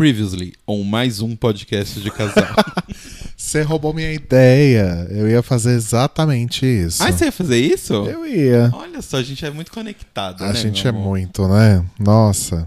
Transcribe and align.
Previously, 0.00 0.54
on 0.66 0.82
mais 0.82 1.20
um 1.20 1.36
podcast 1.36 2.00
de 2.00 2.10
casal. 2.10 2.48
Você 3.36 3.60
roubou 3.60 3.92
minha 3.92 4.10
ideia. 4.10 5.06
Eu 5.10 5.28
ia 5.28 5.42
fazer 5.42 5.72
exatamente 5.72 6.64
isso. 6.64 7.02
ah, 7.02 7.12
você 7.12 7.26
ia 7.26 7.32
fazer 7.32 7.58
isso? 7.58 7.92
Eu 7.92 8.26
ia. 8.26 8.70
Olha 8.72 9.02
só, 9.02 9.18
a 9.18 9.22
gente 9.22 9.44
é 9.44 9.50
muito 9.50 9.70
conectado, 9.70 10.42
A 10.42 10.54
né, 10.54 10.54
gente 10.54 10.88
é 10.88 10.90
muito, 10.90 11.46
né? 11.46 11.84
Nossa. 11.98 12.66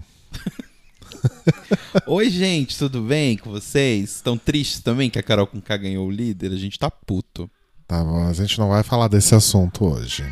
Oi, 2.06 2.30
gente, 2.30 2.78
tudo 2.78 3.02
bem 3.02 3.36
com 3.36 3.50
vocês? 3.50 4.14
Estão 4.14 4.38
tristes 4.38 4.78
também 4.78 5.10
que 5.10 5.18
a 5.18 5.22
Carol 5.22 5.48
com 5.48 5.60
K 5.60 5.76
ganhou 5.76 6.06
o 6.06 6.12
líder? 6.12 6.52
A 6.52 6.56
gente 6.56 6.78
tá 6.78 6.88
puto. 6.88 7.50
Tá 7.88 8.04
bom, 8.04 8.28
a 8.28 8.32
gente 8.32 8.56
não 8.60 8.68
vai 8.68 8.84
falar 8.84 9.08
desse 9.08 9.34
assunto 9.34 9.86
hoje. 9.86 10.24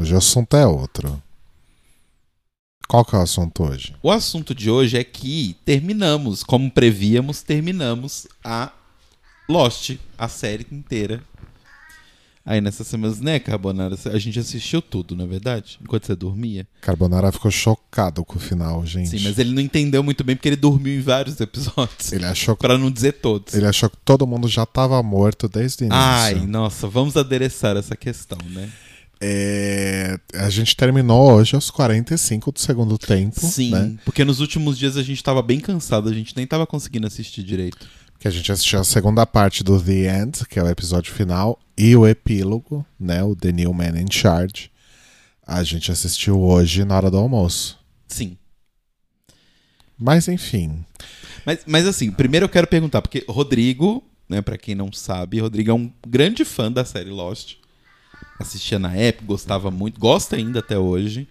Hoje 0.00 0.14
o 0.14 0.16
assunto 0.16 0.56
é 0.56 0.66
outro. 0.66 1.22
Qual 2.88 3.04
que 3.04 3.14
é 3.14 3.18
o 3.18 3.22
assunto 3.22 3.64
hoje? 3.64 3.94
O 4.02 4.10
assunto 4.10 4.54
de 4.54 4.70
hoje 4.70 4.96
é 4.96 5.04
que 5.04 5.54
terminamos, 5.62 6.42
como 6.42 6.70
prevíamos, 6.70 7.42
terminamos 7.42 8.26
a 8.42 8.72
Lost, 9.46 9.96
a 10.16 10.26
série 10.26 10.66
inteira. 10.72 11.22
Aí 12.46 12.62
nessas 12.62 12.86
semanas, 12.86 13.20
né, 13.20 13.38
Carbonara? 13.38 13.94
A 14.06 14.18
gente 14.18 14.38
assistiu 14.38 14.80
tudo, 14.80 15.14
na 15.14 15.24
é 15.24 15.26
verdade? 15.26 15.78
Enquanto 15.82 16.06
você 16.06 16.16
dormia. 16.16 16.66
Carbonara 16.80 17.30
ficou 17.30 17.50
chocado 17.50 18.24
com 18.24 18.36
o 18.36 18.40
final, 18.40 18.86
gente. 18.86 19.10
Sim, 19.10 19.20
mas 19.22 19.38
ele 19.38 19.52
não 19.52 19.60
entendeu 19.60 20.02
muito 20.02 20.24
bem 20.24 20.34
porque 20.34 20.48
ele 20.48 20.56
dormiu 20.56 20.98
em 20.98 21.02
vários 21.02 21.38
episódios. 21.42 22.10
Ele 22.10 22.24
achou, 22.24 22.56
que- 22.56 22.62
Pra 22.62 22.78
não 22.78 22.90
dizer 22.90 23.12
todos. 23.20 23.52
ele 23.52 23.66
achou 23.66 23.90
que 23.90 23.98
todo 24.02 24.26
mundo 24.26 24.48
já 24.48 24.64
tava 24.64 25.02
morto 25.02 25.46
desde 25.46 25.84
o 25.84 25.86
início. 25.88 26.00
Ai, 26.02 26.34
nossa, 26.46 26.88
vamos 26.88 27.18
adereçar 27.18 27.76
essa 27.76 27.94
questão, 27.94 28.38
né? 28.48 28.72
É, 29.20 30.18
a 30.34 30.48
gente 30.48 30.76
terminou 30.76 31.32
hoje 31.32 31.54
aos 31.54 31.70
45 31.70 32.52
do 32.52 32.60
segundo 32.60 32.96
tempo. 32.96 33.40
Sim, 33.40 33.70
Né? 33.70 33.98
porque 34.04 34.24
nos 34.24 34.38
últimos 34.40 34.78
dias 34.78 34.96
a 34.96 35.02
gente 35.02 35.22
tava 35.22 35.42
bem 35.42 35.58
cansado, 35.58 36.08
a 36.08 36.12
gente 36.12 36.36
nem 36.36 36.46
tava 36.46 36.66
conseguindo 36.66 37.06
assistir 37.06 37.42
direito. 37.42 37.86
Que 38.18 38.28
a 38.28 38.30
gente 38.30 38.50
assistiu 38.50 38.80
a 38.80 38.84
segunda 38.84 39.24
parte 39.26 39.62
do 39.62 39.80
The 39.80 40.20
End, 40.22 40.44
que 40.48 40.58
é 40.58 40.62
o 40.62 40.68
episódio 40.68 41.12
final, 41.12 41.58
e 41.76 41.94
o 41.94 42.06
epílogo, 42.06 42.84
né? 42.98 43.22
O 43.22 43.34
The 43.36 43.52
New 43.52 43.72
Man 43.72 44.00
in 44.00 44.10
Charge. 44.10 44.70
A 45.46 45.62
gente 45.62 45.90
assistiu 45.92 46.40
hoje 46.40 46.84
na 46.84 46.96
hora 46.96 47.10
do 47.10 47.16
almoço. 47.16 47.78
Sim. 48.08 48.36
Mas 49.96 50.28
enfim. 50.28 50.84
Mas, 51.46 51.60
mas 51.66 51.86
assim, 51.86 52.10
primeiro 52.10 52.44
eu 52.44 52.48
quero 52.50 52.66
perguntar, 52.66 53.02
porque 53.02 53.24
Rodrigo, 53.28 54.02
né, 54.28 54.42
pra 54.42 54.58
quem 54.58 54.74
não 54.74 54.92
sabe, 54.92 55.40
Rodrigo 55.40 55.70
é 55.70 55.74
um 55.74 55.90
grande 56.06 56.44
fã 56.44 56.70
da 56.70 56.84
série 56.84 57.10
Lost. 57.10 57.54
Assistia 58.38 58.78
na 58.78 58.94
época, 58.94 59.26
gostava 59.26 59.70
muito, 59.70 59.98
gosta 59.98 60.36
ainda 60.36 60.60
até 60.60 60.78
hoje. 60.78 61.26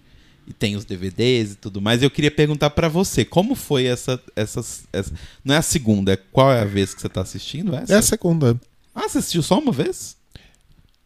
E 0.46 0.52
tem 0.52 0.76
os 0.76 0.84
DVDs 0.86 1.52
e 1.52 1.56
tudo 1.56 1.80
mais. 1.80 2.02
Eu 2.02 2.10
queria 2.10 2.30
perguntar 2.30 2.70
pra 2.70 2.88
você, 2.88 3.22
como 3.24 3.54
foi 3.54 3.84
essa, 3.84 4.18
essas, 4.34 4.84
essa. 4.92 5.12
Não 5.44 5.54
é 5.54 5.58
a 5.58 5.62
segunda, 5.62 6.12
é 6.12 6.16
qual 6.16 6.50
é 6.50 6.60
a 6.60 6.64
vez 6.64 6.94
que 6.94 7.02
você 7.02 7.08
tá 7.08 7.20
assistindo 7.20 7.74
essa? 7.76 7.92
É 7.92 7.96
a 7.98 8.02
segunda. 8.02 8.58
Ah, 8.94 9.06
você 9.08 9.18
assistiu 9.18 9.42
só 9.42 9.58
uma 9.58 9.72
vez? 9.72 10.16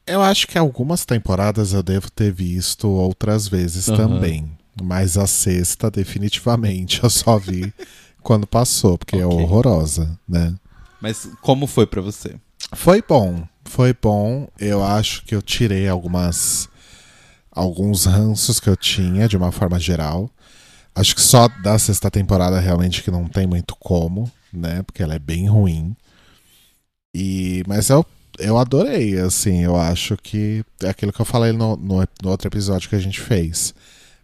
Eu 0.07 0.23
acho 0.23 0.47
que 0.47 0.57
algumas 0.59 1.05
temporadas 1.05 1.73
eu 1.73 1.83
devo 1.83 2.11
ter 2.11 2.33
visto 2.33 2.89
outras 2.89 3.49
vezes 3.49 3.89
Aham. 3.89 3.97
também. 3.97 4.51
Mas 4.81 5.19
a 5.19 5.27
sexta, 5.27 5.91
definitivamente, 5.91 7.03
eu 7.03 7.11
só 7.11 7.37
vi 7.39 7.73
quando 8.23 8.47
passou, 8.47 8.97
porque 8.97 9.17
é 9.17 9.27
Ok. 9.27 9.39
horrorosa, 9.45 10.19
né? 10.29 10.55
Mas 11.01 11.29
como 11.41 11.67
foi 11.67 11.87
pra 11.87 12.01
você? 12.01 12.37
Foi 12.75 13.03
bom, 13.07 13.47
foi 13.73 13.95
bom. 14.01 14.49
Eu 14.59 14.85
acho 14.85 15.25
que 15.25 15.35
eu 15.35 15.43
tirei 15.43 15.89
algumas 15.89 16.69
alguns 17.51 18.07
ranços 18.07 18.59
que 18.61 18.69
eu 18.69 18.77
tinha 18.77 19.29
de 19.29 19.37
uma 19.37 19.53
forma 19.53 19.79
geral. 19.79 20.31
Acho 20.95 21.15
que 21.15 21.21
só 21.23 21.49
da 21.63 21.79
sexta 21.79 22.11
temporada 22.11 22.61
realmente 22.61 23.03
que 23.03 23.11
não 23.11 23.27
tem 23.29 23.47
muito 23.47 23.75
como, 23.77 24.31
né? 24.53 24.83
Porque 24.83 25.03
ela 25.03 25.15
é 25.15 25.19
bem 25.19 25.49
ruim. 25.49 25.97
E 27.15 27.63
mas 27.67 27.89
eu 27.91 28.05
eu 28.39 28.57
adorei, 28.57 29.19
assim, 29.19 29.63
eu 29.63 29.77
acho 29.77 30.17
que 30.17 30.65
é 30.83 30.89
aquilo 30.89 31.13
que 31.13 31.21
eu 31.21 31.25
falei 31.27 31.53
no, 31.53 31.77
no, 31.77 31.97
no 32.23 32.31
outro 32.31 32.49
episódio 32.49 32.89
que 32.89 32.97
a 32.97 32.99
gente 33.01 33.21
fez. 33.21 33.75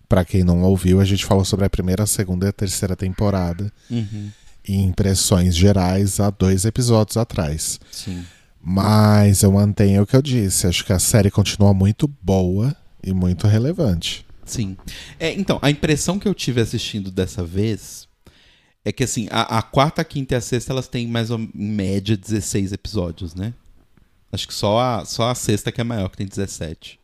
Pra 0.08 0.24
quem 0.24 0.42
não 0.42 0.62
ouviu, 0.62 0.98
a 1.00 1.04
gente 1.04 1.26
falou 1.26 1.44
sobre 1.44 1.66
a 1.66 1.70
primeira, 1.70 2.04
a 2.04 2.06
segunda 2.06 2.46
e 2.46 2.48
a 2.48 2.52
terceira 2.52 2.96
temporada 2.96 3.70
Uhum. 3.90 4.30
e 4.66 4.76
impressões 4.76 5.54
gerais 5.54 6.18
há 6.20 6.30
dois 6.30 6.64
episódios 6.64 7.18
atrás. 7.18 7.78
Sim. 7.92 8.24
Mas 8.60 9.42
eu 9.42 9.52
mantenho 9.52 10.02
o 10.02 10.06
que 10.06 10.16
eu 10.16 10.22
disse. 10.22 10.66
Acho 10.66 10.84
que 10.84 10.92
a 10.92 10.98
série 10.98 11.30
continua 11.30 11.72
muito 11.72 12.08
boa 12.20 12.74
e 13.02 13.12
muito 13.12 13.46
relevante. 13.46 14.26
Sim. 14.44 14.76
É, 15.18 15.32
então, 15.32 15.58
a 15.62 15.70
impressão 15.70 16.18
que 16.18 16.26
eu 16.26 16.34
tive 16.34 16.60
assistindo 16.60 17.10
dessa 17.10 17.44
vez 17.44 18.08
é 18.84 18.90
que, 18.92 19.04
assim, 19.04 19.28
a, 19.30 19.58
a 19.58 19.62
quarta, 19.62 20.02
a 20.02 20.04
quinta 20.04 20.34
e 20.34 20.36
a 20.36 20.40
sexta, 20.40 20.72
elas 20.72 20.88
têm 20.88 21.06
mais 21.06 21.30
ou 21.30 21.38
em 21.38 21.50
média 21.54 22.16
16 22.16 22.72
episódios, 22.72 23.34
né? 23.34 23.52
Acho 24.32 24.46
que 24.48 24.54
só 24.54 24.78
a, 24.80 25.04
só 25.04 25.30
a 25.30 25.34
sexta 25.34 25.70
que 25.72 25.80
é 25.80 25.84
maior, 25.84 26.08
que 26.10 26.16
tem 26.18 26.26
17. 26.26 26.98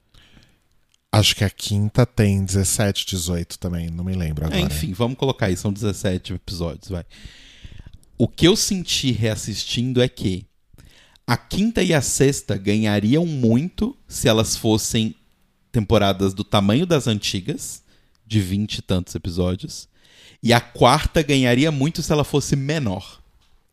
Acho 1.13 1.37
que 1.37 1.45
a 1.45 1.51
quinta 1.51 2.05
tem 2.05 2.45
17, 2.45 3.07
18 3.07 3.59
também, 3.59 3.89
não 3.89 4.03
me 4.03 4.15
lembro 4.15 4.45
É, 4.45 4.49
agora. 4.49 4.61
enfim, 4.61 4.93
vamos 4.93 5.17
colocar 5.17 5.47
aí, 5.47 5.57
são 5.57 5.73
17 5.73 6.35
episódios, 6.35 6.89
vai. 6.89 7.05
O 8.19 8.27
que 8.27 8.47
eu 8.49 8.57
senti 8.57 9.13
reassistindo 9.13 10.03
é 10.03 10.09
que 10.09 10.45
a 11.27 11.37
quinta 11.37 11.83
e 11.83 11.95
a 11.95 12.01
sexta 12.01 12.57
ganhariam 12.57 13.25
muito 13.27 13.97
se 14.07 14.29
elas 14.29 14.57
fossem 14.57 15.15
temporadas 15.73 16.35
do 16.35 16.45
tamanho 16.45 16.87
das 16.87 17.07
antigas, 17.07 17.83
de 18.27 18.41
20 18.41 18.77
e 18.79 18.83
tantos 18.83 19.15
episódios. 19.15 19.89
E 20.43 20.53
a 20.53 20.61
quarta 20.61 21.23
ganharia 21.23 21.71
muito 21.73 22.03
se 22.03 22.13
ela 22.13 22.25
fosse 22.25 22.55
menor. 22.55 23.21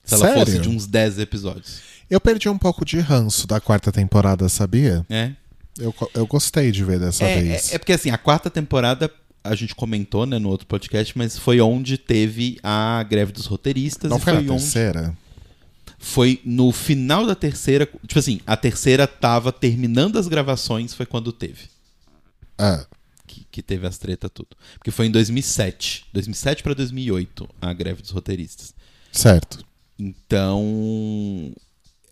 Se 0.04 0.14
ela 0.16 0.28
Sério? 0.28 0.46
fosse 0.46 0.60
de 0.60 0.70
uns 0.70 0.88
10 0.88 1.20
episódios. 1.20 1.80
Eu 2.10 2.20
perdi 2.20 2.50
um 2.50 2.58
pouco 2.58 2.84
de 2.84 3.00
ranço 3.00 3.46
da 3.46 3.60
quarta 3.60 3.92
temporada, 3.92 4.48
sabia? 4.50 5.06
É. 5.10 5.32
Eu, 5.78 5.94
eu 6.14 6.26
gostei 6.28 6.72
de 6.72 6.84
ver 6.84 7.00
dessa 7.00 7.24
É, 7.24 7.42
vez. 7.42 7.72
é, 7.72 7.76
é 7.76 7.78
porque 7.78 7.94
assim, 7.94 8.10
a 8.10 8.18
quarta 8.18 8.50
temporada, 8.50 9.10
a 9.44 9.56
gente 9.56 9.74
comentou, 9.76 10.26
né, 10.26 10.38
no 10.40 10.50
outro 10.50 10.68
podcast, 10.68 11.18
mas 11.18 11.38
foi 11.38 11.62
onde 11.62 11.98
teve 11.98 12.58
a 12.64 13.04
greve 13.10 13.32
dos 13.32 13.46
roteiristas. 13.46 14.10
não 14.10 14.20
foi 14.20 14.34
na 14.34 14.40
onde 14.40 14.48
terceira? 14.50 15.16
Foi 16.04 16.42
no 16.44 16.72
final 16.72 17.28
da 17.28 17.36
terceira. 17.36 17.86
Tipo 17.86 18.18
assim, 18.18 18.42
a 18.46 18.58
terceira 18.58 19.06
tava 19.06 19.52
terminando 19.52 20.18
as 20.18 20.28
gravações, 20.28 20.96
foi 20.96 21.06
quando 21.06 21.32
teve. 21.32 21.70
Ah, 22.58 22.86
Que, 23.28 23.46
que 23.52 23.62
teve 23.62 23.86
as 23.86 24.00
treta 24.00 24.28
tudo. 24.28 24.50
Porque 24.74 24.90
foi 24.90 25.06
em 25.06 25.12
2007. 25.12 26.08
2007 26.12 26.64
pra 26.64 26.74
2008, 26.74 27.48
a 27.62 27.72
greve 27.72 28.02
dos 28.02 28.12
roteiristas. 28.12 28.74
certo. 29.12 29.64
Então. 29.98 31.54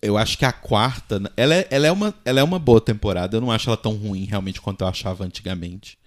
Eu 0.02 0.18
acho 0.18 0.38
que 0.38 0.46
a 0.46 0.52
quarta. 0.54 1.20
Ela 1.36 1.56
é, 1.56 1.68
ela, 1.72 1.88
é 1.88 1.92
uma, 1.92 2.14
ela 2.24 2.40
é 2.40 2.44
uma 2.44 2.60
boa 2.60 2.80
temporada. 2.80 3.36
Eu 3.36 3.42
não 3.42 3.52
acho 3.52 3.70
ela 3.70 3.76
tão 3.76 3.96
ruim 3.96 4.24
realmente 4.26 4.62
quanto 4.62 4.82
eu 4.82 4.88
achava 4.88 5.26
antigamente. 5.26 5.98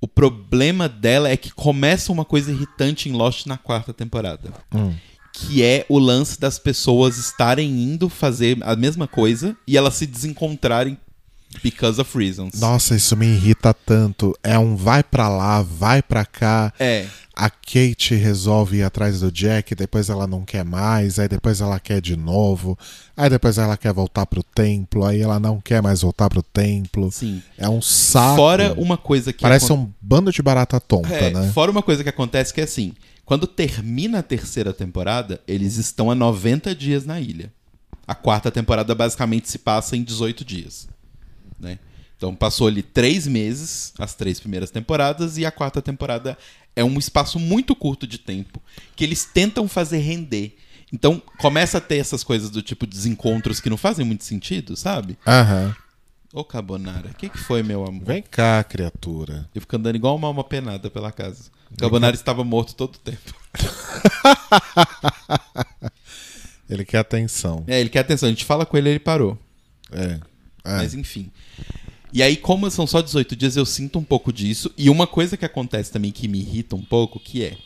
O 0.00 0.08
problema 0.08 0.88
dela 0.88 1.28
é 1.28 1.36
que 1.36 1.50
começa 1.50 2.10
uma 2.10 2.24
coisa 2.24 2.50
irritante 2.50 3.08
em 3.08 3.12
Lost 3.12 3.46
na 3.46 3.56
quarta 3.56 3.94
temporada. 3.94 4.52
Hum. 4.74 4.94
Que 5.32 5.62
é 5.62 5.86
o 5.88 5.98
lance 5.98 6.38
das 6.38 6.58
pessoas 6.58 7.16
estarem 7.16 7.70
indo 7.70 8.08
fazer 8.08 8.58
a 8.62 8.74
mesma 8.76 9.06
coisa 9.06 9.56
e 9.66 9.76
elas 9.76 9.94
se 9.94 10.06
desencontrarem 10.06 10.98
because 11.62 12.00
of 12.00 12.16
reasons. 12.16 12.60
Nossa, 12.60 12.94
isso 12.94 13.16
me 13.16 13.26
irrita 13.26 13.74
tanto. 13.74 14.34
É 14.42 14.58
um 14.58 14.76
vai 14.76 15.02
pra 15.02 15.28
lá, 15.28 15.62
vai 15.62 16.02
pra 16.02 16.24
cá. 16.24 16.72
É. 16.78 17.06
A 17.34 17.48
Kate 17.48 18.14
resolve 18.14 18.78
ir 18.78 18.82
atrás 18.82 19.20
do 19.20 19.32
Jack, 19.32 19.74
depois 19.74 20.10
ela 20.10 20.26
não 20.26 20.44
quer 20.44 20.62
mais, 20.64 21.18
aí 21.18 21.26
depois 21.26 21.62
ela 21.62 21.80
quer 21.80 22.00
de 22.00 22.14
novo, 22.14 22.78
aí 23.16 23.30
depois 23.30 23.56
ela 23.56 23.78
quer 23.78 23.94
voltar 23.94 24.26
pro 24.26 24.42
templo, 24.42 25.06
aí 25.06 25.22
ela 25.22 25.40
não 25.40 25.58
quer 25.58 25.80
mais 25.80 26.02
voltar 26.02 26.28
pro 26.28 26.42
templo. 26.42 27.10
Sim. 27.10 27.42
É 27.56 27.66
um 27.68 27.80
saco. 27.80 28.36
Fora 28.36 28.74
uma 28.76 28.98
coisa 28.98 29.32
que. 29.32 29.40
Parece 29.40 29.72
um 29.72 29.90
bando 30.00 30.30
de 30.30 30.42
barata 30.42 30.78
tonta, 30.78 31.14
É, 31.14 31.30
né? 31.30 31.50
Fora 31.54 31.70
uma 31.70 31.82
coisa 31.82 32.02
que 32.02 32.10
acontece 32.10 32.52
que 32.52 32.60
é 32.60 32.64
assim: 32.64 32.92
quando 33.24 33.46
termina 33.46 34.18
a 34.18 34.22
terceira 34.22 34.72
temporada, 34.74 35.40
eles 35.48 35.76
estão 35.76 36.10
há 36.10 36.14
90 36.14 36.74
dias 36.74 37.06
na 37.06 37.20
ilha. 37.20 37.50
A 38.06 38.14
quarta 38.14 38.50
temporada 38.50 38.94
basicamente 38.94 39.48
se 39.48 39.56
passa 39.58 39.96
em 39.96 40.02
18 40.02 40.44
dias. 40.44 40.88
Né? 41.60 41.78
Então 42.16 42.34
passou 42.34 42.66
ali 42.66 42.82
três 42.82 43.26
meses, 43.26 43.92
as 43.98 44.14
três 44.14 44.40
primeiras 44.40 44.70
temporadas, 44.70 45.38
e 45.38 45.46
a 45.46 45.50
quarta 45.50 45.80
temporada 45.80 46.36
é 46.74 46.84
um 46.84 46.98
espaço 46.98 47.38
muito 47.38 47.74
curto 47.74 48.06
de 48.06 48.18
tempo 48.18 48.62
que 48.96 49.04
eles 49.04 49.24
tentam 49.24 49.68
fazer 49.68 49.98
render. 49.98 50.56
Então 50.92 51.22
começa 51.38 51.78
a 51.78 51.80
ter 51.80 51.96
essas 51.96 52.24
coisas 52.24 52.50
do 52.50 52.62
tipo 52.62 52.86
desencontros 52.86 53.60
que 53.60 53.70
não 53.70 53.76
fazem 53.76 54.04
muito 54.04 54.24
sentido, 54.24 54.76
sabe? 54.76 55.16
Aham. 55.26 55.74
Ô 56.32 56.44
Carbonara, 56.44 57.10
o 57.10 57.14
que, 57.14 57.28
que 57.28 57.38
foi, 57.38 57.62
meu 57.62 57.84
amor? 57.84 58.04
Vem 58.04 58.22
cá, 58.22 58.62
criatura. 58.62 59.48
Eu 59.52 59.60
fico 59.60 59.76
andando 59.76 59.96
igual 59.96 60.14
uma 60.14 60.28
alma 60.28 60.44
penada 60.44 60.88
pela 60.88 61.10
casa. 61.10 61.50
O 61.72 61.76
Carbonara 61.76 62.14
estava 62.14 62.44
morto 62.44 62.74
todo 62.74 62.96
o 62.96 62.98
tempo. 62.98 63.34
Ele 66.70 66.84
quer 66.84 66.98
atenção. 66.98 67.64
É, 67.66 67.80
ele 67.80 67.88
quer 67.88 67.98
atenção. 67.98 68.28
A 68.28 68.30
gente 68.30 68.44
fala 68.44 68.64
com 68.64 68.78
ele 68.78 68.90
ele 68.90 69.00
parou. 69.00 69.36
É. 69.90 70.20
É. 70.64 70.76
Mas 70.76 70.94
enfim. 70.94 71.30
E 72.12 72.22
aí, 72.22 72.36
como 72.36 72.70
são 72.70 72.86
só 72.86 73.00
18 73.00 73.36
dias, 73.36 73.56
eu 73.56 73.64
sinto 73.64 73.98
um 73.98 74.04
pouco 74.04 74.32
disso. 74.32 74.72
E 74.76 74.90
uma 74.90 75.06
coisa 75.06 75.36
que 75.36 75.44
acontece 75.44 75.92
também 75.92 76.10
que 76.10 76.26
me 76.28 76.40
irrita 76.40 76.74
um 76.76 76.82
pouco, 76.82 77.20
que 77.20 77.44
é... 77.44 77.56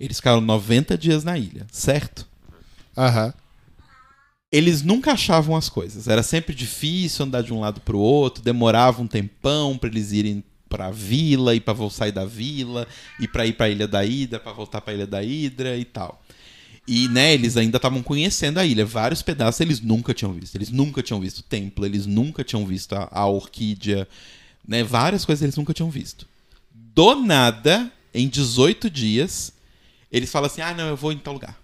Eles 0.00 0.16
ficaram 0.16 0.40
90 0.40 0.98
dias 0.98 1.22
na 1.22 1.38
ilha, 1.38 1.66
certo? 1.70 2.26
Aham. 2.96 3.32
Eles 4.50 4.82
nunca 4.82 5.12
achavam 5.12 5.56
as 5.56 5.68
coisas. 5.68 6.08
Era 6.08 6.22
sempre 6.22 6.54
difícil 6.54 7.24
andar 7.24 7.42
de 7.42 7.52
um 7.52 7.60
lado 7.60 7.80
pro 7.80 7.98
outro, 7.98 8.42
demorava 8.42 9.00
um 9.02 9.06
tempão 9.06 9.76
pra 9.78 9.88
eles 9.88 10.12
irem 10.12 10.42
pra 10.68 10.90
vila 10.90 11.54
e 11.54 11.60
pra 11.60 11.72
vo- 11.72 11.90
sair 11.90 12.10
da 12.12 12.24
vila 12.24 12.86
e 13.20 13.28
pra 13.28 13.46
ir 13.46 13.52
pra 13.52 13.68
Ilha 13.68 13.86
da 13.86 14.04
Hidra, 14.04 14.40
pra 14.40 14.52
voltar 14.52 14.80
pra 14.80 14.92
Ilha 14.92 15.06
da 15.06 15.22
Hidra 15.22 15.76
e 15.76 15.84
tal. 15.84 16.20
E, 16.86 17.08
né, 17.08 17.32
eles 17.32 17.56
ainda 17.56 17.78
estavam 17.78 18.02
conhecendo 18.02 18.58
a 18.58 18.66
ilha. 18.66 18.84
Vários 18.84 19.22
pedaços 19.22 19.60
eles 19.60 19.80
nunca 19.80 20.12
tinham 20.12 20.32
visto. 20.32 20.54
Eles 20.54 20.70
nunca 20.70 21.02
tinham 21.02 21.20
visto 21.20 21.38
o 21.38 21.42
templo, 21.42 21.86
eles 21.86 22.06
nunca 22.06 22.44
tinham 22.44 22.66
visto 22.66 22.92
a, 22.94 23.08
a 23.10 23.26
orquídea, 23.26 24.06
né? 24.66 24.84
Várias 24.84 25.24
coisas 25.24 25.42
eles 25.42 25.56
nunca 25.56 25.72
tinham 25.72 25.90
visto. 25.90 26.26
Do 26.72 27.14
nada, 27.16 27.90
em 28.12 28.28
18 28.28 28.90
dias, 28.90 29.52
eles 30.12 30.30
falam 30.30 30.46
assim: 30.46 30.60
ah, 30.60 30.74
não, 30.74 30.88
eu 30.88 30.96
vou 30.96 31.12
em 31.12 31.18
tal 31.18 31.34
lugar. 31.34 31.58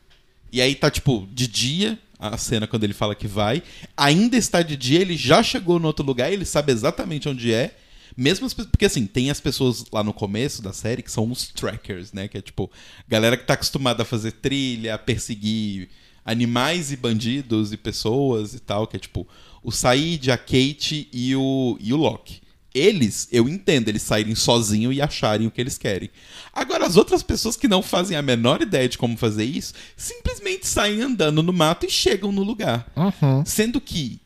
E 0.53 0.61
aí 0.61 0.75
tá, 0.75 0.91
tipo, 0.91 1.29
de 1.33 1.47
dia, 1.47 1.99
a 2.19 2.37
cena 2.37 2.67
quando 2.67 2.85
ele 2.85 2.93
fala 2.93 3.15
que 3.15 3.29
vai. 3.29 3.63
Ainda 3.97 4.37
está 4.37 4.63
de 4.63 4.77
dia, 4.77 5.01
ele 5.01 5.17
já 5.17 5.43
chegou 5.43 5.79
no 5.79 5.87
outro 5.87 6.05
lugar, 6.05 6.33
ele 6.33 6.45
sabe 6.45 6.73
exatamente 6.73 7.29
onde 7.29 7.53
é. 7.53 7.77
Mesmo 8.17 8.47
as, 8.47 8.55
porque 8.55 8.85
assim, 8.85 9.07
tem 9.07 9.31
as 9.31 9.41
pessoas 9.41 9.85
lá 9.93 10.03
no 10.03 10.13
começo 10.13 10.63
da 10.63 10.73
série 10.73 11.03
que 11.03 11.11
são 11.11 11.31
os 11.31 11.49
trackers, 11.49 12.13
né? 12.13 12.29
Que 12.29 12.39
é 12.39 12.43
tipo, 12.43 12.71
galera 13.09 13.37
que 13.37 13.47
tá 13.47 13.55
acostumada 13.55 14.03
a 14.03 14.07
fazer 14.07 14.33
trilha, 14.33 14.95
a 14.95 14.99
perseguir 14.99 15.89
animais 16.25 16.93
e 16.93 16.97
bandidos 16.97 17.73
e 17.73 17.77
pessoas 17.77 18.55
e 18.55 18.61
tal, 18.61 18.87
que 18.87 18.97
é 18.97 19.01
tipo 19.01 19.27
o 19.63 19.71
Said, 19.71 20.31
a 20.31 20.39
Kate 20.39 21.09
e 21.13 21.35
o, 21.37 21.77
e 21.81 21.93
o 21.93 21.97
Loki. 21.97 22.41
Eles, 22.73 23.29
eu 23.33 23.49
entendo, 23.49 23.89
eles 23.89 24.03
saírem 24.03 24.35
sozinhos 24.35 24.95
e 24.95 25.03
acharem 25.03 25.47
o 25.47 25.51
que 25.51 25.61
eles 25.61 25.77
querem. 25.77 26.09
Agora, 26.53 26.87
as 26.87 26.97
outras 26.97 27.23
pessoas 27.23 27.57
que 27.57 27.67
não 27.67 27.83
fazem 27.83 28.17
a 28.17 28.23
menor 28.23 28.63
ideia 28.63 28.89
de 28.89 28.97
como 28.97 29.17
fazer 29.17 29.45
isso, 29.45 29.75
simplesmente 29.97 30.69
saem 30.69 31.03
andando 31.03 31.43
no 31.43 31.53
mato 31.53 31.85
e 31.85 31.91
chegam 31.91 32.31
no 32.31 32.45
lugar. 32.45 32.87
Uhum. 32.97 33.45
Sendo 33.45 33.81
que 33.81 34.21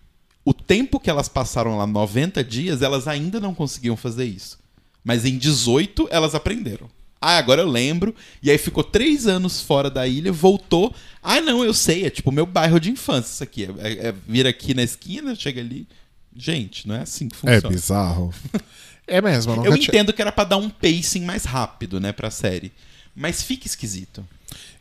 o 0.45 0.53
tempo 0.53 1.01
que 1.01 1.09
elas 1.11 1.29
passaram 1.29 1.77
lá, 1.79 1.87
90 1.87 2.43
dias, 2.45 2.83
elas 2.83 3.09
ainda 3.09 3.41
não 3.41 3.55
conseguiam 3.55 3.97
fazer 3.97 4.25
isso. 4.27 4.59
Mas 5.03 5.25
em 5.25 5.37
18 5.39 6.09
elas 6.11 6.35
aprenderam. 6.35 6.89
Ah, 7.21 7.39
agora 7.39 7.63
eu 7.63 7.69
lembro. 7.69 8.15
E 8.43 8.51
aí 8.51 8.59
ficou 8.59 8.85
três 8.85 9.27
anos 9.27 9.61
fora 9.61 9.89
da 9.91 10.07
ilha, 10.07 10.31
voltou. 10.33 10.95
Ah, 11.23 11.41
não, 11.41 11.65
eu 11.65 11.73
sei, 11.73 12.05
é 12.05 12.11
tipo 12.11 12.31
meu 12.31 12.45
bairro 12.45 12.79
de 12.79 12.91
infância 12.91 13.33
isso 13.33 13.43
aqui. 13.43 13.65
É, 13.79 13.89
é- 13.93 14.07
é 14.09 14.15
vir 14.27 14.47
aqui 14.47 14.75
na 14.75 14.83
esquina, 14.83 15.35
chega 15.35 15.61
ali. 15.61 15.87
Gente, 16.37 16.87
não 16.89 16.95
é 16.97 17.01
assim 17.01 17.29
que 17.29 17.35
É 17.37 17.39
funciona. 17.57 17.69
bizarro. 17.75 18.35
É 19.07 19.21
mesmo, 19.21 19.53
eu 19.57 19.65
eu 19.67 19.73
tinha- 19.75 19.89
entendo 19.89 20.15
que 20.15 20.23
era 20.23 20.33
pra 20.33 20.45
dar 20.45 20.57
um 20.57 20.71
pacing 20.71 21.27
mais 21.27 21.45
rápido, 21.45 22.01
né, 22.01 22.11
pra 22.11 22.31
série. 22.31 22.73
Mas 23.15 23.43
fica 23.43 23.67
esquisito. 23.67 24.27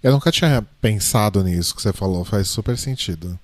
Eu 0.02 0.14
nunca 0.14 0.32
tinha 0.32 0.66
pensado 0.80 1.44
nisso 1.44 1.76
que 1.76 1.82
você 1.82 1.92
falou, 1.92 2.24
faz 2.24 2.48
super 2.48 2.78
sentido. 2.78 3.38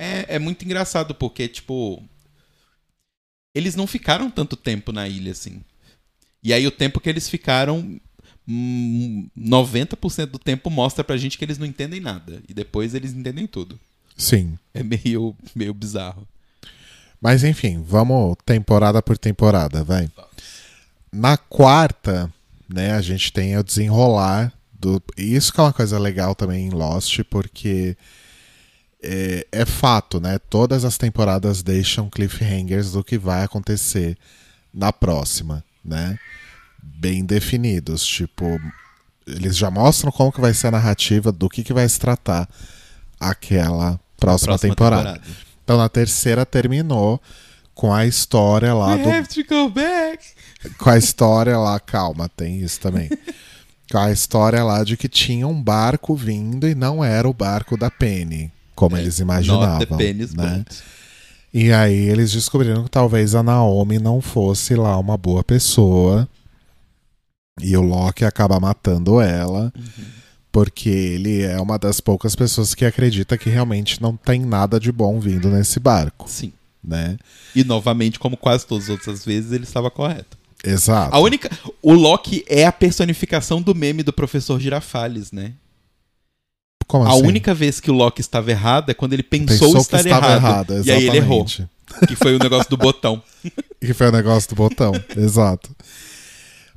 É, 0.00 0.36
é 0.36 0.38
muito 0.38 0.64
engraçado 0.64 1.14
porque, 1.14 1.46
tipo. 1.46 2.02
Eles 3.54 3.74
não 3.76 3.86
ficaram 3.86 4.30
tanto 4.30 4.56
tempo 4.56 4.92
na 4.92 5.06
ilha 5.06 5.32
assim. 5.32 5.60
E 6.42 6.54
aí 6.54 6.66
o 6.66 6.70
tempo 6.70 7.00
que 7.00 7.08
eles 7.10 7.28
ficaram. 7.28 8.00
hum, 8.48 9.28
90% 9.36 10.26
do 10.26 10.38
tempo 10.38 10.70
mostra 10.70 11.04
pra 11.04 11.18
gente 11.18 11.36
que 11.36 11.44
eles 11.44 11.58
não 11.58 11.66
entendem 11.66 12.00
nada. 12.00 12.42
E 12.48 12.54
depois 12.54 12.94
eles 12.94 13.12
entendem 13.12 13.46
tudo. 13.46 13.78
Sim. 14.16 14.58
É 14.72 14.82
meio, 14.82 15.36
meio 15.54 15.74
bizarro. 15.74 16.26
Mas 17.20 17.44
enfim, 17.44 17.82
vamos 17.86 18.36
temporada 18.46 19.02
por 19.02 19.18
temporada, 19.18 19.84
vai. 19.84 20.10
Na 21.12 21.36
quarta, 21.36 22.32
né, 22.66 22.92
a 22.92 23.02
gente 23.02 23.30
tem 23.30 23.58
o 23.58 23.62
desenrolar 23.62 24.50
do. 24.72 25.02
e 25.18 25.36
Isso 25.36 25.52
que 25.52 25.60
é 25.60 25.64
uma 25.64 25.74
coisa 25.74 25.98
legal 25.98 26.34
também 26.34 26.68
em 26.68 26.70
Lost, 26.70 27.20
porque 27.28 27.94
é, 29.02 29.46
é 29.50 29.64
fato, 29.64 30.20
né? 30.20 30.38
Todas 30.38 30.84
as 30.84 30.96
temporadas 30.98 31.62
deixam 31.62 32.10
cliffhangers 32.10 32.92
do 32.92 33.02
que 33.02 33.18
vai 33.18 33.44
acontecer 33.44 34.16
na 34.72 34.92
próxima, 34.92 35.64
né? 35.84 36.18
Bem 36.82 37.24
definidos. 37.24 38.04
Tipo, 38.06 38.60
eles 39.26 39.56
já 39.56 39.70
mostram 39.70 40.12
como 40.12 40.32
que 40.32 40.40
vai 40.40 40.54
ser 40.54 40.68
a 40.68 40.72
narrativa 40.72 41.32
do 41.32 41.48
que, 41.48 41.62
que 41.62 41.72
vai 41.72 41.88
se 41.88 41.98
tratar 41.98 42.48
aquela 43.18 43.98
próxima, 44.18 44.58
temporada. 44.58 45.20
Então 45.64 45.76
na 45.78 45.88
terceira 45.88 46.44
terminou 46.44 47.20
com 47.74 47.92
a 47.92 48.06
história 48.06 48.74
lá 48.74 48.94
We 48.94 49.02
do 49.02 49.10
have 49.10 49.28
to 49.28 49.44
go 49.48 49.70
back. 49.70 50.24
com 50.78 50.90
a 50.90 50.98
história 50.98 51.56
lá, 51.58 51.80
calma, 51.80 52.28
tem 52.28 52.60
isso 52.60 52.80
também. 52.80 53.08
com 53.90 53.98
a 53.98 54.10
história 54.10 54.62
lá 54.62 54.84
de 54.84 54.96
que 54.96 55.08
tinha 55.08 55.46
um 55.46 55.62
barco 55.62 56.14
vindo 56.14 56.68
e 56.68 56.74
não 56.74 57.02
era 57.02 57.28
o 57.28 57.32
barco 57.32 57.76
da 57.76 57.90
Penny, 57.90 58.52
como 58.80 58.96
eles 58.96 59.18
Not 59.18 59.22
imaginavam, 59.22 59.78
the 59.78 59.86
penny's 59.94 60.32
né? 60.32 60.64
E 61.52 61.70
aí 61.70 62.08
eles 62.08 62.32
descobriram 62.32 62.84
que 62.84 62.90
talvez 62.90 63.34
a 63.34 63.42
Naomi 63.42 63.98
não 63.98 64.22
fosse 64.22 64.74
lá 64.74 64.96
uma 64.96 65.18
boa 65.18 65.44
pessoa. 65.44 66.26
E 67.60 67.76
o 67.76 67.82
Loki 67.82 68.24
acaba 68.24 68.58
matando 68.58 69.20
ela, 69.20 69.70
porque 70.50 70.88
ele 70.88 71.42
é 71.42 71.60
uma 71.60 71.78
das 71.78 72.00
poucas 72.00 72.34
pessoas 72.34 72.74
que 72.74 72.86
acredita 72.86 73.36
que 73.36 73.50
realmente 73.50 74.00
não 74.00 74.16
tem 74.16 74.40
nada 74.40 74.80
de 74.80 74.90
bom 74.90 75.20
vindo 75.20 75.50
nesse 75.50 75.78
barco, 75.78 76.26
Sim. 76.26 76.54
né? 76.82 77.18
E 77.54 77.62
novamente, 77.62 78.18
como 78.18 78.34
quase 78.34 78.66
todas 78.66 78.84
as 78.84 78.90
outras 78.90 79.24
vezes, 79.26 79.52
ele 79.52 79.64
estava 79.64 79.90
correto. 79.90 80.38
Exato. 80.64 81.14
A 81.14 81.18
única. 81.18 81.50
O 81.82 81.92
Loki 81.92 82.44
é 82.48 82.64
a 82.64 82.72
personificação 82.72 83.60
do 83.60 83.74
meme 83.74 84.02
do 84.02 84.12
professor 84.12 84.58
Girafales, 84.58 85.32
né? 85.32 85.52
Como 86.90 87.04
A 87.04 87.10
assim? 87.12 87.22
única 87.22 87.54
vez 87.54 87.78
que 87.78 87.88
o 87.88 87.94
Loki 87.94 88.20
estava 88.20 88.50
errado 88.50 88.90
é 88.90 88.94
quando 88.94 89.12
ele 89.12 89.22
pensou, 89.22 89.46
Pensou 89.68 89.74
que 89.74 89.80
estar 89.82 90.00
estava 90.00 90.26
errado. 90.32 90.72
errado, 90.72 90.86
e 90.88 90.90
aí 90.90 91.06
ele 91.06 91.18
errou. 91.18 91.46
Que 92.08 92.16
foi 92.16 92.34
o 92.34 92.38
negócio 92.40 92.68
do 92.68 92.76
botão. 92.76 93.22
Que 93.80 93.94
foi 93.94 94.08
o 94.08 94.12
negócio 94.12 94.48
do 94.50 94.56
botão, 94.56 94.92
exato. 95.16 95.70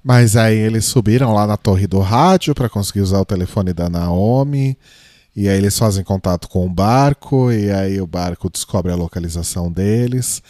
Mas 0.04 0.36
aí 0.38 0.56
eles 0.58 0.86
subiram 0.86 1.34
lá 1.34 1.48
na 1.48 1.58
torre 1.58 1.88
do 1.88 2.00
rádio 2.00 2.54
para 2.54 2.70
conseguir 2.70 3.02
usar 3.02 3.20
o 3.20 3.26
telefone 3.26 3.74
da 3.74 3.90
Naomi. 3.90 4.78
E 5.36 5.50
aí 5.50 5.58
eles 5.58 5.78
fazem 5.78 6.04
contato 6.04 6.48
com 6.48 6.66
o 6.66 6.70
barco. 6.70 7.52
E 7.52 7.72
aí 7.72 8.00
o 8.00 8.06
barco 8.08 8.50
descobre 8.50 8.92
a 8.92 8.96
localização 8.96 9.72
deles. 9.72 10.42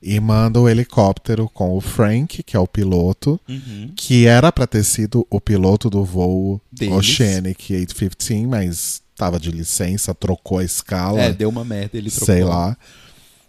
E 0.00 0.20
manda 0.20 0.60
o 0.60 0.68
helicóptero 0.68 1.48
com 1.52 1.74
o 1.76 1.80
Frank, 1.80 2.42
que 2.42 2.56
é 2.56 2.60
o 2.60 2.66
piloto. 2.68 3.40
Uhum. 3.48 3.90
Que 3.96 4.26
era 4.26 4.52
para 4.52 4.66
ter 4.66 4.84
sido 4.84 5.26
o 5.30 5.40
piloto 5.40 5.88
do 5.90 6.04
voo. 6.04 6.60
Oceanic 6.92 7.72
815, 7.74 8.46
mas 8.46 9.05
tava 9.16 9.40
de 9.40 9.50
licença, 9.50 10.14
trocou 10.14 10.58
a 10.58 10.64
escala 10.64 11.20
É, 11.22 11.32
deu 11.32 11.48
uma 11.48 11.64
merda, 11.64 11.96
ele 11.96 12.10
trocou. 12.10 12.26
sei 12.26 12.44
lá. 12.44 12.76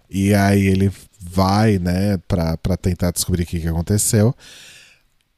E 0.09 0.33
aí 0.33 0.65
ele 0.65 0.91
vai, 1.19 1.77
né, 1.77 2.17
pra, 2.27 2.55
pra 2.57 2.77
tentar 2.77 3.11
descobrir 3.11 3.43
o 3.43 3.45
que, 3.45 3.59
que 3.59 3.67
aconteceu. 3.67 4.33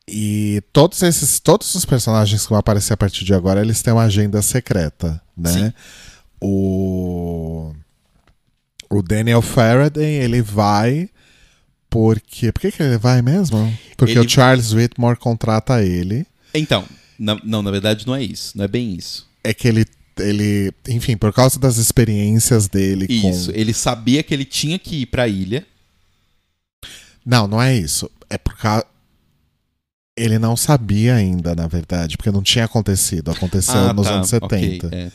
E 0.08 0.62
todos 0.74 1.02
esses, 1.04 1.40
todos 1.40 1.74
os 1.76 1.86
personagens 1.86 2.44
que 2.44 2.50
vão 2.50 2.58
aparecer 2.60 2.94
a 2.94 2.98
partir 2.98 3.24
de 3.26 3.34
agora, 3.34 3.62
eles 3.62 3.82
têm 3.82 3.94
uma 3.94 4.04
agenda 4.04 4.42
secreta, 4.42 5.22
né? 5.38 5.52
Sim. 5.52 5.74
O 6.42 7.74
o 8.90 9.04
Daniel 9.04 9.42
Faraday, 9.42 10.16
ele 10.16 10.42
vai 10.42 11.10
porque, 11.92 12.52
por 12.52 12.60
que, 12.62 12.72
que 12.72 12.82
ele 12.82 12.98
vai 12.98 13.22
mesmo? 13.22 13.72
Porque 13.98 14.14
Ele- 14.14 14.20
o 14.26 14.30
Charles 14.30 14.72
Whitmore 14.74 15.18
contrata 15.18 15.84
ele. 15.84 16.26
Então, 16.54 16.84
na- 17.18 17.40
não, 17.44 17.62
na 17.62 17.70
verdade 17.72 18.06
não 18.08 18.16
é 18.16 18.24
isso. 18.24 18.58
Não 18.58 18.66
é 18.66 18.68
bem 18.68 18.94
isso. 18.96 19.28
É 19.44 19.54
que 19.54 19.68
ele 19.68 19.86
ele, 20.20 20.72
enfim, 20.88 21.16
por 21.18 21.32
causa 21.34 21.60
das 21.60 21.78
experiências 21.78 22.68
dele 22.68 23.08
com 23.08 23.30
Isso. 23.30 23.52
Ele 23.54 23.74
sabia 23.74 24.22
que 24.24 24.34
ele 24.34 24.46
tinha 24.46 24.78
que 24.78 25.02
ir 25.02 25.06
pra 25.08 25.28
ilha. 25.28 25.66
Não, 27.26 27.48
não 27.48 27.62
é 27.62 27.76
isso. 27.76 28.10
É 28.30 28.38
por 28.38 28.56
causa. 28.58 28.86
Ele 30.18 30.38
não 30.38 30.58
sabia 30.58 31.16
ainda, 31.16 31.56
na 31.56 31.68
verdade, 31.68 32.18
porque 32.18 32.32
não 32.32 32.44
tinha 32.44 32.66
acontecido. 32.66 33.32
Aconteceu 33.32 33.76
Ah, 33.76 33.94
nos 33.94 34.08
tá, 34.08 34.14
anos 34.16 34.30
70. 34.30 34.88
ok, 34.88 34.98
é. 35.00 35.12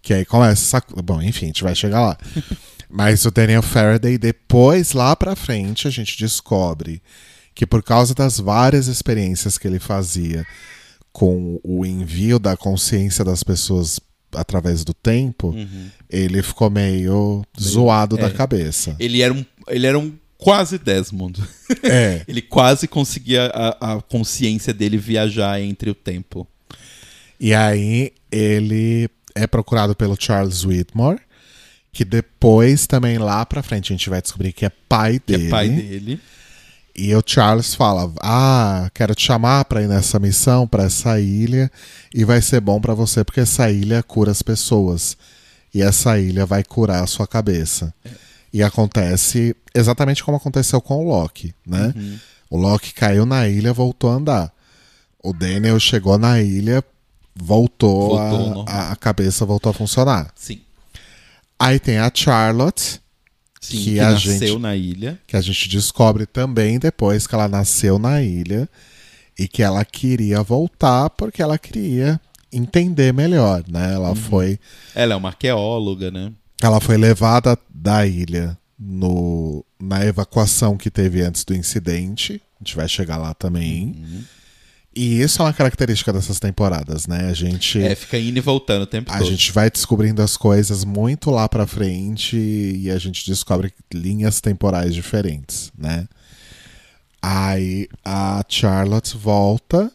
Que 0.00 0.14
aí 0.14 0.24
começa. 0.24 0.78
essa- 0.78 1.02
Bom, 1.02 1.20
enfim, 1.20 1.46
a 1.46 1.48
gente 1.48 1.62
vai 1.64 1.74
chegar 1.74 2.00
lá. 2.00 2.18
Mas 2.88 3.24
o 3.24 3.30
Daniel 3.30 3.62
Faraday, 3.62 4.16
depois, 4.16 4.92
lá 4.92 5.14
pra 5.16 5.34
frente, 5.36 5.88
a 5.88 5.90
gente 5.90 6.16
descobre 6.16 7.02
que 7.54 7.66
por 7.66 7.82
causa 7.82 8.14
das 8.14 8.38
várias 8.38 8.86
experiências 8.86 9.58
que 9.58 9.66
ele 9.66 9.78
fazia 9.80 10.46
com 11.12 11.58
o 11.64 11.84
envio 11.84 12.38
da 12.38 12.56
consciência 12.56 13.24
das 13.24 13.42
pessoas 13.42 13.98
através 14.36 14.84
do 14.84 14.92
tempo, 14.94 15.48
Uhum. 15.48 15.88
ele 16.10 16.42
ficou 16.42 16.70
meio, 16.70 17.44
zoado 17.60 18.16
da 18.16 18.26
é. 18.26 18.30
cabeça. 18.30 18.94
Ele 18.98 19.22
era 19.22 19.32
um, 19.34 19.44
ele 19.68 19.86
era 19.86 19.98
um 19.98 20.12
quase 20.38 20.78
Desmond. 20.78 21.42
É. 21.82 22.22
Ele 22.28 22.40
quase 22.42 22.86
conseguia 22.86 23.46
a, 23.52 23.94
a 23.94 24.00
consciência 24.02 24.72
dele 24.72 24.96
viajar 24.98 25.60
entre 25.60 25.90
o 25.90 25.94
tempo. 25.94 26.46
E 27.40 27.52
aí 27.52 28.12
ele 28.30 29.08
é 29.34 29.46
procurado 29.46 29.94
pelo 29.96 30.16
Charles 30.18 30.64
Whitmore, 30.64 31.18
que 31.92 32.04
depois 32.04 32.86
também 32.86 33.18
lá 33.18 33.44
pra 33.44 33.62
frente 33.62 33.92
a 33.92 33.96
gente 33.96 34.08
vai 34.08 34.22
descobrir 34.22 34.52
que 34.52 34.64
é 34.64 34.70
pai 34.88 35.18
Que 35.18 35.32
dele. 35.32 35.46
é 35.46 35.50
pai 35.50 35.68
dele. 35.68 36.20
E 36.98 37.14
o 37.14 37.22
Charles 37.24 37.74
fala: 37.74 38.10
Ah, 38.22 38.90
quero 38.94 39.14
te 39.14 39.22
chamar 39.26 39.64
para 39.66 39.82
ir 39.82 39.88
nessa 39.88 40.18
missão, 40.18 40.66
para 40.66 40.84
essa 40.84 41.20
ilha, 41.20 41.70
e 42.14 42.24
vai 42.24 42.40
ser 42.40 42.60
bom 42.60 42.80
para 42.80 42.94
você 42.94 43.22
porque 43.22 43.40
essa 43.40 43.70
ilha 43.70 44.02
cura 44.02 44.30
as 44.30 44.40
pessoas. 44.42 45.16
E 45.74 45.82
essa 45.82 46.18
ilha 46.18 46.46
vai 46.46 46.64
curar 46.64 47.04
a 47.04 47.06
sua 47.06 47.26
cabeça. 47.26 47.92
E 48.52 48.62
acontece 48.62 49.54
exatamente 49.74 50.24
como 50.24 50.38
aconteceu 50.38 50.80
com 50.80 51.04
o 51.04 51.08
Loki, 51.08 51.54
né? 51.66 51.92
Uhum. 51.94 52.18
O 52.48 52.56
Loki 52.56 52.94
caiu 52.94 53.26
na 53.26 53.46
ilha, 53.46 53.74
voltou 53.74 54.08
a 54.10 54.14
andar. 54.14 54.52
O 55.22 55.34
Daniel 55.34 55.78
chegou 55.78 56.16
na 56.16 56.40
ilha, 56.40 56.82
voltou, 57.34 58.08
Voltou 58.16 58.18
a- 58.18 58.30
normal. 58.30 58.64
a, 58.68 58.92
a 58.92 58.96
cabeça 58.96 59.44
voltou 59.44 59.68
a 59.68 59.74
funcionar. 59.74 60.30
Sim. 60.34 60.60
Aí 61.58 61.78
tem 61.78 61.98
a 61.98 62.10
Charlotte, 62.14 63.00
Sim, 63.66 63.78
Que 63.84 63.92
que, 63.94 64.00
a 64.00 64.10
nasceu 64.12 64.38
gente- 64.48 64.58
na 64.58 64.76
ilha. 64.76 65.18
que 65.26 65.36
a 65.36 65.40
gente 65.40 65.68
descobre 65.68 66.26
também 66.26 66.78
depois 66.78 67.26
que 67.26 67.34
ela 67.34 67.48
nasceu 67.48 67.98
na 67.98 68.22
ilha 68.22 68.68
e 69.38 69.46
que 69.48 69.62
ela 69.62 69.84
queria 69.84 70.42
voltar 70.42 71.10
porque 71.10 71.42
ela 71.42 71.58
queria 71.58 72.20
entender 72.52 73.12
melhor, 73.12 73.62
né? 73.68 73.94
Ela 73.94 74.14
foi 74.14 74.58
Ela 74.94 75.14
é 75.14 75.16
uma 75.16 75.28
arqueóloga, 75.30 76.10
né? 76.10 76.32
ela 76.62 76.80
foi 76.80 76.96
levada 76.96 77.58
da 77.68 78.06
ilha 78.06 78.56
no 78.78 79.64
na 79.80 80.04
evacuação 80.06 80.76
que 80.76 80.90
teve 80.90 81.20
antes 81.22 81.44
do 81.44 81.54
incidente. 81.54 82.40
A 82.58 82.64
gente 82.64 82.76
vai 82.76 82.88
chegar 82.88 83.18
lá 83.18 83.34
também. 83.34 84.02
E 84.96 85.20
isso 85.20 85.42
é 85.42 85.44
uma 85.44 85.52
característica 85.52 86.10
dessas 86.10 86.40
temporadas, 86.40 87.06
né? 87.06 87.28
A 87.28 87.34
gente 87.34 87.78
É, 87.82 87.94
fica 87.94 88.18
indo 88.18 88.38
e 88.38 88.40
voltando 88.40 88.82
o 88.82 88.86
tempo 88.86 89.12
a 89.12 89.18
todo. 89.18 89.28
gente 89.28 89.52
vai 89.52 89.70
descobrindo 89.70 90.22
as 90.22 90.38
coisas 90.38 90.84
muito 90.86 91.30
lá 91.30 91.46
pra 91.48 91.66
frente 91.66 92.34
e 92.36 92.90
a 92.90 92.96
gente 92.98 93.26
descobre 93.28 93.72
linhas 93.92 94.40
temporais 94.40 94.94
diferentes, 94.94 95.70
né? 95.76 96.08
Aí 97.20 97.88
a 98.04 98.42
Charlotte 98.48 99.16
volta 99.16 99.92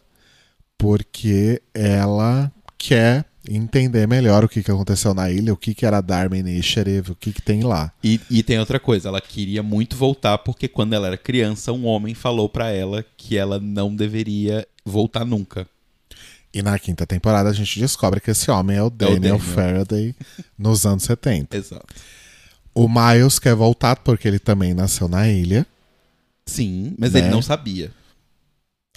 porque 0.78 1.62
ela 1.74 2.52
quer 2.78 3.26
entender 3.50 4.08
melhor 4.08 4.44
o 4.44 4.50
que, 4.50 4.62
que 4.62 4.70
aconteceu 4.70 5.14
na 5.14 5.30
ilha, 5.32 5.54
o 5.54 5.58
que, 5.58 5.74
que 5.74 5.86
era 5.86 5.98
a 5.98 6.02
Dharma 6.02 6.38
Initiative, 6.38 7.12
o 7.12 7.16
que, 7.16 7.32
que 7.34 7.42
tem 7.42 7.64
lá. 7.64 7.92
E, 8.04 8.20
e 8.30 8.44
tem 8.44 8.60
outra 8.60 8.80
coisa, 8.80 9.10
ela 9.10 9.20
queria 9.22 9.64
muito 9.64 9.96
voltar 9.96 10.38
porque 10.40 10.68
quando 10.68 10.94
ela 10.94 11.08
era 11.08 11.18
criança, 11.18 11.72
um 11.72 11.86
homem 11.86 12.14
falou 12.14 12.48
pra 12.48 12.70
ela 12.70 13.04
que 13.18 13.38
ela 13.38 13.60
não 13.60 13.96
deveria 13.96 14.68
voltar 14.86 15.26
nunca. 15.26 15.68
E 16.54 16.62
na 16.62 16.78
quinta 16.78 17.06
temporada 17.08 17.50
a 17.50 17.54
gente 17.54 17.80
descobre 17.80 18.20
que 18.20 18.32
esse 18.32 18.52
homem 18.52 18.76
é 18.78 18.84
o 18.84 18.90
Daniel, 18.90 19.20
Daniel. 19.20 19.40
Faraday 19.40 20.16
nos 20.60 20.86
anos 20.86 21.04
70. 21.04 21.56
Exato. 21.56 21.86
O 22.74 22.88
Miles 22.90 23.40
quer 23.40 23.56
voltar 23.56 23.96
porque 23.98 24.28
ele 24.28 24.40
também 24.40 24.74
nasceu 24.74 25.08
na 25.08 25.28
ilha. 25.30 25.66
Sim, 26.46 26.94
mas 26.98 27.14
Né? 27.14 27.20
ele 27.20 27.30
não 27.30 27.42
sabia. 27.42 27.92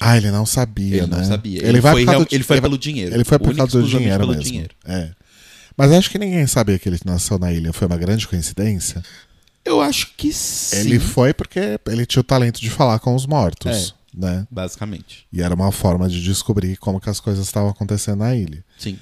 Ah, 0.00 0.17
ele 0.17 0.31
não 0.33 0.45
sabia, 0.45 0.97
Ele 0.99 1.07
né? 1.07 1.17
não 1.19 1.25
sabia. 1.25 1.64
Ele, 1.64 1.81
vai 1.81 1.93
foi, 1.93 2.05
real- 2.05 2.25
do- 2.25 2.29
ele 2.35 2.43
foi 2.43 2.57
ele 2.57 2.62
pelo 2.62 2.76
dinheiro. 2.79 3.14
Ele 3.14 3.25
foi 3.25 3.38
por 3.38 3.55
causa 3.55 3.81
do 3.81 3.87
dinheiro 3.88 4.26
mesmo. 4.26 4.43
dinheiro. 4.43 4.75
É. 4.85 5.11
Mas 5.76 5.93
acho 5.93 6.11
que 6.11 6.19
ninguém 6.19 6.47
sabia 6.49 6.79
que 6.79 6.88
ele 6.88 6.99
nasceu 7.05 7.38
na 7.38 7.53
ilha. 7.53 7.73
Foi 7.73 7.87
uma 7.87 7.97
grande 7.97 8.26
coincidência. 8.26 9.03
Eu 9.64 9.81
acho 9.81 10.12
que 10.17 10.33
sim. 10.33 10.76
Ele 10.79 10.99
foi 10.99 11.33
porque 11.33 11.79
ele 11.87 12.05
tinha 12.07 12.21
o 12.21 12.25
talento 12.25 12.61
de 12.61 12.69
falar 12.71 12.99
com 12.99 13.14
os 13.14 13.25
mortos, 13.26 13.95
né? 14.16 14.47
Basicamente. 14.50 15.26
E 15.33 15.42
era 15.42 15.54
uma 15.54 15.73
forma 15.73 16.09
de 16.09 16.23
descobrir 16.23 16.76
como 16.76 17.00
que 17.00 17.11
as 17.11 17.21
coisas 17.21 17.47
estavam 17.47 17.71
acontecendo 17.71 18.18
na 18.21 18.35
ilha. 18.35 18.64
Sim. 18.78 18.99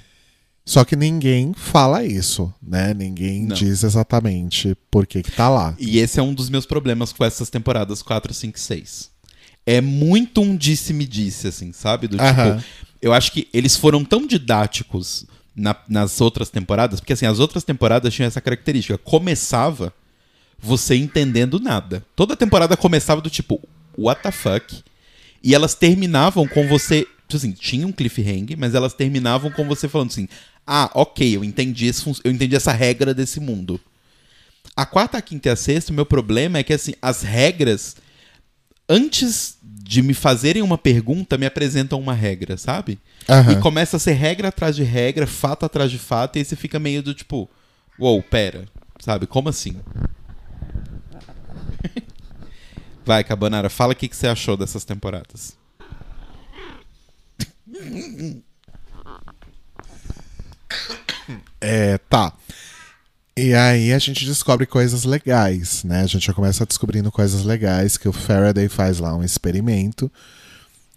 Só 0.65 0.85
que 0.85 0.95
ninguém 0.95 1.53
fala 1.55 2.05
isso, 2.05 2.53
né? 2.63 2.95
Ninguém 2.95 3.47
Não. 3.47 3.57
diz 3.57 3.83
exatamente 3.83 4.77
por 4.91 5.07
que 5.07 5.23
que 5.23 5.33
tá 5.33 5.49
lá. 5.49 5.75
E 5.79 5.99
esse 5.99 6.21
é 6.21 6.23
um 6.23 6.33
dos 6.33 6.49
meus 6.49 6.65
problemas 6.65 7.13
com 7.13 7.25
essas 7.25 7.51
temporadas 7.51 8.01
4, 8.01 8.33
5 8.33 8.57
e 8.57 8.61
6. 8.61 9.11
É 9.67 9.81
muito 9.81 10.41
um 10.41 10.57
disse-me-disse, 10.57 11.49
assim, 11.49 11.73
sabe? 11.73 12.07
Do 12.09 12.21
Aham. 12.21 12.59
tipo, 12.59 12.69
eu 13.01 13.13
acho 13.13 13.33
que 13.33 13.49
eles 13.53 13.77
foram 13.77 14.05
tão 14.05 14.25
didáticos 14.27 15.27
na- 15.55 15.77
nas 15.89 16.21
outras 16.21 16.49
temporadas, 16.49 17.01
porque 17.01 17.13
assim, 17.13 17.27
as 17.27 17.41
outras 17.41 17.65
temporadas 17.65 18.15
tinham 18.15 18.27
essa 18.29 18.41
característica. 18.41 18.97
Começava 18.99 19.93
você 20.61 20.95
entendendo 20.95 21.59
nada. 21.59 22.05
Toda 22.15 22.37
temporada 22.37 22.77
começava 22.77 23.21
do 23.21 23.29
tipo, 23.29 23.61
what 23.99 24.23
the 24.23 24.31
fuck? 24.31 24.83
E 25.43 25.55
elas 25.55 25.75
terminavam 25.75 26.47
com 26.47 26.67
você. 26.69 27.07
tipo 27.27 27.37
Assim, 27.37 27.53
tinha 27.53 27.87
um 27.87 27.93
cliffhanger, 27.93 28.57
mas 28.59 28.75
elas 28.75 28.95
terminavam 28.95 29.51
com 29.51 29.67
você 29.67 29.89
falando 29.89 30.11
assim: 30.11 30.29
Ah, 30.67 30.91
ok, 30.95 31.37
eu 31.37 31.43
entendi, 31.45 31.87
esse 31.87 32.05
eu 32.25 32.31
entendi 32.31 32.55
essa 32.55 32.73
regra 32.73 33.13
desse 33.13 33.41
mundo. 33.41 33.81
A 34.77 34.87
quarta, 34.87 35.19
a 35.19 35.23
quinta 35.23 35.49
e 35.49 35.53
a 35.53 35.57
sexta, 35.57 35.93
o 35.93 35.95
meu 35.95 36.07
problema 36.07 36.59
é 36.59 36.63
que 36.63 36.73
assim, 36.73 36.95
as 37.03 37.23
regras, 37.23 37.97
antes 38.89 39.59
de 39.63 40.01
me 40.01 40.15
fazerem 40.15 40.63
uma 40.63 40.79
pergunta, 40.79 41.37
me 41.37 41.45
apresentam 41.45 42.01
uma 42.01 42.15
regra, 42.15 42.57
sabe? 42.57 42.99
Aham. 43.29 43.53
E 43.53 43.57
começa 43.57 43.97
a 43.97 44.01
ser 44.01 44.13
regra 44.13 44.49
atrás 44.49 44.75
de 44.75 44.83
regra, 44.83 45.27
fato 45.27 45.67
atrás 45.67 45.91
de 45.91 45.99
fato, 45.99 46.37
e 46.37 46.39
aí 46.39 46.45
você 46.45 46.57
fica 46.57 46.79
meio 46.79 47.03
do 47.03 47.13
tipo, 47.13 47.51
uou, 47.99 48.23
pera, 48.23 48.65
sabe? 49.01 49.27
Como 49.27 49.49
assim? 49.51 49.77
Vai, 53.05 53.25
Cabanara, 53.25 53.69
fala 53.69 53.93
o 53.93 53.97
que, 53.97 54.09
que 54.09 54.17
você 54.17 54.27
achou 54.27 54.57
dessas 54.57 54.85
temporadas. 54.85 55.57
É, 61.61 61.99
tá. 61.99 62.33
E 63.37 63.55
aí 63.55 63.93
a 63.93 63.99
gente 63.99 64.25
descobre 64.27 64.67
coisas 64.67 65.05
legais, 65.05 65.85
né? 65.85 66.03
A 66.03 66.07
gente 66.07 66.27
já 66.27 66.35
começa 66.35 66.67
descobrindo 66.67 67.11
coisas 67.11 67.45
legais 67.45 67.97
que 67.97 68.09
o 68.09 68.13
Faraday 68.13 68.69
faz 68.69 68.99
lá 68.99 69.15
um 69.17 69.25
experimento. 69.25 70.11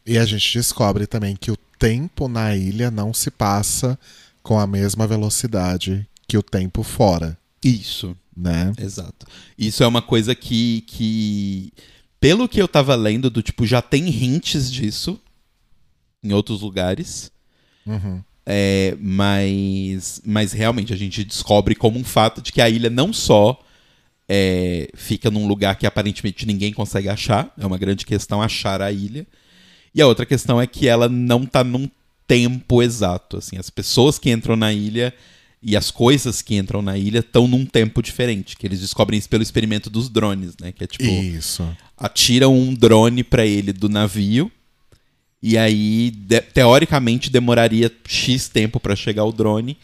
E 0.06 0.18
a 0.18 0.26
gente 0.26 0.58
descobre 0.58 1.08
também 1.08 1.36
que 1.36 1.52
o 1.52 1.58
tempo 1.80 2.28
na 2.28 2.56
ilha 2.56 2.92
não 2.92 3.14
se 3.14 3.32
passa 3.32 3.98
com 4.44 4.60
a 4.60 4.68
mesma 4.68 5.08
velocidade 5.08 6.08
que 6.28 6.38
o 6.38 6.44
tempo 6.44 6.84
fora, 6.84 7.38
Isso. 7.64 8.16
Né? 8.36 8.74
Exato. 8.78 9.26
Isso 9.58 9.84
é 9.84 9.88
uma 9.88 10.02
coisa 10.02 10.36
que, 10.36 10.82
que 10.82 11.72
pelo 12.20 12.50
que 12.50 12.62
eu 12.62 12.68
tava 12.68 12.96
lendo, 12.96 13.30
do 13.30 13.42
tipo, 13.42 13.66
já 13.66 13.82
tem 13.82 14.08
hints 14.08 14.72
disso 14.72 15.20
em 16.24 16.34
outros 16.34 16.62
lugares. 16.62 17.32
Uhum. 17.86 18.22
É, 18.46 18.96
mas, 19.00 20.22
mas 20.26 20.52
realmente 20.52 20.94
a 20.94 20.98
gente 20.98 21.24
descobre 21.24 21.76
como 21.76 21.98
um 21.98 22.04
fato 22.04 22.42
de 22.42 22.52
que 22.52 22.62
a 22.62 22.70
ilha 22.70 22.90
não 22.90 23.12
só 23.12 23.60
é, 24.28 24.90
fica 24.96 25.32
num 25.32 25.48
lugar 25.48 25.76
que 25.76 25.88
aparentemente 25.88 26.46
ninguém 26.46 26.74
consegue 26.74 27.10
achar, 27.10 27.54
é 27.58 27.66
uma 27.66 27.78
grande 27.78 28.06
questão 28.06 28.42
achar 28.42 28.82
a 28.82 28.92
ilha. 28.92 29.26
E 29.94 30.02
a 30.02 30.08
outra 30.08 30.26
questão 30.26 30.60
é 30.60 30.68
que 30.68 30.88
ela 30.88 31.08
não 31.08 31.46
tá 31.46 31.64
num 31.64 31.90
tempo 32.28 32.84
exato. 32.84 33.38
Assim, 33.38 33.58
as 33.58 33.70
pessoas 33.70 34.20
que 34.20 34.32
entram 34.32 34.56
na 34.56 34.74
ilha 34.74 35.14
e 35.62 35.76
as 35.76 35.90
coisas 35.92 36.42
que 36.42 36.56
entram 36.56 36.82
na 36.82 36.98
ilha 36.98 37.20
estão 37.20 37.48
num 37.48 37.66
tempo 37.66 38.02
diferente, 38.02 38.56
que 38.56 38.68
eles 38.68 38.80
descobrem 38.82 39.18
isso 39.18 39.30
pelo 39.30 39.42
experimento 39.44 39.90
dos 39.90 40.10
drones, 40.10 40.56
né? 40.62 40.72
Que 40.72 40.84
é 40.84 40.88
tipo 40.88 41.04
Isso. 41.04 41.68
atiram 41.98 42.56
um 42.58 42.74
drone 42.74 43.24
pra 43.24 43.46
ele 43.46 43.74
do 43.74 43.90
navio 43.90 44.52
e 45.42 45.58
aí 45.58 46.12
de- 46.12 46.42
teoricamente 46.42 47.30
demoraria 47.30 47.92
x 48.08 48.48
tempo 48.48 48.80
pra 48.80 48.96
chegar 48.96 49.26
o 49.26 49.32
drone. 49.32 49.78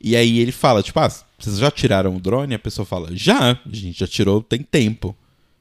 E 0.00 0.14
aí 0.16 0.38
ele 0.38 0.52
fala 0.52 0.82
tipo 0.82 0.98
ah 1.00 1.08
vocês 1.38 1.58
já 1.58 1.70
tiraram 1.70 2.16
o 2.16 2.20
drone? 2.20 2.54
A 2.54 2.58
pessoa 2.58 2.86
fala 2.86 3.10
já 3.14 3.52
a 3.52 3.58
gente 3.70 3.98
já 3.98 4.06
tirou 4.06 4.42
tem 4.42 4.62
tempo. 4.62 5.14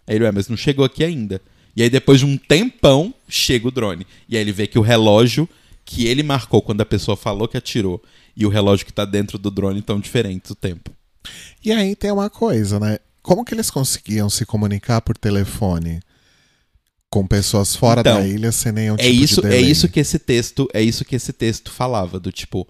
Aí 0.08 0.16
ele 0.16 0.26
é 0.26 0.32
mas 0.32 0.48
não 0.48 0.56
chegou 0.58 0.86
aqui 0.86 1.04
ainda. 1.04 1.42
E 1.76 1.84
aí 1.84 1.90
depois 1.90 2.20
de 2.20 2.26
um 2.26 2.38
tempão 2.38 3.14
chega 3.28 3.68
o 3.68 3.72
drone. 3.72 4.06
E 4.30 4.36
aí 4.38 4.42
ele 4.42 4.52
vê 4.54 4.68
que 4.68 4.80
o 4.80 4.82
relógio 4.82 5.50
que 5.84 6.06
ele 6.08 6.24
marcou 6.24 6.62
quando 6.62 6.82
a 6.82 6.86
pessoa 6.86 7.16
falou 7.18 7.48
que 7.48 7.58
atirou 7.58 8.02
e 8.36 8.46
o 8.46 8.50
relógio 8.50 8.86
que 8.86 8.94
tá 8.94 9.06
dentro 9.06 9.38
do 9.38 9.50
drone 9.50 9.80
estão 9.80 10.00
diferentes 10.00 10.52
o 10.52 10.56
tempo 10.56 10.92
E 11.64 11.72
aí 11.72 11.96
tem 11.96 12.12
uma 12.12 12.30
coisa, 12.30 12.80
né? 12.80 13.00
Como 13.22 13.44
que 13.44 13.54
eles 13.54 13.72
conseguiam 13.72 14.30
se 14.30 14.46
comunicar 14.46 15.02
por 15.02 15.18
telefone 15.18 16.00
com 17.10 17.26
pessoas 17.26 17.76
fora 17.76 18.02
Então, 18.02 18.20
da 18.20 18.28
ilha 18.28 18.52
sem 18.52 18.72
nenhum 18.72 18.96
tipo 18.98 19.08
é 19.08 19.12
isso 19.12 19.42
de 19.42 19.48
é 19.48 19.50
delay? 19.52 19.72
isso 19.72 19.88
que 19.90 20.00
esse 20.00 20.20
texto 20.20 20.68
é 20.74 20.82
isso 20.82 21.06
que 21.06 21.16
esse 21.16 21.32
texto 21.32 21.72
falava 21.72 22.20
do 22.20 22.32
tipo 22.32 22.68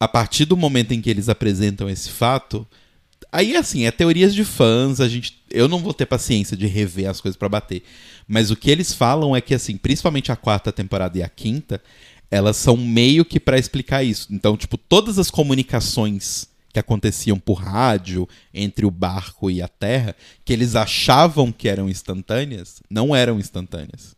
a 0.00 0.08
partir 0.08 0.44
do 0.44 0.56
momento 0.56 0.92
em 0.92 1.00
que 1.00 1.10
eles 1.10 1.28
apresentam 1.28 1.88
esse 1.88 2.10
fato 2.10 2.66
aí 3.30 3.56
assim 3.56 3.84
é 3.86 3.90
teorias 3.90 4.34
de 4.34 4.44
fãs 4.44 5.00
a 5.00 5.08
gente 5.08 5.42
eu 5.50 5.68
não 5.68 5.78
vou 5.80 5.92
ter 5.94 6.06
paciência 6.06 6.56
de 6.56 6.66
rever 6.66 7.08
as 7.08 7.20
coisas 7.20 7.36
pra 7.36 7.48
bater 7.48 7.82
mas 8.26 8.50
o 8.50 8.56
que 8.56 8.70
eles 8.70 8.92
falam 8.92 9.34
é 9.36 9.40
que 9.40 9.54
assim 9.54 9.76
principalmente 9.76 10.32
a 10.32 10.36
quarta 10.36 10.72
temporada 10.72 11.18
e 11.18 11.22
a 11.22 11.28
quinta 11.28 11.80
elas 12.30 12.56
são 12.56 12.76
meio 12.76 13.24
que 13.24 13.38
pra 13.40 13.58
explicar 13.58 14.02
isso 14.02 14.28
então 14.30 14.56
tipo 14.56 14.76
todas 14.76 15.18
as 15.18 15.30
comunicações 15.30 16.48
que 16.72 16.78
aconteciam 16.78 17.38
por 17.38 17.54
rádio 17.54 18.28
entre 18.52 18.84
o 18.84 18.90
barco 18.90 19.50
e 19.50 19.62
a 19.62 19.68
terra 19.68 20.14
que 20.44 20.52
eles 20.52 20.74
achavam 20.76 21.50
que 21.52 21.68
eram 21.68 21.88
instantâneas 21.88 22.82
não 22.90 23.14
eram 23.16 23.38
instantâneas 23.38 24.14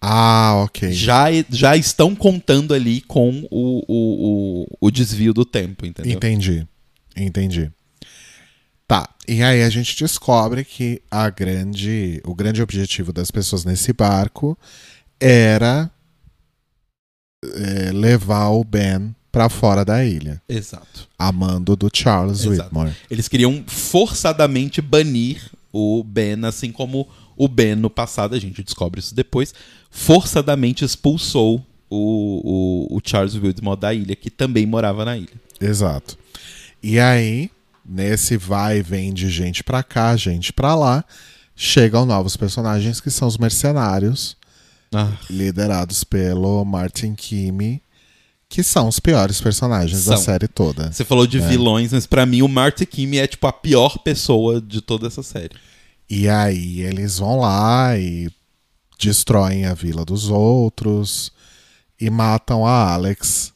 Ah, 0.00 0.62
ok. 0.64 0.92
já, 0.92 1.26
já 1.50 1.76
estão 1.76 2.14
contando 2.14 2.72
ali 2.74 3.00
com 3.00 3.46
o, 3.50 3.82
o, 3.88 4.62
o, 4.62 4.66
o 4.80 4.90
desvio 4.90 5.32
do 5.34 5.44
tempo, 5.44 5.84
entendeu? 5.86 6.12
Entendi. 6.12 6.66
Entendi. 7.16 7.72
Tá. 8.86 9.08
E 9.26 9.42
aí 9.42 9.62
a 9.62 9.70
gente 9.70 9.98
descobre 9.98 10.64
que 10.64 11.02
a 11.10 11.28
grande, 11.30 12.20
o 12.24 12.34
grande 12.34 12.62
objetivo 12.62 13.12
das 13.12 13.30
pessoas 13.30 13.64
nesse 13.64 13.92
barco 13.92 14.56
era 15.18 15.90
é, 17.54 17.92
levar 17.92 18.48
o 18.48 18.64
Ben 18.64 19.14
para 19.30 19.48
fora 19.48 19.84
da 19.84 20.04
ilha, 20.04 20.40
Exato. 20.48 21.08
a 21.18 21.30
mando 21.30 21.76
do 21.76 21.90
Charles 21.92 22.40
Exato. 22.44 22.62
Whitmore. 22.62 22.96
Eles 23.10 23.28
queriam 23.28 23.62
forçadamente 23.66 24.80
banir 24.80 25.50
o 25.72 26.02
Ben, 26.02 26.42
assim 26.46 26.72
como 26.72 27.06
o 27.36 27.46
Ben 27.46 27.74
no 27.74 27.90
passado, 27.90 28.34
a 28.34 28.38
gente 28.38 28.62
descobre 28.62 28.98
isso 28.98 29.14
depois, 29.14 29.52
forçadamente 29.90 30.84
expulsou 30.84 31.62
o, 31.90 32.88
o, 32.90 32.96
o 32.96 33.00
Charles 33.04 33.34
Whitmore 33.34 33.78
da 33.78 33.92
ilha, 33.92 34.16
que 34.16 34.30
também 34.30 34.64
morava 34.64 35.04
na 35.04 35.18
ilha. 35.18 35.28
Exato. 35.60 36.16
E 36.82 36.98
aí, 36.98 37.50
nesse 37.84 38.36
vai 38.36 38.78
e 38.78 38.82
vem 38.82 39.12
de 39.12 39.28
gente 39.28 39.62
pra 39.62 39.82
cá, 39.82 40.16
gente 40.16 40.52
pra 40.52 40.74
lá, 40.74 41.04
chegam 41.54 42.06
novos 42.06 42.36
personagens 42.36 43.00
que 43.00 43.10
são 43.10 43.28
os 43.28 43.38
mercenários, 43.38 44.36
Ah, 44.94 45.12
liderados 45.28 46.04
pelo 46.04 46.64
Martin 46.64 47.14
Kimi, 47.14 47.82
que 48.48 48.62
são 48.62 48.88
os 48.88 49.00
piores 49.00 49.40
personagens 49.40 50.04
da 50.04 50.16
São. 50.16 50.24
série 50.24 50.46
toda. 50.48 50.92
Você 50.92 51.04
falou 51.04 51.26
de 51.26 51.40
vilões, 51.40 51.92
mas 51.92 52.06
pra 52.06 52.24
mim 52.24 52.42
o 52.42 52.48
Marty 52.48 52.86
Kimi 52.86 53.18
é 53.18 53.26
tipo 53.26 53.46
a 53.46 53.52
pior 53.52 53.98
pessoa 53.98 54.60
de 54.60 54.80
toda 54.80 55.06
essa 55.08 55.22
série. 55.22 55.56
E 56.08 56.28
aí 56.28 56.80
eles 56.82 57.18
vão 57.18 57.40
lá 57.40 57.98
e 57.98 58.30
destroem 58.98 59.66
a 59.66 59.74
vila 59.74 60.04
dos 60.04 60.28
outros 60.30 61.32
e 62.00 62.08
matam 62.08 62.64
a 62.64 62.92
Alex, 62.94 63.52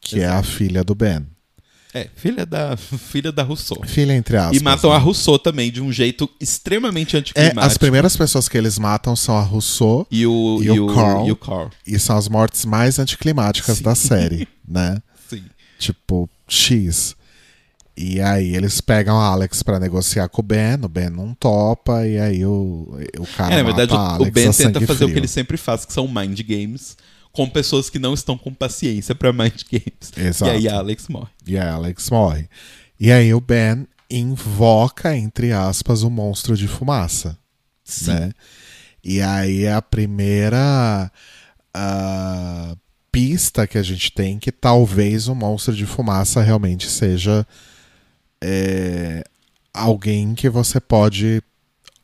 que 0.00 0.20
é 0.20 0.26
a 0.26 0.40
Exato. 0.40 0.48
filha 0.48 0.82
do 0.84 0.94
Ben. 0.94 1.24
É, 1.94 2.08
filha 2.16 2.46
da, 2.46 2.76
filha 2.76 3.30
da 3.30 3.42
Rousseau. 3.42 3.82
Filha 3.86 4.14
entre 4.14 4.36
aspas. 4.36 4.56
E 4.60 4.64
matam 4.64 4.90
né? 4.90 4.96
a 4.96 4.98
Rousseau 4.98 5.38
também, 5.38 5.70
de 5.70 5.80
um 5.82 5.92
jeito 5.92 6.28
extremamente 6.40 7.16
É, 7.16 7.18
anticlimático. 7.20 7.60
as 7.60 7.76
primeiras 7.78 8.16
pessoas 8.16 8.48
que 8.48 8.56
eles 8.56 8.78
matam 8.78 9.14
são 9.14 9.36
a 9.36 9.42
Rousseau 9.42 10.06
E 10.10 10.26
o, 10.26 10.60
e 10.62 10.70
o 10.80 10.86
Carl. 10.94 11.28
E 11.28 11.32
o 11.32 11.36
Carl. 11.36 11.70
e 11.86 11.98
são 11.98 12.16
as 12.16 12.28
mortes 12.28 12.64
mais 12.64 12.98
anticlimáticas 12.98 13.78
Sim. 13.78 13.84
da 13.84 13.94
série, 13.94 14.48
né? 14.66 15.02
Sim. 15.28 15.42
Tipo, 15.78 16.28
X. 16.48 17.14
E 17.94 18.22
aí 18.22 18.56
eles 18.56 18.80
pegam 18.80 19.18
a 19.20 19.26
Alex 19.26 19.62
pra 19.62 19.78
negociar 19.78 20.26
com 20.28 20.40
o 20.40 20.42
Ben, 20.42 20.78
o 20.82 20.88
Ben 20.88 21.10
não 21.10 21.34
topa, 21.34 22.06
e 22.06 22.18
aí 22.18 22.44
o, 22.46 22.88
o 23.18 23.26
cara 23.36 23.52
É, 23.52 23.56
na 23.58 23.62
verdade, 23.64 23.92
o, 23.92 24.22
o 24.26 24.30
Ben 24.30 24.50
tenta 24.50 24.80
fazer 24.80 25.04
o 25.04 25.08
que 25.08 25.12
frio. 25.12 25.18
ele 25.20 25.28
sempre 25.28 25.58
faz, 25.58 25.84
que 25.84 25.92
são 25.92 26.08
mind 26.08 26.40
games, 26.40 26.96
com 27.32 27.48
pessoas 27.48 27.88
que 27.88 27.98
não 27.98 28.14
estão 28.14 28.36
com 28.36 28.52
paciência 28.52 29.14
pra 29.14 29.32
mind 29.32 29.62
games. 29.70 30.12
Exato. 30.16 30.52
E 30.52 30.56
aí 30.56 30.68
a 30.68 30.76
Alex 30.78 31.08
morre. 31.08 31.30
E 31.46 31.56
a 31.56 31.72
Alex 31.72 32.10
morre. 32.10 32.48
E 33.00 33.10
aí 33.10 33.32
o 33.32 33.40
Ben 33.40 33.86
invoca, 34.10 35.16
entre 35.16 35.52
aspas, 35.52 36.02
o 36.02 36.10
monstro 36.10 36.56
de 36.56 36.68
fumaça. 36.68 37.38
Sim. 37.84 38.12
Né? 38.12 38.32
E 39.02 39.20
aí 39.20 39.64
é 39.64 39.72
a 39.72 39.82
primeira 39.82 41.10
ah, 41.74 42.76
pista 43.10 43.66
que 43.66 43.78
a 43.78 43.82
gente 43.82 44.12
tem 44.12 44.38
que 44.38 44.52
talvez 44.52 45.26
o 45.28 45.34
monstro 45.34 45.74
de 45.74 45.86
fumaça 45.86 46.40
realmente 46.40 46.88
seja 46.88 47.46
é, 48.40 49.24
alguém 49.72 50.34
que 50.34 50.48
você 50.48 50.80
pode. 50.80 51.42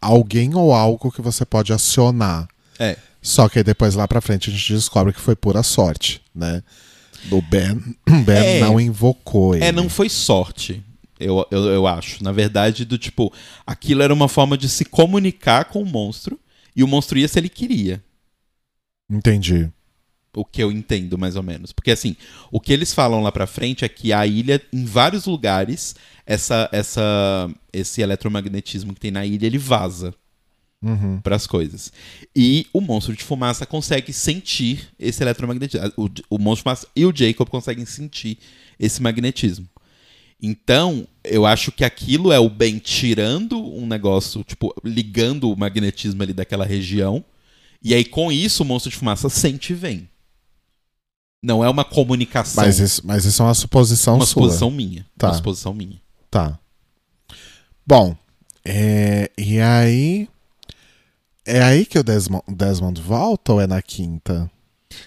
Alguém 0.00 0.54
ou 0.54 0.72
algo 0.72 1.10
que 1.10 1.20
você 1.20 1.44
pode 1.44 1.72
acionar. 1.72 2.46
É. 2.78 2.96
Só 3.20 3.48
que 3.48 3.62
depois 3.62 3.94
lá 3.94 4.06
pra 4.06 4.20
frente 4.20 4.48
a 4.48 4.52
gente 4.52 4.72
descobre 4.72 5.12
que 5.12 5.20
foi 5.20 5.34
pura 5.36 5.62
sorte, 5.62 6.20
né? 6.34 6.62
O 7.30 7.42
Ben, 7.42 7.96
Ben 8.24 8.36
É. 8.36 8.60
não 8.60 8.80
invocou 8.80 9.54
ele. 9.54 9.64
É, 9.64 9.72
não 9.72 9.88
foi 9.88 10.08
sorte, 10.08 10.82
eu, 11.18 11.44
eu, 11.50 11.64
eu 11.66 11.86
acho. 11.86 12.22
Na 12.22 12.30
verdade, 12.32 12.84
do 12.84 12.96
tipo, 12.96 13.32
aquilo 13.66 14.02
era 14.02 14.14
uma 14.14 14.28
forma 14.28 14.56
de 14.56 14.68
se 14.68 14.84
comunicar 14.84 15.64
com 15.66 15.82
o 15.82 15.86
monstro, 15.86 16.38
e 16.76 16.82
o 16.84 16.86
monstro 16.88 17.18
ia 17.18 17.26
se 17.26 17.38
ele 17.38 17.48
queria. 17.48 18.02
Entendi. 19.10 19.68
O 20.36 20.44
que 20.44 20.62
eu 20.62 20.70
entendo, 20.70 21.18
mais 21.18 21.34
ou 21.34 21.42
menos. 21.42 21.72
Porque, 21.72 21.90
assim, 21.90 22.14
o 22.52 22.60
que 22.60 22.72
eles 22.72 22.94
falam 22.94 23.22
lá 23.22 23.32
pra 23.32 23.46
frente 23.46 23.84
é 23.84 23.88
que 23.88 24.12
a 24.12 24.24
ilha, 24.26 24.62
em 24.72 24.84
vários 24.84 25.24
lugares, 25.24 25.96
essa, 26.24 26.68
essa, 26.70 27.50
esse 27.72 28.00
eletromagnetismo 28.00 28.94
que 28.94 29.00
tem 29.00 29.10
na 29.10 29.26
ilha, 29.26 29.46
ele 29.46 29.58
vaza 29.58 30.14
Uhum. 30.80 31.20
para 31.20 31.34
as 31.34 31.44
coisas. 31.44 31.92
E 32.36 32.66
o 32.72 32.80
monstro 32.80 33.14
de 33.14 33.24
fumaça 33.24 33.66
consegue 33.66 34.12
sentir 34.12 34.88
esse 34.98 35.22
eletromagnetismo. 35.22 35.92
O, 35.96 36.08
o 36.30 36.38
monstro 36.38 36.56
de 36.56 36.62
fumaça 36.62 36.86
e 36.94 37.04
o 37.04 37.12
Jacob 37.14 37.48
conseguem 37.48 37.84
sentir 37.84 38.38
esse 38.78 39.02
magnetismo. 39.02 39.68
Então, 40.40 41.06
eu 41.24 41.44
acho 41.44 41.72
que 41.72 41.84
aquilo 41.84 42.30
é 42.30 42.38
o 42.38 42.48
Ben 42.48 42.78
tirando 42.78 43.58
um 43.58 43.86
negócio, 43.86 44.44
tipo, 44.44 44.72
ligando 44.84 45.50
o 45.50 45.56
magnetismo 45.56 46.22
ali 46.22 46.32
daquela 46.32 46.64
região. 46.64 47.24
E 47.82 47.92
aí, 47.92 48.04
com 48.04 48.30
isso, 48.30 48.62
o 48.62 48.66
monstro 48.66 48.90
de 48.90 48.96
fumaça 48.96 49.28
sente 49.28 49.72
e 49.72 49.76
vem. 49.76 50.08
Não 51.42 51.64
é 51.64 51.68
uma 51.68 51.84
comunicação. 51.84 52.64
Mas 52.64 52.78
isso, 52.78 53.02
mas 53.04 53.24
isso 53.24 53.42
é 53.42 53.44
uma 53.44 53.54
suposição 53.54 54.16
uma 54.16 54.26
sua. 54.26 54.42
suposição 54.42 54.70
minha. 54.70 55.06
Tá. 55.16 55.28
Uma 55.28 55.34
suposição 55.34 55.74
minha. 55.74 56.00
Tá. 56.30 56.58
Bom, 57.86 58.16
é, 58.64 59.30
e 59.36 59.60
aí. 59.60 60.28
É 61.50 61.62
aí 61.62 61.86
que 61.86 61.98
o 61.98 62.02
Desmond, 62.04 62.42
Desmond 62.46 63.00
volta 63.00 63.54
ou 63.54 63.60
é 63.60 63.66
na 63.66 63.80
quinta? 63.80 64.50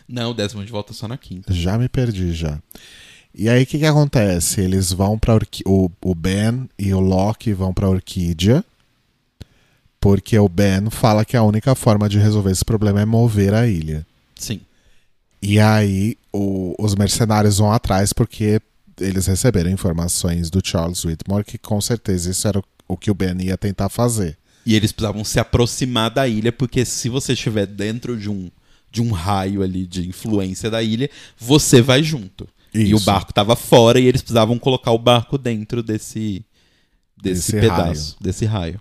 Não, 0.07 0.31
o 0.31 0.33
Desmond 0.33 0.71
volta 0.71 0.91
só 0.93 1.07
na 1.07 1.17
quinta. 1.17 1.53
Já 1.53 1.77
me 1.77 1.87
perdi 1.87 2.33
já. 2.33 2.59
E 3.33 3.47
aí 3.47 3.63
o 3.63 3.65
que, 3.67 3.77
que 3.77 3.85
acontece? 3.85 4.59
Eles 4.59 4.91
vão 4.91 5.17
pra 5.19 5.35
Orqui 5.35 5.63
o, 5.65 5.89
o 6.03 6.15
Ben 6.15 6.67
e 6.79 6.93
o 6.93 6.99
Loki 6.99 7.53
vão 7.53 7.73
pra 7.73 7.87
Orquídea. 7.89 8.63
Porque 9.99 10.37
o 10.39 10.49
Ben 10.49 10.89
fala 10.89 11.23
que 11.23 11.37
a 11.37 11.43
única 11.43 11.75
forma 11.75 12.09
de 12.09 12.17
resolver 12.17 12.51
esse 12.51 12.65
problema 12.65 13.01
é 13.01 13.05
mover 13.05 13.53
a 13.53 13.67
ilha. 13.67 14.05
Sim. 14.35 14.61
E 15.41 15.59
aí 15.59 16.17
o- 16.33 16.75
os 16.79 16.95
mercenários 16.95 17.59
vão 17.59 17.71
atrás 17.71 18.11
porque 18.13 18.59
eles 18.99 19.27
receberam 19.27 19.69
informações 19.69 20.49
do 20.49 20.59
Charles 20.63 21.05
Whitmore 21.05 21.43
que 21.43 21.57
com 21.57 21.79
certeza 21.79 22.31
isso 22.31 22.47
era 22.47 22.59
o, 22.59 22.63
o 22.87 22.97
que 22.97 23.11
o 23.11 23.15
Ben 23.15 23.39
ia 23.43 23.57
tentar 23.57 23.89
fazer. 23.89 24.37
E 24.65 24.75
eles 24.75 24.91
precisavam 24.91 25.23
se 25.23 25.39
aproximar 25.39 26.09
da 26.11 26.27
ilha, 26.27 26.51
porque 26.51 26.85
se 26.85 27.09
você 27.09 27.33
estiver 27.33 27.65
dentro 27.65 28.17
de 28.17 28.29
um, 28.29 28.49
de 28.91 29.01
um 29.01 29.11
raio 29.11 29.63
ali 29.63 29.87
de 29.87 30.07
influência 30.07 30.69
da 30.69 30.83
ilha, 30.83 31.09
você 31.37 31.81
vai 31.81 32.03
junto. 32.03 32.47
E 32.73 32.93
o 32.93 32.97
Isso. 32.97 33.05
barco 33.05 33.31
estava 33.31 33.55
fora 33.55 33.99
e 33.99 34.05
eles 34.05 34.21
precisavam 34.21 34.57
colocar 34.57 34.91
o 34.91 34.97
barco 34.97 35.37
dentro 35.37 35.83
desse, 35.83 36.45
desse, 37.21 37.51
Desse 37.51 37.59
pedaço, 37.59 38.17
desse 38.21 38.45
raio. 38.45 38.79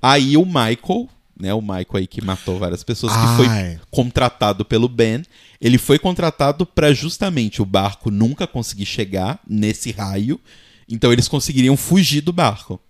Aí 0.00 0.36
o 0.36 0.44
Michael, 0.44 1.08
né, 1.38 1.54
o 1.54 1.62
Michael 1.62 1.86
aí 1.94 2.06
que 2.06 2.20
matou 2.22 2.58
várias 2.58 2.82
pessoas, 2.82 3.12
que 3.12 3.36
foi 3.36 3.46
Ai, 3.46 3.80
contratado 3.90 4.64
pelo 4.64 4.88
Ben, 4.88 5.22
ele 5.60 5.78
foi 5.78 5.98
contratado 5.98 6.66
para 6.66 6.92
justamente 6.92 7.62
o 7.62 7.64
barco 7.64 8.10
nunca 8.10 8.46
conseguir 8.46 8.84
chegar 8.84 9.40
nesse 9.48 9.92
raio, 9.92 10.40
então 10.88 11.12
eles 11.12 11.28
conseguiriam 11.28 11.76
fugir 11.76 12.20
do 12.20 12.32
barco. 12.32 12.80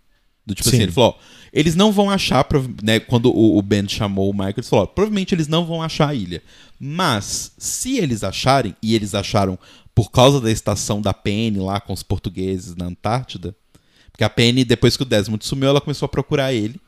Do 0.44 0.54
tipo 0.54 0.68
Sim. 0.68 0.76
assim, 0.76 0.82
ele 0.84 0.92
falou, 0.92 1.16
ó, 1.16 1.22
eles 1.52 1.74
não 1.74 1.92
vão 1.92 2.08
achar, 2.08 2.46
né, 2.82 2.98
quando 2.98 3.30
o, 3.34 3.60
Ben 3.60 3.86
chamou 3.86 4.30
o 4.30 4.32
Michael, 4.32 4.54
ele 4.56 4.66
falou, 4.66 4.86
provavelmente 4.86 5.34
eles 5.34 5.48
não 5.48 5.66
vão 5.66 5.82
achar 5.82 6.08
a 6.08 6.14
ilha. 6.14 6.42
Mas, 6.80 7.52
se 7.58 7.98
eles 7.98 8.24
acharem, 8.24 8.74
e 8.82 8.94
eles 8.94 9.14
acharam 9.14 9.58
por 9.94 10.10
causa 10.10 10.40
da 10.40 10.50
estação 10.50 11.02
da 11.02 11.12
PN 11.12 11.62
lá 11.62 11.78
com 11.78 11.92
os 11.92 12.02
portugueses 12.02 12.74
na 12.74 12.86
Antártida, 12.86 13.54
porque 14.10 14.24
a 14.24 14.30
PN, 14.30 14.64
depois 14.66 14.96
que 14.96 15.02
o 15.02 15.06
Desmond 15.06 15.44
sumiu, 15.44 15.68
ela 15.68 15.80
começou 15.80 16.06
a 16.06 16.08
procurar 16.08 16.54
ele, 16.54 16.80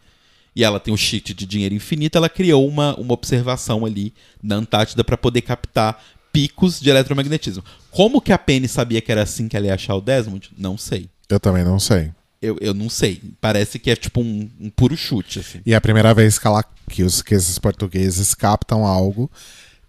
e 0.57 0.65
ela 0.65 0.81
tem 0.81 0.95
um 0.95 0.97
cheat 0.97 1.35
de 1.35 1.45
dinheiro 1.45 1.75
infinito, 1.75 2.17
ela 2.17 2.29
criou 2.29 2.67
uma, 2.67 2.95
uma 2.97 3.13
observação 3.13 3.85
ali 3.85 4.15
na 4.43 4.57
Antártida 4.57 5.05
para 5.05 5.19
poder 5.19 5.43
captar 5.43 6.03
picos 6.33 6.81
de 6.81 6.89
eletromagnetismo. 6.89 7.63
Como 7.91 8.21
que 8.21 8.33
a 8.33 8.39
Penny 8.39 8.67
sabia 8.67 9.01
que 9.01 9.13
era 9.13 9.23
assim 9.23 9.47
que 9.47 9.57
ela 9.57 9.67
ia 9.67 9.75
achar 9.75 9.95
o 9.95 10.01
Desmond? 10.01 10.51
Não 10.57 10.79
sei. 10.79 11.09
eu 11.29 11.39
também 11.39 11.65
não 11.65 11.79
sei. 11.79 12.13
Eu, 12.45 12.57
eu 12.61 12.75
não 12.75 12.89
sei. 12.91 13.21
Parece 13.41 13.79
que 13.79 13.91
é 13.91 13.97
tipo 13.97 14.21
um, 14.21 14.49
um 14.61 14.71
puro 14.71 14.97
chute, 14.97 15.39
assim. 15.41 15.61
E 15.65 15.75
a 15.75 15.81
primeira 15.81 16.13
vez 16.15 16.39
que, 16.39 16.47
ela, 16.47 16.65
que, 16.89 17.03
os, 17.03 17.23
que 17.23 17.35
esses 17.35 17.59
portugueses 17.59 18.35
captam 18.35 18.85
algo 18.85 19.31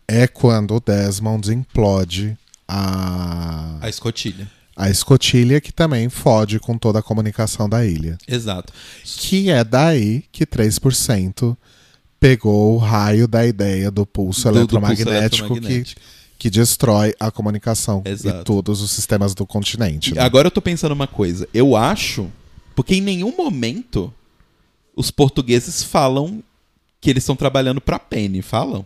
é 0.07 0.27
quando 0.27 0.75
o 0.75 0.79
Desmond 0.79 1.51
implode 1.53 2.37
a, 2.67 3.77
A 3.81 3.89
escotilha. 3.89 4.47
a 4.75 4.89
escotilha, 4.89 5.59
que 5.61 5.71
também 5.71 6.09
fode 6.09 6.59
com 6.59 6.77
toda 6.77 6.99
a 6.99 7.03
comunicação 7.03 7.67
da 7.69 7.85
ilha. 7.85 8.17
Exato. 8.27 8.71
Que 9.03 9.49
é 9.49 9.63
daí 9.63 10.23
que 10.31 10.45
3% 10.45 11.55
pegou 12.19 12.75
o 12.75 12.77
raio 12.77 13.27
da 13.27 13.45
ideia 13.45 13.91
do 13.91 14.05
pulso 14.05 14.43
Do- 14.47 14.51
do 14.53 14.57
eletromagnético, 14.59 15.47
pulso 15.47 15.53
eletromagnético. 15.53 16.01
Que, 16.01 16.07
que 16.37 16.49
destrói 16.49 17.13
a 17.19 17.31
comunicação 17.31 18.01
Exato. 18.05 18.41
e 18.41 18.43
todos 18.43 18.81
os 18.81 18.91
sistemas 18.91 19.33
do 19.33 19.45
continente. 19.45 20.13
né? 20.13 20.21
Agora 20.21 20.47
eu 20.47 20.51
tô 20.51 20.61
pensando 20.61 20.91
uma 20.91 21.07
coisa. 21.07 21.47
Eu 21.53 21.75
acho. 21.75 22.29
Porque 22.75 22.95
em 22.95 23.01
nenhum 23.01 23.35
momento 23.35 24.13
os 24.95 25.09
portugueses 25.09 25.83
falam 25.83 26.43
que 26.99 27.09
eles 27.09 27.23
estão 27.23 27.35
trabalhando 27.35 27.79
pra 27.79 27.97
Penny. 27.97 28.41
Falam? 28.41 28.85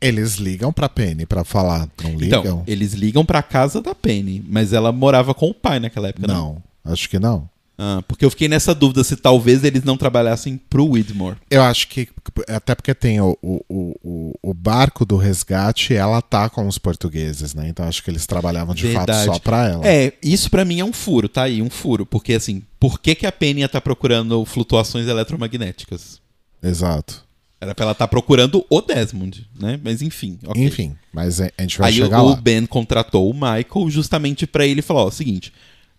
Eles 0.00 0.34
ligam 0.34 0.72
pra 0.72 0.88
Penny 0.88 1.24
pra 1.24 1.44
falar. 1.44 1.88
Não 2.02 2.14
ligam? 2.14 2.40
Então, 2.40 2.64
eles 2.66 2.92
ligam 2.92 3.24
pra 3.24 3.42
casa 3.42 3.80
da 3.80 3.94
Penny, 3.94 4.44
mas 4.46 4.72
ela 4.72 4.92
morava 4.92 5.32
com 5.32 5.48
o 5.48 5.54
pai 5.54 5.80
naquela 5.80 6.08
época, 6.08 6.26
não? 6.26 6.62
não, 6.84 6.92
acho 6.92 7.08
que 7.08 7.18
não. 7.18 7.48
Ah, 7.76 8.02
porque 8.06 8.24
eu 8.24 8.30
fiquei 8.30 8.48
nessa 8.48 8.74
dúvida 8.74 9.02
se 9.02 9.16
talvez 9.16 9.64
eles 9.64 9.82
não 9.82 9.96
trabalhassem 9.96 10.56
pro 10.56 10.90
Widmore. 10.90 11.36
Eu 11.50 11.62
acho 11.62 11.88
que, 11.88 12.08
até 12.48 12.74
porque 12.74 12.94
tem 12.94 13.20
o, 13.20 13.36
o, 13.42 13.64
o, 13.68 14.34
o 14.42 14.54
barco 14.54 15.04
do 15.04 15.16
resgate, 15.16 15.92
ela 15.94 16.22
tá 16.22 16.48
com 16.48 16.68
os 16.68 16.78
portugueses, 16.78 17.52
né? 17.52 17.68
Então 17.68 17.86
acho 17.86 18.02
que 18.02 18.10
eles 18.10 18.26
trabalhavam 18.26 18.74
de 18.74 18.86
Verdade. 18.86 19.26
fato 19.26 19.34
só 19.34 19.38
pra 19.40 19.68
ela. 19.68 19.86
É, 19.86 20.12
isso 20.22 20.48
pra 20.50 20.64
mim 20.64 20.78
é 20.78 20.84
um 20.84 20.92
furo, 20.92 21.28
tá 21.28 21.42
aí, 21.42 21.60
um 21.60 21.70
furo. 21.70 22.06
Porque 22.06 22.34
assim, 22.34 22.62
por 22.78 23.00
que, 23.00 23.14
que 23.14 23.26
a 23.26 23.32
Penny 23.32 23.66
tá 23.66 23.80
procurando 23.80 24.44
flutuações 24.44 25.08
eletromagnéticas? 25.08 26.20
Exato. 26.62 27.24
Era 27.60 27.74
pra 27.74 27.84
ela 27.84 27.92
estar 27.92 28.08
procurando 28.08 28.64
o 28.68 28.80
Desmond, 28.82 29.48
né? 29.58 29.80
Mas 29.82 30.02
enfim, 30.02 30.38
ok. 30.46 30.62
Enfim, 30.62 30.94
mas 31.12 31.40
a 31.40 31.50
gente 31.58 31.78
vai 31.78 31.88
Aí 31.88 31.96
chegar 31.96 32.22
o 32.22 32.30
lá. 32.30 32.36
Ben 32.36 32.66
contratou 32.66 33.28
o 33.28 33.34
Michael 33.34 33.88
justamente 33.88 34.46
pra 34.46 34.66
ele 34.66 34.82
falar, 34.82 35.04
ó, 35.04 35.10
seguinte, 35.10 35.50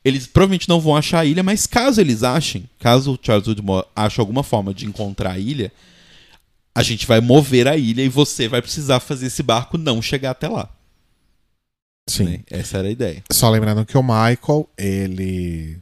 eles 0.05 0.27
provavelmente 0.27 0.69
não 0.69 0.79
vão 0.79 0.95
achar 0.95 1.21
a 1.21 1.25
ilha, 1.25 1.41
mas 1.41 1.65
caso 1.65 1.99
eles 1.99 2.21
achem, 2.21 2.69
caso 2.79 3.13
o 3.13 3.19
Charles 3.19 3.47
Woodmore 3.47 3.87
ache 3.95 4.19
alguma 4.19 4.43
forma 4.43 4.71
de 4.71 4.85
encontrar 4.85 5.31
a 5.31 5.39
ilha, 5.39 5.71
a 6.75 6.83
gente 6.83 7.07
vai 7.07 7.19
mover 7.19 7.67
a 7.67 7.75
ilha 7.75 8.03
e 8.03 8.09
você 8.09 8.47
vai 8.47 8.61
precisar 8.61 8.99
fazer 8.99 9.25
esse 9.25 9.41
barco 9.41 9.79
não 9.79 10.03
chegar 10.03 10.31
até 10.31 10.47
lá. 10.47 10.69
Sim. 12.07 12.25
né? 12.25 12.39
Essa 12.51 12.77
era 12.77 12.87
a 12.87 12.91
ideia. 12.91 13.23
Só 13.31 13.49
lembrando 13.49 13.83
que 13.83 13.97
o 13.97 14.03
Michael, 14.03 14.69
ele. 14.77 15.79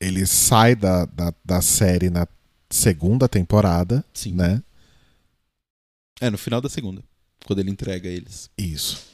Ele 0.00 0.26
sai 0.26 0.74
da, 0.74 1.04
da, 1.04 1.32
da 1.44 1.60
série 1.60 2.10
na 2.10 2.26
segunda 2.68 3.28
temporada, 3.28 4.04
Sim. 4.12 4.32
né? 4.32 4.62
É, 6.20 6.28
no 6.30 6.38
final 6.38 6.60
da 6.60 6.68
segunda, 6.68 7.02
quando 7.44 7.58
ele 7.60 7.70
entrega 7.70 8.08
eles. 8.08 8.50
Isso. 8.58 9.11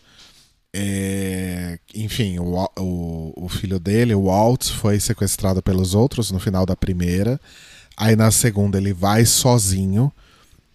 É, 0.81 1.77
enfim, 1.93 2.39
o, 2.39 2.71
o, 2.79 3.33
o 3.37 3.49
filho 3.49 3.81
dele, 3.81 4.15
o 4.15 4.27
Walt, 4.27 4.71
foi 4.71 5.01
sequestrado 5.01 5.61
pelos 5.61 5.93
outros 5.93 6.31
no 6.31 6.39
final 6.39 6.65
da 6.65 6.77
primeira. 6.77 7.41
Aí 7.97 8.15
na 8.15 8.31
segunda 8.31 8.79
ele 8.79 8.93
vai 8.93 9.25
sozinho 9.25 10.13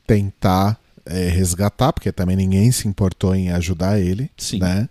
tentar 0.06 0.78
é, 1.06 1.30
resgatar, 1.30 1.94
porque 1.94 2.12
também 2.12 2.36
ninguém 2.36 2.70
se 2.70 2.86
importou 2.86 3.34
em 3.34 3.52
ajudar 3.52 3.98
ele. 3.98 4.30
Sim. 4.38 4.60
né? 4.60 4.90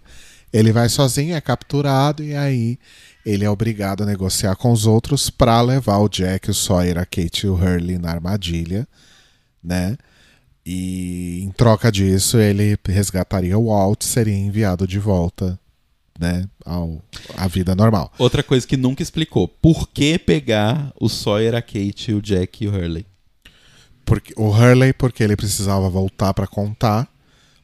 Ele 0.50 0.72
vai 0.72 0.88
sozinho, 0.88 1.34
é 1.34 1.40
capturado 1.42 2.22
e 2.22 2.34
aí 2.34 2.78
ele 3.24 3.44
é 3.44 3.50
obrigado 3.50 4.04
a 4.04 4.06
negociar 4.06 4.56
com 4.56 4.72
os 4.72 4.86
outros 4.86 5.28
para 5.28 5.60
levar 5.60 5.98
o 5.98 6.08
Jack, 6.08 6.50
o 6.50 6.54
Sawyer, 6.54 6.96
a 6.96 7.04
Kate 7.04 7.46
e 7.46 7.50
o 7.50 7.54
Hurley 7.54 7.98
na 7.98 8.10
armadilha, 8.10 8.88
né? 9.62 9.98
E 10.64 11.40
em 11.42 11.50
troca 11.50 11.90
disso, 11.90 12.38
ele 12.38 12.76
resgataria 12.86 13.58
o 13.58 13.66
Walt, 13.66 14.02
seria 14.04 14.34
enviado 14.36 14.86
de 14.86 14.98
volta, 14.98 15.58
né, 16.18 16.46
ao 16.64 17.02
à 17.36 17.48
vida 17.48 17.74
normal. 17.74 18.12
Outra 18.18 18.42
coisa 18.44 18.66
que 18.66 18.76
nunca 18.76 19.02
explicou, 19.02 19.48
por 19.48 19.88
que 19.88 20.18
pegar 20.18 20.92
o 21.00 21.08
Sawyer, 21.08 21.54
a 21.56 21.62
Kate, 21.62 22.12
o 22.12 22.22
Jack 22.22 22.62
e 22.64 22.68
o 22.68 22.70
Hurley? 22.74 23.04
Porque 24.04 24.32
o 24.36 24.48
Hurley 24.50 24.92
porque 24.92 25.22
ele 25.24 25.36
precisava 25.36 25.88
voltar 25.88 26.32
para 26.34 26.46
contar, 26.46 27.08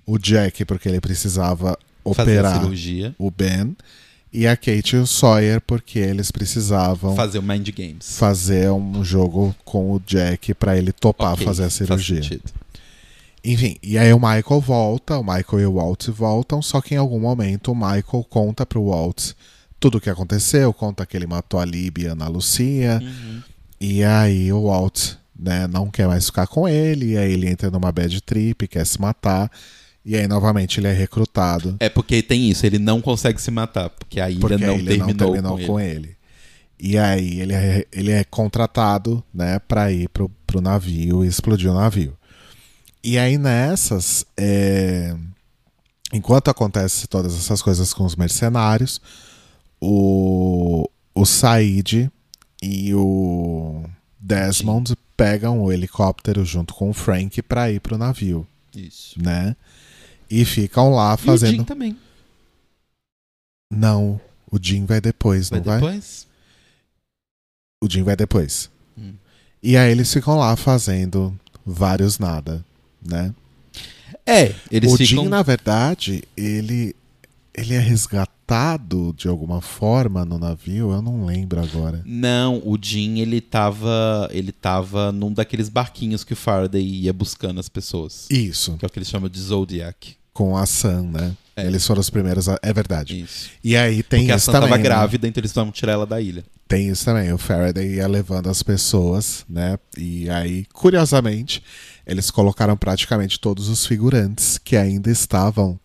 o 0.06 0.18
Jack 0.18 0.64
porque 0.64 0.88
ele 0.88 1.00
precisava 1.00 1.78
Fazer 2.14 2.32
operar 2.40 2.60
cirurgia, 2.60 3.14
o 3.18 3.30
Ben 3.30 3.76
e 4.32 4.46
a 4.46 4.56
Kate 4.56 4.96
e 4.96 4.98
o 4.98 5.06
Sawyer 5.06 5.60
porque 5.60 5.98
eles 5.98 6.30
precisavam 6.30 7.14
fazer 7.14 7.38
o 7.38 7.42
Mind 7.42 7.68
Games. 7.70 8.16
fazer 8.18 8.70
um 8.70 9.04
jogo 9.04 9.54
com 9.64 9.92
o 9.92 10.00
Jack 10.00 10.54
para 10.54 10.76
ele 10.76 10.90
topar 10.90 11.34
Ok, 11.34 11.44
fazer 11.44 11.62
a 11.64 11.70
faz 11.70 11.74
cirurgia. 11.74 12.22
sentido. 12.22 12.50
Enfim, 13.48 13.76
e 13.82 13.96
aí 13.96 14.12
o 14.12 14.18
Michael 14.18 14.60
volta, 14.60 15.18
o 15.18 15.22
Michael 15.22 15.60
e 15.60 15.66
o 15.66 15.72
Walt 15.74 16.08
voltam, 16.08 16.60
só 16.60 16.82
que 16.82 16.94
em 16.94 16.98
algum 16.98 17.18
momento 17.18 17.72
o 17.72 17.74
Michael 17.74 18.26
conta 18.28 18.66
pro 18.66 18.88
Walt 18.90 19.32
tudo 19.80 19.96
o 19.96 20.00
que 20.00 20.10
aconteceu, 20.10 20.70
conta 20.72 21.06
que 21.06 21.16
ele 21.16 21.26
matou 21.26 21.58
a 21.58 21.64
Libby 21.64 22.02
e 22.02 22.08
a 22.08 22.12
Ana 22.12 22.28
Lucia, 22.28 23.00
Uhum. 23.02 23.42
e 23.80 24.04
aí 24.04 24.52
o 24.52 24.64
Walt 24.64 25.12
né, 25.38 25.66
não 25.66 25.88
quer 25.88 26.06
mais 26.06 26.26
ficar 26.26 26.46
com 26.46 26.68
ele, 26.68 27.12
e 27.12 27.16
aí 27.16 27.32
ele 27.32 27.48
entra 27.48 27.70
numa 27.70 27.90
bad 27.90 28.20
trip, 28.20 28.68
quer 28.68 28.84
se 28.84 29.00
matar, 29.00 29.50
e 30.04 30.14
aí 30.14 30.26
novamente 30.28 30.78
ele 30.78 30.88
é 30.88 30.92
recrutado. 30.92 31.76
É 31.80 31.88
porque 31.88 32.20
tem 32.22 32.50
isso, 32.50 32.66
ele 32.66 32.78
não 32.78 33.00
consegue 33.00 33.40
se 33.40 33.50
matar, 33.50 33.88
porque 33.88 34.20
a 34.20 34.28
ilha 34.28 34.40
porque 34.40 34.58
não, 34.58 34.74
ele 34.74 34.84
terminou 34.88 35.08
não 35.08 35.32
terminou 35.32 35.58
com, 35.58 35.66
com, 35.66 35.80
ele. 35.80 35.94
ele. 35.96 36.16
E 36.80 36.98
aí 36.98 37.40
ele 37.40 37.54
é, 37.54 37.86
ele 37.90 38.10
é 38.10 38.24
contratado, 38.24 39.24
né, 39.32 39.58
para 39.60 39.90
ir 39.90 40.08
pro, 40.10 40.28
pro 40.46 40.60
navio 40.60 41.24
e 41.24 41.28
explodir 41.28 41.70
o 41.70 41.74
navio. 41.74 42.14
E 43.08 43.16
aí 43.18 43.38
nessas, 43.38 44.26
é, 44.36 45.16
enquanto 46.12 46.48
acontece 46.50 47.06
todas 47.06 47.34
essas 47.34 47.62
coisas 47.62 47.94
com 47.94 48.04
os 48.04 48.14
mercenários, 48.14 49.00
o, 49.80 50.86
o 51.14 51.24
Said 51.24 52.10
e 52.62 52.94
o 52.94 53.82
Desmond 54.20 54.94
pegam 55.16 55.62
o 55.62 55.72
helicóptero 55.72 56.44
junto 56.44 56.74
com 56.74 56.90
o 56.90 56.92
Frank 56.92 57.40
para 57.40 57.72
ir 57.72 57.80
pro 57.80 57.96
navio, 57.96 58.46
Isso. 58.74 59.18
né? 59.18 59.56
E 60.28 60.44
ficam 60.44 60.90
lá 60.90 61.12
E 61.12 61.14
o 61.14 61.16
fazendo. 61.16 61.50
Jim 61.52 61.64
também. 61.64 61.98
Não, 63.72 64.20
o 64.50 64.58
Jim 64.60 64.84
vai 64.84 65.00
depois, 65.00 65.48
Vai 65.48 65.60
não 65.60 65.64
vai? 65.64 65.80
depois? 65.80 66.26
O 67.82 67.90
Jim 67.90 68.02
vai 68.02 68.16
depois. 68.16 68.70
Hum. 68.98 69.14
E 69.62 69.78
aí 69.78 69.90
eles 69.92 70.12
ficam 70.12 70.36
lá 70.36 70.54
fazendo 70.56 71.34
vários 71.64 72.18
nada, 72.18 72.62
né? 73.04 73.34
É, 74.26 74.54
eles 74.70 74.92
o 74.92 74.96
ficam... 74.96 75.24
Jim, 75.24 75.28
na 75.28 75.42
verdade, 75.42 76.22
ele 76.36 76.94
ele 77.54 77.74
é 77.74 77.78
resgatado 77.80 79.12
de 79.16 79.26
alguma 79.26 79.60
forma 79.60 80.24
no 80.24 80.38
navio, 80.38 80.92
eu 80.92 81.02
não 81.02 81.26
lembro 81.26 81.60
agora. 81.60 82.02
Não, 82.06 82.62
o 82.64 82.78
Jim, 82.80 83.18
ele 83.18 83.40
tava, 83.40 84.28
ele 84.30 84.52
tava 84.52 85.10
num 85.10 85.32
daqueles 85.32 85.68
barquinhos 85.68 86.22
que 86.22 86.34
o 86.34 86.36
Faraday 86.36 86.82
ia 86.82 87.12
buscando 87.12 87.58
as 87.58 87.68
pessoas. 87.68 88.26
Isso, 88.30 88.76
Que 88.78 88.84
é 88.84 88.86
o 88.86 88.90
que 88.90 88.98
eles 88.98 89.08
chamam 89.08 89.28
de 89.28 89.40
Zodiac. 89.40 90.16
com 90.32 90.56
a 90.56 90.64
Sam, 90.66 91.02
né? 91.10 91.36
É. 91.56 91.66
Eles 91.66 91.84
foram 91.84 92.00
os 92.00 92.08
primeiros, 92.08 92.48
a... 92.48 92.56
é 92.62 92.72
verdade. 92.72 93.20
Isso. 93.20 93.50
E 93.64 93.76
aí 93.76 94.04
tem 94.04 94.20
Porque 94.20 94.32
a 94.32 94.36
isso 94.36 94.46
Sam 94.46 94.52
também. 94.52 94.68
tava 94.68 94.78
né? 94.78 94.84
grávida, 94.84 95.26
então 95.26 95.40
eles 95.40 95.50
precisavam 95.50 95.72
tirar 95.72 95.94
ela 95.94 96.06
da 96.06 96.20
ilha. 96.20 96.44
Tem 96.68 96.88
isso 96.88 97.04
também. 97.04 97.32
O 97.32 97.38
Faraday 97.38 97.94
ia 97.96 98.06
levando 98.06 98.48
as 98.48 98.62
pessoas, 98.62 99.44
né? 99.48 99.76
E 99.96 100.30
aí, 100.30 100.64
curiosamente, 100.72 101.60
eles 102.08 102.30
colocaram 102.30 102.76
praticamente 102.76 103.38
todos 103.38 103.68
os 103.68 103.84
figurantes 103.86 104.58
que 104.58 104.76
ainda 104.76 105.10
estavam, 105.10 105.78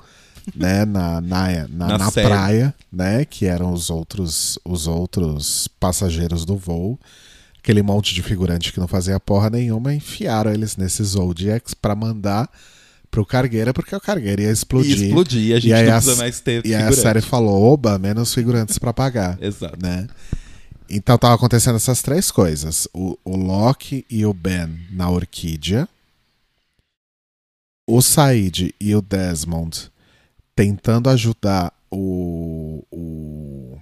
né, 0.56 0.86
na, 0.86 1.20
na, 1.22 1.68
na, 1.68 1.88
Na 1.88 1.98
na 1.98 2.12
praia, 2.12 2.74
né? 2.92 3.26
Que 3.26 3.46
eram 3.46 3.72
os 3.74 3.90
outros, 3.90 4.58
os 4.66 4.88
outros 4.88 5.68
passageiros 5.80 6.46
do 6.46 6.56
voo. 6.58 6.98
Aquele 7.60 7.82
monte 7.82 8.14
de 8.14 8.22
figurante 8.24 8.74
que 8.74 8.80
não 8.80 8.88
fazia 8.88 9.20
porra 9.20 9.50
nenhuma, 9.50 9.94
enfiaram 9.94 10.52
eles 10.52 10.76
nesses 10.76 11.10
Zodiacs 11.10 11.74
pra 11.74 11.96
mandar 11.96 12.50
pro 13.10 13.26
Cargueira, 13.26 13.74
porque 13.74 13.96
o 13.96 14.02
Cargueira 14.02 14.42
ia 14.42 14.52
explodir. 14.52 14.98
E 15.00 15.06
explodir, 15.08 15.56
a 15.56 15.60
gente 15.60 15.72
aí 15.74 15.86
não 15.86 15.94
a- 15.94 15.96
precisa 16.02 16.16
mais 16.18 16.40
ter 16.42 16.66
E 16.66 16.74
aí 16.76 16.84
a 16.84 16.92
série 16.92 17.22
falou: 17.22 17.62
oba, 17.72 17.98
menos 18.00 18.34
figurantes 18.34 18.78
pra 18.80 18.92
pagar 18.92 19.38
Exato. 19.44 19.78
né? 19.82 20.08
Então 20.90 21.18
tava 21.18 21.36
acontecendo 21.36 21.76
essas 21.78 22.02
três 22.02 22.30
coisas: 22.32 22.86
o, 22.94 23.18
o 23.24 23.38
Loki 23.38 24.06
e 24.10 24.26
o 24.26 24.34
Ben 24.34 24.68
na 24.92 25.10
Orquídea, 25.10 25.88
o 27.86 28.02
Said 28.02 28.74
e 28.80 28.96
o 28.96 29.02
Desmond 29.02 29.92
tentando 30.56 31.10
ajudar 31.10 31.74
o, 31.92 32.84
o, 32.92 33.78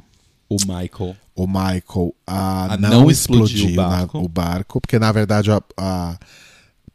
O 0.49 0.55
Michael. 0.61 1.15
o 1.35 1.47
Michael 1.47 2.15
a, 2.25 2.73
A 2.73 2.77
não, 2.77 2.89
não 2.89 3.11
explodir 3.11 3.69
o 3.69 3.73
o 3.73 3.75
na- 3.75 3.87
barco. 3.89 4.17
o 4.19 4.27
barco, 4.27 4.81
porque 4.81 4.97
na 4.99 5.11
verdade 5.11 5.51
a, 5.51 5.61
a- 5.77 6.17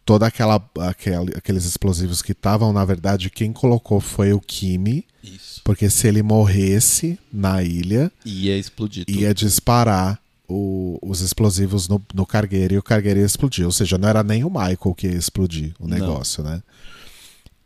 toda 0.05 0.27
aquela 0.27 0.62
aquele- 0.81 1.35
aqueles 1.37 1.64
explosivos 1.64 2.23
que 2.23 2.33
estavam, 2.33 2.73
na 2.73 2.85
verdade, 2.85 3.29
quem 3.31 3.53
colocou 3.53 4.01
foi 4.01 4.33
o 4.33 4.40
Kimi, 4.40 5.05
Isso. 5.23 5.61
porque 5.64 5.90
se 5.90 6.07
ele 6.09 6.23
morresse 6.23 7.19
na 7.33 7.62
ilha, 7.62 8.11
Ia 8.25 8.57
explodir 8.59 9.05
tudo. 9.05 9.19
ia 9.19 9.35
disparar 9.35 10.19
o- 10.49 10.99
os 11.03 11.21
explosivos 11.23 11.88
no, 11.88 12.01
no 12.14 12.25
cargueiro 12.25 12.75
e 12.75 12.79
o 12.79 12.83
cargueiro 12.83 13.19
ia 13.21 13.27
explodir. 13.27 13.64
Ou 13.66 13.73
seja, 13.73 13.99
não 13.99 14.09
era 14.09 14.23
nem 14.23 14.45
o 14.45 14.49
Michael 14.51 14.95
que 14.97 15.09
ia 15.09 15.14
explodir 15.14 15.75
o 15.81 15.88
Não. 15.88 15.99
negócio, 15.99 16.42
né? 16.45 16.62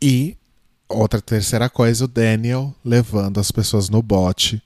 E 0.01 0.35
outra 0.89 1.21
terceira 1.21 1.69
coisa, 1.69 2.05
o 2.05 2.07
Daniel 2.07 2.73
levando 2.83 3.39
as 3.39 3.51
pessoas 3.51 3.89
no 3.89 4.01
bote 4.01 4.61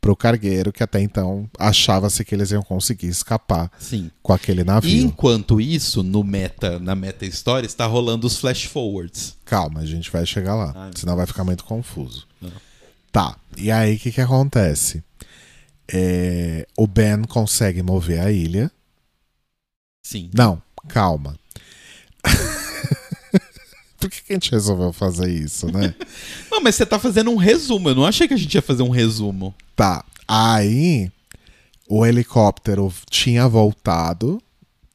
pro 0.00 0.16
cargueiro, 0.16 0.72
que 0.72 0.82
até 0.82 1.00
então 1.00 1.48
achava-se 1.58 2.24
que 2.24 2.34
eles 2.34 2.50
iam 2.50 2.62
conseguir 2.62 3.08
escapar 3.08 3.70
Sim. 3.78 4.10
com 4.22 4.32
aquele 4.32 4.62
E 4.62 4.64
navio. 4.64 5.04
enquanto 5.06 5.60
isso, 5.60 6.02
no 6.02 6.24
meta, 6.24 6.78
na 6.78 6.94
meta 6.94 7.26
história, 7.26 7.66
está 7.66 7.84
rolando 7.86 8.26
os 8.26 8.38
flash 8.38 8.64
forwards. 8.64 9.36
Calma, 9.44 9.80
a 9.80 9.86
gente 9.86 10.10
vai 10.10 10.24
chegar 10.24 10.54
lá, 10.54 10.72
Ah, 10.74 10.90
senão 10.94 11.16
vai 11.16 11.26
ficar 11.26 11.44
muito 11.44 11.64
confuso. 11.64 12.26
Não. 12.40 12.50
Tá, 13.12 13.36
e 13.56 13.70
aí 13.70 13.96
o 13.96 13.98
que, 13.98 14.10
que 14.10 14.20
acontece? 14.22 15.04
É, 15.92 16.66
o 16.78 16.86
Ben 16.86 17.22
consegue 17.24 17.82
mover 17.82 18.20
a 18.20 18.30
ilha, 18.32 18.70
Sim. 20.02 20.30
Não, 20.32 20.60
calma. 20.88 21.36
Por 24.00 24.10
que 24.10 24.22
que 24.22 24.32
a 24.32 24.36
gente 24.36 24.50
resolveu 24.50 24.92
fazer 24.92 25.30
isso, 25.30 25.70
né? 25.70 25.94
Não, 26.50 26.60
mas 26.60 26.74
você 26.74 26.86
tá 26.86 26.98
fazendo 26.98 27.30
um 27.30 27.36
resumo. 27.36 27.90
Eu 27.90 27.94
não 27.94 28.06
achei 28.06 28.26
que 28.26 28.34
a 28.34 28.36
gente 28.36 28.54
ia 28.54 28.62
fazer 28.62 28.82
um 28.82 28.88
resumo. 28.88 29.54
Tá. 29.76 30.04
Aí 30.26 31.12
o 31.88 32.06
helicóptero 32.06 32.92
tinha 33.10 33.46
voltado. 33.46 34.42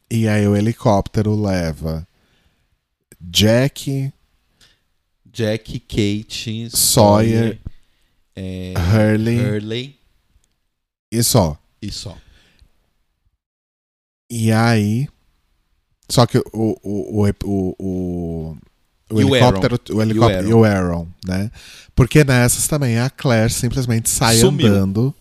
E 0.10 0.28
aí 0.28 0.48
o 0.48 0.56
helicóptero 0.56 1.40
leva 1.40 2.08
Jack, 3.20 4.12
Jack, 5.26 5.80
Kate, 5.80 6.70
Sawyer, 6.70 7.60
é, 8.36 8.74
Hurley 8.78 9.40
Hurley 9.40 9.96
e 11.12 11.24
só. 11.24 11.58
e 11.82 11.92
só. 11.92 12.18
E 14.30 14.52
aí. 14.52 15.08
Só 16.10 16.26
que 16.26 16.38
o, 16.38 16.44
o, 16.54 17.24
o, 17.24 17.34
o, 17.44 17.76
o, 17.80 18.58
o 19.10 19.22
E 19.22 19.24
o 19.26 19.36
helicóptero. 19.36 19.80
O 19.92 20.02
helicóptero 20.02 20.50
e 20.50 20.54
o 20.54 20.64
Aaron, 20.64 21.08
né? 21.26 21.52
Porque 21.96 22.24
nessas 22.24 22.68
também 22.68 23.00
a 23.00 23.10
Claire 23.10 23.52
simplesmente 23.52 24.10
sai 24.10 24.38
Sumiu. 24.38 24.68
andando 24.68 25.14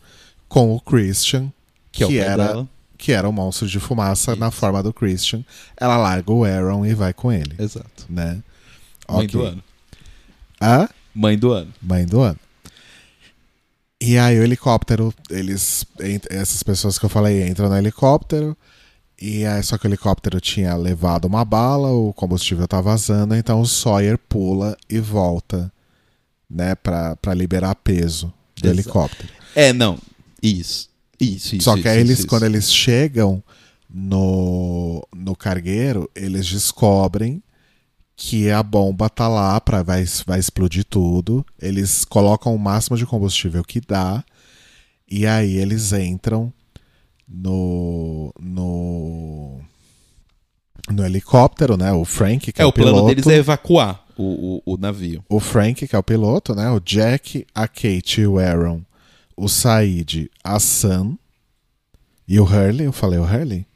com 0.49 0.75
o 0.75 0.81
Christian, 0.81 1.53
Que, 1.93 2.03
é 2.03 2.07
o 2.07 2.09
que 2.09 2.19
era, 2.19 2.47
dela. 2.49 2.69
que 2.99 3.13
era 3.13 3.29
um 3.29 3.33
monstro 3.33 3.67
de 3.69 3.79
fumaça 3.81 4.35
na 4.37 4.49
Isso. 4.49 4.57
forma 4.57 4.83
do 4.83 4.93
Christian. 4.93 5.45
Ela 5.77 5.97
larga 5.97 6.33
o 6.33 6.45
Aaron 6.45 6.85
e 6.87 6.95
vai 6.95 7.13
com 7.13 7.31
ele, 7.33 7.55
Exato. 7.59 8.07
né? 8.09 8.43
Mãe 9.09 9.27
Ok. 9.27 9.29
do 9.29 9.43
ano. 9.43 9.63
Hã? 10.63 10.89
Mãe 11.15 11.39
do 11.39 11.53
ano. 11.53 11.73
Mãe 11.83 12.07
do 12.07 12.21
ano. 12.21 12.39
E 14.01 14.19
aí 14.19 14.39
o 14.39 14.43
helicóptero, 14.43 15.15
eles. 15.31 15.87
Essas 16.29 16.63
pessoas 16.63 16.99
que 16.99 17.05
eu 17.05 17.09
falei 17.09 17.47
entram 17.47 17.69
no 17.69 17.77
helicóptero. 17.77 18.57
E 19.27 19.47
aí, 19.47 19.63
só 19.63 19.79
que 19.79 19.87
o 19.87 19.89
helicóptero 19.89 20.39
tinha 20.39 20.77
levado 20.77 21.25
uma 21.25 21.47
bala, 21.47 21.89
o 21.91 22.13
combustível 22.13 22.69
tá 22.69 22.79
vazando, 22.83 23.35
então 23.35 23.59
o 23.59 23.67
Sawyer 23.67 24.19
pula 24.19 24.77
e 24.87 24.99
volta, 24.99 25.73
né, 26.49 26.75
pra, 26.75 27.17
pra 27.17 27.33
liberar 27.33 27.75
peso 27.75 28.27
do 28.55 28.67
Exato. 28.67 28.81
helicóptero. 28.81 29.33
É, 29.57 29.73
não. 29.73 29.99
Isso. 30.43 30.91
Isso, 31.19 31.57
isso. 31.57 31.65
só 31.65 31.73
que 31.73 31.81
isso, 31.81 31.89
aí 31.89 31.97
isso, 31.97 32.07
eles, 32.07 32.19
isso. 32.19 32.29
quando 32.29 32.43
eles 32.43 32.71
chegam 32.71 33.43
no, 33.89 35.03
no 35.17 35.35
cargueiro, 35.35 36.11
eles 36.15 36.47
descobrem 36.47 37.43
que 38.15 38.51
a 38.51 38.63
bomba 38.63 39.09
tá 39.09 39.27
lá 39.27 39.59
para 39.59 39.83
vai, 39.83 40.05
vai 40.27 40.39
explodir 40.39 40.85
tudo. 40.85 41.47
Eles 41.59 42.05
colocam 42.05 42.55
o 42.55 42.59
máximo 42.59 42.95
de 42.95 43.07
combustível 43.07 43.65
que 43.65 43.81
dá 43.81 44.23
e 45.11 45.27
aí 45.27 45.57
eles 45.57 45.95
entram 45.95 46.53
no 47.29 48.33
no 48.41 49.61
no 50.91 51.05
helicóptero, 51.05 51.77
né? 51.77 51.93
O 51.93 52.05
Frank 52.05 52.53
que 52.53 52.61
é, 52.61 52.65
É, 52.65 52.67
o 52.67 52.73
plano 52.73 52.93
piloto, 52.93 53.09
deles 53.09 53.27
é 53.27 53.37
evacuar 53.37 54.05
o, 54.17 54.63
o, 54.67 54.75
o 54.75 54.77
navio. 54.77 55.25
o 55.29 55.41
Frank 55.41 55.87
que 55.87 55.97
é 55.97 55.99
o 55.99 56.03
piloto, 56.03 56.55
né? 56.55 56.71
O 56.71 56.81
Jack, 56.81 57.47
a 57.55 57.67
Kate 57.67 58.21
e 58.21 58.27
o 58.27 58.39
Aaron, 58.39 58.83
o 59.37 59.49
Said, 59.49 60.31
a 60.43 60.61
Sam 60.61 61.17
e 62.29 62.39
o 62.39 62.45
Hurley. 62.45 62.87
Eu 62.87 62.93
falei 62.93 63.19
o 63.19 63.25
Hurley? 63.25 63.67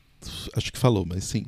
Acho 0.54 0.72
que 0.72 0.78
falou, 0.78 1.06
mas 1.06 1.24
sim. 1.24 1.46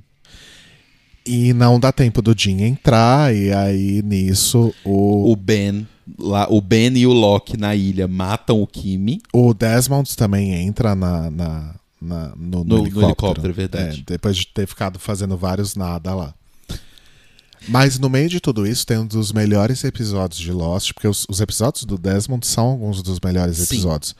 E 1.26 1.52
não 1.52 1.78
dá 1.78 1.92
tempo 1.92 2.22
do 2.22 2.34
Jim 2.36 2.62
entrar, 2.62 3.34
e 3.34 3.52
aí 3.52 4.02
nisso 4.02 4.74
o, 4.82 5.30
O 5.30 5.36
Ben, 5.36 5.86
lá, 6.18 6.46
o 6.50 6.62
Ben 6.62 6.96
e 6.96 7.06
o 7.06 7.12
Loki 7.12 7.58
na 7.58 7.74
ilha 7.76 8.08
matam 8.08 8.62
o 8.62 8.66
Kimi. 8.66 9.20
o 9.32 9.52
Desmond 9.52 10.16
também 10.16 10.54
entra 10.54 10.94
na, 10.94 11.30
na, 11.30 11.74
na- 12.00 12.34
no, 12.36 12.58
no 12.58 12.64
No- 12.64 12.64
no 12.64 12.82
helicóptero. 12.84 13.06
helicóptero, 13.06 13.50
é 13.50 13.52
verdade. 13.52 14.00
É, 14.06 14.12
depois 14.12 14.36
de 14.36 14.46
ter 14.46 14.66
ficado 14.66 14.98
fazendo 14.98 15.36
vários 15.36 15.74
nada 15.74 16.14
lá. 16.14 16.34
Mas 17.68 17.98
no 17.98 18.08
meio 18.08 18.28
de 18.28 18.40
tudo 18.40 18.66
isso 18.66 18.86
tem 18.86 18.98
um 18.98 19.06
dos 19.06 19.32
melhores 19.32 19.84
episódios 19.84 20.40
de 20.40 20.50
Lost, 20.50 20.92
porque 20.94 21.06
os, 21.06 21.26
os 21.28 21.40
episódios 21.40 21.84
do 21.84 21.98
Desmond 21.98 22.46
são 22.46 22.68
alguns 22.68 23.02
dos 23.02 23.20
melhores 23.20 23.58
Sim. 23.58 23.64
episódios. 23.64 24.14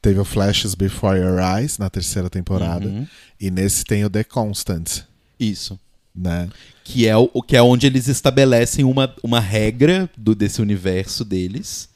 Teve 0.00 0.18
o 0.18 0.24
Flashes 0.24 0.74
Before 0.74 1.18
Your 1.18 1.38
Eyes 1.40 1.78
na 1.78 1.90
terceira 1.90 2.30
temporada, 2.30 2.86
Uhum. 2.86 3.06
e 3.40 3.50
nesse 3.50 3.84
tem 3.84 4.04
o 4.04 4.10
The 4.10 4.24
Constant, 4.24 5.02
Isso. 5.38 5.78
né? 6.14 6.48
Que 6.84 7.06
é, 7.06 7.14
o, 7.16 7.28
o- 7.34 7.42
que 7.42 7.54
é 7.56 7.62
onde 7.62 7.86
eles 7.86 8.08
estabelecem 8.08 8.84
uma, 8.84 9.14
uma 9.22 9.40
regra 9.40 10.08
do, 10.16 10.34
desse 10.34 10.62
universo 10.62 11.22
deles, 11.24 11.88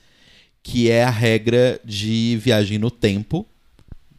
que 0.62 0.90
é 0.90 1.02
a 1.04 1.10
regra 1.10 1.80
de 1.82 2.38
viagem 2.42 2.78
no 2.78 2.90
tempo, 2.90 3.46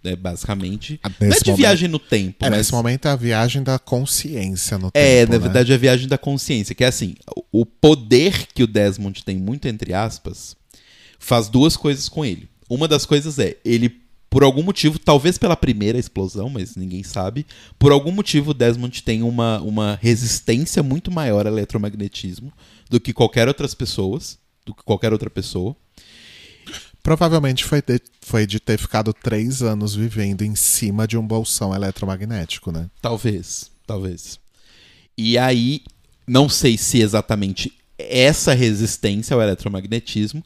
né, 0.03 0.15
basicamente. 0.15 0.99
Ah, 1.03 1.09
Não 1.19 1.27
é 1.27 1.31
de 1.31 1.45
momento- 1.45 1.57
viagem 1.57 1.87
no 1.89 1.99
tempo, 1.99 2.45
É, 2.45 2.49
mas... 2.49 2.57
nesse 2.59 2.71
momento 2.71 3.07
é 3.07 3.11
a 3.11 3.15
viagem 3.15 3.61
da 3.63 3.77
consciência 3.79 4.77
no 4.77 4.89
É, 4.93 5.21
tempo, 5.21 5.31
na 5.33 5.37
né? 5.37 5.43
verdade, 5.43 5.71
é 5.71 5.75
a 5.75 5.77
viagem 5.77 6.07
da 6.07 6.17
consciência, 6.17 6.73
que 6.75 6.83
é 6.83 6.87
assim, 6.87 7.15
o 7.35 7.41
o 7.61 7.65
poder 7.65 8.47
que 8.53 8.63
o 8.63 8.67
Desmond 8.67 9.23
tem, 9.23 9.37
muito 9.37 9.67
entre 9.67 9.93
aspas, 9.93 10.55
faz 11.19 11.47
duas 11.49 11.75
coisas 11.77 12.07
com 12.09 12.25
ele. 12.25 12.49
Uma 12.69 12.87
das 12.87 13.05
coisas 13.05 13.37
é, 13.37 13.57
ele, 13.63 14.01
por 14.29 14.41
algum 14.43 14.63
motivo, 14.63 14.97
talvez 14.97 15.37
pela 15.37 15.55
primeira 15.57 15.99
explosão, 15.99 16.49
mas 16.49 16.75
ninguém 16.75 17.03
sabe, 17.03 17.45
por 17.77 17.91
algum 17.91 18.11
motivo 18.11 18.51
o 18.51 18.53
Desmond 18.53 19.03
tem 19.03 19.21
uma, 19.21 19.59
uma 19.61 19.99
resistência 20.01 20.81
muito 20.81 21.11
maior 21.11 21.45
ao 21.45 21.53
eletromagnetismo 21.53 22.51
do 22.89 22.99
que 22.99 23.13
qualquer 23.13 23.47
outras 23.47 23.75
pessoas, 23.75 24.39
do 24.65 24.73
que 24.73 24.83
qualquer 24.83 25.11
outra 25.13 25.29
pessoa. 25.29 25.75
Provavelmente 27.03 27.63
foi 27.63 27.81
de, 27.81 27.99
foi 28.21 28.45
de 28.45 28.59
ter 28.59 28.77
ficado 28.77 29.13
três 29.13 29.61
anos 29.61 29.95
vivendo 29.95 30.43
em 30.43 30.55
cima 30.55 31.07
de 31.07 31.17
um 31.17 31.25
bolsão 31.25 31.73
eletromagnético, 31.73 32.71
né? 32.71 32.89
Talvez, 33.01 33.71
talvez. 33.87 34.39
E 35.17 35.37
aí, 35.37 35.81
não 36.27 36.47
sei 36.47 36.77
se 36.77 37.01
exatamente 37.01 37.73
essa 37.97 38.53
resistência 38.53 39.33
ao 39.33 39.41
eletromagnetismo 39.41 40.43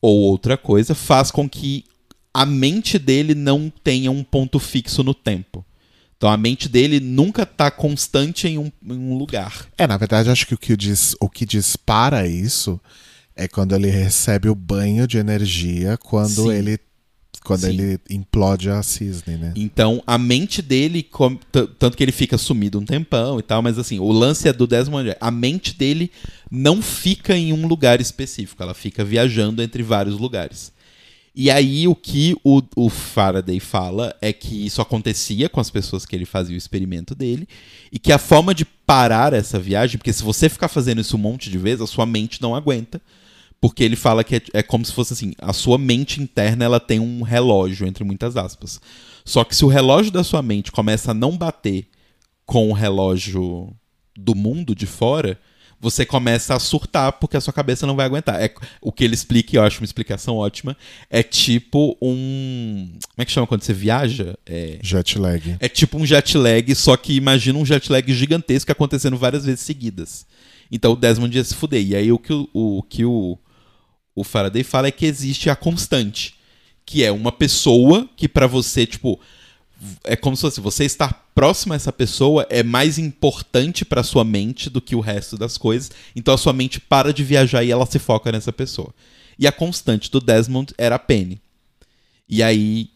ou 0.00 0.20
outra 0.20 0.56
coisa 0.56 0.94
faz 0.94 1.30
com 1.30 1.48
que 1.48 1.84
a 2.32 2.44
mente 2.44 2.98
dele 2.98 3.34
não 3.34 3.72
tenha 3.82 4.10
um 4.10 4.24
ponto 4.24 4.58
fixo 4.58 5.02
no 5.02 5.14
tempo. 5.14 5.64
Então 6.16 6.30
a 6.30 6.36
mente 6.36 6.68
dele 6.68 7.00
nunca 7.00 7.46
tá 7.46 7.70
constante 7.70 8.48
em 8.48 8.58
um, 8.58 8.70
em 8.82 8.92
um 8.92 9.16
lugar. 9.16 9.66
É, 9.78 9.86
na 9.86 9.96
verdade, 9.96 10.30
acho 10.30 10.46
que 10.46 10.54
o 10.54 10.58
que, 10.58 10.76
diz, 10.76 11.14
o 11.20 11.28
que 11.28 11.46
dispara 11.46 12.26
isso 12.26 12.80
é 13.36 13.48
quando 13.48 13.74
ele 13.74 13.88
recebe 13.88 14.48
o 14.48 14.54
banho 14.54 15.06
de 15.06 15.18
energia 15.18 15.96
quando 15.96 16.44
Sim. 16.44 16.52
ele 16.52 16.78
quando 17.42 17.60
Sim. 17.60 17.68
ele 17.68 18.00
implode 18.08 18.70
a 18.70 18.82
cisne, 18.82 19.36
né? 19.36 19.52
Então 19.54 20.02
a 20.06 20.16
mente 20.16 20.62
dele, 20.62 21.06
tanto 21.78 21.94
que 21.94 22.02
ele 22.02 22.12
fica 22.12 22.38
sumido 22.38 22.78
um 22.78 22.84
tempão 22.86 23.38
e 23.38 23.42
tal, 23.42 23.60
mas 23.60 23.78
assim, 23.78 23.98
o 23.98 24.10
lance 24.10 24.48
é 24.48 24.52
do 24.52 24.66
Desmond, 24.66 25.14
a 25.20 25.30
mente 25.30 25.76
dele 25.76 26.10
não 26.50 26.80
fica 26.80 27.36
em 27.36 27.52
um 27.52 27.66
lugar 27.66 28.00
específico, 28.00 28.62
ela 28.62 28.72
fica 28.72 29.04
viajando 29.04 29.62
entre 29.62 29.82
vários 29.82 30.18
lugares. 30.18 30.72
E 31.34 31.50
aí 31.50 31.88
o 31.88 31.96
que 31.96 32.34
o, 32.44 32.62
o 32.76 32.88
Faraday 32.88 33.58
fala 33.58 34.14
é 34.22 34.32
que 34.32 34.64
isso 34.64 34.80
acontecia 34.80 35.48
com 35.48 35.60
as 35.60 35.68
pessoas 35.68 36.06
que 36.06 36.14
ele 36.14 36.24
fazia 36.24 36.54
o 36.54 36.58
experimento 36.58 37.14
dele, 37.14 37.46
e 37.92 37.98
que 37.98 38.12
a 38.12 38.18
forma 38.18 38.54
de 38.54 38.64
parar 38.64 39.32
essa 39.32 39.58
viagem, 39.58 39.98
porque 39.98 40.12
se 40.12 40.22
você 40.22 40.48
ficar 40.48 40.68
fazendo 40.68 41.00
isso 41.00 41.16
um 41.16 41.20
monte 41.20 41.50
de 41.50 41.58
vezes, 41.58 41.82
a 41.82 41.86
sua 41.86 42.06
mente 42.06 42.40
não 42.40 42.54
aguenta. 42.54 43.02
Porque 43.64 43.82
ele 43.82 43.96
fala 43.96 44.22
que 44.22 44.36
é, 44.36 44.42
é 44.52 44.62
como 44.62 44.84
se 44.84 44.92
fosse 44.92 45.14
assim, 45.14 45.32
a 45.38 45.54
sua 45.54 45.78
mente 45.78 46.20
interna 46.20 46.66
ela 46.66 46.78
tem 46.78 47.00
um 47.00 47.22
relógio, 47.22 47.86
entre 47.86 48.04
muitas 48.04 48.36
aspas. 48.36 48.78
Só 49.24 49.42
que 49.42 49.56
se 49.56 49.64
o 49.64 49.68
relógio 49.68 50.12
da 50.12 50.22
sua 50.22 50.42
mente 50.42 50.70
começa 50.70 51.12
a 51.12 51.14
não 51.14 51.34
bater 51.34 51.88
com 52.44 52.68
o 52.68 52.74
relógio 52.74 53.74
do 54.14 54.34
mundo 54.34 54.74
de 54.74 54.84
fora, 54.86 55.40
você 55.80 56.04
começa 56.04 56.54
a 56.54 56.58
surtar 56.58 57.12
porque 57.12 57.38
a 57.38 57.40
sua 57.40 57.54
cabeça 57.54 57.86
não 57.86 57.96
vai 57.96 58.04
aguentar. 58.04 58.38
É, 58.38 58.54
o 58.82 58.92
que 58.92 59.02
ele 59.02 59.14
explica, 59.14 59.54
e 59.54 59.58
eu 59.58 59.62
acho 59.62 59.80
uma 59.80 59.86
explicação 59.86 60.36
ótima, 60.36 60.76
é 61.08 61.22
tipo 61.22 61.96
um. 62.02 62.90
Como 63.00 63.22
é 63.22 63.24
que 63.24 63.32
chama 63.32 63.46
quando 63.46 63.62
você 63.62 63.72
viaja? 63.72 64.36
É, 64.44 64.78
Jet 64.82 65.18
lag. 65.18 65.56
é 65.58 65.68
tipo 65.70 65.96
um 65.96 66.04
jet 66.04 66.36
lag, 66.36 66.74
só 66.74 66.98
que 66.98 67.14
imagina 67.14 67.58
um 67.58 67.64
jet 67.64 67.90
lag 67.90 68.12
gigantesco 68.12 68.70
acontecendo 68.70 69.16
várias 69.16 69.46
vezes 69.46 69.60
seguidas. 69.60 70.26
Então 70.70 70.92
o 70.92 70.96
Desmond 70.96 71.34
ia 71.34 71.44
se 71.44 71.54
fuder. 71.54 71.82
E 71.82 71.96
aí 71.96 72.12
o 72.12 72.18
que 72.18 72.32
o, 72.32 72.48
o, 72.52 72.82
que 72.82 73.04
o, 73.04 73.38
o 74.14 74.24
Faraday 74.24 74.62
fala 74.62 74.88
é 74.88 74.92
que 74.92 75.06
existe 75.06 75.50
a 75.50 75.56
constante, 75.56 76.34
que 76.86 77.02
é 77.02 77.10
uma 77.10 77.32
pessoa 77.32 78.08
que 78.16 78.28
pra 78.28 78.46
você, 78.46 78.86
tipo, 78.86 79.20
é 80.04 80.16
como 80.16 80.36
se 80.36 80.42
fosse 80.42 80.60
você 80.60 80.84
estar 80.84 81.24
próximo 81.34 81.72
a 81.72 81.76
essa 81.76 81.92
pessoa 81.92 82.46
é 82.48 82.62
mais 82.62 82.98
importante 82.98 83.84
pra 83.84 84.02
sua 84.02 84.24
mente 84.24 84.70
do 84.70 84.80
que 84.80 84.94
o 84.94 85.00
resto 85.00 85.36
das 85.36 85.58
coisas. 85.58 85.90
Então 86.14 86.32
a 86.34 86.38
sua 86.38 86.52
mente 86.52 86.80
para 86.80 87.12
de 87.12 87.24
viajar 87.24 87.64
e 87.64 87.70
ela 87.70 87.86
se 87.86 87.98
foca 87.98 88.30
nessa 88.30 88.52
pessoa. 88.52 88.94
E 89.38 89.46
a 89.46 89.52
constante 89.52 90.10
do 90.10 90.20
Desmond 90.20 90.72
era 90.78 90.94
a 90.94 90.98
Penny. 90.98 91.40
E 92.28 92.42
aí, 92.42 92.90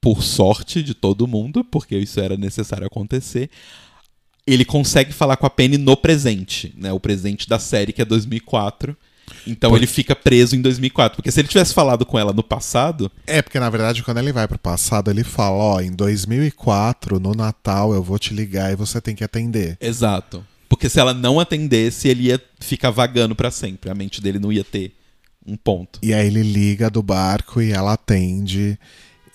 por 0.00 0.22
sorte 0.22 0.82
de 0.82 0.94
todo 0.94 1.26
mundo, 1.26 1.64
porque 1.64 1.96
isso 1.96 2.20
era 2.20 2.36
necessário 2.36 2.86
acontecer, 2.86 3.50
ele 4.46 4.64
consegue 4.64 5.12
falar 5.12 5.36
com 5.38 5.46
a 5.46 5.50
Penny 5.50 5.78
no 5.78 5.96
presente, 5.96 6.72
né? 6.76 6.92
O 6.92 7.00
presente 7.00 7.48
da 7.48 7.58
série 7.58 7.92
que 7.92 8.02
é 8.02 8.04
2004. 8.04 8.96
Então 9.46 9.70
Por- 9.70 9.76
ele 9.76 9.86
fica 9.86 10.14
preso 10.16 10.54
em 10.56 10.60
2004, 10.62 11.16
porque 11.16 11.30
se 11.30 11.40
ele 11.40 11.48
tivesse 11.48 11.74
falado 11.74 12.04
com 12.06 12.18
ela 12.18 12.32
no 12.32 12.42
passado, 12.42 13.10
É, 13.26 13.42
porque 13.42 13.58
na 13.60 13.68
verdade, 13.70 14.02
quando 14.02 14.18
ele 14.18 14.32
vai 14.32 14.46
pro 14.48 14.58
passado, 14.58 15.10
ele 15.10 15.24
fala: 15.24 15.56
Ó, 15.56 15.80
em 15.80 15.90
2004, 15.92 17.18
no 17.20 17.32
Natal, 17.34 17.92
eu 17.94 18.02
vou 18.02 18.18
te 18.18 18.32
ligar 18.34 18.72
e 18.72 18.76
você 18.76 19.00
tem 19.00 19.14
que 19.14 19.24
atender. 19.24 19.76
exato. 19.80 20.44
Porque 20.68 20.88
se 20.88 20.98
ela 20.98 21.14
não 21.14 21.38
atendesse, 21.38 22.08
ele 22.08 22.24
ia 22.24 22.42
ficar 22.58 22.90
vagando 22.90 23.34
pra 23.36 23.50
sempre. 23.50 23.90
A 23.90 23.94
mente 23.94 24.20
dele 24.20 24.38
não 24.40 24.50
ia 24.50 24.64
ter 24.64 24.92
um 25.46 25.56
ponto. 25.56 26.00
E 26.02 26.12
aí 26.12 26.26
ele 26.26 26.42
liga 26.42 26.90
do 26.90 27.02
barco 27.02 27.60
e 27.62 27.70
ela 27.70 27.92
atende. 27.92 28.78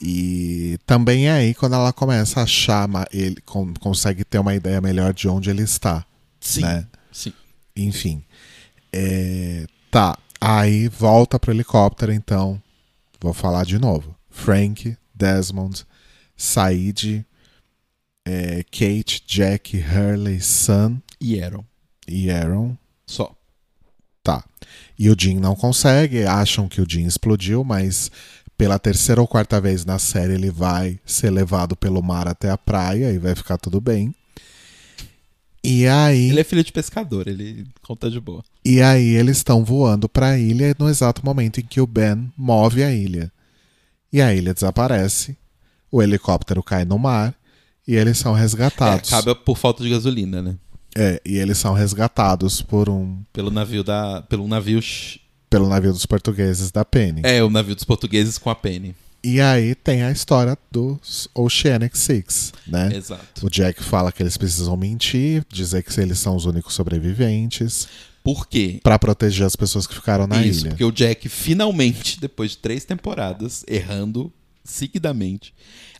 E 0.01 0.77
também 0.85 1.27
é 1.27 1.31
aí 1.31 1.53
quando 1.53 1.75
ela 1.75 1.93
começa 1.93 2.39
a 2.39 2.43
achar, 2.43 2.89
ele 3.13 3.37
con- 3.45 3.73
consegue 3.79 4.23
ter 4.25 4.39
uma 4.39 4.55
ideia 4.55 4.81
melhor 4.81 5.13
de 5.13 5.27
onde 5.29 5.49
ele 5.49 5.61
está. 5.61 6.05
Sim. 6.41 6.61
Né? 6.61 6.85
Sim. 7.11 7.31
Enfim. 7.75 8.23
É, 8.91 9.65
tá. 9.91 10.17
Aí 10.41 10.87
volta 10.87 11.39
pro 11.39 11.51
helicóptero, 11.51 12.11
então. 12.13 12.61
Vou 13.19 13.33
falar 13.33 13.65
de 13.65 13.77
novo. 13.77 14.15
Frank, 14.29 14.95
Desmond, 15.13 15.85
Said, 16.37 17.25
é, 18.25 18.63
Kate, 18.63 19.23
Jack, 19.27 19.77
Hurley, 19.77 20.39
Sun 20.39 20.99
E 21.19 21.41
Aaron. 21.41 21.65
e 22.07 22.29
Aaron. 22.31 22.77
Só. 23.05 23.35
Tá. 24.23 24.43
E 24.97 25.09
o 25.09 25.15
Jim 25.19 25.35
não 25.39 25.55
consegue, 25.55 26.23
acham 26.25 26.69
que 26.69 26.81
o 26.81 26.85
Jim 26.89 27.05
explodiu, 27.05 27.63
mas 27.63 28.09
pela 28.57 28.77
terceira 28.79 29.19
ou 29.21 29.27
quarta 29.27 29.59
vez 29.59 29.83
na 29.85 29.97
série 29.99 30.33
ele 30.33 30.51
vai 30.51 30.99
ser 31.05 31.29
levado 31.31 31.75
pelo 31.75 32.01
mar 32.01 32.27
até 32.27 32.49
a 32.49 32.57
praia 32.57 33.11
e 33.11 33.17
vai 33.17 33.35
ficar 33.35 33.57
tudo 33.57 33.81
bem. 33.81 34.13
E 35.63 35.85
aí, 35.87 36.29
Ele 36.29 36.39
é 36.39 36.43
filho 36.43 36.63
de 36.63 36.71
pescador, 36.71 37.27
ele 37.27 37.67
conta 37.81 38.09
de 38.09 38.19
boa. 38.19 38.43
E 38.63 38.81
aí 38.81 39.15
eles 39.15 39.37
estão 39.37 39.63
voando 39.63 40.07
para 40.09 40.29
a 40.31 40.37
ilha 40.37 40.75
no 40.77 40.89
exato 40.89 41.25
momento 41.25 41.59
em 41.59 41.63
que 41.65 41.79
o 41.81 41.87
Ben 41.87 42.31
move 42.37 42.83
a 42.83 42.91
ilha. 42.91 43.31
E 44.11 44.21
a 44.21 44.33
ilha 44.33 44.53
desaparece, 44.53 45.37
o 45.91 46.01
helicóptero 46.01 46.61
cai 46.63 46.83
no 46.85 46.97
mar 46.97 47.33
e 47.87 47.95
eles 47.95 48.17
são 48.17 48.35
É, 48.35 48.39
resgatados. 48.41 49.11
acaba 49.13 49.35
por 49.35 49.57
falta 49.57 49.83
de 49.83 49.89
gasolina, 49.89 50.41
né? 50.41 50.55
É, 50.97 51.21
e 51.25 51.37
eles 51.37 51.57
são 51.57 51.73
resgatados 51.73 52.61
por 52.61 52.89
um 52.89 53.21
Pelo 53.31 53.51
navio 53.51 53.83
da. 53.83 54.23
Pelo 54.23 54.47
navio. 54.47 54.79
pelo 55.49 55.69
navio 55.69 55.93
dos 55.93 56.05
portugueses 56.05 56.71
da 56.71 56.83
Penny. 56.83 57.21
É, 57.23 57.43
o 57.43 57.49
navio 57.49 57.75
dos 57.75 57.83
portugueses 57.83 58.37
com 58.39 58.49
a 58.49 58.55
Penny. 58.55 58.95
E 59.23 59.39
aí 59.41 59.75
tem 59.75 60.01
a 60.01 60.11
história 60.11 60.57
dos 60.71 61.27
Oceanic 61.35 61.97
Six, 61.97 62.53
né? 62.65 62.89
Exato. 62.95 63.45
O 63.45 63.49
Jack 63.49 63.83
fala 63.83 64.11
que 64.11 64.23
eles 64.23 64.37
precisam 64.37 64.75
mentir, 64.77 65.45
dizer 65.51 65.83
que 65.83 65.99
eles 65.99 66.17
são 66.19 66.35
os 66.35 66.45
únicos 66.45 66.73
sobreviventes, 66.73 67.87
Por 68.33 68.47
quê? 68.47 68.79
pra 68.83 68.99
proteger 68.99 69.45
as 69.45 69.55
pessoas 69.55 69.87
que 69.87 69.95
ficaram 69.95 70.27
na 70.27 70.45
Isso, 70.45 70.61
ilha. 70.61 70.69
porque 70.69 70.83
o 70.85 70.91
Jack 70.91 71.27
finalmente, 71.29 72.19
depois 72.19 72.51
de 72.51 72.57
três 72.57 72.85
temporadas, 72.85 73.63
errando 73.67 74.31
seguidamente, 74.63 75.53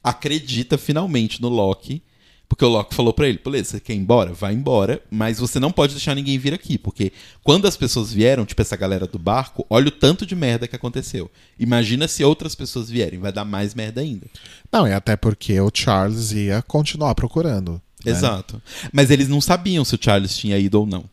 acredita 0.03 0.77
finalmente 0.77 1.41
no 1.41 1.49
Loki. 1.49 2.03
Porque 2.47 2.65
o 2.65 2.69
Loki 2.69 2.95
falou 2.95 3.13
pra 3.13 3.27
ele: 3.27 3.39
beleza, 3.43 3.71
você 3.71 3.79
quer 3.79 3.93
ir 3.93 3.97
embora? 3.97 4.33
Vai 4.33 4.53
embora, 4.55 5.01
mas 5.11 5.37
você 5.37 5.59
não 5.59 5.71
pode 5.71 5.93
deixar 5.93 6.15
ninguém 6.15 6.37
vir 6.39 6.51
aqui. 6.53 6.77
Porque 6.79 7.11
quando 7.43 7.67
as 7.67 7.77
pessoas 7.77 8.11
vieram, 8.11 8.43
tipo 8.45 8.59
essa 8.61 8.75
galera 8.75 9.05
do 9.05 9.19
barco, 9.19 9.65
olha 9.69 9.89
o 9.89 9.91
tanto 9.91 10.25
de 10.25 10.35
merda 10.35 10.67
que 10.67 10.75
aconteceu. 10.75 11.29
Imagina 11.59 12.07
se 12.07 12.23
outras 12.23 12.55
pessoas 12.55 12.89
vierem, 12.89 13.19
vai 13.19 13.31
dar 13.31 13.45
mais 13.45 13.75
merda 13.75 14.01
ainda. 14.01 14.25
Não, 14.71 14.87
e 14.87 14.93
até 14.93 15.15
porque 15.15 15.59
o 15.61 15.69
Charles 15.71 16.31
ia 16.31 16.61
continuar 16.63 17.13
procurando. 17.13 17.73
né? 18.03 18.11
Exato. 18.11 18.59
Mas 18.91 19.11
eles 19.11 19.27
não 19.27 19.41
sabiam 19.41 19.85
se 19.85 19.93
o 19.93 19.99
Charles 20.01 20.35
tinha 20.35 20.57
ido 20.57 20.79
ou 20.79 20.87
não. 20.87 21.05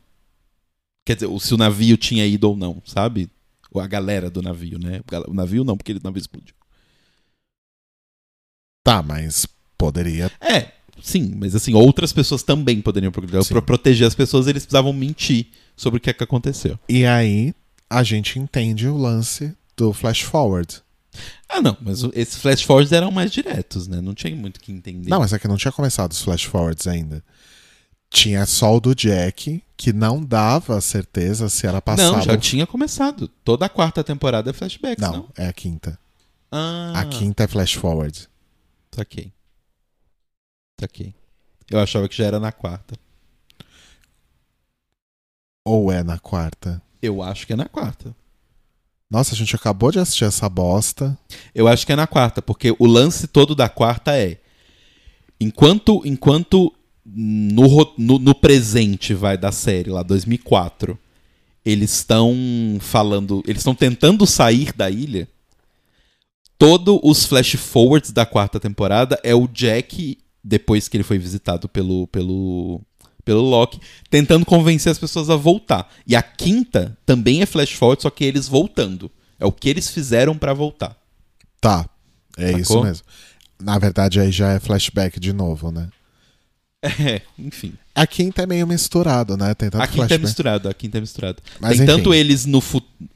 Quer 1.07 1.15
dizer, 1.15 1.41
se 1.41 1.55
o 1.55 1.57
navio 1.57 1.97
tinha 1.97 2.27
ido 2.27 2.51
ou 2.51 2.57
não, 2.57 2.83
sabe? 2.85 3.31
Ou 3.71 3.81
a 3.81 3.87
galera 3.87 4.29
do 4.29 4.43
navio, 4.43 4.77
né? 4.77 5.01
O 5.29 5.33
navio 5.33 5.63
não, 5.63 5.77
porque 5.77 5.93
o 5.93 6.01
navio 6.03 6.19
explodiu. 6.19 6.53
Tá, 8.83 9.05
mas 9.05 9.47
poderia. 9.79 10.33
É, 10.41 10.73
sim, 11.01 11.33
mas 11.37 11.55
assim, 11.55 11.75
outras 11.75 12.13
pessoas 12.13 12.43
também 12.43 12.81
poderiam 12.81 13.13
procurar. 13.13 13.45
Pra 13.45 13.63
proteger 13.63 14.09
as 14.09 14.17
pessoas, 14.17 14.49
eles 14.49 14.65
precisavam 14.65 14.93
mentir 14.93 15.47
sobre 15.77 15.99
o 15.99 16.01
que 16.01 16.11
é 16.11 16.13
que 16.13 16.25
aconteceu. 16.25 16.77
E 16.89 17.07
aí 17.07 17.55
a 17.89 18.03
gente 18.03 18.41
entende 18.41 18.89
o 18.89 18.97
lance 18.97 19.55
do 19.77 19.93
flash 19.93 20.23
forward. 20.23 20.83
Ah, 21.49 21.61
não, 21.61 21.77
mas 21.81 22.03
esses 22.15 22.37
flash 22.37 22.63
forwards 22.63 22.91
eram 22.91 23.13
mais 23.13 23.31
diretos, 23.31 23.87
né? 23.87 24.01
Não 24.01 24.13
tinha 24.13 24.35
muito 24.35 24.57
o 24.57 24.61
que 24.61 24.73
entender. 24.73 25.09
Não, 25.09 25.21
mas 25.21 25.33
é 25.33 25.39
que 25.39 25.47
não 25.47 25.57
tinha 25.57 25.71
começado 25.71 26.11
os 26.11 26.21
flash 26.21 26.43
forwards 26.43 26.89
ainda. 26.89 27.23
Tinha 28.11 28.47
só 28.47 28.77
o 28.77 28.81
do 28.81 28.95
Jack, 28.95 29.63
que 29.77 29.93
não 29.93 30.25
dava 30.25 30.81
certeza 30.81 31.49
se 31.49 31.67
era 31.67 31.83
passado. 31.83 32.17
Não, 32.17 32.23
já 32.23 32.37
tinha 32.37 32.67
começado. 32.67 33.29
Toda 33.45 33.67
a 33.67 33.69
quarta 33.69 34.03
temporada 34.03 34.51
é 34.51 34.53
flashbacks, 34.53 35.03
não? 35.03 35.13
Não, 35.13 35.29
é 35.37 35.49
a 35.49 35.53
quinta. 35.53 35.99
Ah, 36.51 36.93
A 36.95 37.05
quinta 37.05 37.45
é 37.45 37.47
flash 37.47 37.75
forward. 37.75 38.29
Saquei. 38.95 39.33
Saquei. 40.81 41.15
Eu 41.71 41.81
achava 41.81 42.09
que 42.09 42.17
já 42.17 42.25
era 42.27 42.39
na 42.39 42.53
quarta. 42.53 42.95
Ou 45.65 45.91
é 45.91 46.03
na 46.03 46.19
quarta? 46.19 46.81
Eu 47.03 47.23
acho 47.23 47.47
que 47.47 47.53
é 47.53 47.57
na 47.57 47.67
quarta. 47.69 48.15
Nossa, 49.11 49.35
a 49.35 49.37
gente 49.37 49.55
acabou 49.55 49.91
de 49.91 49.99
assistir 49.99 50.25
essa 50.25 50.49
bosta. 50.49 51.19
Eu 51.55 51.69
acho 51.69 51.85
que 51.85 51.93
é 51.93 51.97
na 51.97 52.07
quarta, 52.07 52.41
porque 52.41 52.75
o 52.79 52.87
lance 52.87 53.27
todo 53.27 53.55
da 53.55 53.69
quarta 53.69 54.17
é. 54.17 54.41
Enquanto, 55.41 56.03
enquanto 56.05 56.73
no, 57.15 57.95
no, 57.97 58.19
no 58.19 58.35
presente 58.35 59.15
vai 59.15 59.39
da 59.39 59.53
série, 59.53 59.91
lá 59.91 60.03
2004, 60.03 60.99
eles 61.65 61.95
estão 61.95 62.35
falando. 62.81 63.43
Eles 63.47 63.61
estão 63.61 63.75
tentando 63.75 64.27
sair 64.27 64.73
da 64.73 64.91
ilha. 64.91 65.29
Todos 66.59 66.99
os 67.03 67.27
flash 67.27 67.55
forwards 67.55 68.11
da 68.11 68.25
quarta 68.25 68.59
temporada 68.59 69.21
é 69.23 69.35
o 69.35 69.47
Jack, 69.47 70.19
depois 70.43 70.89
que 70.89 70.97
ele 70.97 71.05
foi 71.05 71.19
visitado 71.19 71.69
pelo, 71.69 72.07
pelo, 72.07 72.81
pelo 73.25 73.43
Loki, 73.43 73.81
tentando 74.09 74.47
convencer 74.47 74.91
as 74.91 74.99
pessoas 74.99 75.29
a 75.29 75.37
voltar. 75.37 75.93
E 76.07 76.17
a 76.17 76.23
quinta 76.23 76.97
também 77.05 77.43
é 77.43 77.47
flash 77.47 77.73
forward, 77.73 78.03
só 78.03 78.11
que 78.11 78.25
eles 78.25 78.49
voltando. 78.49 79.11
É 79.39 79.45
o 79.45 79.53
que 79.53 79.69
eles 79.69 79.91
fizeram 79.91 80.37
pra 80.37 80.55
voltar. 80.55 80.97
Tá, 81.61 81.89
é 82.39 82.47
Sacou? 82.47 82.61
isso 82.61 82.83
mesmo. 82.83 83.07
Na 83.61 83.79
verdade, 83.79 84.21
aí 84.21 84.31
já 84.31 84.53
é 84.53 84.61
flashback 84.61 85.19
de 85.21 85.33
novo, 85.33 85.71
né? 85.71 85.89
É, 87.01 87.23
enfim. 87.39 87.73
A 87.95 88.07
quinta 88.07 88.43
é 88.43 88.47
meio 88.47 88.67
misturado, 88.67 89.37
né? 89.37 89.55
Tem 89.55 89.71
tanto 89.71 89.83
A 89.83 89.87
quinta 89.87 89.97
é 90.05 90.09
flashback. 90.09 90.23
misturada, 90.25 90.71
a 90.71 90.75
quinta 90.75 90.99
é 90.99 91.01
misturada. 91.01 91.39
Mas, 91.61 91.77
Tem 91.79 91.85
enfim. 91.87 91.97
tanto 91.97 92.13
eles 92.15 92.45
no 92.47 92.63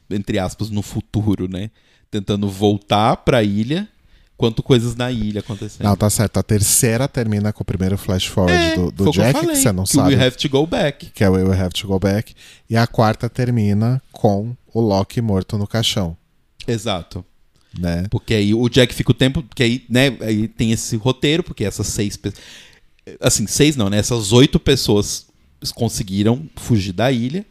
entre 0.09 0.39
aspas, 0.39 0.69
no 0.69 0.81
futuro, 0.81 1.47
né? 1.47 1.69
Tentando 2.09 2.49
voltar 2.49 3.15
pra 3.17 3.41
ilha, 3.43 3.87
quanto 4.35 4.61
coisas 4.63 4.95
na 4.95 5.11
ilha 5.11 5.39
acontecendo. 5.39 5.83
Não, 5.85 5.95
tá 5.95 6.09
certo. 6.09 6.37
A 6.37 6.43
terceira 6.43 7.07
termina 7.07 7.53
com 7.53 7.61
o 7.61 7.65
primeiro 7.65 7.97
flash 7.97 8.25
forward 8.25 8.53
É, 8.61 8.75
do, 8.75 8.91
do 8.91 9.05
que 9.05 9.11
Jack, 9.11 9.33
que, 9.33 9.39
falei, 9.45 9.55
você 9.55 9.71
não 9.71 9.83
que 9.85 9.93
sabe. 9.93 10.15
We 10.15 10.25
have 10.25 10.35
to 10.35 10.49
go 10.49 10.65
back. 10.67 11.05
Que 11.13 11.23
é 11.23 11.29
o 11.29 11.33
We 11.33 11.57
Have 11.57 11.69
to 11.73 11.87
Go 11.87 11.99
Back. 11.99 12.33
E 12.69 12.75
a 12.75 12.85
quarta 12.87 13.29
termina 13.29 14.01
com 14.11 14.55
o 14.73 14.81
Loki 14.81 15.21
morto 15.21 15.57
no 15.57 15.67
caixão, 15.67 16.17
Exato. 16.67 17.23
né? 17.77 18.05
Porque 18.09 18.33
aí 18.33 18.53
o 18.53 18.67
Jack 18.67 18.93
fica 18.93 19.11
o 19.11 19.13
tempo. 19.13 19.41
Porque 19.43 19.63
aí, 19.63 19.85
né, 19.89 20.17
aí 20.21 20.47
tem 20.47 20.71
esse 20.71 20.95
roteiro, 20.97 21.43
porque 21.43 21.63
essas 21.63 21.87
seis 21.87 22.17
pessoas. 22.17 22.43
Assim, 23.19 23.47
seis 23.47 23.75
não, 23.75 23.89
né? 23.89 23.97
Essas 23.97 24.31
oito 24.31 24.59
pessoas 24.59 25.27
conseguiram 25.75 26.43
fugir 26.55 26.93
da 26.93 27.11
ilha. 27.11 27.45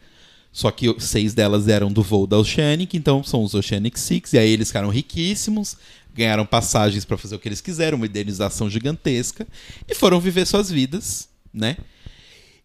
Só 0.51 0.69
que 0.69 0.93
seis 0.99 1.33
delas 1.33 1.69
eram 1.69 1.91
do 1.91 2.03
voo 2.03 2.27
da 2.27 2.37
Oceanic, 2.37 2.97
então 2.97 3.23
são 3.23 3.41
os 3.41 3.53
Oceanic 3.53 3.97
Six. 3.97 4.33
E 4.33 4.37
aí 4.37 4.49
eles 4.49 4.67
ficaram 4.67 4.89
riquíssimos, 4.89 5.77
ganharam 6.13 6.45
passagens 6.45 7.05
pra 7.05 7.17
fazer 7.17 7.35
o 7.35 7.39
que 7.39 7.47
eles 7.47 7.61
quiseram, 7.61 7.95
uma 7.95 8.05
indenização 8.05 8.69
gigantesca. 8.69 9.47
E 9.87 9.95
foram 9.95 10.19
viver 10.19 10.45
suas 10.45 10.69
vidas, 10.69 11.29
né? 11.53 11.77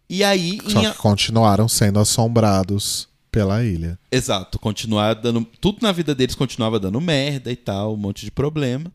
E 0.09 0.23
aí. 0.23 0.59
Só 0.67 0.81
que 0.81 0.97
continuaram 0.97 1.69
sendo 1.69 1.99
assombrados 1.99 3.07
pela 3.31 3.63
ilha. 3.63 3.97
Exato, 4.11 4.59
continuar 4.59 5.13
dando. 5.13 5.45
Tudo 5.61 5.77
na 5.81 5.93
vida 5.93 6.13
deles 6.13 6.35
continuava 6.35 6.79
dando 6.79 6.99
merda 6.99 7.51
e 7.51 7.55
tal, 7.55 7.93
um 7.93 7.97
monte 7.97 8.25
de 8.25 8.31
problema. 8.31 8.91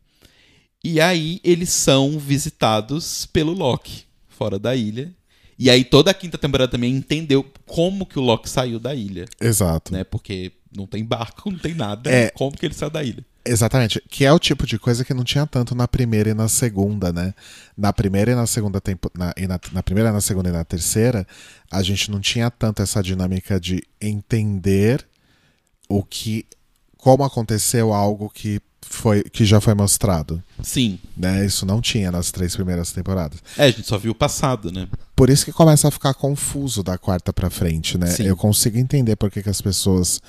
E 0.84 1.00
aí 1.00 1.40
eles 1.44 1.70
são 1.70 2.18
visitados 2.18 3.26
pelo 3.26 3.52
Loki, 3.52 4.04
fora 4.28 4.58
da 4.58 4.74
ilha. 4.74 5.12
E 5.58 5.70
aí 5.70 5.84
toda 5.84 6.10
a 6.10 6.14
quinta 6.14 6.36
temporada 6.36 6.72
também 6.72 6.92
entendeu 6.92 7.44
como 7.66 8.04
que 8.04 8.18
o 8.18 8.22
Loki 8.22 8.48
saiu 8.48 8.80
da 8.80 8.94
ilha, 8.94 9.26
Exato. 9.40 9.92
né? 9.92 10.02
Porque 10.02 10.52
não 10.76 10.86
tem 10.86 11.04
barco, 11.04 11.48
não 11.50 11.58
tem 11.58 11.74
nada. 11.74 12.10
É. 12.10 12.30
Como 12.30 12.56
que 12.56 12.66
ele 12.66 12.74
saiu 12.74 12.90
da 12.90 13.02
ilha? 13.02 13.24
Exatamente. 13.44 14.02
Que 14.08 14.24
é 14.24 14.32
o 14.32 14.38
tipo 14.38 14.66
de 14.66 14.78
coisa 14.78 15.04
que 15.04 15.12
não 15.12 15.24
tinha 15.24 15.46
tanto 15.46 15.74
na 15.74 15.88
primeira 15.88 16.30
e 16.30 16.34
na 16.34 16.48
segunda, 16.48 17.12
né? 17.12 17.34
Na 17.76 17.92
primeira 17.92 18.32
e 18.32 18.34
na 18.34 18.46
segunda 18.46 18.80
tempo, 18.80 19.10
na, 19.16 19.32
e 19.36 19.46
na, 19.46 19.58
na 19.72 19.82
primeira, 19.82 20.12
na 20.12 20.20
segunda 20.20 20.48
e 20.48 20.52
na 20.52 20.64
terceira, 20.64 21.26
a 21.70 21.82
gente 21.82 22.10
não 22.10 22.20
tinha 22.20 22.50
tanto 22.50 22.82
essa 22.82 23.02
dinâmica 23.02 23.60
de 23.60 23.82
entender 24.00 25.04
o 25.88 26.02
que. 26.02 26.46
Como 27.02 27.24
aconteceu 27.24 27.92
algo 27.92 28.30
que 28.32 28.60
foi 28.80 29.24
que 29.24 29.44
já 29.44 29.60
foi 29.60 29.74
mostrado. 29.74 30.40
Sim. 30.62 31.00
Né? 31.16 31.44
Isso 31.44 31.66
não 31.66 31.80
tinha 31.80 32.12
nas 32.12 32.30
três 32.30 32.54
primeiras 32.54 32.92
temporadas. 32.92 33.40
É, 33.58 33.64
a 33.64 33.70
gente 33.72 33.84
só 33.88 33.98
viu 33.98 34.12
o 34.12 34.14
passado, 34.14 34.70
né? 34.70 34.86
Por 35.16 35.28
isso 35.28 35.44
que 35.44 35.50
começa 35.52 35.88
a 35.88 35.90
ficar 35.90 36.14
confuso 36.14 36.80
da 36.80 36.96
quarta 36.96 37.32
pra 37.32 37.50
frente, 37.50 37.98
né? 37.98 38.06
Sim. 38.06 38.22
Eu 38.24 38.36
consigo 38.36 38.78
entender 38.78 39.16
por 39.16 39.32
que, 39.32 39.42
que 39.42 39.50
as 39.50 39.60
pessoas 39.60 40.20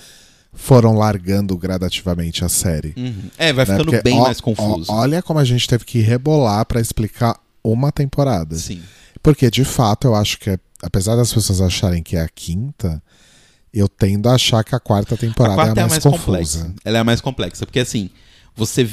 foram 0.52 0.98
largando 0.98 1.56
gradativamente 1.58 2.44
a 2.44 2.50
série. 2.50 2.96
Uhum. 2.98 3.30
É, 3.38 3.54
vai 3.54 3.66
né? 3.66 3.72
ficando 3.74 3.92
Porque, 3.92 4.02
bem 4.02 4.20
ó, 4.20 4.24
mais 4.24 4.42
confuso. 4.42 4.92
ó, 4.92 4.96
olha 5.02 5.22
como 5.22 5.40
a 5.40 5.46
gente 5.46 5.68
teve 5.68 5.86
que 5.86 6.00
rebolar 6.00 6.66
pra 6.66 6.82
explicar 6.82 7.40
uma 7.64 7.92
temporada. 7.92 8.56
Sim. 8.56 8.82
Porque, 9.22 9.52
de 9.52 9.64
fato, 9.64 10.08
eu 10.08 10.16
acho 10.16 10.40
que, 10.40 10.50
é- 10.50 10.60
apesar 10.82 11.16
das 11.16 11.32
pessoas 11.32 11.62
acharem 11.62 12.02
que 12.02 12.16
é 12.16 12.22
a 12.22 12.30
quinta, 12.30 13.02
eu 13.74 13.90
tendo 13.90 14.30
a 14.30 14.36
achar 14.36 14.64
que 14.64 14.76
a 14.76 14.80
quarta 14.80 15.18
temporada 15.18 15.54
a 15.54 15.66
quarta 15.66 15.82
é 15.82 15.84
a 15.84 15.88
mais, 15.88 16.04
confusa. 16.04 16.26
complexa. 16.26 16.76
Ela 16.86 16.98
é 16.98 17.02
a 17.02 17.04
mais 17.04 17.22
complexa, 17.22 17.66
porque 17.66 17.80
assim, 17.80 18.10
você 18.56 18.88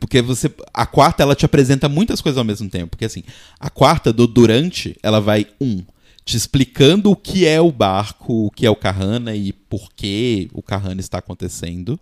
porque 0.00 0.22
você 0.22 0.50
a 0.72 0.86
quarta 0.86 1.22
ela 1.22 1.34
te 1.34 1.44
apresenta 1.44 1.88
muitas 1.88 2.20
coisas 2.20 2.38
ao 2.38 2.44
mesmo 2.44 2.68
tempo, 2.68 2.90
porque 2.90 3.04
assim, 3.04 3.22
a 3.60 3.68
quarta 3.68 4.12
do 4.12 4.26
durante, 4.26 4.96
ela 5.02 5.20
vai 5.20 5.46
um 5.60 5.84
te 6.24 6.36
explicando 6.36 7.10
o 7.10 7.16
que 7.16 7.46
é 7.46 7.60
o 7.60 7.72
barco, 7.72 8.46
o 8.46 8.50
que 8.50 8.64
é 8.64 8.70
o 8.70 8.76
Kahana 8.76 9.34
e 9.34 9.52
por 9.52 9.92
que 9.94 10.48
o 10.52 10.62
Kahana 10.62 11.00
está 11.00 11.18
acontecendo. 11.18 12.00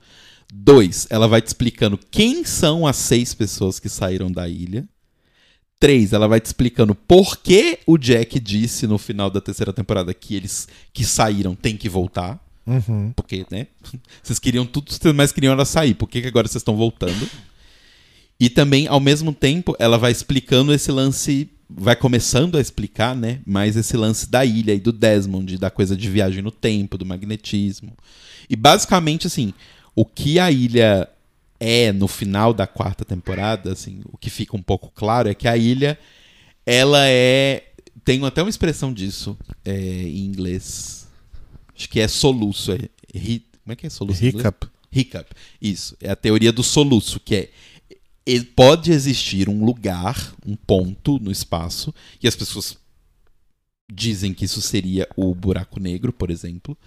Dois, 0.52 1.06
ela 1.10 1.26
vai 1.26 1.40
te 1.40 1.46
explicando 1.46 1.98
quem 2.10 2.44
são 2.44 2.86
as 2.86 2.96
seis 2.96 3.34
pessoas 3.34 3.78
que 3.78 3.88
saíram 3.88 4.30
da 4.30 4.48
ilha. 4.48 4.86
Três, 5.80 6.12
ela 6.12 6.28
vai 6.28 6.40
te 6.40 6.44
explicando 6.44 6.94
por 6.94 7.38
que 7.38 7.78
o 7.86 7.96
Jack 7.96 8.38
disse 8.38 8.86
no 8.86 8.98
final 8.98 9.30
da 9.30 9.40
terceira 9.40 9.72
temporada 9.72 10.12
que 10.12 10.36
eles 10.36 10.68
que 10.92 11.06
saíram 11.06 11.54
têm 11.54 11.74
que 11.74 11.88
voltar. 11.88 12.38
Uhum. 12.66 13.12
Porque, 13.16 13.46
né? 13.50 13.66
Vocês 14.22 14.38
queriam 14.38 14.66
tudo, 14.66 14.92
vocês 14.92 15.14
mais 15.14 15.32
queriam 15.32 15.54
era 15.54 15.64
sair. 15.64 15.94
Por 15.94 16.06
que, 16.06 16.20
que 16.20 16.28
agora 16.28 16.46
vocês 16.46 16.60
estão 16.60 16.76
voltando? 16.76 17.26
E 18.38 18.50
também, 18.50 18.86
ao 18.86 19.00
mesmo 19.00 19.32
tempo, 19.32 19.74
ela 19.78 19.96
vai 19.96 20.12
explicando 20.12 20.72
esse 20.72 20.92
lance. 20.92 21.48
Vai 21.68 21.96
começando 21.96 22.58
a 22.58 22.60
explicar, 22.60 23.16
né? 23.16 23.40
Mais 23.46 23.76
esse 23.76 23.96
lance 23.96 24.28
da 24.28 24.44
ilha 24.44 24.74
e 24.74 24.80
do 24.80 24.92
Desmond, 24.92 25.56
da 25.56 25.70
coisa 25.70 25.96
de 25.96 26.10
viagem 26.10 26.42
no 26.42 26.50
tempo, 26.50 26.98
do 26.98 27.06
magnetismo. 27.06 27.92
E 28.48 28.54
basicamente, 28.54 29.26
assim, 29.26 29.54
o 29.94 30.04
que 30.04 30.38
a 30.38 30.50
ilha 30.50 31.08
é 31.60 31.92
no 31.92 32.08
final 32.08 32.54
da 32.54 32.66
quarta 32.66 33.04
temporada, 33.04 33.72
assim, 33.72 34.00
o 34.06 34.16
que 34.16 34.30
fica 34.30 34.56
um 34.56 34.62
pouco 34.62 34.90
claro 34.90 35.28
é 35.28 35.34
que 35.34 35.46
a 35.46 35.56
ilha, 35.56 35.98
ela 36.64 37.06
é. 37.06 37.64
Tem 38.02 38.24
até 38.24 38.42
uma 38.42 38.48
expressão 38.48 38.92
disso 38.92 39.36
é, 39.62 39.78
em 39.78 40.24
inglês. 40.24 41.06
Acho 41.76 41.88
que 41.88 42.00
é 42.00 42.08
soluço. 42.08 42.72
É, 42.72 42.78
ri- 43.14 43.44
como 43.62 43.72
é 43.72 43.76
que 43.76 43.86
é 43.86 43.90
soluço? 43.90 44.24
Hiccup. 44.24 44.66
Hiccup. 44.90 45.30
Isso. 45.60 45.94
É 46.00 46.10
a 46.10 46.16
teoria 46.16 46.50
do 46.50 46.62
soluço, 46.62 47.20
que 47.20 47.36
é. 47.36 47.50
Pode 48.56 48.92
existir 48.92 49.48
um 49.48 49.64
lugar, 49.64 50.34
um 50.46 50.54
ponto 50.54 51.18
no 51.18 51.30
espaço, 51.32 51.92
e 52.22 52.28
as 52.28 52.36
pessoas 52.36 52.78
dizem 53.92 54.32
que 54.32 54.44
isso 54.44 54.60
seria 54.62 55.08
o 55.16 55.34
buraco 55.34 55.80
negro, 55.80 56.12
por 56.12 56.30
exemplo, 56.30 56.78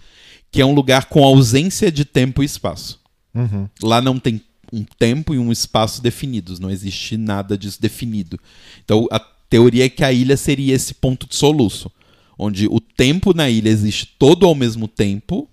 que 0.50 0.62
é 0.62 0.64
um 0.64 0.72
lugar 0.72 1.06
com 1.06 1.22
ausência 1.22 1.92
de 1.92 2.04
tempo 2.04 2.42
e 2.42 2.46
espaço. 2.46 2.98
Uhum. 3.34 3.68
Lá 3.82 4.00
não 4.00 4.18
tem 4.18 4.42
um 4.74 4.84
tempo 4.98 5.34
e 5.34 5.38
um 5.38 5.52
espaço 5.52 6.02
definidos, 6.02 6.58
não 6.58 6.70
existe 6.70 7.16
nada 7.16 7.56
disso 7.56 7.80
definido. 7.80 8.38
Então 8.84 9.06
a 9.10 9.18
teoria 9.18 9.84
é 9.84 9.88
que 9.88 10.04
a 10.04 10.12
ilha 10.12 10.36
seria 10.36 10.74
esse 10.74 10.94
ponto 10.94 11.28
de 11.28 11.36
soluço, 11.36 11.90
onde 12.38 12.66
o 12.66 12.80
tempo 12.80 13.32
na 13.32 13.48
ilha 13.48 13.68
existe 13.68 14.06
todo 14.18 14.46
ao 14.46 14.54
mesmo 14.54 14.88
tempo, 14.88 15.48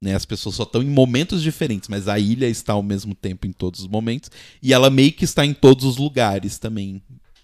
né? 0.00 0.14
As 0.14 0.24
pessoas 0.24 0.54
só 0.54 0.62
estão 0.62 0.82
em 0.82 0.90
momentos 0.90 1.42
diferentes, 1.42 1.88
mas 1.88 2.06
a 2.06 2.18
ilha 2.18 2.48
está 2.48 2.72
ao 2.72 2.82
mesmo 2.82 3.14
tempo 3.14 3.46
em 3.46 3.52
todos 3.52 3.80
os 3.80 3.88
momentos 3.88 4.30
e 4.62 4.72
ela 4.72 4.90
meio 4.90 5.12
que 5.12 5.24
está 5.24 5.44
em 5.44 5.52
todos 5.52 5.84
os 5.84 5.96
lugares 5.96 6.58
também. 6.58 7.02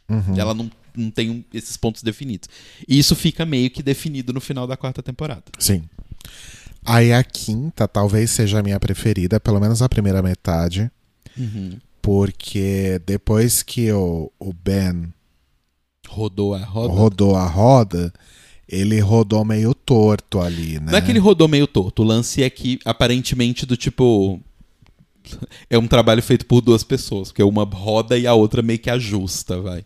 Uhum. 0.08 0.38
Ela 0.38 0.54
não, 0.54 0.70
não 0.96 1.10
tem 1.10 1.44
esses 1.52 1.76
pontos 1.76 2.02
definidos. 2.02 2.48
E 2.86 2.98
isso 2.98 3.16
fica 3.16 3.44
meio 3.44 3.70
que 3.70 3.82
definido 3.82 4.32
no 4.32 4.40
final 4.40 4.66
da 4.66 4.76
quarta 4.76 5.02
temporada. 5.02 5.44
Sim. 5.58 5.82
Aí 6.84 7.12
a 7.12 7.22
quinta 7.24 7.88
talvez 7.88 8.30
seja 8.30 8.58
a 8.58 8.62
minha 8.62 8.78
preferida, 8.78 9.40
pelo 9.40 9.58
menos 9.60 9.80
a 9.82 9.88
primeira 9.88 10.22
metade, 10.22 10.90
porque 12.02 13.00
depois 13.06 13.62
que 13.62 13.90
o, 13.92 14.30
o 14.38 14.52
Ben 14.52 15.12
Rodou 16.08 16.54
a 16.54 16.58
roda. 16.64 16.92
rodou 16.94 17.34
a 17.36 17.46
roda, 17.46 18.12
ele 18.68 19.00
rodou 19.00 19.44
meio 19.44 19.74
torto 19.74 20.40
ali, 20.40 20.78
né? 20.78 20.92
Não 20.92 20.98
é 20.98 21.00
que 21.00 21.10
ele 21.10 21.18
rodou 21.18 21.48
meio 21.48 21.66
torto. 21.66 22.02
O 22.02 22.04
lance 22.04 22.42
é 22.42 22.50
que, 22.50 22.78
aparentemente, 22.84 23.64
do 23.66 23.76
tipo. 23.76 24.38
É 25.70 25.78
um 25.78 25.86
trabalho 25.88 26.22
feito 26.22 26.44
por 26.44 26.60
duas 26.60 26.84
pessoas, 26.84 27.28
porque 27.28 27.42
uma 27.42 27.64
roda 27.64 28.18
e 28.18 28.26
a 28.26 28.34
outra 28.34 28.60
meio 28.60 28.78
que 28.78 28.90
ajusta, 28.90 29.58
vai. 29.58 29.84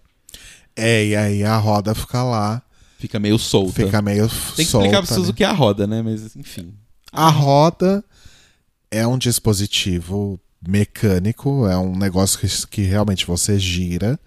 É, 0.74 1.06
e 1.06 1.16
aí 1.16 1.44
a 1.44 1.56
roda 1.56 1.94
fica 1.94 2.22
lá, 2.24 2.60
Fica 2.98 3.20
meio 3.20 3.38
solta. 3.38 3.72
fica 3.72 4.02
meio 4.02 4.28
Tem 4.28 4.64
que 4.64 4.64
solta. 4.64 4.86
explicar 4.88 5.06
pra 5.06 5.14
vocês 5.14 5.26
né? 5.28 5.30
o 5.30 5.34
que 5.34 5.44
é 5.44 5.46
a 5.46 5.52
roda, 5.52 5.86
né? 5.86 6.02
Mas, 6.02 6.34
enfim. 6.34 6.74
A 7.12 7.28
roda 7.30 8.04
é 8.90 9.06
um 9.06 9.18
dispositivo 9.18 10.38
mecânico, 10.66 11.66
é 11.66 11.76
um 11.78 11.96
negócio 11.96 12.38
que, 12.38 12.66
que 12.66 12.82
realmente 12.82 13.26
você 13.26 13.58
gira 13.58 14.18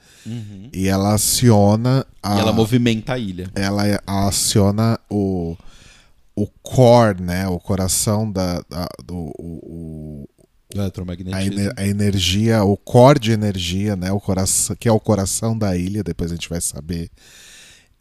e 0.71 0.88
ela 0.88 1.13
aciona 1.15 2.05
a, 2.21 2.38
E 2.38 2.39
ela 2.39 2.53
movimenta 2.53 3.13
a 3.13 3.17
ilha. 3.19 3.49
ela 3.55 3.84
aciona 4.05 4.99
o 5.09 5.57
o 6.34 6.47
core, 6.63 7.21
né, 7.21 7.47
o 7.47 7.59
coração 7.59 8.32
da, 8.32 8.61
da- 8.69 8.88
do 9.05 9.15
o, 9.38 9.59
o- 9.63 10.27
a, 11.36 11.82
a 11.82 11.86
energia, 11.88 12.63
o 12.63 12.77
core 12.77 13.19
de 13.19 13.32
energia, 13.34 13.95
né, 13.97 14.11
o 14.13 14.19
coração, 14.19 14.75
que 14.79 14.88
é 14.88 14.91
o 14.91 14.99
coração 14.99 15.55
da 15.57 15.75
ilha, 15.75 16.01
depois 16.03 16.32
a 16.32 16.36
gente 16.36 16.47
vai 16.49 16.61
saber. 16.61 17.09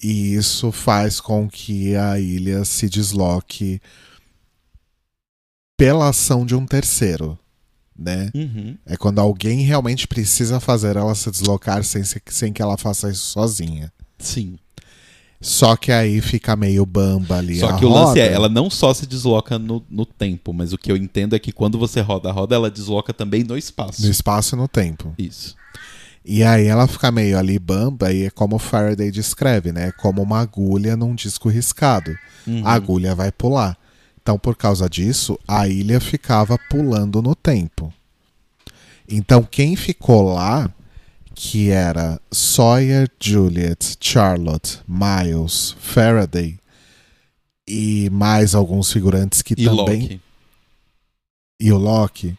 E 0.02 0.34
isso 0.34 0.70
faz 0.70 1.20
com 1.20 1.48
que 1.48 1.96
a 1.96 2.20
ilha 2.20 2.64
se 2.64 2.88
desloque 2.88 3.80
pela 5.80 6.08
ação 6.08 6.44
de 6.46 6.54
um 6.54 6.64
terceiro, 6.66 7.38
né? 7.98 8.30
Uhum. 8.34 8.76
É 8.86 8.96
quando 8.96 9.18
alguém 9.18 9.62
realmente 9.62 10.06
precisa 10.06 10.60
fazer 10.60 10.96
ela 10.96 11.14
se 11.14 11.30
deslocar 11.30 11.82
sem, 11.84 12.04
se- 12.04 12.22
sem 12.26 12.52
que 12.52 12.62
ela 12.62 12.76
faça 12.76 13.10
isso 13.10 13.24
sozinha. 13.24 13.92
Sim. 14.18 14.58
Só 15.40 15.74
que 15.74 15.90
aí 15.90 16.20
fica 16.20 16.54
meio 16.54 16.84
bamba 16.84 17.38
ali. 17.38 17.58
Só 17.58 17.72
que 17.78 17.84
o 17.84 17.88
lance 17.88 18.08
roda. 18.08 18.20
é, 18.20 18.30
ela 18.32 18.48
não 18.48 18.68
só 18.68 18.92
se 18.92 19.06
desloca 19.06 19.58
no, 19.58 19.82
no 19.88 20.04
tempo, 20.04 20.52
mas 20.52 20.74
o 20.74 20.78
que 20.78 20.92
eu 20.92 20.96
entendo 20.98 21.34
é 21.34 21.38
que 21.38 21.50
quando 21.50 21.78
você 21.78 22.00
roda 22.02 22.28
a 22.28 22.32
roda, 22.32 22.54
ela 22.54 22.70
desloca 22.70 23.12
também 23.14 23.42
no 23.42 23.56
espaço. 23.56 24.02
No 24.02 24.10
espaço 24.10 24.54
e 24.54 24.58
no 24.58 24.68
tempo. 24.68 25.14
Isso. 25.16 25.56
E 26.22 26.42
aí 26.44 26.66
ela 26.66 26.86
fica 26.86 27.10
meio 27.10 27.38
ali 27.38 27.58
bamba 27.58 28.12
e 28.12 28.24
é 28.26 28.30
como 28.30 28.56
o 28.56 28.58
Faraday 28.58 29.10
descreve, 29.10 29.72
né? 29.72 29.88
É 29.88 29.92
Como 29.92 30.20
uma 30.22 30.40
agulha 30.40 30.94
num 30.94 31.14
disco 31.14 31.48
riscado. 31.48 32.14
Uhum. 32.46 32.60
A 32.66 32.74
agulha 32.74 33.14
vai 33.14 33.32
pular. 33.32 33.78
Então, 34.30 34.38
por 34.38 34.54
causa 34.54 34.88
disso, 34.88 35.36
a 35.48 35.66
ilha 35.66 35.98
ficava 35.98 36.56
pulando 36.70 37.20
no 37.20 37.34
tempo. 37.34 37.92
Então, 39.08 39.42
quem 39.42 39.74
ficou 39.74 40.32
lá, 40.32 40.72
que 41.34 41.70
era 41.70 42.20
Sawyer, 42.30 43.10
Juliet, 43.20 43.96
Charlotte, 44.00 44.78
Miles, 44.86 45.74
Faraday 45.80 46.56
e 47.66 48.08
mais 48.10 48.54
alguns 48.54 48.92
figurantes 48.92 49.42
que 49.42 49.54
E 49.54 49.64
também 49.64 50.02
Loki. 50.02 50.20
e 51.60 51.72
o 51.72 51.76
Loki 51.76 52.38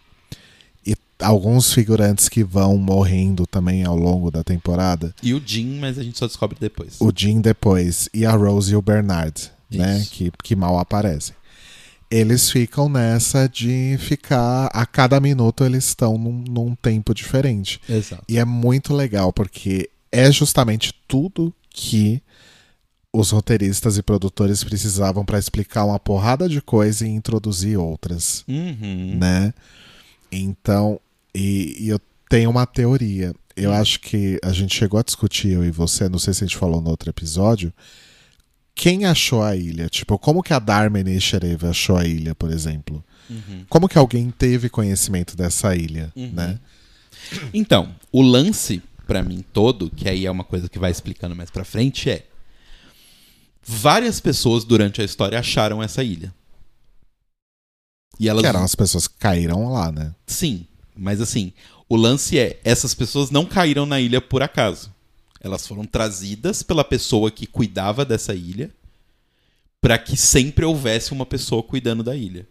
e 0.88 0.96
alguns 1.20 1.74
figurantes 1.74 2.30
que 2.30 2.42
vão 2.42 2.78
morrendo 2.78 3.46
também 3.46 3.84
ao 3.84 3.98
longo 3.98 4.32
da 4.32 4.46
temporada. 4.46 5.14
E 5.22 5.34
o 5.34 5.42
Jim, 5.46 5.78
mas 5.78 6.00
a 6.00 6.04
gente 6.04 6.18
só 6.18 6.26
descobre 6.26 6.58
depois. 6.58 6.96
O 7.02 7.12
Jim 7.14 7.42
depois 7.42 8.08
e 8.14 8.26
a 8.26 8.32
Rose 8.32 8.72
e 8.72 8.78
o 8.78 8.82
Bernard, 8.82 9.52
né, 9.70 9.98
Isso. 10.00 10.12
que, 10.12 10.32
que 10.42 10.56
mal 10.56 10.80
aparecem. 10.80 11.36
Eles 12.12 12.52
ficam 12.52 12.90
nessa 12.90 13.48
de 13.48 13.98
ficar 13.98 14.68
a 14.74 14.86
cada 14.86 15.18
minuto 15.20 15.64
eles 15.64 15.86
estão 15.86 16.18
num, 16.18 16.44
num 16.48 16.76
tempo 16.76 17.14
diferente. 17.14 17.80
Exato. 17.88 18.24
E 18.28 18.38
é 18.38 18.44
muito 18.44 18.94
legal 18.94 19.32
porque 19.32 19.90
é 20.12 20.30
justamente 20.30 20.94
tudo 21.08 21.54
que 21.70 22.22
os 23.14 23.32
roteiristas 23.32 23.98
e 23.98 24.04
produtores 24.04 24.64
precisavam 24.64 25.24
para 25.24 25.40
explicar 25.40 25.86
uma 25.86 26.00
porrada 26.00 26.48
de 26.48 26.62
coisa 26.62 27.06
e 27.06 27.10
introduzir 27.10 27.78
outras 27.78 28.44
Uhum. 28.48 29.18
né? 29.18 29.54
Então, 30.32 31.00
e, 31.36 31.78
e 31.80 31.90
eu 31.90 32.00
tenho 32.30 32.50
uma 32.50 32.66
teoria. 32.66 33.34
Eu 33.56 33.74
acho 33.74 34.00
que 34.00 34.40
a 34.44 34.52
gente 34.52 34.74
chegou 34.74 35.00
a 35.00 35.04
discutir, 35.04 35.50
eu 35.50 35.66
e 35.66 35.72
você, 35.72 36.08
não 36.08 36.20
sei 36.20 36.34
se 36.34 36.44
a 36.44 36.48
gente 36.48 36.58
falou 36.58 36.82
no 36.82 36.90
outro 36.90 37.10
episódio. 37.10 37.74
Quem 38.74 39.06
achou 39.06 39.44
a 39.44 39.56
ilha? 39.56 39.90
Tipo, 39.90 40.18
como 40.18 40.42
que 40.42 40.54
a 40.54 40.60
Darmen 40.60 41.08
Isherev 41.10 41.66
achou 41.66 41.98
a 41.98 42.06
ilha, 42.06 42.34
por 42.34 42.50
exemplo? 42.52 43.04
Uhum. 43.30 43.66
Como 43.70 43.88
que 43.88 43.98
alguém 43.98 44.32
teve 44.32 44.70
conhecimento 44.70 45.36
dessa 45.36 45.76
ilha, 45.76 46.12
Uhum. 46.16 46.32
né? 46.32 46.60
Então, 47.54 47.96
o 48.12 48.22
lance, 48.22 48.82
pra 49.06 49.22
mim, 49.22 49.44
todo, 49.54 49.90
que 49.90 50.10
aí 50.10 50.26
é 50.26 50.32
uma 50.32 50.44
coisa 50.44 50.68
que 50.68 50.80
vai 50.80 50.90
explicando 50.92 51.36
mais 51.36 51.50
pra 51.52 51.64
frente, 51.64 52.10
é. 52.10 52.26
Várias 53.64 54.20
pessoas 54.20 54.64
durante 54.64 55.02
a 55.02 55.06
história 55.06 55.38
acharam 55.40 55.84
essa 55.84 56.04
ilha. 56.04 56.34
E 58.20 58.28
elas. 58.28 58.42
Que 58.42 58.48
eram 58.48 58.64
as 58.64 58.76
pessoas 58.76 59.08
que 59.08 59.16
caíram 59.20 59.70
lá, 59.72 59.92
né? 59.92 60.14
Sim, 60.26 60.66
mas 60.96 61.22
assim, 61.22 61.54
o 61.88 61.96
lance 61.96 62.38
é: 62.40 62.60
essas 62.64 62.94
pessoas 62.96 63.30
não 63.30 63.46
caíram 63.46 63.86
na 63.86 64.00
ilha 64.00 64.20
por 64.20 64.42
acaso. 64.42 64.92
Elas 65.42 65.68
foram 65.68 65.86
trazidas 65.86 66.62
pela 66.62 66.84
pessoa 66.84 67.32
que 67.32 67.48
cuidava 67.48 68.06
dessa 68.06 68.34
ilha 68.34 68.70
pra 69.82 69.98
que 69.98 70.16
sempre 70.16 70.64
houvesse 70.64 71.12
uma 71.12 71.26
pessoa 71.26 71.64
cuidando 71.64 72.04
da 72.04 72.16
ilha. 72.16 72.48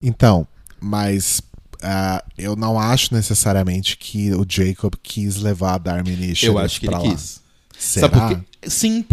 Então, 0.00 0.46
mas 0.80 1.42
ah, 1.82 2.24
eu 2.38 2.54
não 2.54 2.78
acho 2.78 3.12
necessariamente 3.12 3.96
que 3.96 4.32
o 4.32 4.46
Jacob 4.48 4.94
quis 5.02 5.36
levar 5.36 5.74
a 5.74 5.78
Darmen 5.78 6.14
Isherev 6.14 6.54
Eu 6.54 6.58
acho 6.58 6.78
que 6.78 6.86
ele 6.86 6.94
lá. 6.94 7.00
quis. 7.00 7.42
Será? 7.76 8.08
Sabe? 8.08 8.44
Sim, 8.64 9.04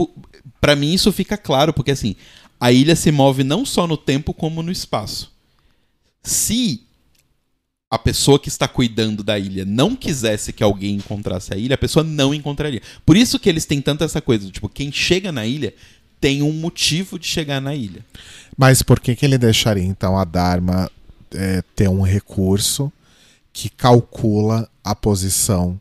pra 0.62 0.76
mim 0.76 0.94
isso 0.94 1.12
fica 1.12 1.36
claro, 1.36 1.74
porque 1.74 1.92
assim, 1.92 2.16
a 2.60 2.72
ilha 2.72 2.96
se 2.96 3.12
move 3.12 3.44
não 3.44 3.66
só 3.66 3.88
no 3.88 3.98
tempo 3.98 4.32
como 4.34 4.62
no 4.62 4.72
espaço. 4.72 5.32
Se 6.22 6.84
a 7.92 7.98
pessoa 7.98 8.40
que 8.40 8.50
está 8.50 8.68
cuidando 8.68 9.24
da 9.24 9.40
ilha 9.40 9.66
não 9.66 9.96
quisesse 9.96 10.54
que 10.54 10.64
alguém 10.64 10.96
encontrasse 10.96 11.54
a 11.54 11.58
ilha, 11.58 11.74
a 11.74 11.78
pessoa 11.78 12.04
não 12.04 12.34
encontraria. 12.34 12.82
Por 13.04 13.18
isso 13.18 13.40
que 13.40 13.50
eles 13.50 13.66
têm 13.66 13.82
tanta 13.82 14.06
essa 14.06 14.22
coisa, 14.22 14.50
tipo, 14.52 14.70
quem 14.70 14.92
chega 14.92 15.32
na 15.32 15.46
ilha 15.46 15.74
tem 16.22 16.44
um 16.44 16.52
motivo 16.52 17.18
de 17.18 17.26
chegar 17.26 17.60
na 17.60 17.74
ilha. 17.74 18.06
Mas 18.56 18.84
por 18.84 19.00
que, 19.00 19.16
que 19.16 19.26
ele 19.26 19.38
deixaria 19.38 19.84
então 19.84 20.18
a 20.18 20.24
Dharma 20.24 20.92
é, 21.34 21.64
ter 21.76 21.90
um 21.90 22.02
recurso 22.02 22.92
que 23.52 23.70
calcula 23.70 24.70
a 24.84 24.94
posição 24.94 25.80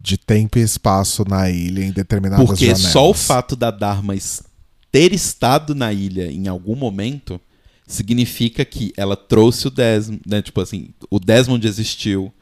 de 0.00 0.16
tempo 0.16 0.58
e 0.58 0.62
espaço 0.62 1.24
na 1.28 1.50
ilha 1.50 1.84
em 1.84 1.92
determinadas 1.92 2.46
Porque 2.46 2.66
janelas? 2.66 2.92
só 2.92 3.10
o 3.10 3.14
fato 3.14 3.54
da 3.54 3.70
Dharma 3.70 4.14
ter 4.90 5.12
estado 5.12 5.74
na 5.74 5.92
ilha 5.92 6.30
em 6.32 6.48
algum 6.48 6.74
momento 6.74 7.38
significa 7.92 8.64
que 8.64 8.92
ela 8.96 9.16
trouxe 9.16 9.66
o 9.68 9.70
Desmond, 9.70 10.20
né? 10.26 10.40
Tipo 10.42 10.60
assim, 10.60 10.88
o 11.10 11.18
Desmond 11.18 11.66
existiu. 11.66 12.32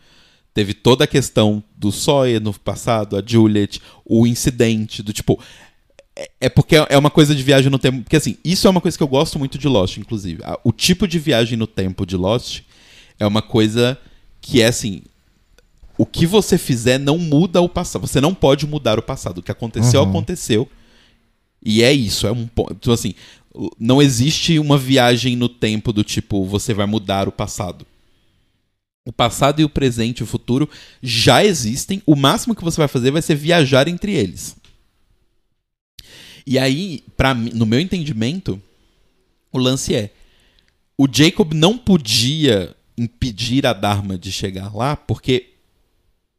Teve 0.55 0.75
toda 0.75 1.05
a 1.05 1.07
questão 1.07 1.63
do 1.77 1.93
Sawyer 1.93 2.41
no 2.41 2.53
passado, 2.53 3.17
a 3.17 3.23
Juliet, 3.25 3.81
o 4.05 4.27
incidente 4.27 5.03
do 5.03 5.13
tipo. 5.13 5.39
é- 6.17 6.31
É 6.41 6.49
porque 6.49 6.75
é 6.77 6.99
uma 6.99 7.11
coisa 7.11 7.35
de 7.35 7.43
viagem 7.43 7.71
no 7.71 7.79
tempo. 7.79 8.03
Porque 8.03 8.17
assim, 8.17 8.37
isso 8.45 8.67
é 8.67 8.71
uma 8.71 8.81
coisa 8.81 8.97
que 8.97 9.03
eu 9.03 9.09
gosto 9.09 9.39
muito 9.39 9.57
de 9.59 9.69
Lost, 9.69 9.99
inclusive. 9.99 10.43
O 10.65 10.73
tipo 10.73 11.07
de 11.07 11.19
viagem 11.19 11.57
no 11.57 11.67
tempo 11.67 12.05
de 12.05 12.17
Lost 12.17 12.63
é 13.21 13.27
uma 13.27 13.41
coisa 13.43 13.97
que 14.41 14.61
é 14.61 14.67
assim. 14.67 15.03
O 15.97 16.05
que 16.07 16.27
você 16.27 16.57
fizer 16.59 16.99
não 16.99 17.19
muda 17.19 17.61
o 17.61 17.69
passado. 17.69 18.07
Você 18.07 18.21
não 18.21 18.35
pode 18.35 18.67
mudar 18.67 18.99
o 18.99 19.03
passado. 19.03 19.39
O 19.39 19.43
que 19.43 19.51
aconteceu, 19.53 20.03
Uhum. 20.03 20.09
aconteceu. 20.09 20.69
E 21.65 21.83
é 21.83 21.93
isso. 21.93 22.27
É 22.27 22.33
um 22.33 22.47
ponto. 22.47 22.91
Assim, 22.93 23.15
não 23.79 24.01
existe 24.01 24.59
uma 24.59 24.79
viagem 24.79 25.35
no 25.35 25.49
tempo 25.49 25.93
do 25.93 26.05
tipo, 26.05 26.45
você 26.45 26.73
vai 26.73 26.87
mudar 26.87 27.29
o 27.29 27.33
passado. 27.33 27.87
O 29.05 29.13
passado 29.13 29.61
e 29.61 29.65
o 29.65 29.69
presente 29.69 30.21
e 30.21 30.23
o 30.23 30.27
futuro 30.27 30.69
já 31.03 31.45
existem. 31.45 32.03
O 32.07 32.15
máximo 32.15 32.55
que 32.55 32.63
você 32.63 32.77
vai 32.77 32.89
fazer 32.89 33.11
vai 33.11 33.23
ser 33.23 33.35
viajar 33.35 33.89
entre 33.89 34.13
eles. 34.13 34.55
E 36.47 36.59
aí, 36.59 37.03
para 37.17 37.35
no 37.35 37.67
meu 37.67 37.81
entendimento, 37.81 38.61
o 39.53 39.59
lance 39.59 39.95
é: 39.95 40.13
o 40.97 41.09
Jacob 41.11 41.53
não 41.53 41.77
podia 41.77 42.75
impedir 42.97 43.67
a 43.67 43.73
Dharma 43.73 44.19
de 44.19 44.31
chegar 44.31 44.75
lá, 44.75 44.95
porque 44.95 45.55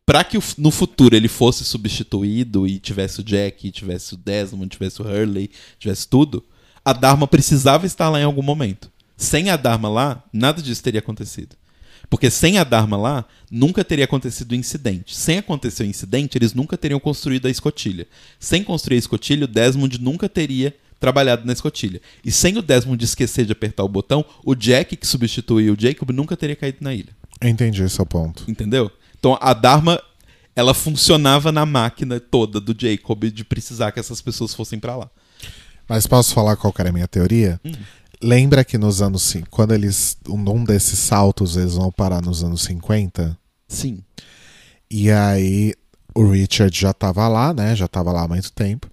para 0.06 0.24
que 0.24 0.38
no 0.58 0.72
futuro 0.72 1.16
ele 1.16 1.28
fosse 1.28 1.64
substituído 1.64 2.68
e 2.68 2.80
tivesse 2.80 3.20
o 3.20 3.24
Jack, 3.24 3.72
tivesse 3.72 4.16
o 4.16 4.18
Desmond, 4.18 4.68
tivesse 4.70 5.02
o 5.02 5.06
Hurley, 5.06 5.52
tivesse 5.78 6.08
tudo, 6.08 6.44
a 6.90 6.94
Dharma 6.94 7.28
precisava 7.28 7.86
estar 7.86 8.10
lá 8.10 8.20
em 8.20 8.24
algum 8.24 8.42
momento. 8.42 8.92
Sem 9.16 9.50
a 9.50 9.56
Dharma 9.56 9.90
lá, 9.90 10.24
nada 10.34 10.62
disso 10.62 10.82
teria 10.82 11.00
acontecido. 11.00 11.56
Porque 12.10 12.32
sem 12.32 12.58
a 12.58 12.64
Dharma 12.64 12.98
lá, 12.98 13.26
nunca 13.52 13.84
teria 13.84 14.06
acontecido 14.06 14.54
o 14.54 14.56
incidente. 14.56 15.16
Sem 15.16 15.38
acontecer 15.38 15.84
o 15.84 15.86
incidente, 15.86 16.38
eles 16.38 16.54
nunca 16.54 16.78
teriam 16.78 17.00
construído 17.00 17.46
a 17.46 17.52
escotilha. 17.52 18.08
Sem 18.40 18.64
construir 18.64 18.96
a 18.96 19.00
escotilha, 19.00 19.46
o 19.46 19.48
Desmond 19.48 20.02
nunca 20.02 20.28
teria 20.28 20.76
trabalhado 21.00 21.46
na 21.46 21.54
escotilha. 21.54 22.02
E 22.26 22.32
sem 22.32 22.58
o 22.58 22.62
Desmond 22.62 23.04
esquecer 23.04 23.46
de 23.46 23.52
apertar 23.52 23.84
o 23.84 23.90
botão, 23.90 24.26
o 24.44 24.56
Jack, 24.56 24.98
que 24.98 25.06
substituiu 25.06 25.74
o 25.74 25.80
Jacob, 25.80 26.10
nunca 26.10 26.36
teria 26.36 26.56
caído 26.56 26.80
na 26.82 26.94
ilha. 26.94 27.16
Entendi 27.42 27.88
seu 27.88 28.06
ponto. 28.06 28.50
Entendeu? 28.50 28.92
Então 29.20 29.38
a 29.40 29.54
Dharma, 29.54 30.02
ela 30.56 30.74
funcionava 30.74 31.52
na 31.52 31.66
máquina 31.66 32.20
toda 32.20 32.60
do 32.60 32.76
Jacob 32.76 33.26
de 33.26 33.44
precisar 33.44 33.92
que 33.92 34.00
essas 34.00 34.22
pessoas 34.22 34.56
fossem 34.56 34.80
pra 34.80 34.96
lá. 34.96 35.10
Mas 35.90 36.06
posso 36.08 36.34
falar 36.34 36.56
qual 36.56 36.74
era 36.78 36.90
a 36.90 36.94
minha 36.94 37.08
teoria? 37.08 37.60
Hum. 37.66 37.72
Lembra 38.22 38.64
que 38.64 38.78
nos 38.78 39.02
anos 39.02 39.24
cin- 39.24 39.44
quando 39.50 39.74
eles 39.74 40.18
um 40.30 40.64
desses 40.64 41.00
saltos 41.00 41.58
eles 41.58 41.74
vão 41.74 41.92
parar 41.92 42.22
nos 42.22 42.44
anos 42.44 42.62
50 42.64 43.38
Sim. 43.68 44.04
e 44.92 45.10
aí 45.10 45.74
o 46.14 46.30
Richard 46.30 46.78
já 46.78 46.94
tava 46.94 47.28
lá, 47.30 47.54
né? 47.54 47.76
Já 47.76 47.88
tava 47.88 48.12
lá 48.12 48.24
há 48.24 48.28
muito 48.28 48.52
tempo 48.52 48.90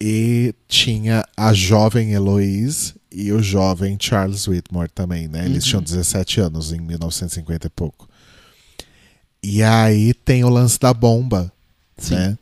e 0.00 0.54
tinha 0.68 1.24
a 1.36 1.52
jovem 1.54 2.12
Eloise 2.12 2.94
e 3.10 3.32
o 3.32 3.42
jovem 3.42 3.96
Charles 3.98 4.46
Whitmore 4.46 4.90
também, 4.90 5.26
né? 5.28 5.46
Eles 5.46 5.64
Uhum. 5.64 5.70
tinham 5.70 5.82
17 5.82 6.40
anos 6.40 6.70
em 6.72 6.78
1950 6.80 7.66
e 7.66 7.70
pouco. 7.70 8.06
E 9.42 9.62
aí 9.62 10.12
tem 10.12 10.44
o 10.44 10.48
lance 10.50 10.78
da 10.78 10.92
bomba, 10.92 11.50
Sim. 11.96 12.14
né? 12.16 12.38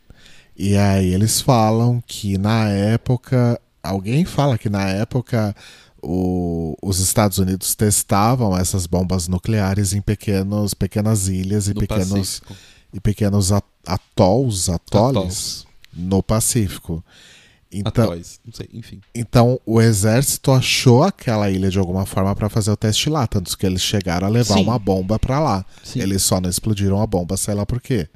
E 0.57 0.77
aí 0.77 1.13
eles 1.15 1.41
falam 1.41 2.03
que 2.07 2.37
na 2.39 2.69
época, 2.71 3.61
alguém 3.87 4.25
fala 4.25 4.59
que 4.59 4.69
na 4.69 4.89
época 4.89 5.55
o- 6.03 6.77
os 6.83 7.01
Estados 7.01 7.39
Unidos 7.39 7.75
testavam 7.75 8.57
essas 8.57 8.87
bombas 8.87 9.29
nucleares 9.29 9.93
em 9.93 10.01
pequenos, 10.01 10.75
pequenas 10.75 11.29
ilhas 11.29 11.67
e 11.69 11.75
No 11.75 11.81
pequenos 11.81 12.11
Pacífico. 12.41 12.57
e 12.93 13.01
pequenos 13.01 13.51
atols, 13.53 14.69
atoles 14.69 15.17
Atolls. 15.17 15.65
no 15.95 16.23
Pacífico. 16.23 17.03
Então, 17.73 18.05
Atóis. 18.05 18.39
Não 18.47 18.53
sei, 18.53 18.69
enfim. 18.73 19.01
então 19.13 19.61
o 19.67 19.81
exército 19.83 20.53
achou 20.53 21.03
aquela 21.03 21.51
ilha 21.51 21.69
de 21.69 21.79
alguma 21.79 22.07
forma 22.07 22.35
para 22.35 22.49
fazer 22.49 22.71
o 22.71 22.77
teste 22.77 23.11
lá, 23.11 23.27
tanto 23.27 23.59
que 23.59 23.67
eles 23.67 23.83
chegaram 23.83 24.27
a 24.29 24.31
levar 24.31 24.55
Sim. 24.55 24.63
uma 24.63 24.79
bomba 24.79 25.19
para 25.19 25.41
lá. 25.41 25.65
Sim. 25.83 26.01
Eles 26.01 26.23
só 26.23 26.41
não 26.41 26.49
explodiram 26.49 27.03
a 27.03 27.07
bomba, 27.07 27.37
sei 27.37 27.55
lá 27.55 27.67
por 27.67 27.81
quê. 27.81 28.09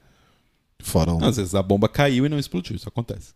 Foram 0.82 1.22
Às 1.22 1.36
vezes 1.36 1.54
a 1.54 1.62
bomba 1.62 1.88
caiu 1.88 2.24
e 2.24 2.28
não 2.28 2.38
explodiu, 2.38 2.76
isso 2.76 2.88
acontece. 2.88 3.34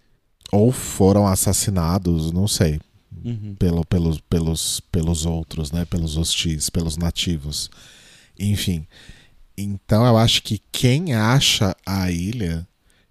Ou 0.54 0.70
foram 0.72 1.26
assassinados, 1.26 2.32
não 2.32 2.46
sei, 2.46 2.80
Uhum. 3.24 3.54
pelo, 3.58 3.86
pelos, 3.86 4.20
pelos, 4.20 4.80
pelos 4.92 5.24
outros, 5.24 5.72
né? 5.72 5.86
Pelos 5.86 6.18
hostis, 6.18 6.68
pelos 6.68 6.96
nativos. 6.98 7.70
Enfim. 8.38 8.86
Então 9.56 10.04
eu 10.04 10.18
acho 10.18 10.42
que 10.42 10.60
quem 10.70 11.14
acha 11.14 11.74
a 11.86 12.10
ilha 12.10 12.66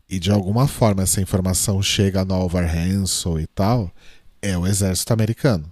e 0.08 0.20
de 0.20 0.30
alguma 0.30 0.68
forma 0.68 1.02
essa 1.02 1.20
informação 1.20 1.82
chega 1.82 2.24
no 2.24 2.36
Alvar 2.36 2.66
Hansel 2.66 3.40
e 3.40 3.48
tal, 3.48 3.92
é 4.42 4.56
o 4.56 4.68
exército 4.68 5.12
americano. 5.12 5.72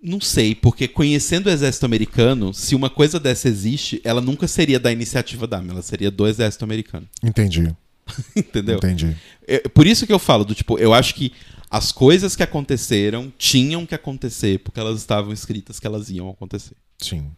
Não 0.00 0.20
sei, 0.20 0.54
porque 0.54 0.86
conhecendo 0.86 1.48
o 1.48 1.50
exército 1.50 1.84
americano, 1.84 2.54
se 2.54 2.76
uma 2.76 2.88
coisa 2.88 3.18
dessa 3.18 3.48
existe, 3.48 4.00
ela 4.04 4.20
nunca 4.20 4.46
seria 4.46 4.78
da 4.78 4.92
iniciativa 4.92 5.46
da 5.46 5.58
ela 5.58 5.82
seria 5.82 6.10
do 6.10 6.28
exército 6.28 6.64
americano. 6.64 7.08
Entendi. 7.24 7.74
Entendeu? 8.36 8.76
Entendi. 8.76 9.16
É, 9.46 9.60
por 9.68 9.86
isso 9.86 10.06
que 10.06 10.12
eu 10.12 10.18
falo 10.18 10.44
do 10.44 10.54
tipo, 10.54 10.78
eu 10.78 10.92
acho 10.92 11.14
que 11.14 11.32
as 11.70 11.92
coisas 11.92 12.36
que 12.36 12.42
aconteceram 12.42 13.32
tinham 13.36 13.84
que 13.84 13.94
acontecer, 13.94 14.60
porque 14.60 14.80
elas 14.80 14.98
estavam 14.98 15.32
escritas 15.32 15.80
que 15.80 15.86
elas 15.86 16.10
iam 16.10 16.30
acontecer. 16.30 16.76
Sim. 16.98 17.30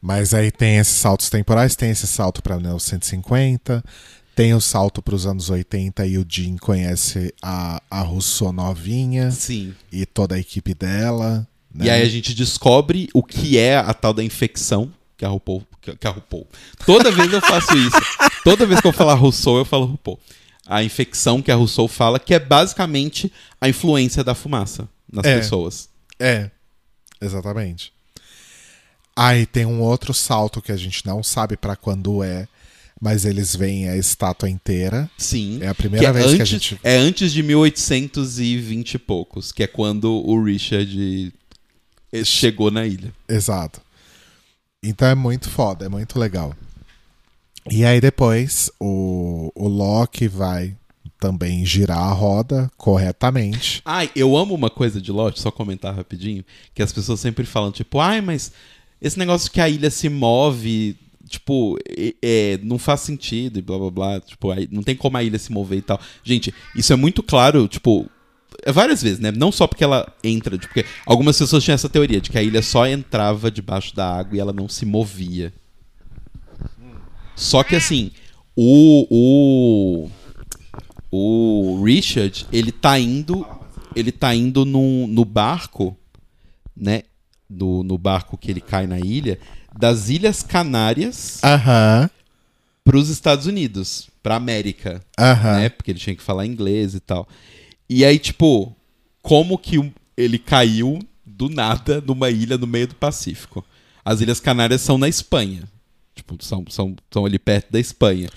Mas 0.00 0.34
aí 0.34 0.50
tem 0.50 0.76
esses 0.76 0.96
saltos 0.96 1.30
temporais, 1.30 1.74
tem 1.74 1.90
esse 1.90 2.06
salto 2.06 2.42
para 2.42 2.56
1950, 2.56 3.82
tem 4.34 4.52
o 4.52 4.60
salto 4.60 5.00
para 5.00 5.14
os 5.14 5.26
anos 5.26 5.48
80 5.48 6.06
e 6.06 6.18
o 6.18 6.26
Jim 6.28 6.56
conhece 6.56 7.32
a, 7.40 7.80
a 7.90 8.02
Rousseau 8.02 8.52
novinha 8.52 9.30
Sim. 9.30 9.74
e 9.90 10.04
toda 10.04 10.34
a 10.34 10.38
equipe 10.38 10.74
dela. 10.74 11.48
né? 11.74 11.86
E 11.86 11.90
aí 11.90 12.02
a 12.02 12.08
gente 12.08 12.34
descobre 12.34 13.08
o 13.14 13.22
que 13.22 13.56
é 13.56 13.76
a 13.76 13.94
tal 13.94 14.12
da 14.12 14.22
infecção 14.22 14.92
que 15.16 15.24
a 15.24 15.28
RuPaul. 15.28 15.66
Que, 15.86 15.96
que 15.96 16.06
a 16.06 16.10
RuPaul. 16.10 16.46
Toda 16.84 17.10
vez 17.12 17.32
eu 17.32 17.40
faço 17.40 17.76
isso. 17.76 17.96
Toda 18.42 18.66
vez 18.66 18.80
que 18.80 18.86
eu 18.86 18.92
falar 18.92 19.14
Rousseau, 19.14 19.56
eu 19.58 19.64
falo 19.64 19.86
RuPaul. 19.86 20.18
A 20.66 20.82
infecção 20.82 21.40
que 21.40 21.50
a 21.52 21.54
Rousseau 21.54 21.86
fala, 21.86 22.18
que 22.18 22.34
é 22.34 22.40
basicamente 22.40 23.32
a 23.60 23.68
influência 23.68 24.24
da 24.24 24.34
fumaça 24.34 24.88
nas 25.12 25.24
É. 25.24 25.38
pessoas. 25.38 25.88
É, 26.18 26.50
exatamente. 27.20 27.92
Aí 29.14 29.46
tem 29.46 29.64
um 29.64 29.80
outro 29.80 30.12
salto 30.12 30.60
que 30.60 30.72
a 30.72 30.76
gente 30.76 31.06
não 31.06 31.22
sabe 31.22 31.56
para 31.56 31.76
quando 31.76 32.22
é, 32.22 32.48
mas 33.00 33.24
eles 33.24 33.54
veem 33.54 33.88
a 33.88 33.96
estátua 33.96 34.48
inteira. 34.50 35.08
Sim. 35.16 35.60
É 35.62 35.68
a 35.68 35.74
primeira 35.74 36.12
vez 36.12 36.26
antes, 36.26 36.36
que 36.36 36.42
a 36.42 36.44
gente. 36.44 36.80
É 36.82 36.96
antes 36.96 37.32
de 37.32 37.42
1820 37.42 38.94
e 38.94 38.98
poucos, 38.98 39.52
que 39.52 39.62
é 39.62 39.66
quando 39.66 40.10
o 40.12 40.42
Richard 40.42 41.32
chegou 42.24 42.70
na 42.70 42.86
ilha. 42.86 43.12
Exato. 43.28 43.80
Então 44.82 45.08
é 45.08 45.14
muito 45.14 45.48
foda, 45.50 45.86
é 45.86 45.88
muito 45.88 46.18
legal. 46.18 46.54
E 47.70 47.84
aí 47.84 48.00
depois 48.00 48.70
o, 48.78 49.50
o 49.54 49.66
Loki 49.68 50.28
vai 50.28 50.76
também 51.18 51.64
girar 51.64 51.98
a 51.98 52.12
roda 52.12 52.70
corretamente. 52.76 53.82
Ai, 53.84 54.10
eu 54.14 54.36
amo 54.36 54.54
uma 54.54 54.70
coisa 54.70 55.00
de 55.00 55.10
Lost, 55.10 55.38
só 55.38 55.50
comentar 55.50 55.94
rapidinho, 55.94 56.44
que 56.74 56.82
as 56.82 56.92
pessoas 56.92 57.20
sempre 57.20 57.44
falam, 57.44 57.72
tipo, 57.72 57.98
ai, 57.98 58.20
mas 58.20 58.52
esse 59.00 59.18
negócio 59.18 59.50
que 59.50 59.60
a 59.60 59.68
ilha 59.68 59.90
se 59.90 60.08
move, 60.08 60.96
tipo, 61.28 61.76
é, 61.88 62.14
é, 62.22 62.58
não 62.62 62.78
faz 62.78 63.00
sentido 63.00 63.58
e 63.58 63.62
blá 63.62 63.78
blá 63.78 63.90
blá, 63.90 64.20
tipo, 64.20 64.48
não 64.70 64.82
tem 64.82 64.94
como 64.94 65.16
a 65.16 65.22
ilha 65.22 65.38
se 65.38 65.50
mover 65.50 65.78
e 65.78 65.82
tal. 65.82 66.00
Gente, 66.22 66.54
isso 66.74 66.92
é 66.92 66.96
muito 66.96 67.22
claro, 67.22 67.66
tipo, 67.66 68.08
várias 68.68 69.02
vezes, 69.02 69.18
né? 69.18 69.30
Não 69.30 69.50
só 69.52 69.66
porque 69.66 69.84
ela 69.84 70.12
entra, 70.22 70.58
porque 70.58 70.84
algumas 71.04 71.38
pessoas 71.38 71.62
tinham 71.62 71.74
essa 71.74 71.88
teoria 71.88 72.20
de 72.20 72.30
que 72.30 72.38
a 72.38 72.42
ilha 72.42 72.62
só 72.62 72.86
entrava 72.86 73.50
debaixo 73.50 73.94
da 73.94 74.18
água 74.18 74.36
e 74.36 74.40
ela 74.40 74.52
não 74.52 74.68
se 74.68 74.84
movia. 74.84 75.52
Só 77.34 77.62
que 77.62 77.76
assim, 77.76 78.10
o, 78.56 79.06
o 79.10 80.10
o 81.10 81.82
Richard, 81.84 82.46
ele 82.52 82.72
tá 82.72 82.98
indo. 82.98 83.46
Ele 83.94 84.12
tá 84.12 84.34
indo 84.34 84.64
no, 84.66 85.06
no 85.06 85.24
barco, 85.24 85.96
né? 86.76 87.02
No, 87.48 87.82
no 87.82 87.96
barco 87.96 88.36
que 88.36 88.50
ele 88.50 88.60
cai 88.60 88.86
na 88.86 88.98
ilha, 88.98 89.38
das 89.78 90.10
Ilhas 90.10 90.42
Canárias 90.42 91.40
Aham. 91.44 92.10
para 92.84 92.96
os 92.96 93.08
Estados 93.08 93.46
Unidos, 93.46 94.10
pra 94.22 94.34
América, 94.34 95.00
né? 95.60 95.68
Porque 95.70 95.92
ele 95.92 95.98
tinha 95.98 96.16
que 96.16 96.22
falar 96.22 96.44
inglês 96.44 96.94
e 96.94 97.00
tal. 97.00 97.26
E 97.88 98.04
aí, 98.04 98.18
tipo, 98.18 98.74
como 99.22 99.58
que 99.58 99.92
ele 100.16 100.38
caiu 100.38 100.98
do 101.24 101.48
nada 101.48 102.00
numa 102.00 102.30
ilha 102.30 102.56
no 102.58 102.66
meio 102.66 102.88
do 102.88 102.94
Pacífico? 102.94 103.64
As 104.04 104.20
Ilhas 104.20 104.40
Canárias 104.40 104.80
são 104.80 104.98
na 104.98 105.08
Espanha. 105.08 105.64
Tipo, 106.14 106.36
são, 106.42 106.64
são, 106.68 106.96
são 107.10 107.26
ali 107.26 107.38
perto 107.38 107.70
da 107.70 107.78
Espanha. 107.80 108.28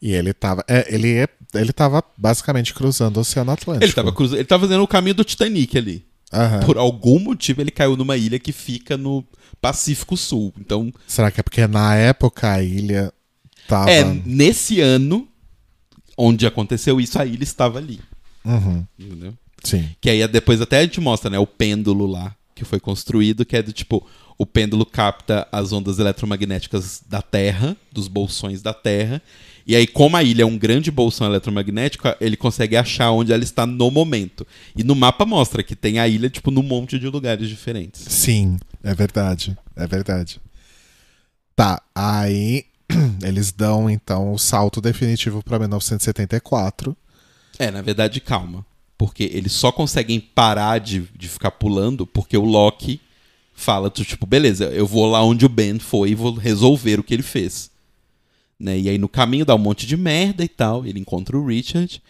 E 0.00 0.12
ele 0.12 0.32
tava. 0.32 0.64
É, 0.68 0.92
ele, 0.94 1.12
é- 1.14 1.28
ele 1.54 1.72
tava 1.72 2.02
basicamente 2.16 2.72
cruzando 2.72 3.16
o 3.16 3.20
Oceano 3.20 3.50
Atlântico. 3.50 3.84
Ele 3.84 3.92
tava, 3.92 4.12
cruza... 4.12 4.36
ele 4.36 4.44
tava 4.44 4.66
fazendo 4.66 4.82
o 4.82 4.88
caminho 4.88 5.14
do 5.16 5.24
Titanic 5.24 5.76
ali. 5.76 6.06
Aham. 6.32 6.60
Por 6.60 6.76
algum 6.78 7.18
motivo 7.18 7.60
ele 7.60 7.70
caiu 7.70 7.96
numa 7.96 8.16
ilha 8.16 8.38
que 8.38 8.52
fica 8.52 8.96
no 8.96 9.24
Pacífico 9.60 10.16
Sul. 10.16 10.52
Então, 10.60 10.92
Será 11.06 11.30
que 11.30 11.40
é 11.40 11.42
porque 11.42 11.66
na 11.66 11.94
época 11.96 12.52
a 12.52 12.62
ilha 12.62 13.12
tava. 13.66 13.90
é, 13.90 14.04
nesse 14.24 14.80
ano 14.80 15.26
onde 16.16 16.46
aconteceu 16.46 17.00
isso, 17.00 17.18
a 17.20 17.24
ilha 17.24 17.42
estava 17.44 17.78
ali. 17.78 18.00
Uhum. 18.44 18.86
Entendeu? 18.98 19.34
Sim. 19.62 19.88
Que 20.00 20.10
aí 20.10 20.26
depois 20.28 20.60
até 20.60 20.78
a 20.78 20.82
gente 20.82 21.00
mostra, 21.00 21.30
né, 21.30 21.38
o 21.38 21.46
pêndulo 21.46 22.06
lá 22.06 22.34
que 22.54 22.64
foi 22.64 22.80
construído, 22.80 23.44
que 23.44 23.56
é 23.56 23.62
do 23.62 23.72
tipo, 23.72 24.04
o 24.36 24.44
pêndulo 24.44 24.84
capta 24.84 25.46
as 25.52 25.72
ondas 25.72 26.00
eletromagnéticas 26.00 27.02
da 27.08 27.22
Terra, 27.22 27.76
dos 27.92 28.08
bolsões 28.08 28.60
da 28.62 28.74
Terra, 28.74 29.22
e 29.64 29.76
aí 29.76 29.86
como 29.86 30.16
a 30.16 30.24
ilha 30.24 30.42
é 30.42 30.46
um 30.46 30.58
grande 30.58 30.90
bolsão 30.90 31.26
eletromagnético, 31.26 32.08
ele 32.20 32.36
consegue 32.36 32.76
achar 32.76 33.12
onde 33.12 33.32
ela 33.32 33.44
está 33.44 33.64
no 33.64 33.90
momento. 33.90 34.46
E 34.74 34.82
no 34.82 34.94
mapa 34.94 35.24
mostra 35.24 35.62
que 35.62 35.76
tem 35.76 35.98
a 35.98 36.08
ilha 36.08 36.28
tipo 36.28 36.50
num 36.50 36.62
monte 36.62 36.98
de 36.98 37.06
lugares 37.06 37.48
diferentes. 37.48 38.00
Sim, 38.00 38.58
é 38.82 38.94
verdade. 38.94 39.56
É 39.76 39.86
verdade. 39.86 40.40
Tá, 41.54 41.82
aí 41.94 42.64
eles 43.22 43.52
dão 43.52 43.90
então 43.90 44.32
o 44.32 44.38
salto 44.38 44.80
definitivo 44.80 45.42
pra 45.42 45.58
1974. 45.58 46.96
É, 47.58 47.70
na 47.70 47.82
verdade, 47.82 48.20
calma. 48.20 48.64
Porque 48.96 49.24
eles 49.32 49.52
só 49.52 49.70
conseguem 49.70 50.20
parar 50.20 50.78
de, 50.78 51.08
de 51.16 51.28
ficar 51.28 51.52
pulando 51.52 52.06
porque 52.06 52.36
o 52.36 52.44
Loki 52.44 53.00
fala, 53.54 53.90
tipo, 53.90 54.26
beleza, 54.26 54.66
eu 54.66 54.86
vou 54.86 55.06
lá 55.06 55.22
onde 55.22 55.44
o 55.44 55.48
Ben 55.48 55.78
foi 55.78 56.10
e 56.10 56.14
vou 56.14 56.34
resolver 56.34 57.00
o 57.00 57.02
que 57.02 57.14
ele 57.14 57.22
fez. 57.22 57.70
Né? 58.58 58.78
E 58.78 58.88
aí 58.88 58.98
no 58.98 59.08
caminho 59.08 59.44
dá 59.44 59.54
um 59.54 59.58
monte 59.58 59.86
de 59.86 59.96
merda 59.96 60.44
e 60.44 60.48
tal, 60.48 60.86
ele 60.86 60.98
encontra 60.98 61.36
o 61.36 61.46
Richard. 61.46 62.02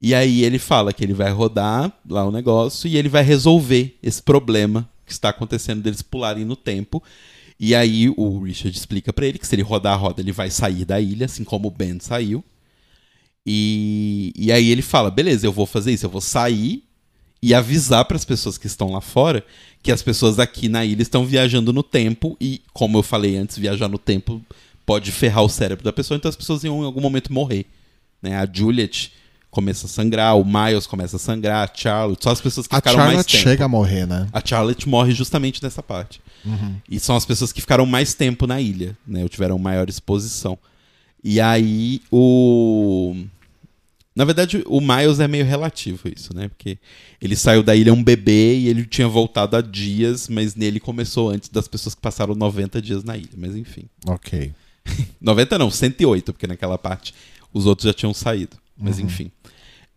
E 0.00 0.14
aí 0.14 0.44
ele 0.44 0.58
fala 0.58 0.92
que 0.92 1.02
ele 1.02 1.12
vai 1.12 1.30
rodar 1.32 1.92
lá 2.08 2.24
o 2.26 2.30
negócio 2.30 2.88
e 2.88 2.96
ele 2.96 3.08
vai 3.08 3.22
resolver 3.22 3.98
esse 4.02 4.22
problema 4.22 4.88
que 5.04 5.12
está 5.12 5.30
acontecendo 5.30 5.82
deles 5.82 6.02
pularem 6.02 6.44
no 6.44 6.54
tempo. 6.54 7.02
E 7.58 7.74
aí 7.74 8.08
o 8.16 8.40
Richard 8.40 8.76
explica 8.76 9.12
pra 9.12 9.26
ele 9.26 9.38
que 9.38 9.46
se 9.46 9.54
ele 9.54 9.62
rodar 9.62 9.94
a 9.94 9.96
roda, 9.96 10.20
ele 10.20 10.32
vai 10.32 10.50
sair 10.50 10.84
da 10.84 11.00
ilha, 11.00 11.26
assim 11.26 11.42
como 11.44 11.68
o 11.68 11.70
Ben 11.70 11.98
saiu. 11.98 12.44
E, 13.50 14.30
e 14.36 14.52
aí 14.52 14.70
ele 14.70 14.82
fala: 14.82 15.10
beleza, 15.10 15.46
eu 15.46 15.52
vou 15.52 15.64
fazer 15.64 15.90
isso, 15.90 16.04
eu 16.04 16.10
vou 16.10 16.20
sair 16.20 16.84
e 17.40 17.54
avisar 17.54 18.04
para 18.04 18.16
as 18.16 18.24
pessoas 18.24 18.58
que 18.58 18.66
estão 18.66 18.92
lá 18.92 19.00
fora 19.00 19.42
que 19.82 19.92
as 19.92 20.02
pessoas 20.02 20.38
aqui 20.38 20.68
na 20.68 20.84
ilha 20.84 21.02
estão 21.02 21.24
viajando 21.24 21.72
no 21.72 21.82
tempo 21.82 22.36
e, 22.40 22.60
como 22.72 22.98
eu 22.98 23.02
falei 23.02 23.36
antes, 23.36 23.56
viajar 23.56 23.88
no 23.88 23.96
tempo 23.98 24.42
pode 24.84 25.12
ferrar 25.12 25.44
o 25.44 25.48
cérebro 25.48 25.84
da 25.84 25.92
pessoa, 25.92 26.16
então 26.16 26.28
as 26.28 26.36
pessoas 26.36 26.64
iam 26.64 26.82
em 26.82 26.84
algum 26.84 27.00
momento 27.00 27.32
morrer. 27.32 27.64
Né? 28.20 28.36
A 28.36 28.46
Juliet 28.50 29.12
começa 29.50 29.86
a 29.86 29.88
sangrar, 29.88 30.36
o 30.36 30.44
Miles 30.44 30.86
começa 30.86 31.16
a 31.16 31.18
sangrar, 31.18 31.68
a 31.68 31.72
Charlotte, 31.72 32.22
só 32.22 32.30
as 32.30 32.40
pessoas 32.40 32.66
que 32.66 32.74
A 32.74 32.78
ficaram 32.78 32.98
mais 32.98 33.08
Charlotte 33.10 33.32
tempo. 33.32 33.44
chega 33.44 33.64
a 33.64 33.68
morrer, 33.68 34.06
né? 34.06 34.26
A 34.32 34.42
Charlotte 34.44 34.88
morre 34.88 35.12
justamente 35.12 35.62
nessa 35.62 35.82
parte. 35.82 36.20
E 36.90 36.98
são 36.98 37.16
as 37.16 37.24
pessoas 37.24 37.52
que 37.52 37.60
ficaram 37.60 37.86
mais 37.86 38.14
tempo 38.14 38.46
na 38.46 38.60
ilha, 38.60 38.96
né? 39.06 39.22
Ou 39.22 39.28
tiveram 39.28 39.58
maior 39.58 39.88
exposição. 39.88 40.58
E 41.22 41.40
aí 41.40 42.00
o. 42.10 43.14
Na 44.18 44.24
verdade, 44.24 44.64
o 44.66 44.80
Miles 44.80 45.20
é 45.20 45.28
meio 45.28 45.44
relativo 45.44 46.08
isso, 46.12 46.34
né? 46.34 46.48
Porque 46.48 46.76
ele 47.22 47.36
saiu 47.36 47.62
da 47.62 47.76
ilha 47.76 47.94
um 47.94 48.02
bebê 48.02 48.58
e 48.58 48.66
ele 48.68 48.84
tinha 48.84 49.06
voltado 49.06 49.56
há 49.56 49.60
dias, 49.60 50.28
mas 50.28 50.56
nele 50.56 50.80
começou 50.80 51.30
antes 51.30 51.48
das 51.48 51.68
pessoas 51.68 51.94
que 51.94 52.00
passaram 52.00 52.34
90 52.34 52.82
dias 52.82 53.04
na 53.04 53.16
ilha. 53.16 53.28
Mas 53.36 53.54
enfim. 53.54 53.84
Ok. 54.06 54.50
90 55.20 55.56
não, 55.56 55.70
108, 55.70 56.32
porque 56.32 56.48
naquela 56.48 56.76
parte 56.76 57.14
os 57.54 57.64
outros 57.64 57.86
já 57.86 57.94
tinham 57.94 58.12
saído. 58.12 58.56
Mas 58.76 58.98
enfim. 58.98 59.30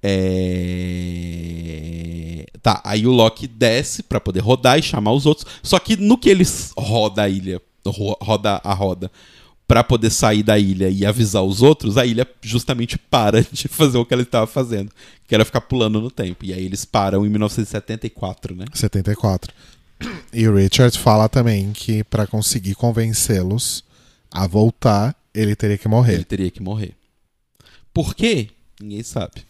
É... 0.03 2.45
Tá, 2.61 2.79
aí 2.83 3.07
o 3.07 3.11
Loki 3.11 3.47
desce 3.47 4.03
pra 4.03 4.19
poder 4.19 4.41
rodar 4.41 4.77
e 4.77 4.83
chamar 4.83 5.13
os 5.13 5.25
outros. 5.25 5.47
Só 5.63 5.79
que 5.79 5.95
no 5.97 6.15
que 6.17 6.29
eles 6.29 6.73
roda 6.77 7.23
a 7.23 7.29
ilha, 7.29 7.59
ro- 7.85 8.17
roda 8.21 8.61
a 8.63 8.73
roda, 8.73 9.11
pra 9.71 9.85
poder 9.85 10.09
sair 10.09 10.43
da 10.43 10.59
ilha 10.59 10.89
e 10.89 11.05
avisar 11.05 11.43
os 11.43 11.61
outros, 11.61 11.97
a 11.97 12.05
ilha 12.05 12.27
justamente 12.41 12.97
para 12.97 13.41
de 13.49 13.69
fazer 13.69 13.97
o 13.97 14.05
que 14.05 14.13
ela 14.13 14.21
estava 14.21 14.45
fazendo, 14.45 14.91
que 15.25 15.33
era 15.33 15.45
ficar 15.45 15.61
pulando 15.61 16.01
no 16.01 16.11
tempo. 16.11 16.43
E 16.43 16.51
aí 16.51 16.65
eles 16.65 16.83
param 16.83 17.25
em 17.25 17.29
1974, 17.29 18.53
né? 18.53 18.65
74. 18.73 19.53
E 20.33 20.45
o 20.45 20.55
Richard 20.57 20.99
fala 20.99 21.29
também 21.29 21.71
que 21.71 22.03
pra 22.03 22.27
conseguir 22.27 22.75
convencê-los 22.75 23.81
a 24.29 24.45
voltar, 24.45 25.15
ele 25.33 25.55
teria 25.55 25.77
que 25.77 25.87
morrer. 25.87 26.15
Ele 26.15 26.25
teria 26.25 26.51
que 26.51 26.61
morrer. 26.61 26.93
Por 27.93 28.13
quê? 28.13 28.49
Ninguém 28.81 29.03
sabe. 29.03 29.43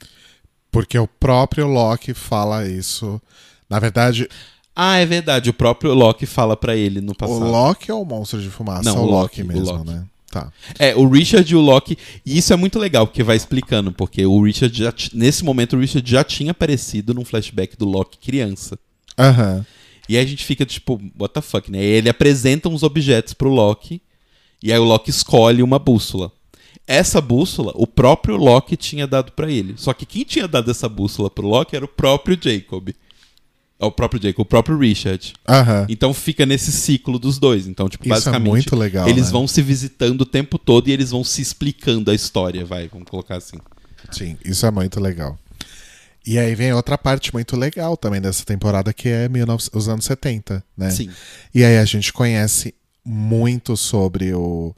Porque 0.69 0.99
o 0.99 1.07
próprio 1.07 1.65
Loki 1.65 2.13
fala 2.13 2.67
isso. 2.67 3.19
Na 3.67 3.79
verdade, 3.79 4.29
Ah, 4.75 4.97
é 4.97 5.05
verdade. 5.05 5.49
O 5.49 5.53
próprio 5.53 5.93
Loki 5.95 6.27
fala 6.27 6.55
pra 6.55 6.75
ele 6.75 7.01
no 7.01 7.15
passado. 7.15 7.43
o 7.43 7.49
Loki 7.51 7.91
ou 7.91 8.03
o 8.03 8.05
monstro 8.05 8.39
de 8.39 8.49
fumaça? 8.51 8.83
Não, 8.83 8.99
o 8.99 9.07
o 9.07 9.09
Loki, 9.11 9.41
o 9.41 9.45
mesmo, 9.47 9.65
Loki. 9.77 9.89
né? 9.89 10.05
Tá. 10.31 10.51
É, 10.79 10.95
o 10.95 11.07
Richard 11.07 11.51
e 11.51 11.55
o 11.55 11.59
Loki. 11.59 11.97
E 12.25 12.37
isso 12.37 12.53
é 12.53 12.55
muito 12.55 12.79
legal, 12.79 13.05
porque 13.05 13.21
vai 13.21 13.35
explicando. 13.35 13.91
Porque 13.91 14.25
o 14.25 14.41
Richard 14.41 14.75
já. 14.77 14.93
Nesse 15.13 15.43
momento, 15.43 15.75
o 15.75 15.79
Richard 15.79 16.09
já 16.09 16.23
tinha 16.23 16.51
aparecido 16.51 17.13
num 17.13 17.25
flashback 17.25 17.75
do 17.77 17.85
Loki 17.85 18.17
criança. 18.17 18.79
Aham. 19.19 19.65
E 20.07 20.17
aí 20.17 20.23
a 20.23 20.27
gente 20.27 20.45
fica 20.45 20.65
tipo, 20.65 20.99
what 21.19 21.33
the 21.33 21.41
fuck, 21.41 21.69
né? 21.69 21.79
E 21.79 21.85
ele 21.85 22.09
apresenta 22.09 22.69
uns 22.69 22.81
objetos 22.81 23.33
pro 23.33 23.49
Loki. 23.49 24.01
E 24.63 24.71
aí 24.71 24.79
o 24.79 24.83
Loki 24.83 25.09
escolhe 25.09 25.61
uma 25.61 25.77
bússola. 25.77 26.31
Essa 26.87 27.21
bússola, 27.21 27.71
o 27.75 27.85
próprio 27.85 28.35
Loki 28.35 28.75
tinha 28.75 29.05
dado 29.05 29.31
pra 29.33 29.49
ele. 29.49 29.73
Só 29.77 29.93
que 29.93 30.05
quem 30.05 30.23
tinha 30.23 30.47
dado 30.47 30.71
essa 30.71 30.89
bússola 30.89 31.29
pro 31.29 31.47
Loki 31.47 31.75
era 31.75 31.85
o 31.85 31.89
próprio 31.89 32.37
Jacob. 32.41 32.89
É 33.81 33.85
o 33.85 33.91
próprio 33.91 34.21
Jacob, 34.21 34.41
o 34.43 34.45
próprio 34.45 34.77
Richard. 34.77 35.33
Aham. 35.49 35.87
Então 35.89 36.13
fica 36.13 36.45
nesse 36.45 36.71
ciclo 36.71 37.17
dos 37.17 37.39
dois. 37.39 37.65
Então, 37.65 37.89
tipo, 37.89 38.03
Isso 38.03 38.11
é 38.11 38.15
basicamente. 38.15 38.49
muito 38.51 38.75
legal, 38.75 39.09
Eles 39.09 39.25
né? 39.25 39.31
vão 39.31 39.47
se 39.47 39.59
visitando 39.61 40.21
o 40.21 40.25
tempo 40.25 40.59
todo 40.59 40.87
e 40.87 40.91
eles 40.91 41.09
vão 41.09 41.23
se 41.23 41.41
explicando 41.41 42.11
a 42.11 42.13
história, 42.13 42.63
vai, 42.63 42.87
vamos 42.87 43.09
colocar 43.09 43.37
assim. 43.37 43.57
Sim, 44.11 44.37
isso 44.45 44.65
é 44.67 44.71
muito 44.71 44.99
legal. 44.99 45.37
E 46.25 46.37
aí 46.37 46.53
vem 46.53 46.71
outra 46.73 46.95
parte 46.99 47.33
muito 47.33 47.57
legal 47.57 47.97
também 47.97 48.21
dessa 48.21 48.45
temporada, 48.45 48.93
que 48.93 49.09
é 49.09 49.27
19 49.27 49.69
os 49.73 49.89
anos 49.89 50.05
70, 50.05 50.63
né? 50.77 50.91
Sim. 50.91 51.09
E 51.53 51.63
aí 51.63 51.79
a 51.79 51.85
gente 51.85 52.13
conhece 52.13 52.75
muito 53.03 53.75
sobre 53.75 54.31
o- 54.31 54.75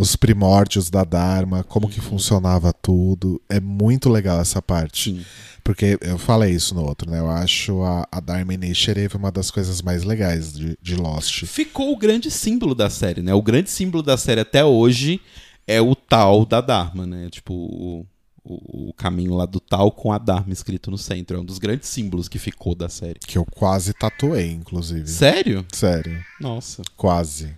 os 0.00 0.16
primórdios 0.16 0.88
da 0.88 1.04
Dharma, 1.04 1.62
como 1.62 1.86
que 1.86 2.00
funcionava 2.00 2.72
tudo. 2.72 3.38
É 3.50 3.60
muito 3.60 4.08
legal 4.08 4.40
essa 4.40 4.62
parte. 4.62 5.12
Sim. 5.12 5.24
Porque 5.62 5.98
eu 6.00 6.16
falei 6.16 6.54
isso 6.54 6.74
no 6.74 6.82
outro, 6.82 7.10
né? 7.10 7.18
Eu 7.18 7.28
acho 7.28 7.82
a, 7.82 8.08
a 8.10 8.18
Dharma 8.18 8.54
Initiative 8.54 9.18
uma 9.18 9.30
das 9.30 9.50
coisas 9.50 9.82
mais 9.82 10.02
legais 10.02 10.54
de, 10.54 10.78
de 10.80 10.96
Lost. 10.96 11.44
Ficou 11.44 11.92
o 11.92 11.98
grande 11.98 12.30
símbolo 12.30 12.74
da 12.74 12.88
série, 12.88 13.20
né? 13.20 13.34
O 13.34 13.42
grande 13.42 13.68
símbolo 13.68 14.02
da 14.02 14.16
série 14.16 14.40
até 14.40 14.64
hoje 14.64 15.20
é 15.66 15.82
o 15.82 15.94
tal 15.94 16.46
da 16.46 16.62
Dharma, 16.62 17.06
né? 17.06 17.28
Tipo, 17.30 17.52
o, 17.52 18.06
o, 18.42 18.88
o 18.88 18.94
caminho 18.94 19.34
lá 19.34 19.44
do 19.44 19.60
tal 19.60 19.92
com 19.92 20.10
a 20.14 20.16
Dharma 20.16 20.54
escrito 20.54 20.90
no 20.90 20.96
centro. 20.96 21.36
É 21.36 21.40
um 21.40 21.44
dos 21.44 21.58
grandes 21.58 21.90
símbolos 21.90 22.26
que 22.26 22.38
ficou 22.38 22.74
da 22.74 22.88
série. 22.88 23.18
Que 23.18 23.36
eu 23.36 23.44
quase 23.44 23.92
tatuei, 23.92 24.50
inclusive. 24.50 25.06
Sério? 25.06 25.62
Sério. 25.74 26.24
Nossa. 26.40 26.80
Quase. 26.96 27.54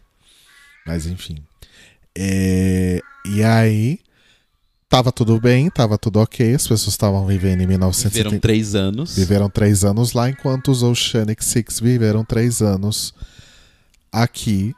Mas 0.84 1.06
enfim. 1.06 1.36
É, 2.16 3.00
E 3.26 3.42
aí. 3.42 3.98
Tava 4.88 5.10
tudo 5.10 5.40
bem, 5.40 5.70
tava 5.70 5.96
tudo 5.96 6.20
ok. 6.20 6.54
As 6.54 6.68
pessoas 6.68 6.92
estavam 6.92 7.26
vivendo 7.26 7.62
em 7.62 7.66
Viveram 7.66 7.88
1970. 7.88 8.40
três 8.40 8.74
anos. 8.74 9.16
Viveram 9.16 9.48
três 9.48 9.84
anos 9.84 10.12
lá, 10.12 10.28
enquanto 10.28 10.70
os 10.70 10.82
Oceanic 10.82 11.42
Six 11.42 11.80
viveram 11.80 12.22
três 12.22 12.60
anos 12.60 13.14
aqui. 14.12 14.74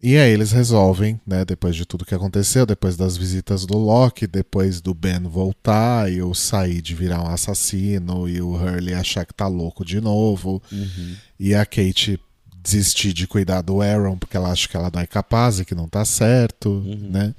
E 0.00 0.16
aí 0.16 0.32
eles 0.32 0.52
resolvem, 0.52 1.20
né, 1.26 1.44
depois 1.44 1.74
de 1.74 1.84
tudo 1.84 2.04
que 2.04 2.14
aconteceu, 2.14 2.64
depois 2.64 2.96
das 2.96 3.16
visitas 3.16 3.64
do 3.66 3.76
Loki, 3.78 4.26
depois 4.28 4.80
do 4.80 4.92
Ben 4.94 5.22
voltar 5.22 6.10
e 6.10 6.22
o 6.22 6.34
Said 6.34 6.94
virar 6.94 7.22
um 7.22 7.28
assassino 7.28 8.28
e 8.28 8.40
o 8.40 8.52
Hurley 8.52 8.94
achar 8.94 9.24
que 9.24 9.34
tá 9.34 9.46
louco 9.46 9.84
de 9.84 10.00
novo. 10.00 10.62
Uhum. 10.72 11.14
E 11.38 11.54
a 11.54 11.64
Kate 11.64 12.18
desistir 12.62 13.12
de 13.12 13.26
cuidar 13.26 13.60
do 13.62 13.80
Aaron 13.82 14.16
porque 14.16 14.36
ela 14.36 14.50
acha 14.50 14.68
que 14.68 14.76
ela 14.76 14.90
não 14.92 15.00
é 15.00 15.06
capaz 15.06 15.58
e 15.60 15.64
que 15.64 15.74
não 15.74 15.88
tá 15.88 16.04
certo, 16.04 16.68
Uhum. 16.70 17.08
né? 17.10 17.34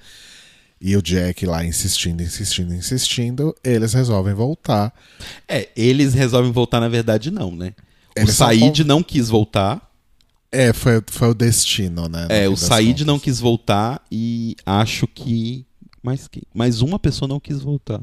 E 0.81 0.97
o 0.97 1.01
Jack 1.01 1.45
lá 1.45 1.63
insistindo, 1.63 2.21
insistindo, 2.21 2.73
insistindo, 2.73 3.55
eles 3.63 3.93
resolvem 3.93 4.33
voltar. 4.33 4.93
É, 5.47 5.69
eles 5.77 6.13
resolvem 6.13 6.51
voltar, 6.51 6.81
na 6.81 6.89
verdade, 6.89 7.31
não, 7.31 7.55
né? 7.55 7.73
O 8.17 8.19
Eles 8.19 8.35
são 8.35 8.47
Said 8.47 8.83
não 8.83 9.01
quis 9.01 9.29
voltar. 9.29 9.89
É, 10.51 10.73
foi, 10.73 11.01
foi 11.07 11.29
o 11.29 11.33
destino, 11.33 12.09
né? 12.09 12.27
É, 12.29 12.49
o 12.49 12.57
Said 12.57 12.89
contas. 12.91 13.05
não 13.07 13.17
quis 13.17 13.39
voltar 13.39 14.03
e 14.11 14.55
acho 14.65 15.07
que. 15.07 15.65
Mais 16.03 16.27
quem? 16.27 16.43
Mais 16.53 16.81
uma 16.81 16.99
pessoa 16.99 17.29
não 17.29 17.39
quis 17.39 17.61
voltar. 17.61 18.01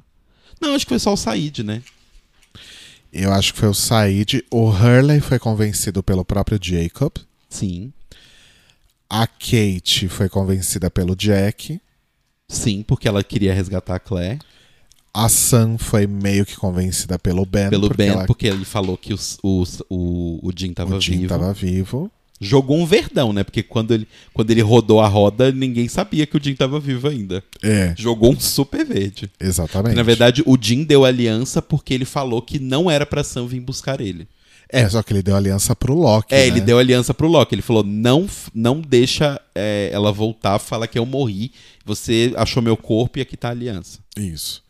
Não, 0.58 0.74
acho 0.74 0.86
que 0.86 0.88
foi 0.90 0.98
só 0.98 1.12
o 1.12 1.16
Said, 1.18 1.62
né? 1.62 1.82
Eu 3.12 3.32
acho 3.32 3.52
que 3.52 3.58
foi 3.60 3.68
o 3.68 3.74
Said. 3.74 4.44
O 4.50 4.68
Hurley 4.68 5.20
foi 5.20 5.38
convencido 5.38 6.02
pelo 6.02 6.24
próprio 6.24 6.58
Jacob. 6.62 7.12
Sim. 7.48 7.92
A 9.08 9.26
Kate 9.26 10.08
foi 10.08 10.28
convencida 10.28 10.88
pelo 10.90 11.16
Jack. 11.16 11.80
Sim, 12.48 12.82
porque 12.86 13.08
ela 13.08 13.24
queria 13.24 13.52
resgatar 13.52 13.96
a 13.96 14.00
Claire. 14.00 14.38
A 15.12 15.28
Sam 15.28 15.76
foi 15.76 16.06
meio 16.06 16.46
que 16.46 16.54
convencida 16.56 17.18
pelo 17.18 17.44
Ben. 17.44 17.68
Pelo 17.68 17.88
porque 17.88 18.02
Ben, 18.02 18.12
ela- 18.12 18.26
porque 18.26 18.46
ele 18.46 18.64
falou 18.64 18.96
que 18.96 19.12
os- 19.12 19.38
os- 19.42 19.82
o, 19.90 20.38
o 20.40 20.52
Jim 20.56 20.72
tava 20.72 20.94
o 20.94 21.00
Jim 21.00 21.18
vivo. 21.18 21.28
tava 21.28 21.52
vivo. 21.52 22.10
Jogou 22.40 22.78
um 22.78 22.86
verdão, 22.86 23.34
né? 23.34 23.44
Porque 23.44 23.62
quando 23.62 23.92
ele, 23.92 24.08
quando 24.32 24.50
ele 24.50 24.62
rodou 24.62 25.00
a 25.00 25.06
roda, 25.06 25.52
ninguém 25.52 25.88
sabia 25.88 26.26
que 26.26 26.36
o 26.36 26.42
Jim 26.42 26.54
tava 26.54 26.80
vivo 26.80 27.06
ainda. 27.06 27.44
É, 27.62 27.94
Jogou 27.98 28.32
um 28.32 28.40
super 28.40 28.84
verde. 28.84 29.30
exatamente. 29.38 29.94
Na 29.94 30.02
verdade, 30.02 30.42
o 30.46 30.56
Jim 30.58 30.82
deu 30.82 31.04
aliança 31.04 31.60
porque 31.60 31.92
ele 31.92 32.06
falou 32.06 32.40
que 32.40 32.58
não 32.58 32.90
era 32.90 33.04
pra 33.04 33.22
Sam 33.22 33.46
vir 33.46 33.60
buscar 33.60 34.00
ele. 34.00 34.26
É, 34.72 34.88
só 34.88 35.02
que 35.02 35.12
ele 35.12 35.22
deu 35.22 35.36
aliança 35.36 35.74
pro 35.74 35.94
Loki. 35.94 36.32
É, 36.34 36.38
né? 36.38 36.46
ele 36.46 36.60
deu 36.60 36.78
aliança 36.78 37.12
pro 37.12 37.28
Loki. 37.28 37.54
Ele 37.54 37.62
falou: 37.62 37.82
não, 37.82 38.26
não 38.54 38.80
deixa 38.80 39.40
é, 39.54 39.90
ela 39.92 40.12
voltar, 40.12 40.58
fala 40.58 40.86
que 40.86 40.98
eu 40.98 41.04
morri. 41.04 41.52
Você 41.84 42.32
achou 42.36 42.62
meu 42.62 42.76
corpo 42.76 43.18
e 43.18 43.22
aqui 43.22 43.36
tá 43.36 43.48
a 43.48 43.50
aliança. 43.50 43.98
Isso. 44.16 44.62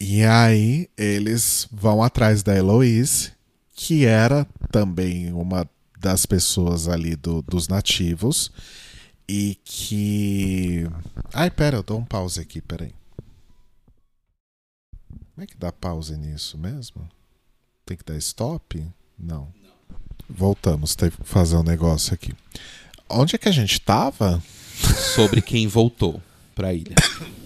E 0.00 0.22
aí 0.22 0.88
eles 0.96 1.68
vão 1.70 2.02
atrás 2.02 2.42
da 2.42 2.56
Eloise, 2.56 3.32
que 3.74 4.04
era 4.04 4.46
também 4.70 5.32
uma 5.32 5.68
das 6.06 6.24
pessoas 6.24 6.86
ali 6.86 7.16
do- 7.16 7.42
dos 7.42 7.66
nativos. 7.66 8.52
E 9.28 9.58
que. 9.64 10.84
Ai, 11.34 11.50
pera, 11.50 11.78
eu 11.78 11.82
dou 11.82 11.98
um 11.98 12.04
pause 12.04 12.38
aqui, 12.40 12.60
peraí. 12.60 12.94
Como 15.34 15.42
é 15.42 15.46
que 15.46 15.56
dá 15.56 15.72
pause 15.72 16.16
nisso 16.16 16.56
mesmo? 16.56 17.08
Tem 17.84 17.96
que 17.96 18.04
dar 18.04 18.16
stop? 18.18 18.86
Não. 19.18 19.52
Voltamos, 20.30 20.94
teve 20.94 21.16
que 21.16 21.24
fazer 21.24 21.56
um 21.56 21.62
negócio 21.64 22.14
aqui. 22.14 22.32
Onde 23.08 23.34
é 23.34 23.38
que 23.38 23.48
a 23.48 23.52
gente 23.52 23.80
tava? 23.80 24.40
Sobre 25.14 25.42
quem 25.42 25.66
voltou 25.66 26.22
pra 26.54 26.72
ilha. 26.72 26.94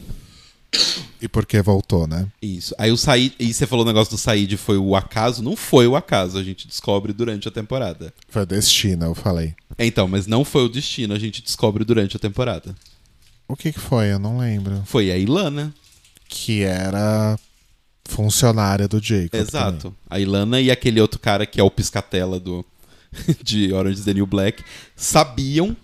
E 1.21 1.29
por 1.29 1.45
que 1.45 1.61
voltou, 1.61 2.07
né? 2.07 2.27
Isso. 2.41 2.75
Aí 2.79 2.91
o 2.91 2.97
Said. 2.97 3.35
E 3.39 3.53
você 3.53 3.67
falou 3.67 3.85
o 3.85 3.89
negócio 3.89 4.15
do 4.15 4.19
Said 4.19 4.57
foi 4.57 4.79
o 4.79 4.95
acaso? 4.97 5.43
Não 5.43 5.57
foi 5.57 5.87
o 5.87 5.97
acaso, 5.97 6.39
a 6.39 6.43
gente 6.43 6.67
descobre 6.67 7.13
durante 7.13 7.49
a 7.49 7.51
temporada. 7.51 8.15
Foi 8.29 8.43
o 8.43 8.47
destino, 8.47 9.07
eu 9.07 9.15
falei. 9.15 9.55
É, 9.77 9.85
Então, 9.85 10.07
mas 10.09 10.27
não 10.27 10.45
foi 10.45 10.65
o 10.65 10.69
destino, 10.69 11.13
a 11.15 11.19
gente 11.19 11.43
descobre 11.43 11.85
durante 11.85 12.17
a 12.17 12.21
temporada. 12.21 12.75
O 13.49 13.57
que, 13.57 13.73
que 13.73 13.81
foi? 13.81 14.13
Eu 14.13 14.19
não 14.19 14.39
lembro. 14.39 14.83
Foi 14.87 15.11
a 15.11 15.19
Ilana. 15.19 15.75
que 16.29 16.63
era 16.63 17.37
funcionária 18.05 18.87
do 18.89 19.01
Jacob. 19.03 19.35
Exato. 19.35 19.95
A 20.09 20.19
Ilana 20.21 20.61
e 20.61 20.71
aquele 20.71 21.01
outro 21.01 21.19
cara 21.19 21.45
que 21.47 21.61
é 21.61 21.63
o 21.63 21.71
piscatela 21.71 22.39
do 22.39 22.65
de 23.43 23.73
Orange 23.73 23.99
is 23.99 24.05
the 24.05 24.15
New 24.15 24.27
Black 24.27 24.63
sabiam 24.95 25.77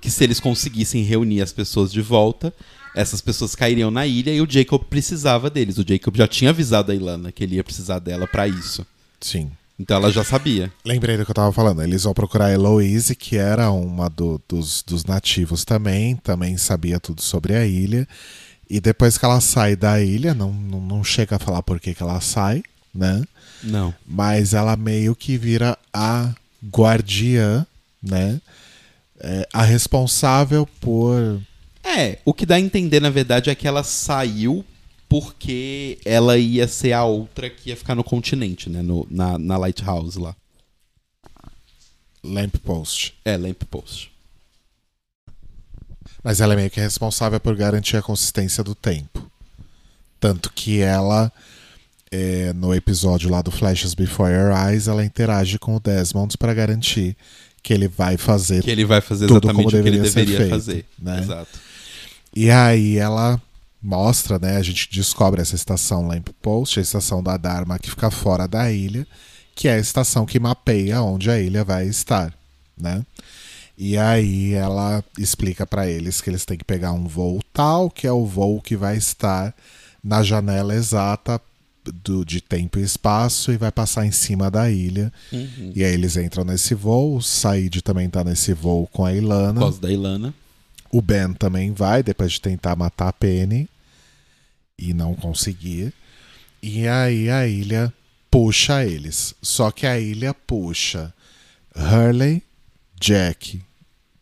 que 0.00 0.10
se 0.10 0.24
eles 0.24 0.40
conseguissem 0.40 1.04
reunir 1.04 1.40
as 1.42 1.52
pessoas 1.52 1.92
de 1.92 2.00
volta, 2.02 2.52
essas 2.94 3.20
pessoas 3.20 3.54
cairiam 3.54 3.90
na 3.90 4.06
ilha 4.06 4.32
e 4.32 4.40
o 4.40 4.46
Jacob 4.50 4.82
precisava 4.84 5.48
deles. 5.48 5.78
O 5.78 5.84
Jacob 5.86 6.16
já 6.16 6.26
tinha 6.28 6.50
avisado 6.50 6.92
a 6.92 6.94
Ilana 6.94 7.32
que 7.32 7.42
ele 7.44 7.56
ia 7.56 7.64
precisar 7.64 7.98
dela 7.98 8.26
pra 8.26 8.46
isso. 8.48 8.86
Sim. 9.20 9.50
Então 9.78 9.96
ela 9.96 10.12
já 10.12 10.22
sabia. 10.22 10.70
Lembrei 10.84 11.16
do 11.16 11.24
que 11.24 11.30
eu 11.30 11.34
tava 11.34 11.52
falando. 11.52 11.82
Eles 11.82 12.04
vão 12.04 12.12
procurar 12.14 12.46
a 12.46 12.52
Eloise, 12.52 13.16
que 13.16 13.36
era 13.36 13.70
uma 13.70 14.08
do- 14.08 14.40
dos, 14.48 14.82
dos 14.86 15.04
nativos 15.04 15.64
também, 15.64 16.16
também 16.16 16.56
sabia 16.56 17.00
tudo 17.00 17.22
sobre 17.22 17.54
a 17.56 17.66
ilha. 17.66 18.06
E 18.70 18.80
depois 18.80 19.18
que 19.18 19.24
ela 19.24 19.40
sai 19.40 19.74
da 19.74 20.00
ilha, 20.00 20.34
não, 20.34 20.52
não, 20.52 20.80
não 20.80 21.02
chega 21.04 21.36
a 21.36 21.38
falar 21.38 21.62
por 21.62 21.80
que, 21.80 21.94
que 21.94 22.02
ela 22.02 22.20
sai, 22.20 22.62
né? 22.94 23.22
Não. 23.62 23.94
Mas 24.06 24.54
ela 24.54 24.76
meio 24.76 25.16
que 25.16 25.36
vira 25.36 25.76
a 25.92 26.30
guardiã, 26.70 27.66
né? 28.02 28.40
É, 29.20 29.48
a 29.52 29.62
responsável 29.62 30.66
por. 30.80 31.40
É, 31.84 32.18
o 32.24 32.32
que 32.32 32.46
dá 32.46 32.54
a 32.56 32.60
entender, 32.60 33.00
na 33.00 33.10
verdade, 33.10 33.50
é 33.50 33.54
que 33.54 33.66
ela 33.66 33.82
saiu 33.82 34.64
porque 35.08 35.98
ela 36.04 36.38
ia 36.38 36.66
ser 36.66 36.92
a 36.92 37.04
outra 37.04 37.50
que 37.50 37.70
ia 37.70 37.76
ficar 37.76 37.94
no 37.94 38.04
continente, 38.04 38.70
né? 38.70 38.80
No, 38.80 39.06
na, 39.10 39.38
na 39.38 39.56
Lighthouse 39.58 40.18
lá. 40.18 40.34
Lamppost. 42.24 43.14
É, 43.24 43.36
Lamp 43.36 43.62
Post. 43.68 44.10
Mas 46.22 46.40
ela 46.40 46.52
é 46.52 46.56
meio 46.56 46.70
que 46.70 46.80
responsável 46.80 47.40
por 47.40 47.56
garantir 47.56 47.96
a 47.96 48.02
consistência 48.02 48.62
do 48.62 48.74
tempo. 48.74 49.28
Tanto 50.20 50.52
que 50.52 50.80
ela, 50.80 51.32
é, 52.10 52.52
no 52.52 52.72
episódio 52.72 53.28
lá 53.28 53.42
do 53.42 53.50
Flashes 53.50 53.92
Before 53.92 54.32
Your 54.32 54.52
Eyes, 54.56 54.86
ela 54.86 55.04
interage 55.04 55.58
com 55.58 55.74
o 55.74 55.80
Desmond 55.80 56.38
para 56.38 56.54
garantir 56.54 57.16
que 57.60 57.72
ele 57.72 57.88
vai 57.88 58.16
fazer. 58.16 58.62
Que 58.62 58.70
ele 58.70 58.84
vai 58.84 59.00
fazer 59.00 59.26
Tudo 59.26 59.48
exatamente 59.48 59.56
como 59.56 59.68
o 59.68 59.82
que 59.82 59.88
ele 59.88 59.98
deveria 60.00 60.36
feito, 60.36 60.50
fazer. 60.50 60.86
né? 60.98 61.18
Exato. 61.20 61.71
E 62.34 62.50
aí 62.50 62.96
ela 62.96 63.40
mostra, 63.82 64.38
né? 64.38 64.56
A 64.56 64.62
gente 64.62 64.88
descobre 64.90 65.42
essa 65.42 65.54
estação 65.54 66.06
Lamppost, 66.06 66.78
a 66.78 66.82
estação 66.82 67.22
da 67.22 67.36
Dharma 67.36 67.78
que 67.78 67.90
fica 67.90 68.10
fora 68.10 68.46
da 68.46 68.70
ilha, 68.70 69.06
que 69.54 69.68
é 69.68 69.74
a 69.74 69.78
estação 69.78 70.24
que 70.24 70.38
mapeia 70.38 71.02
onde 71.02 71.30
a 71.30 71.38
ilha 71.38 71.64
vai 71.64 71.86
estar, 71.86 72.32
né? 72.78 73.04
E 73.76 73.98
aí 73.98 74.52
ela 74.52 75.02
explica 75.18 75.66
para 75.66 75.88
eles 75.88 76.20
que 76.20 76.30
eles 76.30 76.44
têm 76.44 76.58
que 76.58 76.64
pegar 76.64 76.92
um 76.92 77.06
voo 77.06 77.40
tal, 77.52 77.90
que 77.90 78.06
é 78.06 78.12
o 78.12 78.24
voo 78.24 78.60
que 78.60 78.76
vai 78.76 78.96
estar 78.96 79.54
na 80.02 80.22
janela 80.22 80.74
exata 80.74 81.40
do, 82.04 82.24
de 82.24 82.40
tempo 82.40 82.78
e 82.78 82.82
espaço 82.82 83.50
e 83.50 83.56
vai 83.56 83.72
passar 83.72 84.06
em 84.06 84.12
cima 84.12 84.50
da 84.50 84.70
ilha. 84.70 85.12
Uhum. 85.32 85.72
E 85.74 85.82
aí 85.84 85.92
eles 85.92 86.16
entram 86.16 86.44
nesse 86.44 86.74
voo, 86.74 87.16
o 87.16 87.22
Said 87.22 87.82
também 87.82 88.08
tá 88.08 88.22
nesse 88.22 88.52
voo 88.52 88.88
com 88.92 89.04
a 89.04 89.12
Ilana. 89.12 89.54
Por 89.54 89.60
causa 89.60 89.80
da 89.80 89.90
Ilana. 89.90 90.34
O 90.92 91.00
Ben 91.00 91.32
também 91.32 91.72
vai, 91.72 92.02
depois 92.02 92.32
de 92.32 92.40
tentar 92.40 92.76
matar 92.76 93.08
a 93.08 93.12
Penny 93.12 93.68
e 94.78 94.92
não 94.92 95.14
conseguir. 95.14 95.92
E 96.62 96.86
aí 96.86 97.30
a 97.30 97.46
ilha 97.46 97.92
puxa 98.30 98.84
eles. 98.84 99.34
Só 99.40 99.70
que 99.70 99.86
a 99.86 99.98
ilha 99.98 100.34
puxa 100.34 101.12
Hurley, 101.74 102.42
Jack, 103.00 103.62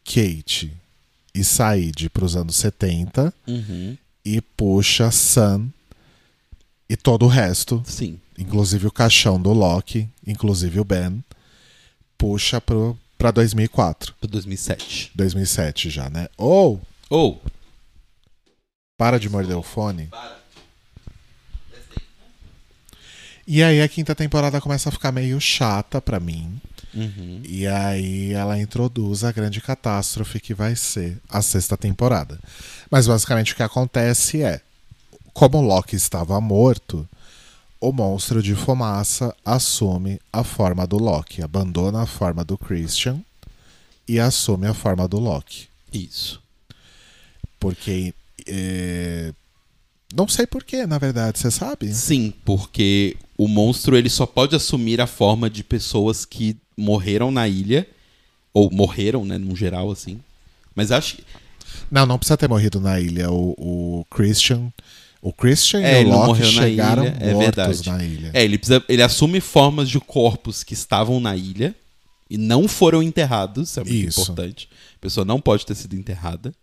Kate 0.04 0.72
e 1.34 1.44
Said 1.44 2.08
para 2.10 2.24
os 2.24 2.36
anos 2.36 2.56
70 2.56 3.34
Uhum. 3.46 3.96
e 4.24 4.40
puxa 4.40 5.10
Sam 5.10 5.68
e 6.88 6.96
todo 6.96 7.24
o 7.24 7.28
resto, 7.28 7.82
Sim. 7.86 8.18
inclusive 8.38 8.86
o 8.86 8.90
caixão 8.92 9.40
do 9.40 9.52
Loki, 9.52 10.08
inclusive 10.26 10.80
o 10.80 10.84
Ben, 10.84 11.22
puxa 12.18 12.60
pro, 12.60 12.98
pra 13.20 13.30
2004. 13.30 14.14
Pro 14.14 14.28
2007. 14.28 15.12
2007 15.14 15.90
já, 15.90 16.08
né? 16.08 16.26
Ou 16.38 16.80
Ou. 17.10 17.42
Para 18.96 19.20
de 19.20 19.28
morder 19.28 19.56
o 19.58 19.62
fone. 19.62 20.08
E 23.46 23.62
aí 23.62 23.82
a 23.82 23.88
quinta 23.88 24.14
temporada 24.14 24.60
começa 24.60 24.88
a 24.88 24.92
ficar 24.92 25.12
meio 25.12 25.38
chata 25.38 26.00
pra 26.00 26.18
mim. 26.18 26.58
Uhum. 26.94 27.42
E 27.44 27.66
aí 27.66 28.32
ela 28.32 28.58
introduz 28.58 29.22
a 29.22 29.32
grande 29.32 29.60
catástrofe 29.60 30.40
que 30.40 30.54
vai 30.54 30.74
ser 30.74 31.18
a 31.28 31.42
sexta 31.42 31.76
temporada. 31.76 32.38
Mas 32.90 33.06
basicamente 33.06 33.52
o 33.52 33.56
que 33.56 33.62
acontece 33.62 34.42
é, 34.42 34.62
como 35.34 35.58
o 35.58 35.62
Loki 35.62 35.94
estava 35.94 36.40
morto, 36.40 37.06
o 37.80 37.92
monstro 37.92 38.42
de 38.42 38.54
fumaça 38.54 39.34
assume 39.44 40.20
a 40.32 40.44
forma 40.44 40.86
do 40.86 40.98
Loki, 40.98 41.42
abandona 41.42 42.02
a 42.02 42.06
forma 42.06 42.44
do 42.44 42.58
Christian 42.58 43.20
e 44.06 44.20
assume 44.20 44.66
a 44.66 44.74
forma 44.74 45.08
do 45.08 45.18
Loki. 45.18 45.68
Isso. 45.92 46.42
Porque. 47.58 48.12
é, 48.46 49.32
Não 50.14 50.28
sei 50.28 50.46
porquê, 50.46 50.86
na 50.86 50.98
verdade, 50.98 51.38
você 51.38 51.50
sabe? 51.50 51.92
Sim, 51.94 52.32
porque 52.44 53.16
o 53.36 53.48
monstro 53.48 53.96
ele 53.96 54.10
só 54.10 54.26
pode 54.26 54.54
assumir 54.54 55.00
a 55.00 55.06
forma 55.06 55.48
de 55.48 55.64
pessoas 55.64 56.24
que 56.24 56.56
morreram 56.76 57.30
na 57.30 57.48
ilha. 57.48 57.86
Ou 58.52 58.68
morreram, 58.70 59.24
né, 59.24 59.38
no 59.38 59.54
geral, 59.54 59.90
assim. 59.92 60.20
Mas 60.74 60.90
acho 60.90 61.16
que. 61.16 61.24
Não, 61.88 62.04
não 62.04 62.18
precisa 62.18 62.36
ter 62.36 62.48
morrido 62.48 62.80
na 62.80 62.98
ilha. 62.98 63.30
O, 63.30 63.54
o 63.56 64.04
Christian. 64.10 64.72
O 65.22 65.32
Christian 65.32 65.80
É, 65.82 66.02
e 66.02 66.04
o 66.06 66.08
Loki 66.08 66.44
chegaram 66.44 67.04
ilha, 67.04 67.16
é 67.20 67.32
mortos 67.34 67.56
verdade. 67.56 67.90
na 67.90 68.04
ilha. 68.04 68.30
É, 68.32 68.42
ele, 68.42 68.56
precisa, 68.56 68.82
ele 68.88 69.02
assume 69.02 69.40
formas 69.40 69.88
de 69.88 70.00
corpos 70.00 70.64
que 70.64 70.72
estavam 70.72 71.20
na 71.20 71.36
ilha 71.36 71.74
e 72.30 72.38
não 72.38 72.66
foram 72.66 73.02
enterrados. 73.02 73.70
Isso 73.70 73.80
é 73.80 73.84
muito 73.84 74.08
Isso. 74.08 74.20
importante. 74.22 74.68
A 74.96 74.98
pessoa 75.00 75.24
não 75.24 75.40
pode 75.40 75.66
ter 75.66 75.74
sido 75.74 75.94
enterrada. 75.94 76.54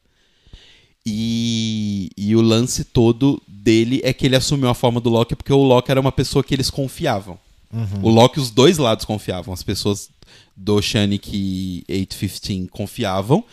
E, 1.05 2.10
e 2.18 2.36
o 2.36 2.41
lance 2.41 2.84
todo 2.84 3.41
dele 3.47 4.01
é 4.03 4.12
que 4.12 4.26
ele 4.26 4.36
assumiu 4.36 4.70
a 4.70 4.74
forma 4.74 4.99
do 4.99 5.10
Loki 5.10 5.36
porque 5.36 5.53
o 5.53 5.64
Loki 5.64 5.89
era 5.91 6.01
uma 6.01 6.12
pessoa 6.12 6.43
que 6.43 6.53
eles 6.53 6.70
confiavam. 6.70 7.39
O 8.01 8.10
Loki, 8.10 8.39
os 8.39 8.49
dois 8.49 8.78
lados 8.78 9.05
confiavam. 9.05 9.53
As 9.53 9.62
pessoas 9.62 10.10
do 10.55 10.76
Oceanic 10.76 11.84
815 11.89 12.68
confiavam 12.70 13.43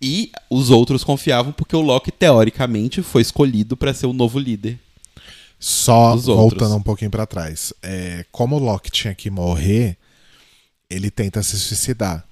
e 0.00 0.30
os 0.50 0.70
outros 0.70 1.02
confiavam 1.02 1.52
porque 1.52 1.74
o 1.74 1.80
Loki, 1.80 2.10
teoricamente, 2.10 3.02
foi 3.02 3.22
escolhido 3.22 3.76
para 3.76 3.94
ser 3.94 4.06
o 4.06 4.12
novo 4.12 4.38
líder. 4.38 4.78
Só 5.58 6.10
outros. 6.10 6.26
voltando 6.26 6.76
um 6.76 6.82
pouquinho 6.82 7.10
pra 7.10 7.26
trás. 7.26 7.72
É, 7.82 8.24
como 8.30 8.56
o 8.56 8.58
Loki 8.58 8.90
tinha 8.90 9.14
que 9.14 9.30
morrer, 9.30 9.96
ele 10.90 11.10
tenta 11.10 11.42
se 11.42 11.58
suicidar. 11.58 12.26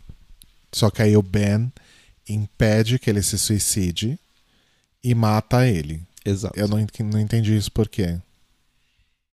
Só 0.72 0.90
que 0.90 1.02
aí 1.02 1.16
o 1.16 1.22
Ben 1.22 1.72
impede 2.28 2.98
que 2.98 3.08
ele 3.08 3.22
se 3.22 3.38
suicide 3.38 4.18
e 5.02 5.14
mata 5.14 5.66
ele. 5.66 6.00
Exato. 6.24 6.58
Eu 6.58 6.68
não, 6.68 6.78
não 7.10 7.20
entendi 7.20 7.56
isso 7.56 7.72
por 7.72 7.88
quê. 7.88 8.18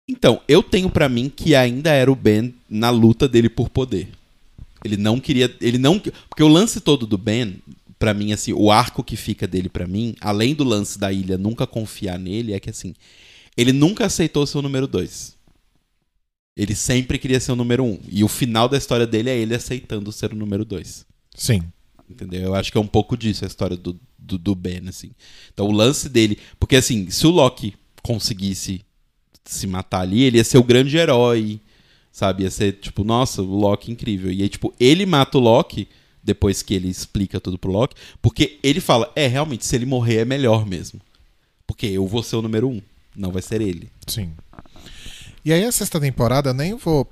Então, 0.08 0.40
eu 0.48 0.62
tenho 0.62 0.90
pra 0.90 1.10
mim 1.10 1.30
que 1.30 1.56
ainda 1.56 1.92
era 1.92 2.12
o 2.12 2.16
Ben 2.16 2.54
na 2.70 2.90
luta 2.90 3.28
dele 3.28 3.50
por 3.50 3.70
poder. 3.70 4.08
Ele 4.84 4.98
não 4.98 5.20
queria, 5.20 5.54
ele 5.60 5.80
não, 5.80 6.00
porque 6.00 6.44
o 6.44 6.48
lance 6.48 6.80
todo 6.80 7.08
do 7.08 7.18
Ben, 7.18 7.60
pra 7.98 8.14
mim 8.14 8.34
assim, 8.34 8.54
o 8.54 8.72
arco 8.72 9.04
que 9.04 9.16
fica 9.16 9.48
dele 9.48 9.70
pra 9.70 9.88
mim, 9.88 10.16
além 10.20 10.54
do 10.54 10.64
lance 10.64 11.00
da 11.00 11.12
ilha 11.12 11.38
nunca 11.38 11.66
confiar 11.66 12.20
nele, 12.20 12.54
é 12.54 12.60
que 12.60 12.70
assim, 12.70 12.94
ele 13.56 13.72
nunca 13.72 14.06
aceitou 14.06 14.46
ser 14.46 14.58
o 14.58 14.62
número 14.62 14.88
dois. 14.88 15.36
Ele 16.56 16.74
sempre 16.74 17.18
queria 17.18 17.40
ser 17.40 17.52
o 17.52 17.56
número 17.56 17.84
um. 17.84 18.00
E 18.10 18.24
o 18.24 18.28
final 18.28 18.70
da 18.70 18.78
história 18.78 19.06
dele 19.06 19.30
é 19.30 19.38
ele 19.38 19.54
aceitando 19.54 20.12
ser 20.12 20.32
o 20.32 20.36
número 20.36 20.64
dois. 20.64 21.06
Sim. 21.36 21.62
Entendeu? 22.10 22.44
Eu 22.44 22.56
acho 22.56 22.72
que 22.72 22.78
é 22.78 22.82
um 22.82 22.88
pouco 22.88 23.18
disso 23.18 23.44
a 23.44 23.48
história 23.48 23.76
do, 23.76 24.00
do, 24.18 24.38
do 24.38 24.56
Ben, 24.56 24.88
assim. 24.88 25.12
Então 25.54 25.68
o 25.68 25.72
lance 25.72 26.08
dele. 26.08 26.38
Porque 26.58 26.78
assim, 26.78 27.10
se 27.10 27.28
o 27.28 27.32
Loki 27.32 27.74
conseguisse 28.02 28.82
se 29.44 29.68
matar 29.68 30.02
ali, 30.02 30.24
ele 30.24 30.38
ia 30.38 30.44
ser 30.44 30.58
o 30.58 30.64
grande 30.64 30.96
herói. 30.96 31.60
Sabe? 32.10 32.44
Ia 32.44 32.52
ser, 32.52 32.74
tipo, 32.74 33.04
nossa, 33.04 33.42
o 33.42 33.60
Loki 33.60 33.92
incrível. 33.92 34.32
E 34.32 34.42
aí, 34.42 34.48
tipo, 34.48 34.74
ele 34.80 35.06
mata 35.06 35.38
o 35.38 35.42
Loki 35.42 35.90
depois 36.26 36.64
que 36.64 36.74
ele 36.74 36.90
explica 36.90 37.40
tudo 37.40 37.58
pro 37.58 37.72
Loki. 37.72 37.96
Porque 38.22 38.60
ele 38.64 38.82
fala, 38.82 39.12
é, 39.16 39.28
realmente, 39.28 39.66
se 39.66 39.76
ele 39.76 39.86
morrer 39.86 40.18
é 40.18 40.26
melhor 40.26 40.66
mesmo. 40.66 41.00
Porque 41.68 41.86
eu 41.86 42.06
vou 42.08 42.24
ser 42.24 42.36
o 42.36 42.42
número 42.42 42.68
um. 42.68 42.82
Não 43.16 43.32
vai 43.32 43.42
ser 43.42 43.62
ele. 43.62 43.90
Sim. 44.08 44.34
E 45.46 45.54
aí 45.54 45.64
a 45.64 45.72
sexta 45.72 46.00
temporada 46.00 46.50
eu 46.50 46.54
nem 46.54 46.74
vou 46.76 47.08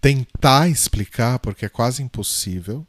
tentar 0.00 0.68
explicar, 0.68 1.40
porque 1.40 1.66
é 1.66 1.68
quase 1.68 2.02
impossível. 2.02 2.86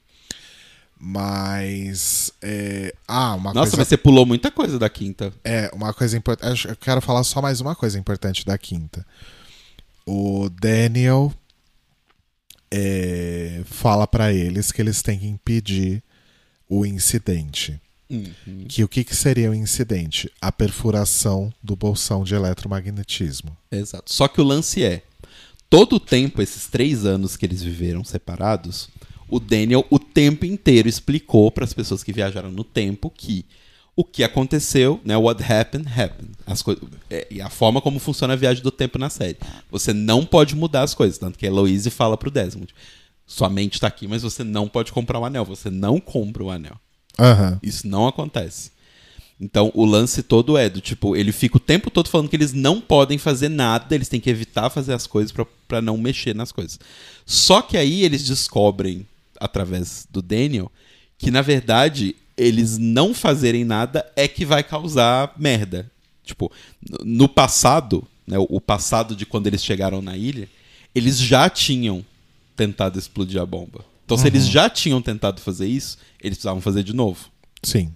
Mas. 0.99 2.31
é, 2.41 2.93
Ah, 3.07 3.33
uma 3.35 3.53
Nossa, 3.53 3.71
coisa. 3.71 3.77
mas 3.77 3.87
você 3.87 3.97
pulou 3.97 4.25
muita 4.25 4.51
coisa 4.51 4.77
da 4.77 4.89
quinta. 4.89 5.33
É, 5.43 5.71
uma 5.73 5.93
coisa 5.93 6.17
importante. 6.17 6.67
Eu 6.67 6.75
quero 6.75 7.01
falar 7.01 7.23
só 7.23 7.41
mais 7.41 7.59
uma 7.61 7.75
coisa 7.75 7.97
importante 7.97 8.45
da 8.45 8.57
quinta. 8.57 9.05
O 10.05 10.49
Daniel 10.49 11.33
é, 12.71 13.61
fala 13.65 14.05
pra 14.07 14.33
eles 14.33 14.71
que 14.71 14.81
eles 14.81 15.01
têm 15.01 15.19
que 15.19 15.27
impedir 15.27 16.03
o 16.67 16.85
incidente. 16.85 17.79
Que 18.67 18.83
o 18.83 18.87
que, 18.87 19.03
que 19.03 19.15
seria 19.15 19.51
o 19.51 19.53
incidente? 19.53 20.31
A 20.41 20.51
perfuração 20.51 21.53
do 21.61 21.75
bolsão 21.75 22.23
de 22.23 22.33
eletromagnetismo. 22.33 23.55
Exato. 23.71 24.11
Só 24.11 24.27
que 24.27 24.41
o 24.41 24.43
lance 24.43 24.83
é: 24.83 25.03
todo 25.69 25.97
o 25.97 25.99
tempo, 25.99 26.41
esses 26.41 26.65
três 26.65 27.05
anos 27.05 27.37
que 27.37 27.45
eles 27.45 27.61
viveram 27.61 28.03
separados, 28.03 28.89
o 29.29 29.39
Daniel 29.39 29.85
o 29.91 29.99
tempo 29.99 30.43
inteiro 30.43 30.89
explicou 30.89 31.51
para 31.51 31.63
as 31.63 31.73
pessoas 31.73 32.03
que 32.03 32.11
viajaram 32.11 32.49
no 32.49 32.63
tempo 32.63 33.11
que 33.11 33.45
o 33.99 34.03
que 34.05 34.23
aconteceu, 34.23 35.01
né? 35.03 35.17
What 35.17 35.43
happened, 35.43 35.85
happened. 35.89 36.31
As 36.47 36.61
coi- 36.61 36.77
é, 37.09 37.27
e 37.29 37.41
a 37.41 37.49
forma 37.49 37.81
como 37.81 37.99
funciona 37.99 38.31
a 38.31 38.37
viagem 38.37 38.63
do 38.63 38.71
tempo 38.71 38.97
na 38.97 39.09
série. 39.09 39.35
Você 39.69 39.91
não 39.91 40.25
pode 40.25 40.55
mudar 40.55 40.83
as 40.83 40.93
coisas. 40.93 41.17
Tanto 41.17 41.37
que 41.37 41.45
a 41.45 41.49
Eloise 41.49 41.89
fala 41.89 42.15
pro 42.15 42.31
Desmond: 42.31 42.73
sua 43.27 43.49
mente 43.49 43.77
tá 43.77 43.87
aqui, 43.87 44.07
mas 44.07 44.21
você 44.21 44.41
não 44.41 44.69
pode 44.69 44.93
comprar 44.93 45.19
o 45.19 45.25
anel. 45.25 45.43
Você 45.43 45.69
não 45.69 45.99
compra 45.99 46.41
o 46.41 46.49
anel. 46.49 46.79
Aham. 47.19 47.59
Isso 47.61 47.85
não 47.89 48.07
acontece. 48.07 48.71
Então, 49.37 49.69
o 49.73 49.83
lance 49.83 50.23
todo 50.23 50.57
é 50.57 50.69
do 50.69 50.79
tipo, 50.79 51.13
ele 51.13 51.33
fica 51.33 51.57
o 51.57 51.59
tempo 51.59 51.91
todo 51.91 52.07
falando 52.07 52.29
que 52.29 52.37
eles 52.37 52.53
não 52.53 52.79
podem 52.79 53.17
fazer 53.17 53.49
nada, 53.49 53.93
eles 53.93 54.07
têm 54.07 54.21
que 54.21 54.29
evitar 54.29 54.69
fazer 54.69 54.93
as 54.93 55.07
coisas 55.07 55.33
pra 55.67 55.81
não 55.81 55.97
mexer 55.97 56.33
nas 56.33 56.53
coisas. 56.53 56.79
Só 57.25 57.61
que 57.61 57.77
aí 57.77 58.03
eles 58.05 58.25
descobrem, 58.25 59.05
através 59.39 60.07
do 60.09 60.21
Daniel, 60.21 60.71
que 61.17 61.31
na 61.31 61.41
verdade 61.41 62.15
eles 62.39 62.77
não 62.77 63.13
fazerem 63.13 63.65
nada 63.65 64.09
é 64.15 64.27
que 64.27 64.45
vai 64.45 64.63
causar 64.63 65.33
merda. 65.37 65.91
Tipo, 66.23 66.51
no- 67.03 67.27
passado, 67.27 68.03
né, 68.25 68.37
o- 68.39 68.61
passado 68.61 69.15
de 69.15 69.25
quando 69.25 69.47
eles 69.47 69.63
chegaram 69.63 70.01
na 70.01 70.15
ilha, 70.15 70.47
eles 70.95 71.19
já 71.19 71.49
tinham 71.49 72.05
tentado 72.55 72.97
explodir 72.97 73.41
a 73.41 73.45
bomba. 73.45 73.83
Então, 74.05 74.17
se 74.17 74.25
eles 74.27 74.47
já 74.47 74.69
tinham 74.69 75.01
tentado 75.01 75.39
fazer 75.41 75.67
isso, 75.67 75.97
eles 76.19 76.37
precisavam 76.37 76.61
fazer 76.61 76.81
de 76.83 76.93
novo. 76.93 77.29
Sim. 77.61 77.93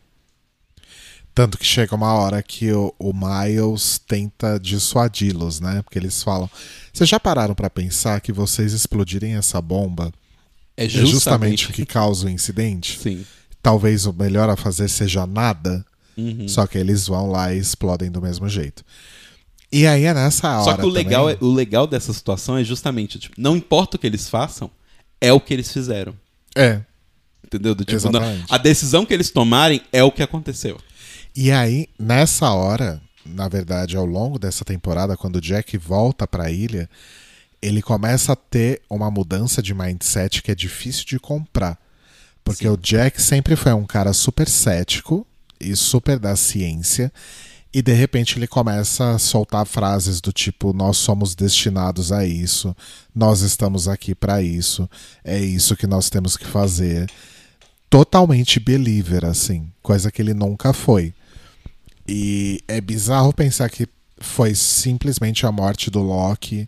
Tanto 1.34 1.58
que 1.58 1.66
chega 1.66 1.96
uma 1.96 2.14
hora 2.14 2.44
que 2.44 2.72
o, 2.72 2.94
o 3.00 3.12
Miles 3.12 4.00
tenta 4.08 4.60
dissuadi-los, 4.60 5.60
né? 5.60 5.82
Porque 5.82 5.98
eles 5.98 6.22
falam: 6.22 6.48
Vocês 6.94 7.10
já 7.10 7.20
pararam 7.20 7.56
pra 7.56 7.70
pensar 7.72 8.22
que 8.22 8.32
vocês 8.32 8.72
explodirem 8.74 9.36
essa 9.36 9.60
bomba 9.60 10.14
É 10.78 10.86
é 10.86 10.90
justamente 10.90 11.70
o 11.70 11.74
que 11.74 11.86
causa 11.88 12.28
o 12.28 12.30
incidente? 12.30 13.00
Sim. 13.00 13.26
Talvez 13.64 14.06
o 14.06 14.14
melhor 14.14 14.48
a 14.50 14.56
fazer 14.56 14.88
seja 14.90 15.26
nada, 15.26 15.84
Uhum. 16.16 16.48
só 16.48 16.68
que 16.68 16.78
eles 16.78 17.08
vão 17.08 17.32
lá 17.32 17.52
e 17.54 17.58
explodem 17.58 18.12
do 18.12 18.22
mesmo 18.22 18.48
jeito. 18.48 18.84
E 19.72 19.88
aí 19.88 20.04
é 20.04 20.14
nessa 20.14 20.58
hora. 20.60 20.64
Só 20.66 20.78
que 20.78 20.86
o 20.86 20.90
legal, 20.90 21.28
é, 21.30 21.38
o 21.42 21.52
legal 21.52 21.88
dessa 21.88 22.14
situação 22.14 22.58
é 22.58 22.64
justamente, 22.64 23.18
tipo, 23.18 23.34
não 23.40 23.56
importa 23.58 23.98
o 23.98 24.00
que 24.00 24.06
eles 24.06 24.30
façam, 24.30 24.70
é 25.20 25.34
o 25.34 25.40
que 25.40 25.52
eles 25.54 25.72
fizeram. 25.74 26.14
É. 26.56 26.82
Entendeu? 27.44 27.74
Do 27.74 27.84
tipo, 27.84 28.12
não- 28.12 28.22
a 28.50 28.58
decisão 28.60 29.06
que 29.06 29.14
eles 29.14 29.32
tomarem 29.32 29.82
é 29.92 30.04
o 30.04 30.12
que 30.12 30.22
aconteceu. 30.22 30.80
E 31.36 31.52
aí, 31.52 31.88
nessa 31.98 32.52
hora, 32.52 33.02
na 33.26 33.48
verdade, 33.48 33.98
ao 33.98 34.06
longo 34.06 34.38
dessa 34.38 34.64
temporada, 34.64 35.18
quando 35.18 35.38
o 35.38 35.42
Jack 35.42 35.76
volta 35.78 36.28
pra 36.28 36.52
ilha, 36.52 36.88
ele 37.62 37.82
começa 37.82 38.34
a 38.34 38.36
ter 38.36 38.82
uma 38.90 39.10
mudança 39.10 39.62
de 39.64 39.74
mindset 39.74 40.44
que 40.44 40.52
é 40.52 40.56
difícil 40.56 41.06
de 41.06 41.18
comprar. 41.20 41.80
Porque 42.44 42.68
o 42.68 42.78
Jack 42.78 43.22
sempre 43.22 43.56
foi 43.56 43.74
um 43.74 43.86
cara 43.86 44.14
super 44.14 44.48
cético 44.48 45.26
e 45.60 45.76
super 45.76 46.20
da 46.20 46.36
ciência. 46.36 47.12
E 47.74 47.82
de 47.82 47.94
repente 47.94 48.38
ele 48.38 48.46
começa 48.46 49.16
a 49.16 49.20
soltar 49.20 49.66
frases 49.66 50.22
do 50.22 50.32
tipo: 50.32 50.74
Nós 50.74 50.98
somos 50.98 51.34
destinados 51.34 52.12
a 52.12 52.26
isso, 52.26 52.76
nós 53.16 53.42
estamos 53.42 53.88
aqui 53.88 54.14
pra 54.14 54.44
isso, 54.44 54.88
é 55.24 55.40
isso 55.40 55.76
que 55.76 55.88
nós 55.88 56.10
temos 56.10 56.38
que 56.38 56.46
fazer. 56.46 57.10
Totalmente 57.90 58.60
believer, 58.60 59.26
assim, 59.26 59.72
coisa 59.82 60.12
que 60.12 60.22
ele 60.22 60.34
nunca 60.34 60.72
foi. 60.72 61.14
E 62.08 62.62
é 62.68 62.80
bizarro 62.80 63.34
pensar 63.34 63.70
que 63.70 63.88
foi 64.20 64.54
simplesmente 64.54 65.46
a 65.46 65.52
morte 65.52 65.90
do 65.90 66.02
Loki 66.02 66.68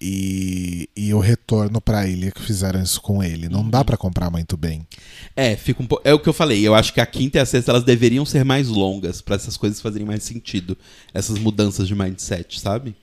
e, 0.00 0.88
e 0.96 1.12
o 1.14 1.18
retorno 1.18 1.80
pra 1.80 2.06
ilha 2.06 2.30
que 2.30 2.42
fizeram 2.42 2.82
isso 2.82 3.00
com 3.00 3.22
ele. 3.22 3.48
Não 3.48 3.68
dá 3.68 3.84
pra 3.84 3.96
comprar 3.96 4.30
muito 4.30 4.56
bem. 4.56 4.86
É, 5.34 5.56
fica 5.56 5.82
um 5.82 5.86
po... 5.86 6.00
é 6.04 6.12
o 6.12 6.18
que 6.18 6.28
eu 6.28 6.32
falei. 6.32 6.66
Eu 6.66 6.74
acho 6.74 6.92
que 6.92 7.00
a 7.00 7.06
quinta 7.06 7.38
e 7.38 7.40
a 7.40 7.46
sexta 7.46 7.70
elas 7.70 7.84
deveriam 7.84 8.24
ser 8.24 8.44
mais 8.44 8.68
longas 8.68 9.20
pra 9.20 9.36
essas 9.36 9.56
coisas 9.56 9.80
fazerem 9.80 10.06
mais 10.06 10.22
sentido. 10.22 10.76
Essas 11.12 11.38
mudanças 11.38 11.88
de 11.88 11.94
mindset, 11.94 12.60
sabe? 12.60 12.94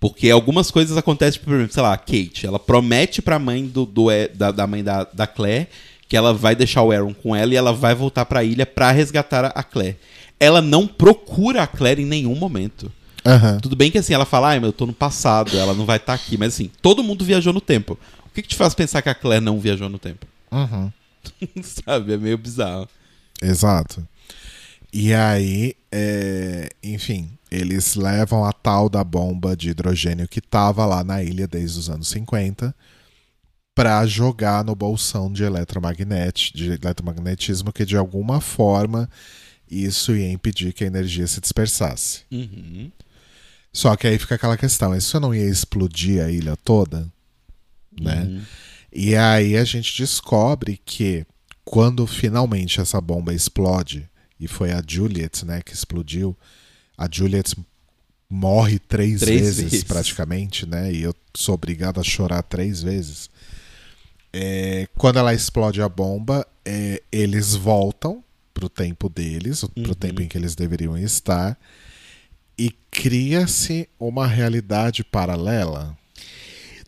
Porque 0.00 0.30
algumas 0.30 0.70
coisas 0.70 0.96
acontecem, 0.96 1.40
por 1.40 1.54
exemplo, 1.54 1.72
sei 1.74 1.82
lá, 1.82 1.92
a 1.92 1.98
Kate, 1.98 2.46
ela 2.46 2.58
promete 2.58 3.20
pra 3.20 3.38
mãe 3.38 3.66
do, 3.66 3.84
do 3.84 4.06
da, 4.34 4.52
da 4.52 4.66
mãe 4.66 4.84
da, 4.84 5.04
da 5.04 5.26
Claire 5.26 5.68
que 6.08 6.16
ela 6.16 6.32
vai 6.32 6.56
deixar 6.56 6.82
o 6.82 6.90
Aaron 6.90 7.12
com 7.12 7.36
ela 7.36 7.52
e 7.52 7.56
ela 7.56 7.72
vai 7.72 7.94
voltar 7.94 8.24
pra 8.24 8.42
ilha 8.42 8.64
pra 8.64 8.90
resgatar 8.90 9.52
a 9.54 9.62
Claire. 9.62 9.98
Ela 10.40 10.62
não 10.62 10.86
procura 10.86 11.62
a 11.62 11.66
Claire 11.66 12.02
em 12.02 12.06
nenhum 12.06 12.34
momento. 12.34 12.90
Aham. 13.24 13.58
Tudo 13.60 13.76
bem 13.76 13.90
que 13.90 13.98
assim, 13.98 14.14
ela 14.14 14.24
fala, 14.24 14.48
ai, 14.48 14.60
mas 14.60 14.68
eu 14.68 14.72
tô 14.72 14.86
no 14.86 14.92
passado, 14.92 15.56
ela 15.56 15.74
não 15.74 15.84
vai 15.84 15.96
estar 15.96 16.14
aqui. 16.14 16.36
Mas 16.36 16.54
assim, 16.54 16.70
todo 16.80 17.02
mundo 17.02 17.24
viajou 17.24 17.52
no 17.52 17.60
tempo. 17.60 17.98
O 18.26 18.30
que, 18.30 18.42
que 18.42 18.48
te 18.48 18.56
faz 18.56 18.74
pensar 18.74 19.02
que 19.02 19.08
a 19.08 19.14
Claire 19.14 19.44
não 19.44 19.58
viajou 19.58 19.88
no 19.88 19.98
tempo? 19.98 20.26
Uhum. 20.50 20.90
Sabe? 21.62 22.14
É 22.14 22.16
meio 22.16 22.38
bizarro. 22.38 22.88
Exato. 23.42 24.06
E 24.92 25.12
aí, 25.12 25.74
é, 25.92 26.70
enfim, 26.82 27.30
eles 27.50 27.94
levam 27.94 28.44
a 28.44 28.52
tal 28.52 28.88
da 28.88 29.04
bomba 29.04 29.56
de 29.56 29.70
hidrogênio 29.70 30.28
que 30.28 30.40
tava 30.40 30.86
lá 30.86 31.04
na 31.04 31.22
ilha 31.22 31.46
desde 31.46 31.78
os 31.78 31.90
anos 31.90 32.08
50 32.08 32.74
pra 33.74 34.04
jogar 34.06 34.64
no 34.64 34.74
bolsão 34.74 35.32
de, 35.32 35.44
eletromagnete, 35.44 36.52
de 36.52 36.72
eletromagnetismo 36.72 37.72
que 37.72 37.84
de 37.84 37.96
alguma 37.96 38.40
forma 38.40 39.08
isso 39.70 40.16
ia 40.16 40.32
impedir 40.32 40.72
que 40.72 40.84
a 40.84 40.86
energia 40.86 41.26
se 41.26 41.40
dispersasse. 41.40 42.22
Uhum. 42.32 42.90
Só 43.72 43.94
que 43.96 44.06
aí 44.06 44.18
fica 44.18 44.34
aquela 44.34 44.56
questão, 44.56 44.94
isso 44.96 45.18
não 45.20 45.34
ia 45.34 45.44
explodir 45.48 46.22
a 46.24 46.30
ilha 46.30 46.56
toda? 46.56 47.06
Né? 48.00 48.22
Uhum. 48.22 48.42
E 48.92 49.14
aí 49.14 49.56
a 49.56 49.64
gente 49.64 49.96
descobre 50.00 50.80
que 50.84 51.26
quando 51.64 52.06
finalmente 52.06 52.80
essa 52.80 53.00
bomba 53.00 53.34
explode, 53.34 54.08
e 54.40 54.48
foi 54.48 54.72
a 54.72 54.82
Juliet, 54.86 55.44
né, 55.44 55.60
que 55.62 55.74
explodiu. 55.74 56.36
A 56.96 57.08
Juliet 57.10 57.54
morre 58.30 58.78
três, 58.78 59.20
Três 59.20 59.40
vezes, 59.40 59.56
vezes. 59.70 59.84
praticamente, 59.84 60.64
né? 60.66 60.92
E 60.92 61.02
eu 61.02 61.14
sou 61.34 61.54
obrigado 61.54 62.00
a 62.00 62.04
chorar 62.04 62.42
três 62.42 62.82
vezes. 62.82 63.28
É, 64.32 64.86
quando 64.96 65.18
ela 65.18 65.34
explode 65.34 65.80
a 65.82 65.88
bomba, 65.88 66.46
é, 66.64 67.02
eles 67.10 67.54
voltam 67.54 68.22
pro 68.54 68.68
tempo 68.68 69.08
deles, 69.08 69.60
pro 69.64 69.88
Uhum. 69.88 69.94
tempo 69.94 70.22
em 70.22 70.28
que 70.28 70.36
eles 70.38 70.54
deveriam 70.54 70.96
estar, 70.96 71.58
e 72.58 72.70
cria-se 72.90 73.88
uma 73.98 74.26
realidade 74.26 75.04
paralela, 75.04 75.96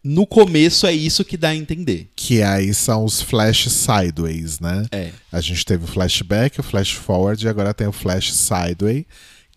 No 0.02 0.26
começo 0.26 0.86
é 0.86 0.92
isso 0.92 1.22
que 1.24 1.36
dá 1.36 1.50
a 1.50 1.56
entender. 1.56 2.10
que 2.16 2.42
aí 2.42 2.72
são 2.72 3.04
os 3.04 3.20
flash 3.20 3.68
sideways, 3.70 4.58
né? 4.58 4.86
É. 4.90 5.10
A 5.30 5.40
gente 5.40 5.64
teve 5.64 5.84
o 5.84 5.86
flashback, 5.86 6.58
o 6.58 6.62
flash 6.62 6.92
forward 6.92 7.44
e 7.44 7.48
agora 7.48 7.74
tem 7.74 7.86
o 7.86 7.92
flash 7.92 8.32
sideway, 8.32 9.06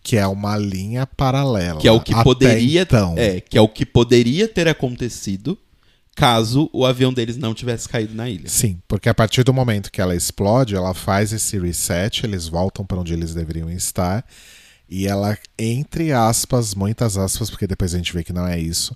que 0.02 0.18
é 0.18 0.26
uma 0.26 0.58
linha 0.58 1.06
paralela. 1.06 1.80
Que 1.80 1.88
é 1.88 1.92
o 1.92 1.98
que 2.00 2.14
poderia. 2.22 2.82
então. 2.82 3.14
É, 3.16 3.40
que 3.40 3.56
é 3.56 3.60
o 3.60 3.68
que 3.68 3.86
poderia 3.86 4.46
ter 4.46 4.68
acontecido 4.68 5.58
caso 6.14 6.70
o 6.72 6.84
avião 6.86 7.12
deles 7.12 7.36
não 7.36 7.54
tivesse 7.54 7.88
caído 7.88 8.14
na 8.14 8.28
ilha. 8.28 8.48
Sim, 8.48 8.78
porque 8.86 9.08
a 9.08 9.14
partir 9.14 9.42
do 9.42 9.52
momento 9.52 9.90
que 9.90 10.00
ela 10.00 10.14
explode, 10.14 10.76
ela 10.76 10.94
faz 10.94 11.32
esse 11.32 11.58
reset, 11.58 12.24
eles 12.24 12.46
voltam 12.46 12.84
para 12.84 13.00
onde 13.00 13.12
eles 13.14 13.34
deveriam 13.34 13.68
estar. 13.70 14.24
E 14.88 15.06
ela, 15.06 15.36
entre 15.58 16.12
aspas, 16.12 16.74
muitas 16.74 17.16
aspas, 17.16 17.48
porque 17.50 17.66
depois 17.66 17.94
a 17.94 17.96
gente 17.96 18.12
vê 18.12 18.22
que 18.22 18.32
não 18.32 18.46
é 18.46 18.58
isso, 18.60 18.94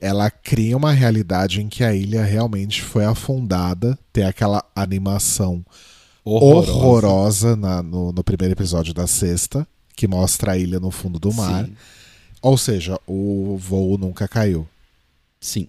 ela 0.00 0.30
cria 0.30 0.76
uma 0.76 0.92
realidade 0.92 1.60
em 1.60 1.68
que 1.68 1.82
a 1.82 1.94
ilha 1.94 2.22
realmente 2.24 2.82
foi 2.82 3.04
afundada, 3.04 3.98
tem 4.12 4.24
aquela 4.24 4.62
animação 4.76 5.64
Horrorosa. 6.24 6.72
horrorosa 6.72 7.56
na- 7.56 7.82
no, 7.82 8.12
no 8.12 8.22
primeiro 8.22 8.52
episódio 8.54 8.92
da 8.92 9.06
sexta, 9.06 9.66
que 9.96 10.06
mostra 10.06 10.52
a 10.52 10.58
ilha 10.58 10.78
no 10.78 10.90
fundo 10.90 11.18
do 11.18 11.32
mar. 11.32 11.64
Sim, 11.64 11.74
Ou 12.42 12.56
seja, 12.56 12.98
o 13.06 13.56
voo 13.58 13.96
nunca 13.98 14.28
caiu, 14.28 14.66
sim. 15.40 15.68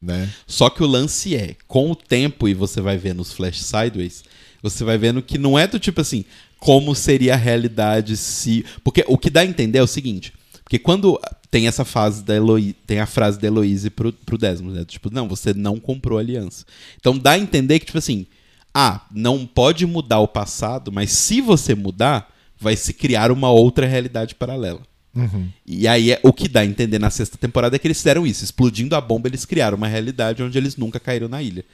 né? 0.00 0.30
Só 0.46 0.68
que 0.70 0.82
o 0.82 0.86
lance 0.86 1.36
é, 1.36 1.54
com 1.68 1.90
o 1.90 1.94
tempo, 1.96 2.48
e 2.48 2.54
você 2.54 2.80
vai 2.80 2.96
vendo 2.98 3.20
os 3.20 3.32
flash 3.32 3.62
sideways, 3.62 4.22
você 4.62 4.84
vai 4.84 4.98
vendo 4.98 5.22
que 5.22 5.38
não 5.38 5.58
é 5.58 5.66
do 5.66 5.78
tipo 5.78 6.00
assim, 6.00 6.24
como 6.58 6.94
seria 6.94 7.34
a 7.34 7.36
realidade 7.36 8.16
se. 8.16 8.64
Porque 8.84 9.04
o 9.08 9.16
que 9.16 9.30
dá 9.30 9.40
a 9.40 9.46
entender 9.46 9.78
é 9.78 9.82
o 9.82 9.86
seguinte. 9.86 10.32
Porque 10.62 10.78
quando 10.78 11.20
tem 11.50 11.66
essa 11.66 11.84
fase 11.84 12.22
da 12.22 12.36
Eloise, 12.36 12.74
tem 12.86 13.00
a 13.00 13.06
frase 13.06 13.40
da 13.40 13.48
Heloise 13.48 13.90
pro, 13.90 14.12
pro 14.12 14.38
Desmond, 14.38 14.78
né? 14.78 14.84
Tipo, 14.84 15.12
não, 15.12 15.28
você 15.28 15.52
não 15.52 15.80
comprou 15.80 16.18
a 16.18 16.20
aliança. 16.20 16.64
Então 16.98 17.18
dá 17.18 17.32
a 17.32 17.38
entender 17.38 17.80
que, 17.80 17.86
tipo 17.86 17.98
assim, 17.98 18.26
ah, 18.72 19.04
não 19.10 19.44
pode 19.44 19.84
mudar 19.84 20.20
o 20.20 20.28
passado, 20.28 20.92
mas 20.92 21.10
se 21.10 21.40
você 21.40 21.74
mudar, 21.74 22.32
vai 22.58 22.76
se 22.76 22.92
criar 22.92 23.32
uma 23.32 23.50
outra 23.50 23.86
realidade 23.86 24.34
paralela. 24.34 24.82
Uhum. 25.14 25.48
E 25.66 25.88
aí 25.88 26.12
é, 26.12 26.20
o 26.22 26.32
que 26.32 26.46
dá 26.46 26.60
a 26.60 26.64
entender 26.64 27.00
na 27.00 27.10
sexta 27.10 27.36
temporada 27.36 27.74
é 27.74 27.78
que 27.78 27.86
eles 27.86 27.98
fizeram 27.98 28.26
isso. 28.26 28.44
Explodindo 28.44 28.94
a 28.94 29.00
bomba, 29.00 29.28
eles 29.28 29.44
criaram 29.44 29.76
uma 29.76 29.88
realidade 29.88 30.42
onde 30.42 30.56
eles 30.56 30.76
nunca 30.76 31.00
caíram 31.00 31.28
na 31.28 31.42
ilha. 31.42 31.64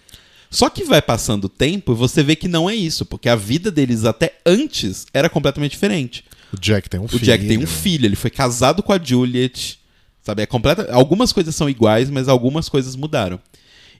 Só 0.51 0.71
que 0.71 0.85
vai 0.85 1.03
passando 1.03 1.45
o 1.45 1.49
tempo 1.49 1.93
e 1.93 1.95
você 1.95 2.23
vê 2.23 2.37
que 2.37 2.49
não 2.49 2.69
é 2.69 2.75
isso, 2.75 3.05
porque 3.05 3.29
a 3.29 3.37
vida 3.37 3.71
deles 3.71 4.05
até 4.05 4.39
antes 4.45 5.07
era 5.13 5.29
completamente 5.29 5.73
diferente. 5.73 6.25
O 6.53 6.59
Jack 6.59 6.89
tem 6.89 7.01
um 7.01 7.05
O 7.05 7.09
filho. 7.09 7.25
Jack 7.25 7.47
tem 7.47 7.59
um 7.59 7.67
filho, 7.67 8.07
ele 8.07 8.17
foi 8.17 8.31
casado 8.31 8.83
com 8.83 8.93
a 8.93 8.99
Juliet, 8.99 9.79
sabe? 10.23 10.43
É 10.43 10.47
completa... 10.47 10.93
Algumas 10.93 11.33
coisas 11.33 11.55
são 11.55 11.69
iguais, 11.69 12.09
mas 12.11 12.29
algumas 12.29 12.69
coisas 12.69 12.95
mudaram. 12.97 13.41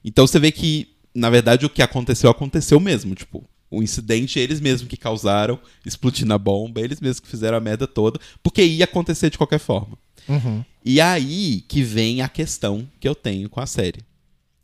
Então 0.03 0.25
você 0.25 0.39
vê 0.39 0.51
que, 0.51 0.87
na 1.13 1.29
verdade, 1.29 1.65
o 1.65 1.69
que 1.69 1.81
aconteceu, 1.81 2.29
aconteceu 2.29 2.79
mesmo. 2.79 3.13
Tipo, 3.13 3.43
o 3.69 3.83
incidente 3.83 4.39
eles 4.39 4.61
mesmos 4.61 4.89
que 4.89 4.97
causaram, 4.97 5.59
explodindo 5.85 6.33
a 6.33 6.37
bomba, 6.37 6.81
eles 6.81 7.01
mesmos 7.01 7.19
que 7.19 7.27
fizeram 7.27 7.57
a 7.57 7.61
merda 7.61 7.85
toda, 7.85 8.19
porque 8.41 8.63
ia 8.63 8.85
acontecer 8.85 9.29
de 9.29 9.37
qualquer 9.37 9.59
forma. 9.59 9.97
Uhum. 10.27 10.63
E 10.83 11.01
aí 11.01 11.63
que 11.67 11.83
vem 11.83 12.21
a 12.21 12.29
questão 12.29 12.87
que 12.99 13.07
eu 13.07 13.13
tenho 13.13 13.49
com 13.49 13.59
a 13.59 13.65
série. 13.65 13.99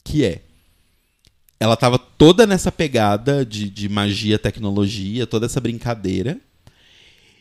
Que 0.03 0.23
é. 0.23 0.41
Ela 1.63 1.77
tava 1.77 1.97
toda 1.97 2.45
nessa 2.45 2.69
pegada 2.69 3.45
de, 3.45 3.69
de 3.69 3.87
magia, 3.87 4.37
tecnologia, 4.37 5.25
toda 5.25 5.45
essa 5.45 5.61
brincadeira. 5.61 6.37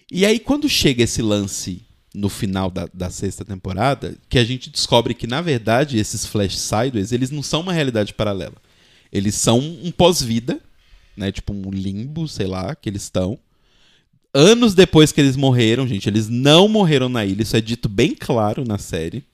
E 0.09 0.25
aí, 0.25 0.39
quando 0.39 0.69
chega 0.69 1.03
esse 1.03 1.21
lance 1.21 1.83
no 2.15 2.29
final 2.29 2.71
da, 2.71 2.89
da 2.95 3.11
sexta 3.11 3.45
temporada, 3.45 4.17
que 4.29 4.39
a 4.39 4.45
gente 4.45 4.71
descobre 4.71 5.13
que, 5.13 5.27
na 5.27 5.41
verdade, 5.41 5.99
esses 5.99 6.25
Flash 6.25 6.57
Sideways, 6.57 7.11
eles 7.11 7.33
não 7.33 7.43
são 7.43 7.63
uma 7.63 7.73
realidade 7.73 8.15
paralela. 8.15 8.55
Eles 9.11 9.35
são 9.35 9.59
um 9.59 9.91
pós-vida, 9.91 10.61
né? 11.17 11.33
Tipo 11.33 11.53
um 11.53 11.73
limbo, 11.73 12.29
sei 12.29 12.47
lá, 12.47 12.77
que 12.77 12.89
eles 12.89 13.03
estão. 13.03 13.37
Anos 14.33 14.73
depois 14.73 15.11
que 15.11 15.21
eles 15.21 15.35
morreram, 15.35 15.85
gente, 15.85 16.09
eles 16.09 16.29
não 16.29 16.69
morreram 16.69 17.09
na 17.09 17.25
ilha, 17.25 17.43
isso 17.43 17.57
é 17.57 17.61
dito 17.61 17.89
bem 17.89 18.15
claro 18.15 18.65
na 18.65 18.79
série. 18.79 19.25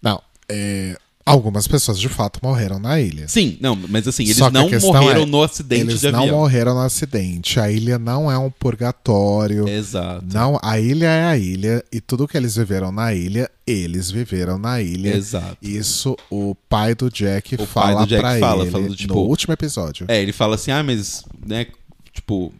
Não, 0.00 0.22
é, 0.48 0.96
algumas 1.24 1.68
pessoas 1.68 1.98
de 1.98 2.08
fato 2.08 2.40
morreram 2.42 2.78
na 2.78 3.00
ilha. 3.00 3.28
Sim, 3.28 3.56
não, 3.60 3.76
mas 3.88 4.06
assim, 4.08 4.24
eles 4.24 4.38
não 4.38 4.68
morreram 4.80 5.22
é, 5.22 5.26
no 5.26 5.42
acidente 5.42 5.82
Eles 5.82 6.00
de 6.00 6.10
não 6.10 6.20
avião. 6.20 6.36
morreram 6.38 6.74
no 6.74 6.80
acidente. 6.80 7.60
A 7.60 7.70
ilha 7.70 7.98
não 7.98 8.30
é 8.30 8.38
um 8.38 8.50
purgatório. 8.50 9.68
Exato. 9.68 10.24
Não, 10.32 10.58
a 10.62 10.80
ilha 10.80 11.06
é 11.06 11.24
a 11.24 11.36
ilha 11.36 11.84
e 11.92 12.00
tudo 12.00 12.26
que 12.26 12.36
eles 12.36 12.56
viveram 12.56 12.90
na 12.90 13.14
ilha, 13.14 13.50
eles 13.66 14.10
viveram 14.10 14.58
na 14.58 14.80
ilha. 14.80 15.14
Exato. 15.14 15.56
Isso 15.62 16.16
o 16.30 16.54
pai 16.68 16.94
do 16.94 17.10
Jack 17.10 17.56
pai 17.56 17.66
fala 17.66 18.00
do 18.00 18.08
Jack 18.08 18.22
pra 18.22 18.38
fala, 18.38 18.62
ele 18.62 18.70
falando, 18.70 18.96
tipo, 18.96 19.14
no 19.14 19.20
último 19.20 19.52
episódio. 19.52 20.06
É, 20.08 20.20
ele 20.20 20.32
fala 20.32 20.54
assim, 20.54 20.70
ah, 20.70 20.82
mas, 20.82 21.24
né, 21.46 21.66
tipo, 22.12 22.52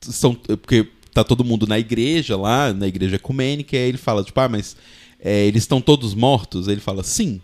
são, 0.00 0.34
porque 0.34 0.88
tá 1.12 1.22
todo 1.22 1.44
mundo 1.44 1.66
na 1.66 1.78
igreja 1.78 2.36
lá, 2.36 2.72
na 2.72 2.88
igreja 2.88 3.16
ecumênica, 3.16 3.76
e 3.76 3.78
aí 3.78 3.88
ele 3.88 3.98
fala, 3.98 4.22
tipo, 4.24 4.38
ah, 4.40 4.48
mas 4.48 4.76
é, 5.22 5.46
eles 5.46 5.62
estão 5.62 5.80
todos 5.80 6.12
mortos? 6.12 6.68
Ele 6.68 6.80
fala, 6.80 7.02
sim, 7.02 7.40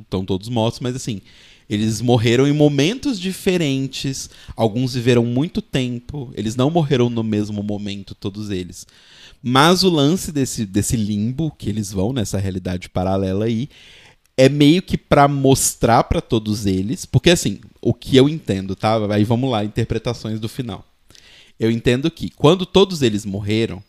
estão 0.00 0.24
todos 0.24 0.48
mortos, 0.48 0.80
mas 0.80 0.96
assim, 0.96 1.20
eles 1.68 2.00
morreram 2.00 2.46
em 2.46 2.52
momentos 2.52 3.20
diferentes, 3.20 4.30
alguns 4.56 4.94
viveram 4.94 5.24
muito 5.24 5.60
tempo, 5.60 6.32
eles 6.34 6.56
não 6.56 6.70
morreram 6.70 7.10
no 7.10 7.22
mesmo 7.22 7.62
momento, 7.62 8.14
todos 8.14 8.50
eles. 8.50 8.86
Mas 9.42 9.84
o 9.84 9.90
lance 9.90 10.32
desse, 10.32 10.64
desse 10.64 10.96
limbo 10.96 11.50
que 11.50 11.68
eles 11.68 11.92
vão, 11.92 12.12
nessa 12.12 12.38
realidade 12.38 12.88
paralela 12.88 13.44
aí, 13.44 13.68
é 14.36 14.48
meio 14.48 14.80
que 14.80 14.96
pra 14.96 15.28
mostrar 15.28 16.04
pra 16.04 16.20
todos 16.20 16.64
eles, 16.64 17.04
porque 17.04 17.30
assim, 17.30 17.60
o 17.82 17.92
que 17.92 18.16
eu 18.16 18.28
entendo, 18.28 18.74
tá? 18.74 18.96
Aí 19.12 19.24
vamos 19.24 19.50
lá, 19.50 19.64
interpretações 19.64 20.40
do 20.40 20.48
final. 20.48 20.84
Eu 21.58 21.70
entendo 21.70 22.10
que 22.10 22.30
quando 22.30 22.64
todos 22.64 23.02
eles 23.02 23.24
morreram, 23.24 23.82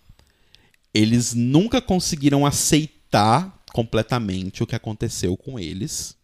eles 0.93 1.33
nunca 1.35 1.79
conseguiram 1.79 2.45
aceitar 2.45 3.58
completamente 3.69 4.63
o 4.63 4.67
que 4.67 4.75
aconteceu 4.75 5.35
com 5.37 5.59
eles, 5.59 6.15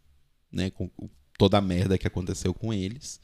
né, 0.52 0.70
com 0.70 0.90
toda 1.38 1.58
a 1.58 1.62
merda 1.62 1.98
que 1.98 2.08
aconteceu 2.08 2.54
com 2.54 2.74
eles. 2.74 3.20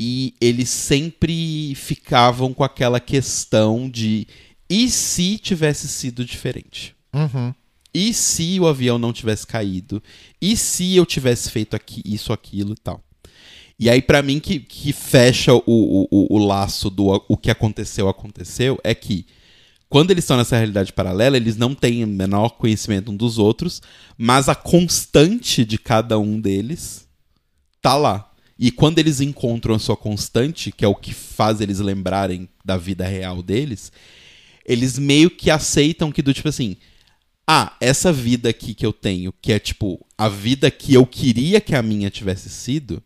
E 0.00 0.34
eles 0.40 0.68
sempre 0.68 1.74
ficavam 1.74 2.54
com 2.54 2.62
aquela 2.62 3.00
questão 3.00 3.90
de 3.90 4.26
e 4.70 4.88
se 4.88 5.38
tivesse 5.38 5.88
sido 5.88 6.24
diferente? 6.24 6.94
Uhum. 7.12 7.52
E 7.92 8.12
se 8.14 8.60
o 8.60 8.66
avião 8.66 8.98
não 8.98 9.12
tivesse 9.12 9.46
caído? 9.46 10.02
E 10.40 10.56
se 10.56 10.94
eu 10.94 11.04
tivesse 11.06 11.50
feito 11.50 11.74
aqui, 11.74 12.02
isso, 12.04 12.32
aquilo 12.32 12.74
e 12.74 12.76
tal? 12.76 13.02
E 13.80 13.88
aí, 13.88 14.02
pra 14.02 14.22
mim, 14.22 14.38
que, 14.40 14.60
que 14.60 14.92
fecha 14.92 15.54
o, 15.54 15.62
o, 15.66 16.08
o- 16.10 16.36
o 16.36 16.38
laço 16.46 16.90
do 16.90 17.06
o 17.28 17.36
que 17.36 17.50
aconteceu, 17.50 18.08
aconteceu, 18.08 18.78
é 18.84 18.94
que 18.94 19.24
quando 19.88 20.10
eles 20.10 20.24
estão 20.24 20.36
nessa 20.36 20.56
realidade 20.56 20.92
paralela, 20.92 21.36
eles 21.36 21.56
não 21.56 21.74
têm 21.74 22.04
o 22.04 22.06
menor 22.06 22.50
conhecimento 22.50 23.10
um 23.10 23.16
dos 23.16 23.38
outros, 23.38 23.80
mas 24.16 24.48
a 24.48 24.54
constante 24.54 25.64
de 25.64 25.78
cada 25.78 26.18
um 26.18 26.40
deles 26.40 27.06
tá 27.80 27.96
lá. 27.96 28.30
E 28.58 28.70
quando 28.70 28.98
eles 28.98 29.20
encontram 29.20 29.74
a 29.74 29.78
sua 29.78 29.96
constante, 29.96 30.72
que 30.72 30.84
é 30.84 30.88
o 30.88 30.94
que 30.94 31.14
faz 31.14 31.60
eles 31.60 31.78
lembrarem 31.78 32.48
da 32.64 32.76
vida 32.76 33.06
real 33.06 33.42
deles, 33.42 33.92
eles 34.66 34.98
meio 34.98 35.30
que 35.30 35.50
aceitam 35.50 36.12
que 36.12 36.20
do 36.20 36.34
tipo 36.34 36.48
assim, 36.48 36.76
ah, 37.46 37.74
essa 37.80 38.12
vida 38.12 38.50
aqui 38.50 38.74
que 38.74 38.84
eu 38.84 38.92
tenho, 38.92 39.32
que 39.40 39.52
é 39.52 39.58
tipo 39.58 40.04
a 40.18 40.28
vida 40.28 40.70
que 40.70 40.92
eu 40.92 41.06
queria 41.06 41.60
que 41.62 41.74
a 41.74 41.82
minha 41.82 42.10
tivesse 42.10 42.50
sido, 42.50 43.02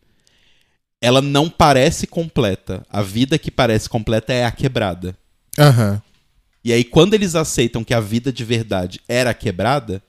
ela 0.99 1.21
não 1.21 1.49
parece 1.49 2.07
completa. 2.07 2.85
A 2.89 3.01
vida 3.01 3.37
que 3.37 3.51
parece 3.51 3.87
completa 3.87 4.33
é 4.33 4.43
a 4.43 4.51
quebrada. 4.51 5.15
Aham. 5.57 6.01
E 6.63 6.71
aí, 6.71 6.83
quando 6.83 7.13
eles 7.13 7.35
aceitam 7.35 7.83
que 7.83 7.93
a 7.93 7.99
vida 7.99 8.31
de 8.31 8.43
verdade 8.45 9.01
era 9.07 9.33
quebrada, 9.33 10.01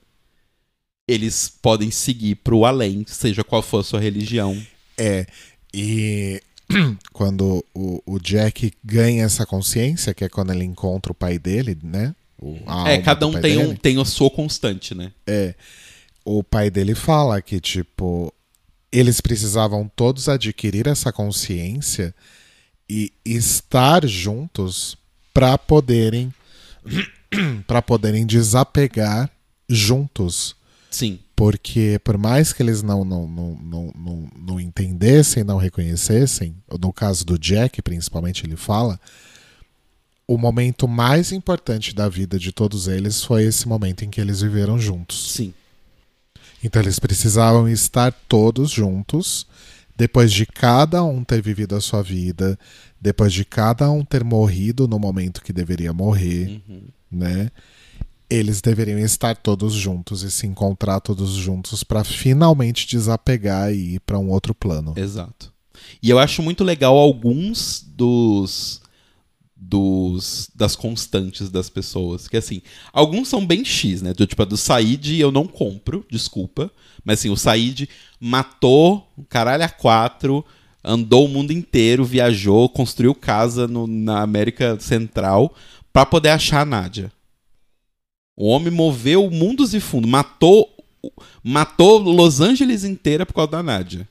eles 1.07 1.49
podem 1.61 1.91
seguir 1.91 2.35
pro 2.35 2.65
além, 2.65 3.05
seja 3.07 3.43
qual 3.43 3.61
for 3.61 3.79
a 3.79 3.83
sua 3.83 3.99
religião. 3.99 4.59
É. 4.97 5.25
E 5.73 6.41
quando 7.13 7.63
o, 7.73 8.01
o 8.05 8.19
Jack 8.19 8.71
ganha 8.83 9.25
essa 9.25 9.45
consciência, 9.45 10.13
que 10.13 10.23
é 10.23 10.29
quando 10.29 10.53
ele 10.53 10.63
encontra 10.63 11.11
o 11.11 11.15
pai 11.15 11.37
dele, 11.37 11.77
né? 11.83 12.15
O- 12.39 12.57
é, 12.87 13.01
cada 13.01 13.27
um 13.27 13.33
tem, 13.33 13.41
dele. 13.41 13.57
um, 13.67 13.75
tem 13.75 14.01
a 14.01 14.05
sua 14.05 14.29
constante, 14.29 14.95
né? 14.95 15.11
o 16.23 16.43
pai 16.43 16.71
dele 16.71 16.95
fala 16.95 17.41
que, 17.41 17.59
tipo, 17.59 18.33
eles 18.91 19.21
precisavam 19.21 19.89
todos 19.95 20.27
adquirir 20.27 20.87
essa 20.87 21.11
consciência 21.11 22.15
e 22.89 23.11
estar 23.23 24.05
juntos 24.07 24.97
para 25.33 25.57
poderem 25.57 26.33
para 27.67 27.81
poderem 27.81 28.25
desapegar 28.25 29.29
juntos. 29.67 30.55
Sim. 30.89 31.19
Porque 31.35 31.99
por 32.03 32.17
mais 32.17 32.53
que 32.53 32.63
eles 32.63 32.81
não, 32.81 33.03
não, 33.03 33.27
não, 33.27 33.59
não, 33.61 33.93
não, 33.95 34.29
não 34.47 34.59
entendessem, 34.59 35.43
não 35.43 35.57
reconhecessem, 35.57 36.55
no 36.79 36.93
caso 36.93 37.25
do 37.25 37.37
Jack, 37.37 37.81
principalmente, 37.81 38.45
ele 38.45 38.55
fala, 38.55 38.99
o 40.27 40.37
momento 40.37 40.87
mais 40.87 41.31
importante 41.31 41.93
da 41.93 42.07
vida 42.07 42.39
de 42.39 42.51
todos 42.51 42.87
eles 42.87 43.23
foi 43.23 43.43
esse 43.43 43.67
momento 43.67 44.05
em 44.05 44.09
que 44.09 44.21
eles 44.21 44.41
viveram 44.41 44.79
juntos. 44.79 45.33
Sim. 45.33 45.53
Então 46.63 46.81
eles 46.81 46.97
precisavam 46.97 47.69
estar 47.69 48.11
todos 48.27 48.71
juntos, 48.71 49.45
depois 49.95 50.31
de 50.31 50.45
cada 50.45 51.03
um 51.03 51.23
ter 51.23 51.41
vivido 51.41 51.75
a 51.75 51.81
sua 51.81 52.01
vida, 52.01 52.57
depois 53.05 53.31
de 53.31 53.45
cada 53.45 53.89
um 53.91 54.03
ter 54.03 54.23
morrido 54.23 54.87
no 54.87 54.97
momento 54.97 55.43
que 55.43 55.53
deveria 55.53 55.93
morrer, 55.93 56.59
Uhum. 56.67 56.81
né? 57.11 57.51
Eles 58.27 58.61
deveriam 58.61 58.97
estar 58.97 59.37
todos 59.37 59.73
juntos 59.75 60.23
e 60.23 60.31
se 60.31 60.47
encontrar 60.47 60.99
todos 60.99 61.29
juntos 61.33 61.83
para 61.83 62.03
finalmente 62.03 62.87
desapegar 62.87 63.71
e 63.71 63.95
ir 63.95 63.99
para 63.99 64.17
um 64.17 64.29
outro 64.31 64.55
plano. 64.55 64.93
Exato. 64.97 65.53
E 66.01 66.09
eu 66.09 66.17
acho 66.17 66.41
muito 66.41 66.63
legal 66.63 66.97
alguns 66.97 67.85
dos 67.87 68.81
dos 69.55 70.49
das 70.55 70.75
constantes 70.75 71.49
das 71.49 71.69
pessoas, 71.69 72.27
que 72.27 72.37
assim, 72.37 72.61
alguns 72.91 73.27
são 73.27 73.45
bem 73.45 73.63
X, 73.63 74.01
né? 74.01 74.13
Do, 74.13 74.25
tipo 74.27 74.41
a 74.41 74.45
do 74.45 74.57
Said 74.57 75.19
eu 75.19 75.31
não 75.31 75.47
compro, 75.47 76.05
desculpa, 76.09 76.71
mas 77.03 77.19
assim, 77.19 77.29
o 77.29 77.37
Said 77.37 77.87
matou 78.19 79.07
o 79.17 79.23
caralho 79.23 79.63
a 79.63 79.69
quatro, 79.69 80.43
andou 80.85 81.25
o 81.25 81.29
mundo 81.29 81.51
inteiro, 81.51 82.05
viajou, 82.05 82.69
construiu 82.69 83.15
casa 83.15 83.67
no- 83.67 83.87
na 83.87 84.21
América 84.21 84.77
Central 84.79 85.53
pra 85.91 86.05
poder 86.05 86.29
achar 86.29 86.61
a 86.61 86.65
Nádia. 86.65 87.11
O 88.37 88.47
homem 88.47 88.71
moveu 88.71 89.29
mundos 89.31 89.73
e 89.73 89.79
fundos, 89.79 90.09
matou 90.09 90.69
matou 91.43 91.99
Los 91.99 92.41
Angeles 92.41 92.83
inteira 92.83 93.25
por 93.25 93.33
causa 93.35 93.51
da 93.51 93.63
Nádia. 93.63 94.07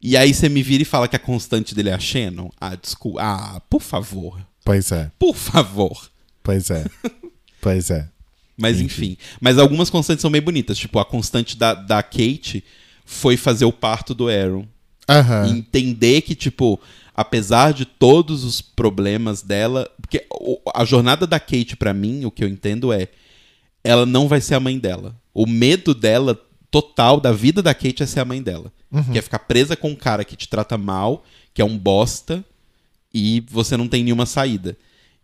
E 0.00 0.16
aí 0.16 0.32
você 0.34 0.48
me 0.48 0.62
vira 0.62 0.82
e 0.82 0.86
fala 0.86 1.06
que 1.08 1.16
a 1.16 1.18
constante 1.18 1.74
dele 1.74 1.90
é 1.90 1.94
a 1.94 1.98
Shannon? 1.98 2.50
Ah, 2.60 2.74
desculpa. 2.74 3.20
Ah, 3.22 3.60
por 3.70 3.80
favor. 3.82 4.38
Pois 4.64 4.90
é, 4.92 5.10
Por 5.18 5.34
favor. 5.36 6.10
pois 6.42 6.70
é. 6.70 6.84
pois 7.60 7.90
é. 7.90 8.08
Mas 8.56 8.80
enfim. 8.80 9.16
Mas 9.40 9.58
algumas 9.58 9.90
constantes 9.90 10.22
são 10.22 10.30
bem 10.30 10.40
bonitas. 10.42 10.78
Tipo, 10.78 10.98
a 10.98 11.04
constante 11.04 11.56
da, 11.56 11.74
da 11.74 12.02
Kate 12.02 12.64
foi 13.04 13.36
fazer 13.36 13.64
o 13.66 13.72
parto 13.72 14.14
do 14.14 14.28
Aaron. 14.28 14.66
Aham. 15.08 15.46
E 15.46 15.50
entender 15.58 16.22
que, 16.22 16.34
tipo, 16.34 16.80
apesar 17.14 17.72
de 17.72 17.84
todos 17.84 18.44
os 18.44 18.60
problemas 18.60 19.42
dela. 19.42 19.90
Porque 20.00 20.26
a 20.74 20.84
jornada 20.84 21.26
da 21.26 21.38
Kate, 21.38 21.76
pra 21.76 21.94
mim, 21.94 22.24
o 22.24 22.30
que 22.30 22.44
eu 22.44 22.48
entendo 22.48 22.92
é. 22.92 23.08
Ela 23.82 24.06
não 24.06 24.26
vai 24.26 24.40
ser 24.40 24.54
a 24.54 24.60
mãe 24.60 24.78
dela. 24.78 25.14
O 25.34 25.46
medo 25.46 25.94
dela, 25.94 26.40
total, 26.70 27.20
da 27.20 27.32
vida 27.32 27.60
da 27.62 27.74
Kate 27.74 28.02
é 28.02 28.06
ser 28.06 28.20
a 28.20 28.24
mãe 28.24 28.42
dela. 28.42 28.72
Que 29.12 29.18
é 29.18 29.22
ficar 29.22 29.40
presa 29.40 29.76
com 29.76 29.90
um 29.90 29.94
cara 29.94 30.24
que 30.24 30.36
te 30.36 30.48
trata 30.48 30.78
mal, 30.78 31.22
que 31.52 31.60
é 31.60 31.64
um 31.64 31.76
bosta, 31.76 32.42
e 33.12 33.44
você 33.50 33.76
não 33.76 33.88
tem 33.88 34.02
nenhuma 34.02 34.24
saída. 34.24 34.76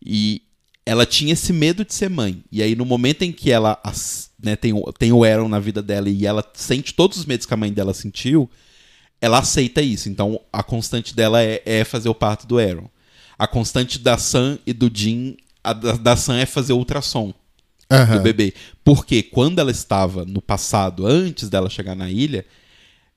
E 0.05 0.43
ela 0.85 1.07
tinha 1.07 1.33
esse 1.33 1.53
medo 1.53 1.85
de 1.85 1.95
ser 1.95 2.11
mãe. 2.11 2.43
E 2.51 2.62
aí, 2.62 2.74
no 2.74 2.85
momento 2.85 3.22
em 3.22 3.33
que 3.33 3.51
ela 3.51 3.81
né, 4.43 4.57
tem, 4.57 4.72
o, 4.72 4.93
tem 4.93 5.12
o 5.12 5.24
Aaron 5.24 5.49
na 5.49 5.61
vida 5.61 5.81
dela 5.81 6.09
e 6.11 6.26
ela 6.26 6.45
sente 6.55 6.93
todos 6.93 7.18
os 7.18 7.24
medos 7.24 7.47
que 7.47 7.55
a 7.55 7.57
mãe 7.57 7.72
dela 7.72 7.95
sentiu, 7.95 8.51
ela 9.21 9.39
aceita 9.39 9.83
isso. 9.83 10.09
Então, 10.09 10.41
a 10.53 10.62
constante 10.62 11.14
dela 11.14 11.43
é, 11.43 11.62
é 11.64 11.85
fazer 11.85 12.09
o 12.09 12.14
parto 12.14 12.47
do 12.47 12.59
Aaron. 12.59 12.89
A 13.39 13.47
constante 13.47 13.99
da 13.99 14.16
Sam 14.18 14.59
e 14.66 14.73
do 14.73 14.91
Jim, 14.93 15.37
a 15.62 15.73
da, 15.73 15.93
da 15.93 16.16
Sam 16.16 16.39
é 16.39 16.47
fazer 16.47 16.73
o 16.73 16.79
ultrassom 16.79 17.33
Aham. 17.91 18.16
do 18.16 18.23
bebê. 18.23 18.55
Porque 18.85 19.23
quando 19.23 19.59
ela 19.59 19.71
estava 19.71 20.25
no 20.25 20.41
passado, 20.41 21.07
antes 21.07 21.49
dela 21.49 21.68
chegar 21.68 21.95
na 21.95 22.11
ilha, 22.11 22.45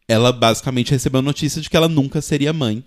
ela 0.07 0.31
basicamente 0.31 0.91
recebeu 0.91 1.19
a 1.19 1.23
notícia 1.23 1.61
de 1.61 1.69
que 1.69 1.77
ela 1.77 1.87
nunca 1.87 2.21
seria 2.21 2.51
mãe. 2.51 2.83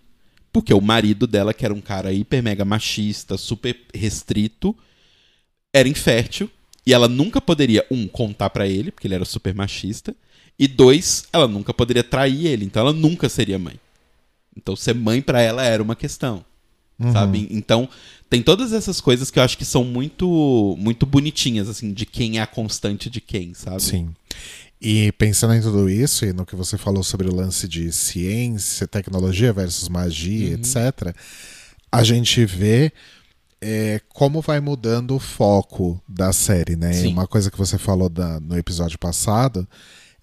Porque 0.53 0.73
o 0.73 0.81
marido 0.81 1.27
dela, 1.27 1.53
que 1.53 1.65
era 1.65 1.75
um 1.75 1.81
cara 1.81 2.13
hiper 2.13 2.43
mega 2.43 2.65
machista, 2.65 3.37
super 3.37 3.77
restrito, 3.95 4.75
era 5.73 5.89
infértil. 5.89 6.51
E 6.87 6.95
ela 6.95 7.09
nunca 7.09 7.41
poderia, 7.41 7.85
um, 7.91 8.07
contar 8.07 8.49
pra 8.51 8.67
ele, 8.67 8.91
porque 8.91 9.07
ele 9.07 9.15
era 9.15 9.25
super 9.25 9.55
machista. 9.55 10.15
E 10.59 10.67
dois, 10.67 11.25
ela 11.33 11.47
nunca 11.47 11.73
poderia 11.75 12.03
trair 12.05 12.47
ele. 12.47 12.65
Então 12.65 12.81
ela 12.83 12.93
nunca 12.93 13.29
seria 13.29 13.59
mãe. 13.59 13.79
Então 14.57 14.75
ser 14.75 14.95
mãe 14.95 15.21
pra 15.21 15.41
ela 15.41 15.63
era 15.63 15.83
uma 15.83 15.95
questão. 15.97 16.45
Sabe? 17.13 17.47
Então, 17.51 17.87
tem 18.31 18.43
todas 18.43 18.73
essas 18.73 19.03
coisas 19.03 19.31
que 19.31 19.39
eu 19.39 19.43
acho 19.43 19.59
que 19.59 19.67
são 19.67 19.85
muito 19.85 20.75
muito 20.79 21.05
bonitinhas, 21.05 21.69
assim, 21.69 21.93
de 21.93 22.07
quem 22.07 22.39
é 22.39 22.41
a 22.41 22.47
constante 22.47 23.11
de 23.11 23.21
quem, 23.21 23.53
sabe? 23.53 23.83
Sim. 23.83 24.09
E 24.81 25.13
pensando 25.13 25.53
em 25.53 25.61
tudo 25.61 25.91
isso 25.91 26.25
e 26.25 26.33
no 26.33 26.47
que 26.47 26.57
você 26.57 26.79
falou 26.79 27.03
sobre 27.03 27.29
o 27.29 27.35
lance 27.35 27.69
de 27.69 27.93
ciência, 27.93 28.87
tecnologia 28.87 29.53
versus 29.53 29.91
magia, 29.91 30.55
etc., 30.55 31.15
a 31.93 32.03
gente 32.03 32.47
vê 32.47 32.91
é, 33.61 34.01
como 34.09 34.41
vai 34.41 34.59
mudando 34.61 35.17
o 35.17 35.21
foco 35.21 36.01
da 36.09 36.33
série, 36.33 36.77
né? 36.77 36.95
Sim. 36.95 37.09
Uma 37.09 37.27
coisa 37.27 37.51
que 37.51 37.59
você 37.59 37.77
falou 37.77 38.09
da- 38.09 38.41
no 38.41 38.57
episódio 38.57 38.99
passado 38.99 39.69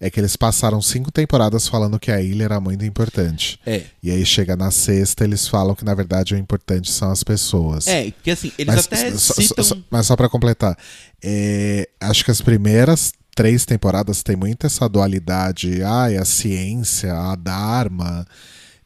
é 0.00 0.10
que 0.10 0.18
eles 0.20 0.36
passaram 0.36 0.82
cinco 0.82 1.10
temporadas 1.10 1.66
falando 1.68 1.98
que 1.98 2.10
a 2.10 2.20
ilha 2.20 2.44
era 2.44 2.60
muito 2.60 2.84
importante. 2.84 3.58
É. 3.64 3.82
E 4.02 4.10
aí 4.10 4.24
chega 4.26 4.56
na 4.56 4.70
sexta, 4.70 5.24
eles 5.24 5.46
falam 5.48 5.74
que 5.74 5.84
na 5.84 5.94
verdade 5.94 6.34
o 6.34 6.38
importante 6.38 6.90
são 6.90 7.10
as 7.10 7.22
pessoas. 7.24 7.86
É, 7.86 8.10
porque 8.10 8.30
assim, 8.30 8.52
eles 8.58 8.74
Mas 8.74 8.86
até 8.86 9.10
só, 9.16 9.34
citam. 9.34 9.64
só- 9.64 9.76
mas 9.90 10.06
só 10.06 10.16
pra 10.16 10.28
completar, 10.28 10.76
é, 11.22 11.88
acho 12.00 12.24
que 12.24 12.30
as 12.30 12.40
primeiras 12.40 13.12
três 13.34 13.64
temporadas 13.64 14.22
tem 14.22 14.36
muito 14.36 14.66
essa 14.66 14.88
dualidade, 14.88 15.82
ai, 15.82 16.16
a 16.16 16.24
ciência, 16.24 17.12
a 17.14 17.34
Dharma, 17.34 18.24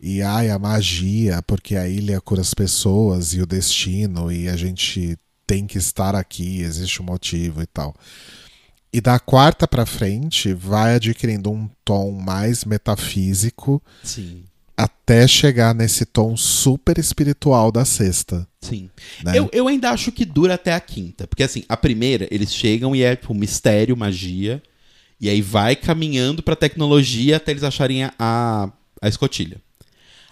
e 0.00 0.22
ai, 0.22 0.48
a 0.48 0.58
magia, 0.58 1.42
porque 1.46 1.76
a 1.76 1.88
ilha 1.88 2.20
cura 2.20 2.40
as 2.40 2.54
pessoas 2.54 3.34
e 3.34 3.42
o 3.42 3.46
destino, 3.46 4.30
e 4.32 4.48
a 4.48 4.56
gente 4.56 5.18
tem 5.46 5.66
que 5.66 5.76
estar 5.78 6.14
aqui, 6.14 6.60
existe 6.62 7.02
um 7.02 7.04
motivo 7.06 7.60
e 7.62 7.66
tal. 7.66 7.94
E 8.92 9.00
da 9.00 9.18
quarta 9.18 9.68
pra 9.68 9.84
frente 9.84 10.54
vai 10.54 10.94
adquirindo 10.94 11.50
um 11.50 11.68
tom 11.84 12.10
mais 12.12 12.64
metafísico 12.64 13.82
Sim, 14.02 14.44
até 14.76 15.26
chegar 15.26 15.74
nesse 15.74 16.06
tom 16.06 16.36
super 16.36 16.98
espiritual 16.98 17.72
da 17.72 17.84
sexta. 17.84 18.46
sim. 18.60 18.88
Né? 19.22 19.38
Eu, 19.38 19.50
eu 19.52 19.68
ainda 19.68 19.90
acho 19.90 20.12
que 20.12 20.24
dura 20.24 20.54
até 20.54 20.72
a 20.72 20.80
quinta. 20.80 21.26
Porque 21.26 21.42
assim, 21.42 21.64
a 21.68 21.76
primeira, 21.76 22.28
eles 22.30 22.54
chegam 22.54 22.94
e 22.94 23.02
é 23.02 23.16
tipo 23.16 23.34
mistério, 23.34 23.96
magia. 23.96 24.62
E 25.20 25.28
aí 25.28 25.42
vai 25.42 25.74
caminhando 25.74 26.42
pra 26.42 26.54
tecnologia 26.54 27.36
até 27.36 27.50
eles 27.50 27.64
acharem 27.64 28.04
a, 28.04 28.14
a, 28.18 28.70
a 29.02 29.08
escotilha. 29.08 29.60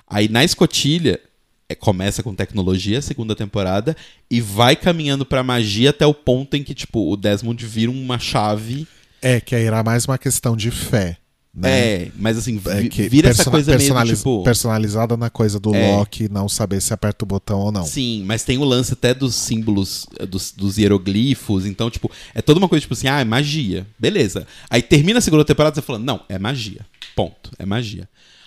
Aí 0.06 0.28
na 0.28 0.44
escotilha, 0.44 1.20
é, 1.68 1.74
começa 1.74 2.22
com 2.22 2.34
tecnologia, 2.34 3.02
segunda 3.02 3.34
temporada, 3.34 3.96
e 4.30 4.40
vai 4.40 4.76
caminhando 4.76 5.24
pra 5.26 5.42
magia 5.42 5.90
até 5.90 6.06
o 6.06 6.14
ponto 6.14 6.54
em 6.56 6.62
que, 6.62 6.74
tipo, 6.74 7.10
o 7.10 7.16
Desmond 7.16 7.64
vira 7.66 7.90
uma 7.90 8.18
chave. 8.18 8.86
É, 9.20 9.40
que 9.40 9.54
aí 9.54 9.64
era 9.64 9.82
mais 9.82 10.04
uma 10.04 10.18
questão 10.18 10.56
de 10.56 10.70
fé. 10.70 11.16
Né? 11.58 11.70
É, 12.04 12.08
mas 12.18 12.36
assim, 12.36 12.60
É 12.66 12.80
vi- 12.82 12.88
que 12.90 13.08
vira 13.08 13.30
essa 13.30 13.50
coisa 13.50 13.70
meio 13.70 13.78
personaliz- 13.80 14.18
tipo. 14.18 14.42
personalizada 14.44 15.16
na 15.16 15.30
coisa 15.30 15.58
do 15.58 15.74
É. 15.74 15.96
Loki 15.96 16.28
não 16.30 16.50
saber 16.50 16.82
se 16.82 16.92
aperta 16.92 17.24
o 17.24 17.26
botão 17.26 17.60
ou 17.60 17.72
não. 17.72 17.82
Sim, 17.86 18.24
mas 18.26 18.44
tem 18.44 18.58
o 18.58 18.64
lance 18.64 18.92
até 18.92 19.14
dos 19.14 19.34
símbolos, 19.34 20.06
eh, 20.20 20.26
dos, 20.26 20.52
dos 20.52 20.76
hieroglifos. 20.76 21.64
Então, 21.64 21.90
tipo, 21.90 22.10
é 22.34 22.42
toda 22.42 22.58
uma 22.58 22.68
coisa 22.68 22.82
tipo 22.82 22.92
assim, 22.92 23.08
ah, 23.08 23.20
é 23.20 23.24
magia. 23.24 23.86
Beleza. 23.98 24.46
Aí 24.68 24.82
termina 24.82 25.18
a 25.18 25.22
segunda 25.22 25.46
temporada 25.46 25.74
você 25.74 25.80
falando, 25.80 26.04
não, 26.04 26.20
é 26.28 26.38
magia. 26.38 26.84
Ponto. 27.16 27.50
É 27.58 27.64
magia. 27.64 28.06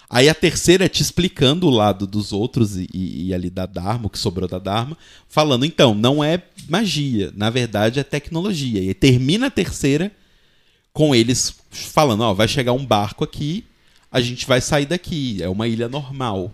Aí 0.09 0.27
a 0.27 0.33
terceira 0.33 0.85
é 0.85 0.89
te 0.89 1.03
explicando 1.03 1.67
o 1.67 1.69
lado 1.69 2.07
dos 2.07 2.33
outros 2.33 2.75
e, 2.75 2.87
e- 2.93 3.33
ali 3.33 3.49
da 3.49 3.67
Dharma, 3.67 4.07
o 4.07 4.09
que 4.09 4.17
sobrou 4.17 4.49
da 4.49 4.57
Dharma, 4.57 4.97
falando, 5.27 5.65
então, 5.65 5.93
não 5.93 6.23
é 6.23 6.41
magia. 6.67 7.31
Na 7.35 7.51
verdade, 7.51 7.99
é 7.99 8.03
tecnologia. 8.03 8.81
E 8.81 8.93
termina 8.95 9.47
a 9.47 9.51
terceira 9.51 10.11
com 10.91 11.13
eles 11.13 11.55
falando, 11.69 12.21
ó, 12.21 12.33
vai 12.33 12.47
chegar 12.47 12.73
um 12.73 12.83
barco 12.83 13.23
aqui, 13.23 13.63
a 14.11 14.19
gente 14.19 14.47
vai 14.47 14.59
sair 14.59 14.87
daqui. 14.87 15.43
É 15.43 15.47
uma 15.47 15.67
ilha 15.67 15.87
normal 15.87 16.51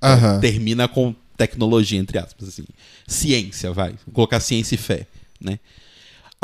Aham. 0.00 0.38
termina 0.38 0.86
com 0.86 1.12
tecnologia, 1.36 1.98
entre 1.98 2.18
aspas, 2.18 2.46
assim. 2.48 2.64
Ciência, 3.08 3.72
vai. 3.72 3.90
Vou 4.06 4.14
colocar 4.14 4.38
ciência 4.38 4.76
e 4.76 4.78
fé, 4.78 5.08
né? 5.40 5.58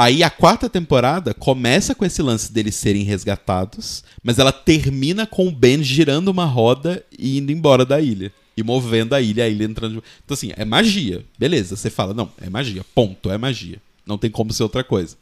Aí 0.00 0.22
a 0.22 0.30
quarta 0.30 0.66
temporada 0.66 1.34
começa 1.34 1.94
com 1.94 2.06
esse 2.06 2.22
lance 2.22 2.50
deles 2.50 2.74
serem 2.74 3.02
resgatados, 3.02 4.02
mas 4.22 4.38
ela 4.38 4.50
termina 4.50 5.26
com 5.26 5.46
o 5.46 5.50
Ben 5.50 5.82
girando 5.82 6.28
uma 6.28 6.46
roda 6.46 7.04
e 7.18 7.36
indo 7.36 7.52
embora 7.52 7.84
da 7.84 8.00
ilha. 8.00 8.32
E 8.56 8.62
movendo 8.62 9.12
a 9.12 9.20
ilha, 9.20 9.44
a 9.44 9.48
ilha 9.50 9.66
entrando. 9.66 10.02
Então, 10.24 10.34
assim, 10.34 10.52
é 10.56 10.64
magia. 10.64 11.22
Beleza, 11.38 11.76
você 11.76 11.90
fala, 11.90 12.14
não, 12.14 12.32
é 12.40 12.48
magia. 12.48 12.82
Ponto, 12.94 13.30
é 13.30 13.36
magia. 13.36 13.76
Não 14.06 14.16
tem 14.16 14.30
como 14.30 14.54
ser 14.54 14.62
outra 14.62 14.82
coisa. 14.82 15.18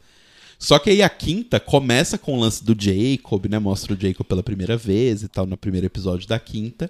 Só 0.57 0.79
que 0.79 0.89
aí 0.89 1.01
a 1.01 1.09
quinta 1.09 1.59
começa 1.59 2.17
com 2.17 2.37
o 2.37 2.39
lance 2.39 2.63
do 2.63 2.73
Jacob, 2.73 3.47
né? 3.47 3.59
Mostra 3.59 3.93
o 3.93 3.99
Jacob 3.99 4.25
pela 4.25 4.41
primeira 4.41 4.77
vez 4.77 5.23
e 5.23 5.27
tal, 5.27 5.45
no 5.45 5.57
primeiro 5.57 5.87
episódio 5.87 6.25
da 6.25 6.39
quinta. 6.39 6.89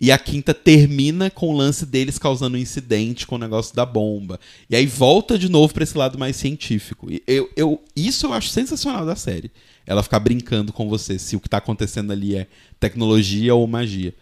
E 0.00 0.10
a 0.10 0.18
quinta 0.18 0.54
termina 0.54 1.28
com 1.28 1.50
o 1.50 1.56
lance 1.56 1.84
deles 1.84 2.18
causando 2.18 2.56
um 2.56 2.60
incidente 2.60 3.26
com 3.26 3.34
o 3.34 3.38
negócio 3.38 3.76
da 3.76 3.84
bomba. 3.84 4.40
E 4.68 4.74
aí 4.74 4.86
volta 4.86 5.38
de 5.38 5.50
novo 5.50 5.74
pra 5.74 5.84
esse 5.84 5.96
lado 5.96 6.18
mais 6.18 6.36
científico. 6.36 7.08
Eu, 7.26 7.50
eu, 7.54 7.84
isso 7.94 8.26
eu 8.26 8.32
acho 8.32 8.48
sensacional 8.48 9.04
da 9.04 9.14
série. 9.14 9.50
Ela 9.84 10.02
ficar 10.02 10.18
brincando 10.20 10.72
com 10.72 10.88
você 10.88 11.18
se 11.18 11.36
o 11.36 11.40
que 11.40 11.50
tá 11.50 11.58
acontecendo 11.58 12.12
ali 12.12 12.34
é 12.34 12.46
tecnologia 12.78 13.54
ou 13.54 13.66
magia. 13.66 14.14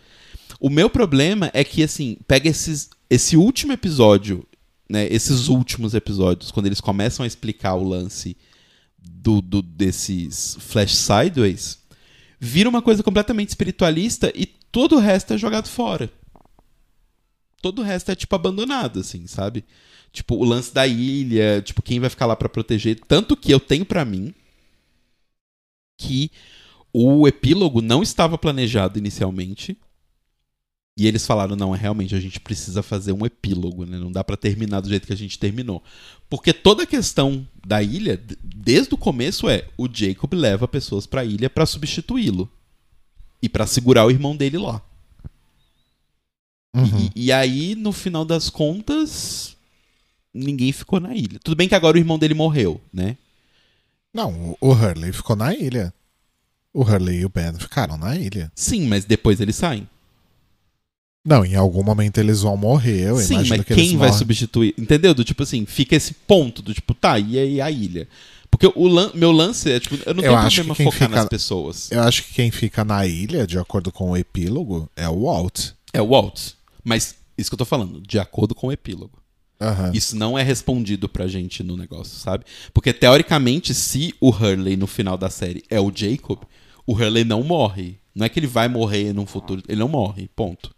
O 0.58 0.68
meu 0.68 0.90
problema 0.90 1.48
é 1.54 1.62
que, 1.62 1.84
assim, 1.84 2.16
pega 2.26 2.48
esses, 2.48 2.90
esse 3.08 3.36
último 3.36 3.72
episódio, 3.72 4.44
né? 4.88 5.06
Esses 5.08 5.46
últimos 5.46 5.94
episódios, 5.94 6.50
quando 6.50 6.66
eles 6.66 6.80
começam 6.80 7.22
a 7.22 7.26
explicar 7.26 7.74
o 7.74 7.84
lance 7.84 8.36
do, 8.98 9.40
do 9.40 9.62
desses 9.62 10.56
Flash 10.58 10.96
Sideways, 10.96 11.78
vira 12.40 12.68
uma 12.68 12.82
coisa 12.82 13.02
completamente 13.02 13.50
espiritualista 13.50 14.32
e 14.34 14.57
todo 14.70 14.96
o 14.96 14.98
resto 14.98 15.34
é 15.34 15.38
jogado 15.38 15.68
fora. 15.68 16.10
Todo 17.60 17.80
o 17.80 17.84
resto 17.84 18.10
é, 18.10 18.14
tipo, 18.14 18.34
abandonado, 18.34 19.00
assim, 19.00 19.26
sabe? 19.26 19.64
Tipo, 20.12 20.36
o 20.36 20.44
lance 20.44 20.72
da 20.72 20.86
ilha, 20.86 21.60
tipo, 21.60 21.82
quem 21.82 22.00
vai 22.00 22.08
ficar 22.08 22.26
lá 22.26 22.36
para 22.36 22.48
proteger. 22.48 22.98
Tanto 23.06 23.36
que 23.36 23.52
eu 23.52 23.60
tenho 23.60 23.84
para 23.84 24.04
mim 24.04 24.32
que 25.98 26.30
o 26.92 27.26
epílogo 27.26 27.82
não 27.82 28.02
estava 28.02 28.38
planejado 28.38 28.98
inicialmente. 28.98 29.76
E 30.96 31.06
eles 31.06 31.26
falaram, 31.26 31.54
não, 31.54 31.74
é 31.74 31.78
realmente 31.78 32.14
a 32.14 32.20
gente 32.20 32.40
precisa 32.40 32.82
fazer 32.82 33.12
um 33.12 33.24
epílogo, 33.24 33.84
né? 33.84 33.98
Não 33.98 34.10
dá 34.10 34.24
para 34.24 34.36
terminar 34.36 34.80
do 34.80 34.88
jeito 34.88 35.06
que 35.06 35.12
a 35.12 35.16
gente 35.16 35.38
terminou. 35.38 35.82
Porque 36.28 36.52
toda 36.52 36.82
a 36.82 36.86
questão 36.86 37.46
da 37.64 37.82
ilha, 37.82 38.20
desde 38.42 38.94
o 38.94 38.98
começo 38.98 39.48
é, 39.48 39.68
o 39.76 39.88
Jacob 39.92 40.32
leva 40.32 40.66
pessoas 40.66 41.06
para 41.06 41.20
a 41.20 41.24
ilha 41.24 41.48
para 41.48 41.66
substituí-lo 41.66 42.50
e 43.42 43.48
para 43.48 43.66
segurar 43.66 44.04
o 44.06 44.10
irmão 44.10 44.36
dele 44.36 44.58
lá. 44.58 44.80
Uhum. 46.74 47.10
E, 47.14 47.26
e 47.26 47.32
aí, 47.32 47.74
no 47.74 47.92
final 47.92 48.24
das 48.24 48.50
contas, 48.50 49.56
ninguém 50.32 50.70
ficou 50.72 51.00
na 51.00 51.14
ilha. 51.14 51.38
Tudo 51.42 51.56
bem 51.56 51.68
que 51.68 51.74
agora 51.74 51.96
o 51.96 52.00
irmão 52.00 52.18
dele 52.18 52.34
morreu, 52.34 52.80
né? 52.92 53.16
Não, 54.12 54.56
o- 54.60 54.72
Hurley 54.72 55.12
ficou 55.12 55.34
na 55.36 55.54
ilha. 55.54 55.92
O 56.72 56.82
Hurley 56.82 57.20
e 57.20 57.24
o 57.24 57.28
Ben 57.28 57.52
ficaram 57.54 57.96
na 57.96 58.16
ilha. 58.16 58.52
Sim, 58.54 58.86
mas 58.86 59.04
depois 59.04 59.40
eles 59.40 59.56
saem. 59.56 59.88
Não, 61.26 61.44
em 61.44 61.54
algum 61.56 61.82
momento 61.82 62.18
eles 62.18 62.42
vão 62.42 62.56
morrer. 62.56 63.08
Eu 63.08 63.16
Sim, 63.16 63.34
mas 63.48 63.64
que 63.64 63.74
quem 63.74 63.96
vai 63.96 64.08
morrem. 64.08 64.18
substituir? 64.18 64.74
Entendeu? 64.78 65.14
Do 65.14 65.24
tipo 65.24 65.42
assim, 65.42 65.66
fica 65.66 65.96
esse 65.96 66.14
ponto 66.14 66.62
do 66.62 66.72
tipo, 66.72 66.94
tá, 66.94 67.18
e 67.18 67.38
aí 67.38 67.60
a 67.60 67.70
ilha? 67.70 68.08
Porque 68.58 68.72
o 68.78 68.88
lan- 68.88 69.10
meu 69.14 69.30
lance 69.30 69.70
é, 69.70 69.78
tipo, 69.78 69.96
eu 70.04 70.14
não 70.14 70.22
tenho 70.22 70.34
acho 70.36 70.56
problema 70.64 70.74
focar 70.74 70.92
fica- 70.92 71.08
nas 71.08 71.28
pessoas. 71.28 71.90
Eu 71.92 72.00
acho 72.02 72.24
que 72.24 72.34
quem 72.34 72.50
fica 72.50 72.84
na 72.84 73.06
ilha, 73.06 73.46
de 73.46 73.58
acordo 73.58 73.92
com 73.92 74.10
o 74.10 74.16
epílogo, 74.16 74.90
é 74.96 75.08
o 75.08 75.22
Walt. 75.24 75.70
É 75.92 76.02
o 76.02 76.08
Walt. 76.08 76.50
Mas 76.84 77.14
isso 77.36 77.50
que 77.50 77.54
eu 77.54 77.58
tô 77.58 77.64
falando, 77.64 78.00
de 78.00 78.18
acordo 78.18 78.54
com 78.54 78.68
o 78.68 78.72
epílogo. 78.72 79.18
Aham. 79.60 79.90
Isso 79.92 80.16
não 80.16 80.38
é 80.38 80.42
respondido 80.42 81.08
pra 81.08 81.26
gente 81.26 81.62
no 81.62 81.76
negócio, 81.76 82.16
sabe? 82.16 82.44
Porque 82.72 82.92
teoricamente, 82.92 83.74
se 83.74 84.14
o 84.20 84.30
Hurley 84.30 84.76
no 84.76 84.86
final 84.86 85.16
da 85.18 85.28
série 85.30 85.62
é 85.68 85.80
o 85.80 85.92
Jacob, 85.94 86.38
o 86.86 86.92
Hurley 86.94 87.24
não 87.24 87.42
morre. 87.42 87.98
Não 88.14 88.24
é 88.24 88.28
que 88.28 88.38
ele 88.40 88.46
vai 88.46 88.68
morrer 88.68 89.12
num 89.12 89.26
futuro, 89.26 89.62
ele 89.68 89.78
não 89.80 89.88
morre, 89.88 90.28
ponto. 90.34 90.74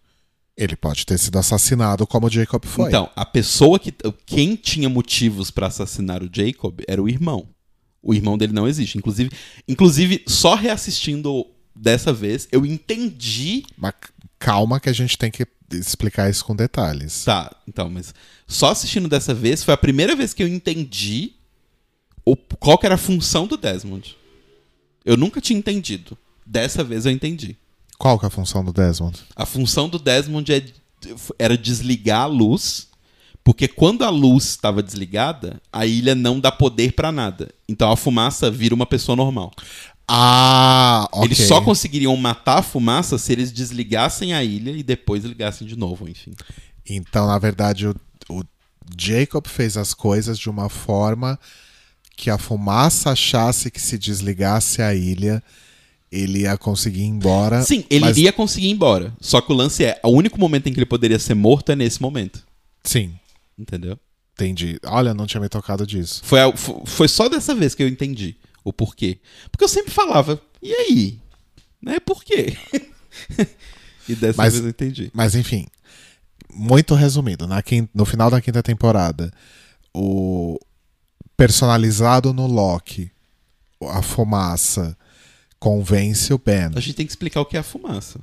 Ele 0.57 0.77
pode 0.77 1.07
ter 1.07 1.19
sido 1.19 1.39
assassinado 1.39 2.07
como 2.07 2.27
o 2.27 2.31
Jacob 2.31 2.63
foi. 2.67 2.89
Então, 2.89 3.09
a 3.17 3.25
pessoa 3.25 3.79
que. 3.79 3.95
Quem 4.27 4.57
tinha 4.57 4.89
motivos 4.91 5.51
pra 5.51 5.69
assassinar 5.69 6.23
o 6.23 6.29
Jacob 6.31 6.81
era 6.87 7.03
o 7.03 7.09
irmão. 7.09 7.49
O 8.03 8.15
irmão 8.15 8.39
dele 8.39 8.53
não 8.53 8.67
existe. 8.67 8.97
Inclusive, 8.97 9.31
inclusive 9.69 10.25
só 10.27 10.55
reassistindo 10.55 11.47
dessa 11.75 12.13
vez, 12.13 12.49
eu 12.51 12.65
entendi. 12.65 13.65
Mas 13.77 13.95
calma 14.39 14.81
que 14.81 14.89
a 14.89 14.93
gente 14.93 15.19
tem 15.19 15.31
que 15.31 15.47
explicar 15.73 16.31
isso 16.31 16.45
com 16.45 16.57
detalhes. 16.57 17.25
Tá, 17.25 17.55
então, 17.69 17.89
mas 17.91 18.15
só 18.47 18.71
assistindo 18.71 19.09
dessa 19.09 19.33
vez 19.35 19.63
foi 19.63 19.75
a 19.75 19.77
primeira 19.79 20.17
vez 20.17 20.33
que 20.35 20.43
eu 20.43 20.49
entendi 20.49 21.33
o, 22.25 22.35
qual 22.37 22.79
que 22.79 22.87
era 22.87 22.95
a 22.97 22.99
função 22.99 23.47
do 23.47 23.57
Desmond. 23.57 24.17
Eu 25.05 25.17
nunca 25.17 25.41
tinha 25.41 25.59
entendido. 25.59 26.17
Dessa 26.45 26.83
vez 26.83 27.07
eu 27.07 27.13
entendi. 27.13 27.57
Qual 27.99 28.19
que 28.19 28.25
é 28.25 28.29
a 28.29 28.31
função 28.31 28.65
do 28.65 28.73
Desmond? 28.73 29.19
A 29.37 29.47
função 29.47 29.89
do 29.89 29.99
Desmond 29.99 30.53
é- 30.53 30.65
era 31.39 31.57
desligar 31.57 32.23
a 32.23 32.27
luz, 32.27 32.89
porque 33.51 33.67
quando 33.67 34.05
a 34.05 34.11
luz 34.11 34.45
estava 34.45 34.81
desligada, 34.81 35.61
a 35.73 35.85
ilha 35.85 36.15
não 36.15 36.39
dá 36.39 36.53
poder 36.53 36.93
pra 36.93 37.11
nada. 37.11 37.51
Então 37.69 37.91
a 37.91 37.97
fumaça 37.97 38.49
vira 38.49 38.73
uma 38.73 38.87
pessoa 38.87 39.17
normal. 39.17 39.51
Ah, 40.07 41.09
ok. 41.11 41.25
Eles 41.27 41.39
só 41.49 41.61
conseguiriam 41.61 42.17
matar 42.17 42.59
a 42.59 42.63
fumaça 42.63 43.19
se 43.19 43.33
eles 43.33 43.51
desligassem 43.51 44.33
a 44.33 44.45
ilha 44.45 44.71
e 44.71 44.85
depois 44.85 45.25
ligassem 45.25 45.67
de 45.67 45.77
novo, 45.77 46.09
enfim. 46.09 46.33
Então, 46.89 47.27
na 47.27 47.39
verdade, 47.41 47.89
o, 47.89 47.95
o 48.29 48.45
Jacob 48.97 49.45
fez 49.49 49.77
as 49.77 49.95
coisas 49.95 50.39
de 50.39 50.49
uma 50.49 50.69
forma 50.69 51.37
que 52.17 52.31
a 52.31 52.39
fumaça 52.39 53.11
achasse 53.11 53.69
que 53.69 53.81
se 53.81 53.99
desligasse 53.99 54.81
a 54.81 54.95
ilha, 54.95 55.43
ele 56.11 56.43
ia 56.43 56.57
conseguir 56.57 57.01
ir 57.01 57.07
embora. 57.07 57.63
Sim, 57.65 57.85
ele 57.91 58.05
mas- 58.05 58.17
iria 58.17 58.33
conseguir 58.33 58.69
ir 58.69 58.73
embora. 58.73 59.13
Só 59.21 59.41
que 59.41 59.53
o 59.53 59.57
lance 59.57 59.85
é, 59.85 59.99
o 60.05 60.11
único 60.11 60.39
momento 60.39 60.69
em 60.69 60.73
que 60.73 60.79
ele 60.79 60.87
poderia 60.87 61.19
ser 61.19 61.35
morto 61.35 61.73
é 61.73 61.77
nesse 61.77 62.01
momento. 62.01 62.45
Sim, 62.85 63.13
Entendeu? 63.61 63.99
entendi. 64.33 64.79
Olha, 64.87 65.13
não 65.13 65.27
tinha 65.27 65.39
me 65.41 65.51
tocado 65.51 65.87
disso. 65.87 66.23
Foi, 66.25 66.41
a- 66.41 66.57
fo- 66.57 66.83
foi 66.87 67.07
só 67.09 67.29
dessa 67.29 67.55
vez 67.55 67.75
que 67.75 67.83
eu 67.83 67.89
entendi 67.89 68.37
o 68.65 68.73
porquê. 68.73 69.19
Porque 69.51 69.63
eu 69.63 69.69
sempre 69.69 69.91
falava, 69.93 70.41
e 70.63 70.73
aí? 70.73 71.21
Né? 71.83 72.01
Por 72.01 72.25
quê? 72.25 72.57
e 74.09 74.15
dessa 74.15 74.39
Mas- 74.41 74.55
vez 74.55 74.65
eu 74.65 74.71
entendi. 74.71 75.11
Mas 75.13 75.35
enfim, 75.35 75.67
muito 76.51 76.95
resumido, 76.95 77.47
na 77.47 77.61
quin- 77.63 77.87
no 77.95 78.07
final 78.07 78.31
da 78.31 78.41
quinta 78.41 78.63
temporada, 78.63 79.31
o 79.95 80.59
personalizado 81.37 82.33
no 82.33 82.47
Loki, 82.47 83.11
a 83.91 84.01
fumaça 84.01 84.97
convence 85.59 86.33
o 86.33 86.39
Ben. 86.39 86.71
A 86.75 86.81
gente 86.81 86.95
tem 86.95 87.05
que 87.05 87.13
explicar 87.13 87.43
o 87.43 87.47
que 87.47 87.59
é 87.59 87.61
a 87.61 87.63
fumaça. 87.63 88.19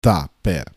Tá, 0.00 0.28
pera. 0.42 0.72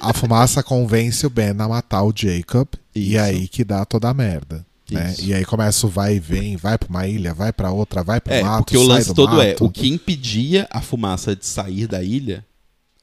A 0.00 0.12
fumaça 0.12 0.62
convence 0.62 1.26
o 1.26 1.30
Ben 1.30 1.50
a 1.50 1.68
matar 1.68 2.02
o 2.02 2.12
Jacob 2.14 2.68
e 2.94 3.14
Isso. 3.14 3.20
aí 3.20 3.48
que 3.48 3.64
dá 3.64 3.84
toda 3.84 4.08
a 4.08 4.14
merda. 4.14 4.66
Né? 4.90 5.14
E 5.18 5.34
aí 5.34 5.44
começa 5.44 5.86
o 5.86 5.90
vai 5.90 6.16
e 6.16 6.20
vem, 6.20 6.56
vai 6.56 6.78
pra 6.78 6.88
uma 6.88 7.06
ilha, 7.06 7.34
vai 7.34 7.52
pra 7.52 7.70
outra, 7.70 8.02
vai 8.02 8.20
pro 8.20 8.32
É, 8.32 8.42
mato, 8.42 8.64
porque 8.64 8.76
o 8.76 8.82
lance 8.82 9.08
do 9.08 9.14
todo 9.14 9.40
é, 9.40 9.50
mato. 9.50 9.64
o 9.66 9.70
que 9.70 9.86
impedia 9.86 10.66
a 10.70 10.80
fumaça 10.80 11.36
de 11.36 11.44
sair 11.44 11.86
da 11.86 12.02
ilha 12.02 12.44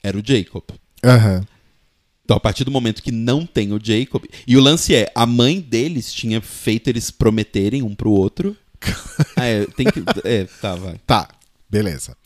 era 0.02 0.18
o 0.18 0.22
Jacob. 0.24 0.64
Aham. 1.04 1.46
Então, 2.24 2.36
a 2.36 2.40
partir 2.40 2.64
do 2.64 2.72
momento 2.72 3.04
que 3.04 3.12
não 3.12 3.46
tem 3.46 3.72
o 3.72 3.78
Jacob. 3.80 4.24
E 4.46 4.56
o 4.56 4.60
lance 4.60 4.92
é: 4.92 5.10
a 5.14 5.24
mãe 5.24 5.60
deles 5.60 6.12
tinha 6.12 6.40
feito 6.40 6.88
eles 6.88 7.08
prometerem 7.08 7.84
um 7.84 7.94
pro 7.94 8.10
outro. 8.10 8.56
ah, 9.36 9.44
é, 9.44 9.64
tem 9.66 9.86
que. 9.86 10.02
É, 10.24 10.44
tá, 10.60 10.74
vai. 10.74 10.96
Tá, 11.06 11.28
beleza. 11.70 12.16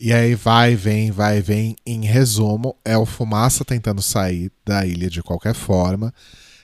E 0.00 0.12
aí 0.12 0.34
vai, 0.34 0.74
vem, 0.76 1.10
vai, 1.10 1.40
vem. 1.42 1.74
Em 1.84 2.04
resumo, 2.04 2.76
é 2.84 2.96
o 2.96 3.04
Fumaça 3.04 3.64
tentando 3.64 4.00
sair 4.00 4.50
da 4.64 4.86
ilha 4.86 5.10
de 5.10 5.22
qualquer 5.22 5.54
forma. 5.54 6.14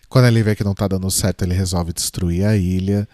Quando 0.08 0.26
ele 0.28 0.42
vê 0.42 0.54
que 0.54 0.62
não 0.62 0.74
tá 0.74 0.86
dando 0.86 1.10
certo, 1.10 1.42
ele 1.42 1.54
resolve 1.54 1.92
destruir 1.92 2.44
a 2.46 2.56
ilha. 2.56 3.08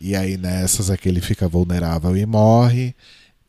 E 0.00 0.14
aí 0.14 0.36
nessas 0.36 0.90
é 0.90 0.96
que 0.96 1.08
ele 1.08 1.20
fica 1.22 1.48
vulnerável 1.48 2.14
e 2.16 2.26
morre. 2.26 2.94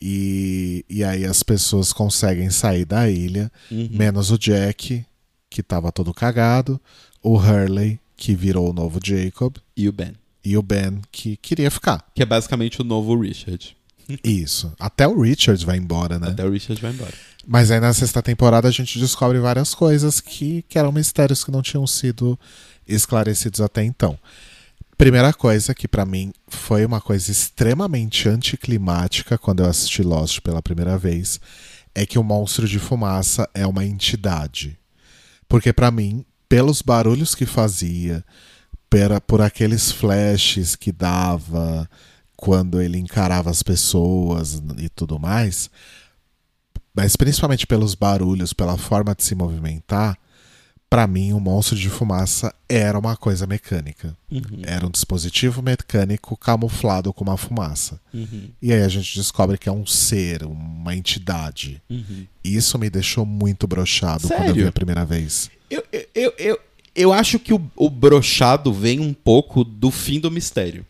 E, 0.01 0.85
e 0.89 1.03
aí 1.03 1.25
as 1.25 1.41
pessoas 1.43 1.91
conseguem 1.91 2.49
sair 2.49 2.85
da 2.85 3.09
ilha, 3.09 3.51
Uhum. 3.71 3.89
menos 3.91 4.29
o 4.31 4.37
Jack, 4.37 5.05
que 5.49 5.63
tava 5.63 5.91
todo 5.91 6.13
cagado, 6.13 6.79
o 7.23 7.37
Hurley, 7.37 7.99
que 8.15 8.35
virou 8.35 8.69
o 8.69 8.73
novo 8.73 8.99
Jacob, 9.03 9.55
E 9.75 9.89
o 9.89 9.91
Ben. 9.91 10.13
e 10.43 10.57
o 10.57 10.61
Ben, 10.61 11.01
que 11.11 11.37
queria 11.37 11.71
ficar. 11.71 12.05
Que 12.13 12.21
é 12.23 12.25
basicamente 12.25 12.81
o 12.81 12.83
novo 12.83 13.19
Richard. 13.19 13.75
Isso. 14.23 14.71
Até 14.79 15.07
o 15.07 15.21
Richard 15.21 15.65
vai 15.65 15.77
embora, 15.77 16.19
né? 16.19 16.29
Até 16.29 16.45
o 16.45 16.51
Richard 16.51 16.81
vai 16.81 16.91
embora. 16.91 17.13
Mas 17.47 17.69
aí 17.71 17.79
na 17.79 17.93
sexta 17.93 18.21
temporada 18.21 18.67
a 18.67 18.71
gente 18.71 18.99
descobre 18.99 19.39
várias 19.39 19.73
coisas 19.73 20.19
que, 20.19 20.63
que 20.67 20.77
eram 20.79 20.91
mistérios 20.91 21.43
que 21.43 21.51
não 21.51 21.61
tinham 21.61 21.85
sido 21.85 22.39
esclarecidos 22.87 23.61
até 23.61 23.83
então. 23.83 24.17
Primeira 24.97 25.33
coisa 25.33 25.73
que 25.75 25.87
pra 25.87 26.05
mim 26.05 26.31
foi 26.47 26.85
uma 26.85 27.01
coisa 27.01 27.29
extremamente 27.31 28.29
anticlimática 28.29 29.37
quando 29.37 29.61
eu 29.61 29.69
assisti 29.69 30.01
Lost 30.01 30.39
pela 30.39 30.61
primeira 30.61 30.97
vez 30.97 31.39
é 31.93 32.05
que 32.05 32.17
o 32.17 32.23
monstro 32.23 32.67
de 32.67 32.79
fumaça 32.79 33.49
é 33.53 33.65
uma 33.67 33.85
entidade. 33.85 34.77
Porque 35.47 35.71
pra 35.73 35.91
mim, 35.91 36.25
pelos 36.49 36.81
barulhos 36.81 37.35
que 37.35 37.45
fazia, 37.45 38.23
pera- 38.89 39.21
por 39.21 39.41
aqueles 39.41 39.91
flashes 39.91 40.75
que 40.75 40.91
dava 40.91 41.89
quando 42.35 42.81
ele 42.81 42.97
encarava 42.97 43.49
as 43.49 43.63
pessoas 43.63 44.61
e 44.77 44.89
tudo 44.89 45.19
mais, 45.19 45.69
mas 46.93 47.15
principalmente 47.15 47.67
pelos 47.67 47.95
barulhos, 47.95 48.53
pela 48.53 48.77
forma 48.77 49.13
de 49.15 49.23
se 49.23 49.35
movimentar, 49.35 50.17
Pra 50.95 51.07
mim, 51.07 51.33
o 51.33 51.39
monstro 51.39 51.75
de 51.75 51.89
fumaça 51.89 52.53
era 52.69 52.97
uma 52.97 53.17
coisa 53.17 53.47
mecânica. 53.47 54.15
Uhum. 54.31 54.61
Era 54.63 54.85
um 54.85 54.89
dispositivo 54.89 55.61
mecânico 55.61 56.37
camuflado 56.37 57.11
com 57.11 57.23
uma 57.23 57.35
fumaça. 57.35 57.99
Uhum. 58.13 58.49
E 58.61 58.71
aí 58.71 58.81
a 58.81 58.87
gente 58.87 59.17
descobre 59.17 59.57
que 59.57 59.67
é 59.67 59.71
um 59.71 59.85
ser, 59.85 60.43
uma 60.43 60.95
entidade. 60.95 61.81
Uhum. 61.89 62.25
Isso 62.43 62.77
me 62.77 62.89
deixou 62.89 63.25
muito 63.25 63.67
brochado 63.67 64.27
quando 64.27 64.47
eu 64.47 64.53
vi 64.55 64.67
a 64.67 64.71
primeira 64.71 65.03
vez. 65.03 65.49
Eu, 65.69 65.83
eu, 65.91 66.07
eu, 66.13 66.33
eu, 66.37 66.59
eu 66.95 67.11
acho 67.11 67.39
que 67.39 67.53
o, 67.53 67.71
o 67.75 67.89
brochado 67.89 68.71
vem 68.71 68.99
um 68.99 69.13
pouco 69.13 69.63
do 69.63 69.89
fim 69.89 70.19
do 70.19 70.29
mistério. 70.29 70.85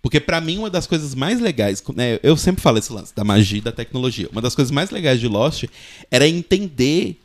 Porque 0.00 0.20
pra 0.20 0.40
mim 0.40 0.58
uma 0.58 0.70
das 0.70 0.86
coisas 0.86 1.14
mais 1.14 1.40
legais, 1.40 1.82
né, 1.94 2.20
eu 2.22 2.36
sempre 2.36 2.62
falo 2.62 2.78
esse 2.78 2.92
lance 2.92 3.14
da 3.14 3.24
magia 3.24 3.58
e 3.58 3.62
da 3.62 3.72
tecnologia. 3.72 4.28
Uma 4.30 4.40
das 4.40 4.54
coisas 4.54 4.70
mais 4.70 4.90
legais 4.90 5.18
de 5.20 5.26
Lost 5.26 5.64
era 6.10 6.26
entender 6.26 7.16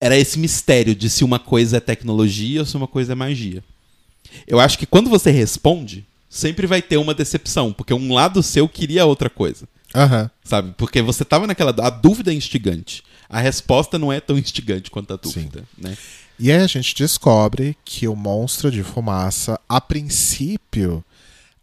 era 0.00 0.16
esse 0.16 0.38
mistério 0.38 0.94
de 0.94 1.08
se 1.08 1.24
uma 1.24 1.38
coisa 1.38 1.78
é 1.78 1.80
tecnologia 1.80 2.60
ou 2.60 2.66
se 2.66 2.76
uma 2.76 2.86
coisa 2.86 3.12
é 3.12 3.14
magia. 3.14 3.64
Eu 4.46 4.60
acho 4.60 4.78
que 4.78 4.86
quando 4.86 5.08
você 5.08 5.30
responde, 5.30 6.04
sempre 6.28 6.66
vai 6.66 6.82
ter 6.82 6.96
uma 6.96 7.14
decepção, 7.14 7.72
porque 7.72 7.94
um 7.94 8.12
lado 8.12 8.42
seu 8.42 8.68
queria 8.68 9.06
outra 9.06 9.30
coisa, 9.30 9.66
Aham. 9.94 10.30
sabe? 10.42 10.74
Porque 10.76 11.00
você 11.00 11.24
tava 11.24 11.46
naquela 11.46 11.74
a 11.86 11.90
dúvida 11.90 12.32
é 12.32 12.34
instigante. 12.34 13.02
A 13.28 13.40
resposta 13.40 13.98
não 13.98 14.12
é 14.12 14.20
tão 14.20 14.36
instigante 14.36 14.90
quanto 14.90 15.14
a 15.14 15.16
dúvida, 15.16 15.64
né? 15.78 15.96
E 16.38 16.50
aí 16.50 16.58
a 16.58 16.66
gente 16.66 16.94
descobre 16.94 17.76
que 17.84 18.06
o 18.08 18.16
monstro 18.16 18.70
de 18.70 18.82
fumaça, 18.82 19.58
a 19.68 19.80
princípio, 19.80 21.02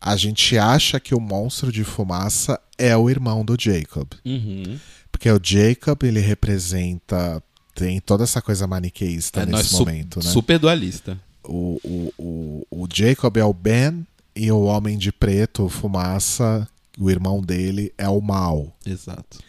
a 0.02 0.16
gente 0.16 0.58
acha 0.58 1.00
que 1.00 1.14
o 1.14 1.20
monstro 1.20 1.72
de 1.72 1.84
fumaça 1.84 2.60
é 2.78 2.98
o 2.98 3.10
irmão 3.10 3.46
do 3.46 3.56
Jacob. 3.60 4.08
Uhum. 4.26 4.80
Porque 5.12 5.30
o 5.30 5.40
Jacob, 5.42 6.02
ele 6.04 6.20
representa. 6.20 7.42
Tem 7.76 8.00
toda 8.02 8.24
essa 8.24 8.42
coisa 8.42 8.68
maniqueísta 8.68 9.42
É, 9.42 9.46
nesse 9.46 9.70
su- 9.70 9.80
momento, 9.80 10.20
né? 10.24 10.30
super 10.30 10.60
dualista. 10.60 11.18
O, 11.44 11.80
o, 11.84 12.14
o, 12.18 12.68
o 12.84 12.88
Jacob 12.94 13.38
é 13.38 13.44
o 13.46 13.54
Ben 13.54 14.06
e 14.36 14.52
o 14.52 14.62
Homem 14.64 14.98
de 14.98 15.12
Preto, 15.12 15.66
o 15.66 15.70
Fumaça, 15.70 16.68
o 17.00 17.10
irmão 17.10 17.42
dele, 17.42 17.94
é 17.98 18.10
o 18.10 18.20
mal. 18.22 18.76
Exato. 18.86 19.40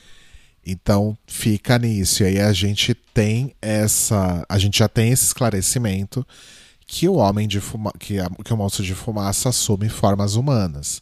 Então 0.65 1.19
fica 1.27 1.79
nisso. 1.79 2.23
E 2.23 2.27
aí 2.27 2.41
a 2.41 2.53
gente 2.53 2.95
tem 2.95 3.55
essa. 3.61 4.45
A 4.49 4.59
gente 4.59 4.79
já 4.79 4.89
tem 4.89 5.11
esse 5.11 5.25
esclarecimento 5.25 6.27
que 6.95 7.09
o 7.09 7.15
homem 7.15 7.49
de 7.49 7.59
fuma... 7.59 7.91
que, 7.99 8.19
a- 8.21 8.29
que 8.45 8.53
o 8.53 8.57
monstro 8.57 8.85
de 8.85 8.95
fumaça 8.95 9.49
assume 9.49 9.89
formas 9.89 10.35
humanas. 10.35 11.01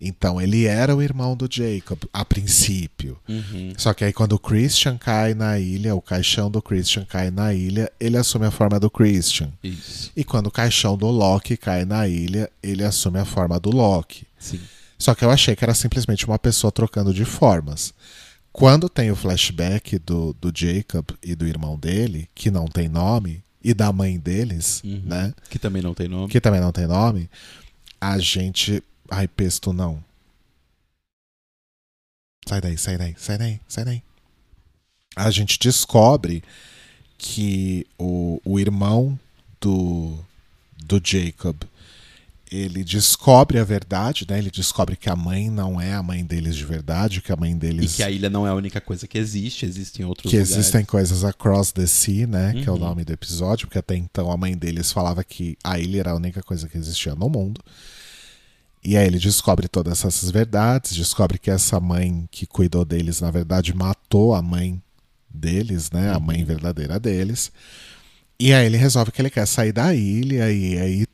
Então 0.00 0.40
ele 0.40 0.64
era 0.64 0.96
o 0.96 1.00
irmão 1.00 1.36
do 1.36 1.46
Jacob, 1.48 1.96
a 2.12 2.24
princípio. 2.24 3.16
Uhum. 3.28 3.72
Só 3.78 3.94
que 3.94 4.02
aí 4.04 4.12
quando 4.12 4.32
o 4.32 4.38
Christian 4.38 4.98
cai 4.98 5.32
na 5.32 5.60
ilha, 5.60 5.94
o 5.94 6.02
caixão 6.02 6.50
do 6.50 6.60
Christian 6.60 7.04
cai 7.04 7.30
na 7.30 7.54
ilha, 7.54 7.88
ele 8.00 8.16
assume 8.16 8.46
a 8.46 8.50
forma 8.50 8.80
do 8.80 8.90
Christian. 8.90 9.52
Isso. 9.62 10.10
E 10.16 10.24
quando 10.24 10.48
o 10.48 10.50
caixão 10.50 10.98
do 10.98 11.06
Loki 11.06 11.56
cai 11.56 11.84
na 11.84 12.08
ilha, 12.08 12.50
ele 12.60 12.82
assume 12.82 13.20
a 13.20 13.24
forma 13.24 13.60
do 13.60 13.70
Loki. 13.70 14.26
Sim. 14.40 14.58
Só 14.98 15.14
que 15.14 15.24
eu 15.24 15.30
achei 15.30 15.54
que 15.54 15.64
era 15.64 15.72
simplesmente 15.72 16.26
uma 16.26 16.38
pessoa 16.38 16.72
trocando 16.72 17.14
de 17.14 17.24
formas. 17.24 17.94
Quando 18.52 18.88
tem 18.88 19.08
o 19.12 19.16
flashback 19.16 20.00
do, 20.00 20.32
do 20.40 20.52
Jacob 20.52 21.06
e 21.22 21.36
do 21.36 21.46
irmão 21.46 21.78
dele, 21.78 22.28
que 22.34 22.50
não 22.50 22.66
tem 22.66 22.88
nome, 22.88 23.40
e 23.64 23.72
da 23.74 23.92
mãe 23.92 24.18
deles, 24.18 24.82
Uhum. 24.84 25.02
né? 25.04 25.34
Que 25.50 25.58
também 25.58 25.82
não 25.82 25.94
tem 25.94 26.08
nome. 26.08 26.28
Que 26.30 26.40
também 26.40 26.60
não 26.60 26.72
tem 26.72 26.86
nome, 26.86 27.28
a 28.00 28.18
gente. 28.18 28.82
Ai, 29.10 29.28
pesto 29.28 29.72
não. 29.72 30.02
Sai 32.48 32.60
daí, 32.60 32.76
sai 32.76 32.96
daí, 32.98 33.14
sai 33.18 33.38
daí, 33.38 33.60
sai 33.68 33.84
daí. 33.84 34.02
A 35.14 35.30
gente 35.30 35.58
descobre 35.58 36.42
que 37.18 37.86
o, 37.98 38.40
o 38.44 38.58
irmão 38.58 39.18
do, 39.60 40.18
do 40.84 41.00
Jacob 41.04 41.56
ele 42.52 42.84
descobre 42.84 43.58
a 43.58 43.64
verdade, 43.64 44.26
né? 44.28 44.38
Ele 44.38 44.50
descobre 44.50 44.96
que 44.96 45.08
a 45.08 45.16
mãe 45.16 45.48
não 45.50 45.80
é 45.80 45.92
a 45.94 46.02
mãe 46.02 46.24
deles 46.24 46.54
de 46.56 46.64
verdade, 46.64 47.20
que 47.22 47.32
a 47.32 47.36
mãe 47.36 47.52
E 47.52 47.54
deles 47.54 47.94
que 47.96 48.02
a 48.02 48.10
ilha 48.10 48.28
não 48.30 48.46
é 48.46 48.50
a 48.50 48.54
única 48.54 48.80
coisa 48.80 49.06
que 49.06 49.16
existe, 49.18 49.64
existem 49.64 50.04
outros 50.04 50.30
que 50.30 50.36
lugares. 50.36 50.56
existem 50.56 50.84
coisas 50.84 51.24
across 51.24 51.72
the 51.72 51.86
sea, 51.86 52.26
né? 52.26 52.52
Que 52.52 52.68
é 52.68 52.70
o 52.72 52.74
Uhum. 52.74 52.80
nome 52.80 53.04
do 53.04 53.12
episódio, 53.12 53.66
porque 53.66 53.78
até 53.78 53.96
então 53.96 54.30
a 54.30 54.36
mãe 54.36 54.56
deles 54.56 54.92
falava 54.92 55.22
que 55.24 55.56
a 55.64 55.78
ilha 55.78 56.00
era 56.00 56.10
a 56.12 56.16
única 56.16 56.42
coisa 56.42 56.68
que 56.68 56.76
existia 56.76 57.14
no 57.14 57.28
mundo. 57.28 57.60
E 58.84 58.96
aí 58.96 59.06
ele 59.06 59.18
descobre 59.18 59.68
todas 59.68 60.04
essas 60.04 60.28
verdades, 60.30 60.94
descobre 60.94 61.38
que 61.38 61.50
essa 61.50 61.78
mãe 61.78 62.28
que 62.30 62.46
cuidou 62.46 62.84
deles, 62.84 63.20
na 63.20 63.30
verdade, 63.30 63.72
matou 63.74 64.34
a 64.34 64.42
mãe 64.42 64.82
deles, 65.32 65.90
né? 65.90 66.10
A 66.10 66.14
Uhum. 66.18 66.20
mãe 66.24 66.44
verdadeira 66.44 66.98
deles. 66.98 67.52
E 68.40 68.52
aí 68.52 68.66
ele 68.66 68.76
resolve 68.76 69.12
que 69.12 69.22
ele 69.22 69.30
quer 69.30 69.46
sair 69.46 69.72
da 69.72 69.94
ilha 69.94 70.50
e 70.52 70.78
aí 70.78 71.06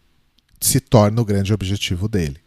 se 0.60 0.80
torna 0.80 1.20
o 1.20 1.24
grande 1.24 1.52
objetivo 1.52 2.08
dele. 2.08 2.38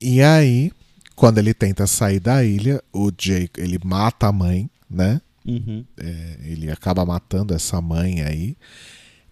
E 0.00 0.22
aí, 0.22 0.70
quando 1.16 1.38
ele 1.38 1.52
tenta 1.52 1.86
sair 1.86 2.20
da 2.20 2.44
ilha, 2.44 2.82
o 2.92 3.10
Jake, 3.10 3.60
ele 3.60 3.78
mata 3.84 4.28
a 4.28 4.32
mãe, 4.32 4.70
né? 4.88 5.20
Uhum. 5.44 5.84
É, 5.96 6.38
ele 6.44 6.70
acaba 6.70 7.04
matando 7.04 7.54
essa 7.54 7.80
mãe 7.80 8.22
aí. 8.22 8.56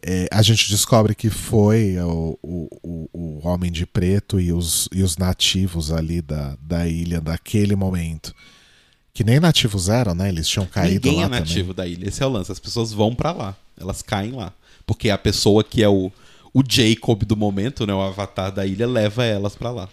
É, 0.03 0.29
a 0.31 0.43
gente 0.43 0.69
descobre 0.69 1.15
que 1.15 1.31
foi 1.31 1.97
o, 1.99 2.39
o, 2.43 3.09
o, 3.13 3.49
Homem 3.49 3.71
de 3.71 3.85
Preto 3.87 4.41
e 4.41 4.53
os, 4.53 4.89
e 4.93 5.03
os 5.03 5.17
nativos 5.17 5.91
ali 5.91 6.23
da, 6.23 6.57
da 6.61 6.87
ilha 6.87 7.21
daquele 7.21 7.75
momento. 7.75 8.35
Que 9.13 9.25
nem 9.25 9.41
nativos 9.41 9.89
eram, 9.89 10.15
né? 10.15 10.29
Eles 10.29 10.49
tinham 10.49 10.67
caído 10.67 11.07
Ninguém 11.07 11.21
lá 11.21 11.27
é 11.27 11.29
também. 11.29 11.41
nativo 11.41 11.75
da 11.75 11.87
ilha. 11.87 12.09
Esse 12.09 12.23
é 12.23 12.27
o 12.27 12.29
lance. 12.29 12.53
As 12.53 12.59
pessoas 12.59 12.93
vão 12.93 13.15
pra 13.15 13.33
lá. 13.33 13.57
Elas 13.79 14.03
caem 14.03 14.33
lá. 14.33 14.53
Porque 14.87 15.11
a 15.11 15.19
pessoa 15.19 15.65
que 15.65 15.83
é 15.83 15.89
o, 15.89 16.13
o 16.57 16.63
Jacob 16.67 17.23
do 17.25 17.37
momento, 17.37 17.87
né? 17.87 17.93
O 17.93 18.01
avatar 18.01 18.51
da 18.51 18.65
ilha, 18.65 18.87
leva 18.87 19.27
elas 19.27 19.55
pra 19.55 19.71
lá. 19.71 19.91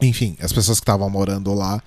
Enfim, 0.00 0.36
as 0.40 0.52
pessoas 0.52 0.78
que 0.78 0.84
estavam 0.84 1.10
morando 1.10 1.52
lá 1.52 1.82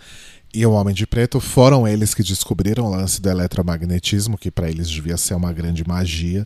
e 0.53 0.65
o 0.65 0.73
Homem 0.73 0.93
de 0.93 1.07
Preto 1.07 1.39
foram 1.39 1.87
eles 1.87 2.13
que 2.13 2.21
descobriram 2.21 2.83
o 2.83 2.89
lance 2.89 3.21
do 3.21 3.29
eletromagnetismo, 3.29 4.37
que 4.37 4.51
para 4.51 4.69
eles 4.69 4.89
devia 4.89 5.15
ser 5.15 5.35
uma 5.35 5.53
grande 5.53 5.87
magia, 5.87 6.45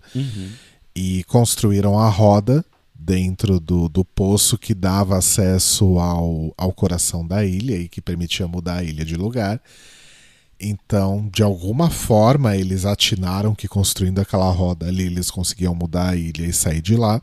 e 0.96 1.24
construíram 1.24 1.98
a 1.98 2.08
roda 2.08 2.64
dentro 2.94 3.60
do, 3.60 3.90
do 3.90 4.06
poço 4.06 4.56
que 4.56 4.76
dava 4.76 5.18
acesso 5.18 5.98
ao, 5.98 6.54
ao 6.56 6.72
coração 6.72 7.26
da 7.26 7.44
ilha 7.44 7.76
e 7.76 7.90
que 7.90 8.02
permitia 8.02 8.48
mudar 8.48 8.78
a 8.78 8.84
ilha 8.84 9.04
de 9.04 9.16
lugar. 9.16 9.60
Então, 10.60 11.28
de 11.34 11.42
alguma 11.42 11.90
forma, 11.90 12.56
eles 12.56 12.86
atinaram 12.86 13.56
que 13.56 13.68
construindo 13.68 14.20
aquela 14.20 14.50
roda 14.52 14.88
ali, 14.88 15.08
eles 15.08 15.32
conseguiam 15.32 15.74
mudar 15.74 16.10
a 16.10 16.16
ilha 16.16 16.46
e 16.46 16.54
sair 16.54 16.82
de 16.82 16.96
lá. 16.96 17.20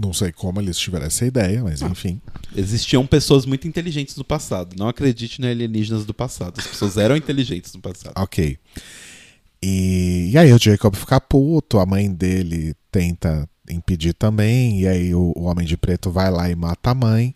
Não 0.00 0.12
sei 0.12 0.32
como 0.32 0.60
eles 0.60 0.76
tiveram 0.76 1.06
essa 1.06 1.24
ideia, 1.24 1.62
mas 1.62 1.80
enfim. 1.80 2.20
Existiam 2.54 3.06
pessoas 3.06 3.46
muito 3.46 3.68
inteligentes 3.68 4.16
no 4.16 4.24
passado. 4.24 4.74
Não 4.76 4.88
acredite 4.88 5.40
em 5.40 5.46
alienígenas 5.46 6.04
do 6.04 6.12
passado. 6.12 6.58
As 6.58 6.66
pessoas 6.66 6.96
eram 6.96 7.16
inteligentes 7.16 7.72
no 7.74 7.80
passado. 7.80 8.12
Ok. 8.16 8.58
E, 9.62 10.30
e 10.32 10.38
aí 10.38 10.52
o 10.52 10.58
Jacob 10.58 10.94
fica 10.96 11.20
puto, 11.20 11.78
a 11.78 11.86
mãe 11.86 12.12
dele 12.12 12.74
tenta 12.90 13.48
impedir 13.70 14.12
também, 14.12 14.80
e 14.80 14.86
aí 14.86 15.14
o, 15.14 15.32
o 15.34 15.44
Homem 15.44 15.66
de 15.66 15.76
Preto 15.76 16.10
vai 16.10 16.30
lá 16.30 16.50
e 16.50 16.56
mata 16.56 16.90
a 16.90 16.94
mãe. 16.94 17.34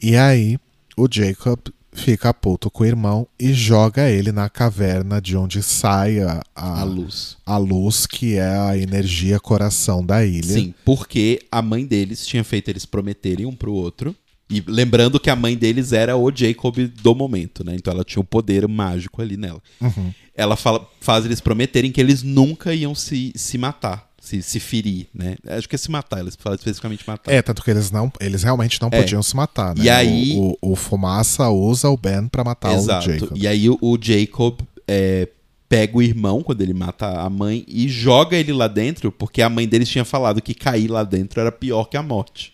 E 0.00 0.14
aí 0.14 0.58
o 0.96 1.08
Jacob 1.10 1.58
fica 1.92 2.32
puto 2.32 2.70
com 2.70 2.84
o 2.84 2.86
irmão 2.86 3.26
e 3.38 3.52
joga 3.52 4.08
ele 4.08 4.30
na 4.32 4.48
caverna 4.48 5.20
de 5.20 5.36
onde 5.36 5.62
sai 5.62 6.20
a, 6.20 6.42
a, 6.54 6.80
A 6.80 6.84
luz. 6.84 7.36
a 7.44 7.56
luz, 7.56 8.06
que 8.06 8.36
é 8.36 8.48
a 8.58 8.76
energia 8.76 9.40
coração 9.40 10.04
da 10.04 10.24
ilha. 10.24 10.54
Sim, 10.54 10.74
porque 10.84 11.40
a 11.50 11.60
mãe 11.62 11.84
deles 11.84 12.26
tinha 12.26 12.44
feito 12.44 12.68
eles 12.68 12.86
prometerem 12.86 13.46
um 13.46 13.54
pro 13.54 13.72
outro. 13.72 14.14
E 14.50 14.64
lembrando 14.66 15.20
que 15.20 15.28
a 15.28 15.36
mãe 15.36 15.54
deles 15.56 15.92
era 15.92 16.16
o 16.16 16.32
Jacob 16.34 16.74
do 17.02 17.14
momento, 17.14 17.62
né? 17.62 17.74
Então 17.74 17.92
ela 17.92 18.02
tinha 18.02 18.22
um 18.22 18.24
poder 18.24 18.66
mágico 18.66 19.20
ali 19.20 19.36
nela. 19.36 19.60
Uhum. 19.78 20.10
Ela 20.34 20.56
fala, 20.56 20.88
faz 21.00 21.26
eles 21.26 21.38
prometerem 21.40 21.92
que 21.92 22.00
eles 22.00 22.22
nunca 22.22 22.72
iam 22.72 22.94
se, 22.94 23.30
se 23.36 23.58
matar, 23.58 24.07
se, 24.28 24.42
se 24.42 24.60
ferir, 24.60 25.06
né? 25.14 25.36
Acho 25.46 25.68
que 25.68 25.74
é 25.74 25.78
se 25.78 25.90
matar, 25.90 26.20
eles 26.20 26.36
falam 26.38 26.56
especificamente 26.56 27.04
matar. 27.06 27.32
É, 27.32 27.40
tanto 27.42 27.62
que 27.62 27.70
eles 27.70 27.90
não, 27.90 28.12
eles 28.20 28.42
realmente 28.42 28.80
não 28.80 28.88
É. 28.92 29.00
podiam 29.00 29.22
se 29.22 29.34
matar, 29.34 29.74
né? 29.76 29.84
E 29.84 29.90
aí- 29.90 30.36
o, 30.36 30.56
o, 30.60 30.72
o 30.72 30.76
Fumaça 30.76 31.48
usa 31.48 31.88
o 31.88 31.96
Ben 31.96 32.28
pra 32.28 32.44
matar 32.44 32.74
Exato. 32.74 33.08
o 33.08 33.12
Jacob. 33.12 33.36
E 33.36 33.48
aí 33.48 33.68
o, 33.70 33.78
o 33.80 33.98
Jacob 34.00 34.60
é, 34.86 35.28
pega 35.68 35.96
o 35.98 36.02
irmão 36.02 36.42
quando 36.42 36.60
ele 36.62 36.72
mata 36.74 37.06
a 37.20 37.28
mãe 37.28 37.64
e 37.66 37.88
joga 37.88 38.36
ele 38.36 38.52
lá 38.52 38.68
dentro, 38.68 39.10
porque 39.12 39.42
a 39.42 39.48
mãe 39.48 39.66
deles 39.66 39.88
tinha 39.88 40.04
falado 40.04 40.40
que 40.42 40.54
cair 40.54 40.88
lá 40.88 41.02
dentro 41.04 41.40
era 41.40 41.50
pior 41.52 41.84
que 41.84 41.96
a 41.96 42.02
morte. 42.02 42.52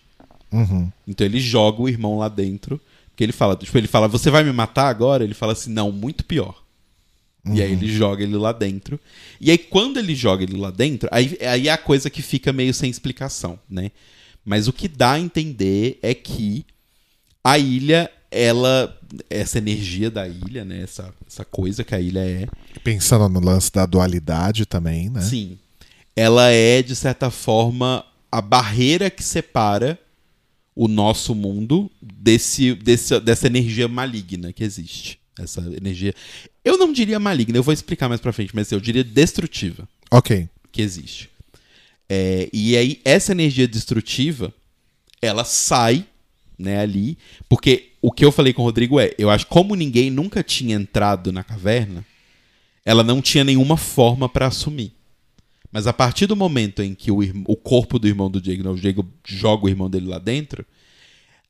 Uhum. 0.51 0.89
Então 1.07 1.25
ele 1.25 1.39
joga 1.39 1.81
o 1.81 1.89
irmão 1.89 2.17
lá 2.17 2.29
dentro, 2.29 2.79
porque 3.09 3.23
ele 3.23 3.31
fala, 3.33 3.55
tipo, 3.55 3.77
ele 3.77 3.87
fala, 3.87 4.07
você 4.07 4.29
vai 4.29 4.43
me 4.43 4.51
matar 4.51 4.87
agora? 4.87 5.23
Ele 5.23 5.33
fala 5.33 5.53
assim, 5.53 5.71
não, 5.71 5.91
muito 5.91 6.23
pior. 6.25 6.55
E 7.53 7.61
aí 7.61 7.71
ele 7.71 7.87
joga 7.87 8.23
ele 8.23 8.35
lá 8.35 8.51
dentro. 8.51 8.99
E 9.39 9.51
aí 9.51 9.57
quando 9.57 9.97
ele 9.97 10.15
joga 10.15 10.43
ele 10.43 10.57
lá 10.57 10.71
dentro, 10.71 11.07
aí, 11.11 11.37
aí 11.41 11.67
é 11.67 11.71
a 11.71 11.77
coisa 11.77 12.09
que 12.09 12.21
fica 12.21 12.51
meio 12.51 12.73
sem 12.73 12.89
explicação, 12.89 13.59
né? 13.69 13.91
Mas 14.43 14.67
o 14.67 14.73
que 14.73 14.87
dá 14.87 15.13
a 15.13 15.19
entender 15.19 15.99
é 16.01 16.13
que 16.13 16.65
a 17.43 17.57
ilha, 17.57 18.09
ela, 18.31 18.95
essa 19.29 19.57
energia 19.57 20.09
da 20.09 20.27
ilha, 20.27 20.65
né? 20.65 20.81
Essa, 20.81 21.13
essa 21.27 21.45
coisa 21.45 21.83
que 21.83 21.93
a 21.93 21.99
ilha 21.99 22.19
é, 22.19 22.47
Pensando 22.83 23.27
no 23.29 23.39
lance 23.39 23.71
da 23.71 23.85
dualidade 23.85 24.65
também, 24.65 25.09
né? 25.09 25.21
Sim. 25.21 25.57
ela 26.15 26.49
é, 26.49 26.81
de 26.81 26.95
certa 26.95 27.29
forma, 27.29 28.05
a 28.31 28.41
barreira 28.41 29.09
que 29.09 29.23
separa 29.23 29.99
o 30.75 30.87
nosso 30.87 31.33
mundo 31.33 31.89
desse, 32.01 32.75
desse, 32.75 33.17
dessa 33.19 33.47
energia 33.47 33.87
maligna 33.87 34.51
que 34.51 34.63
existe. 34.63 35.19
Essa 35.39 35.61
energia. 35.61 36.13
Eu 36.65 36.77
não 36.77 36.91
diria 36.91 37.19
maligna, 37.19 37.57
eu 37.57 37.63
vou 37.63 37.73
explicar 37.73 38.09
mais 38.09 38.19
pra 38.19 38.33
frente, 38.33 38.55
mas 38.55 38.71
eu 38.71 38.79
diria 38.79 39.03
destrutiva 39.03 39.87
Ok. 40.11 40.49
que 40.71 40.81
existe. 40.81 41.29
É, 42.09 42.49
e 42.51 42.75
aí, 42.75 42.99
essa 43.05 43.31
energia 43.31 43.67
destrutiva, 43.67 44.51
ela 45.21 45.43
sai, 45.43 46.05
né, 46.57 46.79
ali, 46.79 47.17
porque 47.47 47.91
o 48.01 48.11
que 48.11 48.25
eu 48.25 48.31
falei 48.31 48.51
com 48.51 48.63
o 48.63 48.65
Rodrigo 48.65 48.99
é, 48.99 49.13
eu 49.17 49.29
acho 49.29 49.45
que 49.45 49.51
como 49.51 49.75
ninguém 49.75 50.09
nunca 50.09 50.43
tinha 50.43 50.75
entrado 50.75 51.31
na 51.31 51.43
caverna, 51.43 52.03
ela 52.83 53.03
não 53.03 53.21
tinha 53.21 53.43
nenhuma 53.43 53.77
forma 53.77 54.27
pra 54.27 54.47
assumir. 54.47 54.91
Mas 55.71 55.87
a 55.87 55.93
partir 55.93 56.25
do 56.25 56.35
momento 56.35 56.81
em 56.81 56.95
que 56.95 57.11
o, 57.11 57.19
o 57.47 57.55
corpo 57.55 57.99
do 57.99 58.07
irmão 58.07 58.29
do 58.29 58.43
Jacob, 58.43 58.63
né, 58.63 58.69
o 58.71 58.77
Jacob 58.77 59.07
joga 59.25 59.65
o 59.65 59.69
irmão 59.69 59.89
dele 59.89 60.07
lá 60.07 60.19
dentro, 60.19 60.65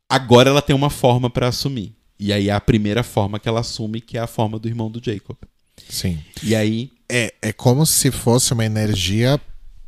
agora 0.09 0.49
ela 0.49 0.61
tem 0.61 0.75
uma 0.75 0.89
forma 0.89 1.29
pra 1.29 1.47
assumir. 1.47 1.93
E 2.19 2.31
aí 2.31 2.49
é 2.49 2.53
a 2.53 2.61
primeira 2.61 3.03
forma 3.03 3.39
que 3.39 3.47
ela 3.49 3.59
assume, 3.59 3.99
que 4.01 4.17
é 4.17 4.21
a 4.21 4.27
forma 4.27 4.57
do 4.57 4.67
irmão 4.67 4.89
do 4.89 5.01
Jacob. 5.03 5.35
Sim. 5.89 6.19
E 6.41 6.55
aí, 6.55 6.91
É, 7.09 7.33
é 7.41 7.53
como 7.53 7.85
se 7.85 8.09
fosse 8.09 8.53
uma 8.53 8.65
energia 8.65 9.39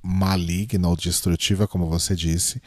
maligna 0.04 0.88
ou 0.88 0.95
destrutiva, 0.95 1.68
como 1.68 1.88
você 1.88 2.16
disse, 2.16 2.62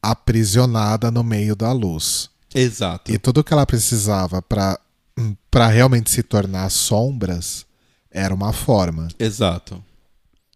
aprisionada 0.00 1.10
no 1.10 1.22
meio 1.24 1.54
da 1.56 1.72
luz. 1.72 2.30
exato. 2.54 3.10
E 3.10 3.18
tudo 3.18 3.42
que 3.42 3.52
ela 3.52 3.66
precisava 3.66 4.42
para 4.42 4.78
para 5.50 5.66
realmente 5.68 6.10
se 6.10 6.22
tornar 6.22 6.70
sombras 6.70 7.66
era 8.10 8.34
uma 8.34 8.50
forma. 8.52 9.08
Exato. 9.18 9.82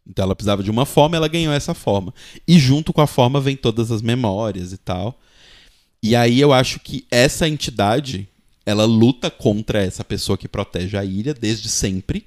Então 0.09 0.23
ela 0.25 0.35
precisava 0.35 0.63
de 0.63 0.71
uma 0.71 0.87
forma, 0.87 1.17
ela 1.17 1.29
ganhou 1.29 1.53
essa 1.53 1.75
forma. 1.75 2.15
E 2.49 2.59
junto 2.59 2.91
com 2.93 3.03
a 3.03 3.07
forma 3.07 3.39
vem 3.41 3.55
todas 3.57 3.91
as 3.91 4.01
memórias 4.01 4.73
e 4.73 4.79
tal. 4.79 5.19
E 6.03 6.15
aí 6.15 6.41
eu 6.41 6.53
acho 6.53 6.79
que 6.81 7.07
essa 7.11 7.49
entidade, 7.49 8.29
ela 8.65 8.85
luta 8.85 9.31
contra 9.31 9.83
essa 9.83 10.05
pessoa 10.05 10.39
que 10.39 10.49
protege 10.49 10.97
a 10.97 11.05
ilha 11.05 11.35
desde 11.35 11.69
sempre, 11.69 12.27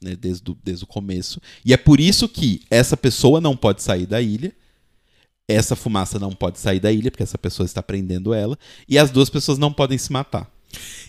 né, 0.00 0.16
desde, 0.16 0.50
o, 0.50 0.56
desde 0.62 0.84
o 0.84 0.86
começo. 0.86 1.40
E 1.64 1.72
é 1.72 1.76
por 1.76 2.00
isso 2.00 2.28
que 2.28 2.62
essa 2.70 2.96
pessoa 2.96 3.40
não 3.40 3.56
pode 3.56 3.82
sair 3.82 4.06
da 4.06 4.20
ilha. 4.20 4.52
Essa 5.48 5.74
fumaça 5.74 6.18
não 6.18 6.32
pode 6.32 6.58
sair 6.58 6.80
da 6.80 6.92
ilha, 6.92 7.10
porque 7.10 7.22
essa 7.22 7.38
pessoa 7.38 7.64
está 7.66 7.82
prendendo 7.82 8.32
ela. 8.32 8.58
E 8.88 8.98
as 8.98 9.10
duas 9.10 9.28
pessoas 9.28 9.58
não 9.58 9.72
podem 9.72 9.98
se 9.98 10.12
matar. 10.12 10.48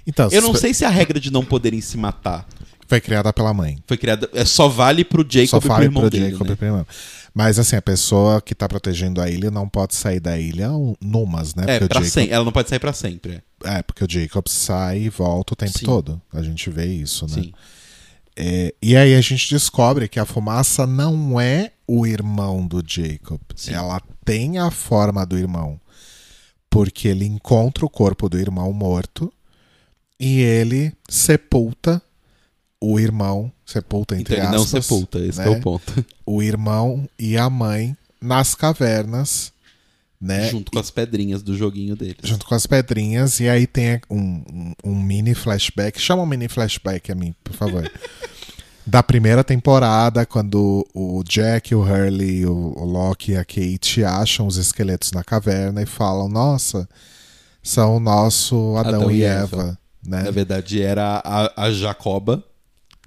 Então, 0.05 0.29
Eu 0.31 0.41
não 0.41 0.53
sei 0.53 0.73
se 0.73 0.83
a 0.83 0.89
regra 0.89 1.19
de 1.19 1.31
não 1.31 1.45
poderem 1.45 1.79
se 1.79 1.97
matar 1.97 2.47
foi 2.87 3.01
criada 3.01 3.31
pela 3.33 3.53
mãe. 3.53 3.77
foi 3.87 3.97
criada. 3.97 4.29
É, 4.33 4.45
só 4.45 4.67
vale 4.67 5.03
pro 5.03 5.25
Jacob 5.27 5.47
Só 5.49 5.57
e 5.57 5.61
pro 5.61 5.83
irmão 5.83 6.01
pro 6.01 6.09
dele. 6.09 6.31
Jacob 6.31 6.47
né? 6.47 6.53
e 6.53 6.55
pro 6.55 6.67
irmão. 6.67 6.87
Mas 7.33 7.57
assim, 7.57 7.75
a 7.75 7.81
pessoa 7.81 8.39
que 8.41 8.53
tá 8.53 8.69
protegendo 8.69 9.19
a 9.19 9.27
ilha 9.29 9.49
não 9.49 9.67
pode 9.67 9.95
sair 9.95 10.19
da 10.19 10.37
ilha 10.37 10.69
numas, 11.01 11.55
né? 11.55 11.63
É, 11.67 11.79
Porque 11.79 11.87
pra 11.87 11.99
Jacob- 12.01 12.11
sempre. 12.13 12.31
Ela 12.33 12.45
não 12.45 12.51
pode 12.51 12.69
sair 12.69 12.79
pra 12.79 12.93
sempre. 12.93 13.41
é. 13.63 13.77
É, 13.79 13.81
porque 13.81 14.03
o 14.03 14.07
Jacob 14.09 14.47
sai 14.47 15.03
e 15.03 15.09
volta 15.09 15.53
o 15.53 15.55
tempo 15.55 15.79
Sim. 15.79 15.85
todo. 15.85 16.21
A 16.31 16.41
gente 16.43 16.69
vê 16.69 16.85
isso, 16.85 17.25
né? 17.27 17.33
Sim. 17.33 17.53
É, 18.35 18.73
e 18.81 18.95
aí 18.97 19.15
a 19.15 19.21
gente 19.21 19.49
descobre 19.49 20.07
que 20.07 20.19
a 20.19 20.25
fumaça 20.25 20.85
não 20.85 21.39
é 21.39 21.71
o 21.87 22.05
irmão 22.05 22.67
do 22.67 22.83
Jacob. 22.85 23.39
Sim. 23.55 23.73
Ela 23.73 24.01
tem 24.25 24.57
a 24.59 24.69
forma 24.69 25.25
do 25.25 25.37
irmão. 25.37 25.79
Porque 26.69 27.07
ele 27.07 27.25
encontra 27.25 27.85
o 27.85 27.89
corpo 27.89 28.27
do 28.27 28.39
irmão 28.39 28.71
morto 28.73 29.31
e 30.19 30.39
ele 30.41 30.93
sepulta 31.09 32.01
o 32.85 32.99
irmão, 32.99 33.49
sepulta 33.65 34.15
entre 34.15 34.33
Então 34.35 34.45
ele 34.45 34.55
não 34.57 34.63
aspas, 34.63 34.85
sepulta, 34.85 35.19
esse 35.19 35.39
né? 35.39 35.45
é 35.47 35.49
o 35.49 35.59
ponto. 35.61 36.05
o 36.25 36.43
irmão 36.43 37.07
e 37.17 37.37
a 37.37 37.49
mãe 37.49 37.95
nas 38.21 38.53
cavernas, 38.55 39.53
né? 40.19 40.49
Junto 40.49 40.71
com 40.71 40.79
as 40.79 40.89
pedrinhas 40.91 41.41
do 41.41 41.55
joguinho 41.55 41.95
deles. 41.95 42.17
junto 42.23 42.45
com 42.45 42.55
as 42.55 42.65
pedrinhas, 42.67 43.39
e 43.39 43.47
aí 43.47 43.65
tem 43.67 44.01
um, 44.09 44.17
um- 44.51 44.73
um 44.83 45.01
mini 45.01 45.33
flashback. 45.33 45.99
Chama 45.99 46.23
um 46.23 46.25
mini 46.25 46.47
flashback 46.49 47.11
a 47.11 47.15
mim, 47.15 47.33
por 47.43 47.53
favor. 47.53 47.89
da 48.85 49.01
primeira 49.01 49.43
temporada, 49.45 50.25
quando 50.25 50.85
o 50.93 51.23
Jack, 51.23 51.73
o 51.73 51.81
Hurley, 51.81 52.45
o, 52.45 52.73
o 52.77 52.83
Loki 52.85 53.31
e 53.31 53.37
a 53.37 53.45
Kate 53.45 54.03
acham 54.03 54.45
os 54.45 54.57
esqueletos 54.57 55.11
na 55.13 55.23
caverna 55.23 55.81
e 55.81 55.85
falam: 55.85 56.27
Nossa, 56.27 56.87
são 57.61 57.95
o 57.95 57.99
nosso 57.99 58.75
Adão, 58.77 59.01
Adão 59.03 59.11
e 59.11 59.19
e 59.19 59.23
Eva. 59.23 59.55
Eva. 59.61 59.79
né? 60.05 60.23
Na 60.23 60.31
verdade, 60.31 60.81
era 60.81 61.21
a, 61.23 61.63
a 61.65 61.71
Jacoba 61.71 62.43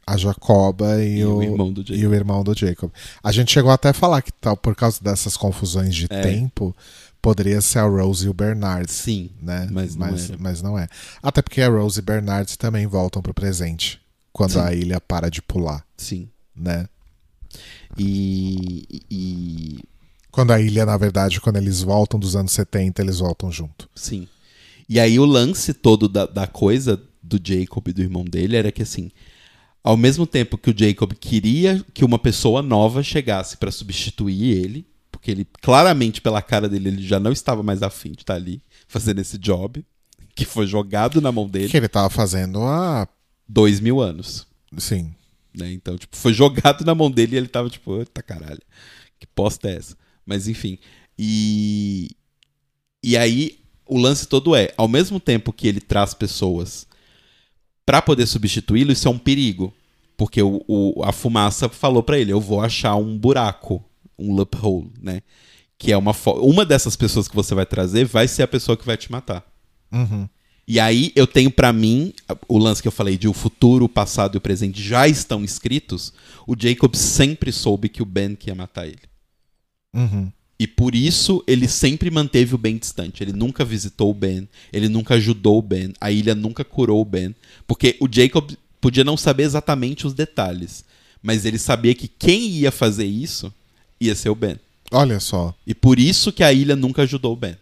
A 0.06 0.16
Jacoba 0.16 1.02
e, 1.02 1.18
e, 1.18 1.24
o, 1.24 1.38
o 1.38 1.42
irmão 1.42 1.72
do 1.72 1.80
Jacob. 1.82 1.98
e 1.98 2.06
o 2.06 2.14
irmão 2.14 2.44
do 2.44 2.56
Jacob. 2.56 2.90
A 3.22 3.32
gente 3.32 3.52
chegou 3.52 3.70
até 3.72 3.88
a 3.88 3.92
falar 3.92 4.22
que 4.22 4.30
tal, 4.32 4.56
por 4.56 4.76
causa 4.76 5.02
dessas 5.02 5.36
confusões 5.36 5.94
de 5.94 6.06
É. 6.08 6.22
tempo, 6.22 6.74
poderia 7.20 7.60
ser 7.60 7.80
a 7.80 7.86
Rose 7.86 8.24
e 8.24 8.28
o 8.28 8.34
Bernard. 8.34 8.90
Sim, 8.90 9.30
né? 9.42 9.66
mas 9.70 9.96
não 9.96 10.06
mas, 10.06 10.30
era. 10.30 10.38
mas 10.38 10.62
não 10.62 10.78
é. 10.78 10.86
Até 11.22 11.42
porque 11.42 11.60
a 11.60 11.68
Rose 11.68 11.98
e 11.98 12.02
Bernard 12.02 12.56
também 12.56 12.86
voltam 12.86 13.20
pro 13.20 13.34
presente 13.34 14.00
quando 14.32 14.52
Sim. 14.52 14.60
a 14.60 14.72
ilha 14.72 15.00
para 15.00 15.28
de 15.28 15.42
pular, 15.42 15.84
sim. 15.96 16.28
né? 16.54 16.86
E, 17.98 18.84
e. 19.10 19.78
Quando 20.30 20.52
a 20.52 20.60
ilha, 20.60 20.84
na 20.84 20.96
verdade, 20.96 21.40
quando 21.40 21.56
eles 21.56 21.80
voltam 21.80 22.20
dos 22.20 22.36
anos 22.36 22.52
70, 22.52 23.00
eles 23.02 23.18
voltam 23.20 23.50
junto. 23.50 23.88
Sim. 23.94 24.28
E 24.88 25.00
aí 25.00 25.18
o 25.18 25.24
lance 25.24 25.72
todo 25.72 26.08
da, 26.08 26.26
da 26.26 26.46
coisa 26.46 27.00
do 27.22 27.40
Jacob 27.42 27.88
e 27.88 27.92
do 27.92 28.02
irmão 28.02 28.24
dele 28.24 28.56
era 28.56 28.70
que 28.70 28.82
assim. 28.82 29.10
Ao 29.86 29.96
mesmo 29.96 30.26
tempo 30.26 30.58
que 30.58 30.68
o 30.68 30.74
Jacob 30.76 31.12
queria 31.12 31.80
que 31.94 32.04
uma 32.04 32.18
pessoa 32.18 32.60
nova 32.60 33.04
chegasse 33.04 33.56
pra 33.56 33.70
substituir 33.70 34.50
ele, 34.50 34.84
porque 35.12 35.30
ele 35.30 35.46
claramente 35.62 36.20
pela 36.20 36.42
cara 36.42 36.68
dele 36.68 36.88
ele 36.88 37.06
já 37.06 37.20
não 37.20 37.30
estava 37.30 37.62
mais 37.62 37.84
afim 37.84 38.10
de 38.10 38.22
estar 38.22 38.34
ali 38.34 38.60
fazendo 38.88 39.20
esse 39.20 39.38
job, 39.38 39.86
que 40.34 40.44
foi 40.44 40.66
jogado 40.66 41.20
na 41.20 41.30
mão 41.30 41.48
dele 41.48 41.68
Que 41.68 41.76
ele 41.76 41.86
tava 41.86 42.10
fazendo 42.10 42.64
a. 42.64 43.06
dois 43.48 43.78
mil 43.78 44.00
anos. 44.00 44.44
Sim. 44.76 45.14
né? 45.56 45.72
Então, 45.72 45.96
tipo, 45.96 46.16
foi 46.16 46.32
jogado 46.34 46.84
na 46.84 46.92
mão 46.92 47.08
dele 47.08 47.36
e 47.36 47.38
ele 47.38 47.46
tava 47.46 47.70
tipo, 47.70 47.96
eita 47.96 48.20
caralho, 48.24 48.62
que 49.20 49.26
posta 49.28 49.68
é 49.70 49.76
essa? 49.76 49.96
Mas 50.26 50.48
enfim. 50.48 50.80
E. 51.16 52.10
E 53.04 53.16
aí, 53.16 53.60
o 53.86 53.96
lance 53.96 54.26
todo 54.26 54.56
é, 54.56 54.74
ao 54.76 54.88
mesmo 54.88 55.20
tempo 55.20 55.52
que 55.52 55.68
ele 55.68 55.80
traz 55.80 56.12
pessoas 56.12 56.88
pra 57.86 58.02
poder 58.02 58.26
substituí-lo, 58.26 58.92
isso 58.92 59.08
é 59.08 59.10
um 59.10 59.18
perigo. 59.18 59.72
Porque 60.16 60.42
o, 60.42 60.62
o- 60.66 61.02
a 61.04 61.12
fumaça 61.12 61.68
falou 61.68 62.02
pra 62.02 62.18
ele, 62.18 62.32
eu 62.32 62.40
vou 62.40 62.60
achar 62.60 62.94
um 62.96 63.16
buraco, 63.16 63.82
um 64.18 64.34
loophole, 64.34 64.90
né? 65.00 65.22
Que 65.78 65.92
é 65.92 65.96
uma 65.96 66.14
uma 66.40 66.64
dessas 66.64 66.96
pessoas 66.96 67.28
que 67.28 67.36
você 67.36 67.54
vai 67.54 67.66
trazer 67.66 68.04
vai 68.06 68.26
ser 68.26 68.42
a 68.42 68.48
pessoa 68.48 68.76
que 68.76 68.86
vai 68.86 68.96
te 68.96 69.12
matar. 69.12 69.44
Uhum. 69.92 70.26
E 70.66 70.80
aí 70.80 71.12
eu 71.14 71.26
tenho 71.26 71.50
pra 71.50 71.72
mim 71.72 72.12
o 72.48 72.58
lance 72.58 72.80
que 72.82 72.88
eu 72.88 72.92
falei 72.92 73.16
de 73.18 73.28
o 73.28 73.32
futuro, 73.34 73.84
o 73.84 73.88
passado 73.88 74.34
e 74.34 74.38
o 74.38 74.40
presente 74.40 74.82
já 74.82 75.06
estão 75.06 75.44
escritos. 75.44 76.12
O 76.46 76.56
Jacob 76.58 76.94
sempre 76.96 77.52
soube 77.52 77.88
que 77.90 78.02
o 78.02 78.06
Ben 78.06 78.34
que 78.34 78.48
ia 78.50 78.54
matar 78.54 78.86
ele. 78.86 78.98
Uhum. 79.94 80.32
E 80.58 80.66
por 80.66 80.94
isso 80.94 81.44
ele 81.46 81.68
sempre 81.68 82.10
manteve 82.10 82.54
o 82.54 82.58
Ben 82.58 82.78
distante. 82.78 83.22
Ele 83.22 83.32
nunca 83.32 83.64
visitou 83.64 84.10
o 84.10 84.14
Ben, 84.14 84.48
ele 84.72 84.88
nunca 84.88 85.14
ajudou 85.14 85.58
o 85.58 85.62
Ben, 85.62 85.92
a 86.00 86.10
ilha 86.10 86.34
nunca 86.34 86.64
curou 86.64 87.00
o 87.00 87.04
Ben, 87.04 87.34
porque 87.66 87.96
o 88.00 88.08
Jacob 88.10 88.50
podia 88.80 89.04
não 89.04 89.16
saber 89.16 89.42
exatamente 89.42 90.06
os 90.06 90.14
detalhes, 90.14 90.84
mas 91.22 91.44
ele 91.44 91.58
sabia 91.58 91.94
que 91.94 92.08
quem 92.08 92.48
ia 92.48 92.70
fazer 92.70 93.04
isso 93.04 93.52
ia 94.00 94.14
ser 94.14 94.30
o 94.30 94.34
Ben. 94.34 94.56
Olha 94.90 95.18
só. 95.18 95.54
E 95.66 95.74
por 95.74 95.98
isso 95.98 96.32
que 96.32 96.44
a 96.44 96.52
ilha 96.52 96.76
nunca 96.76 97.02
ajudou 97.02 97.32
o 97.32 97.36
Ben. 97.36 97.56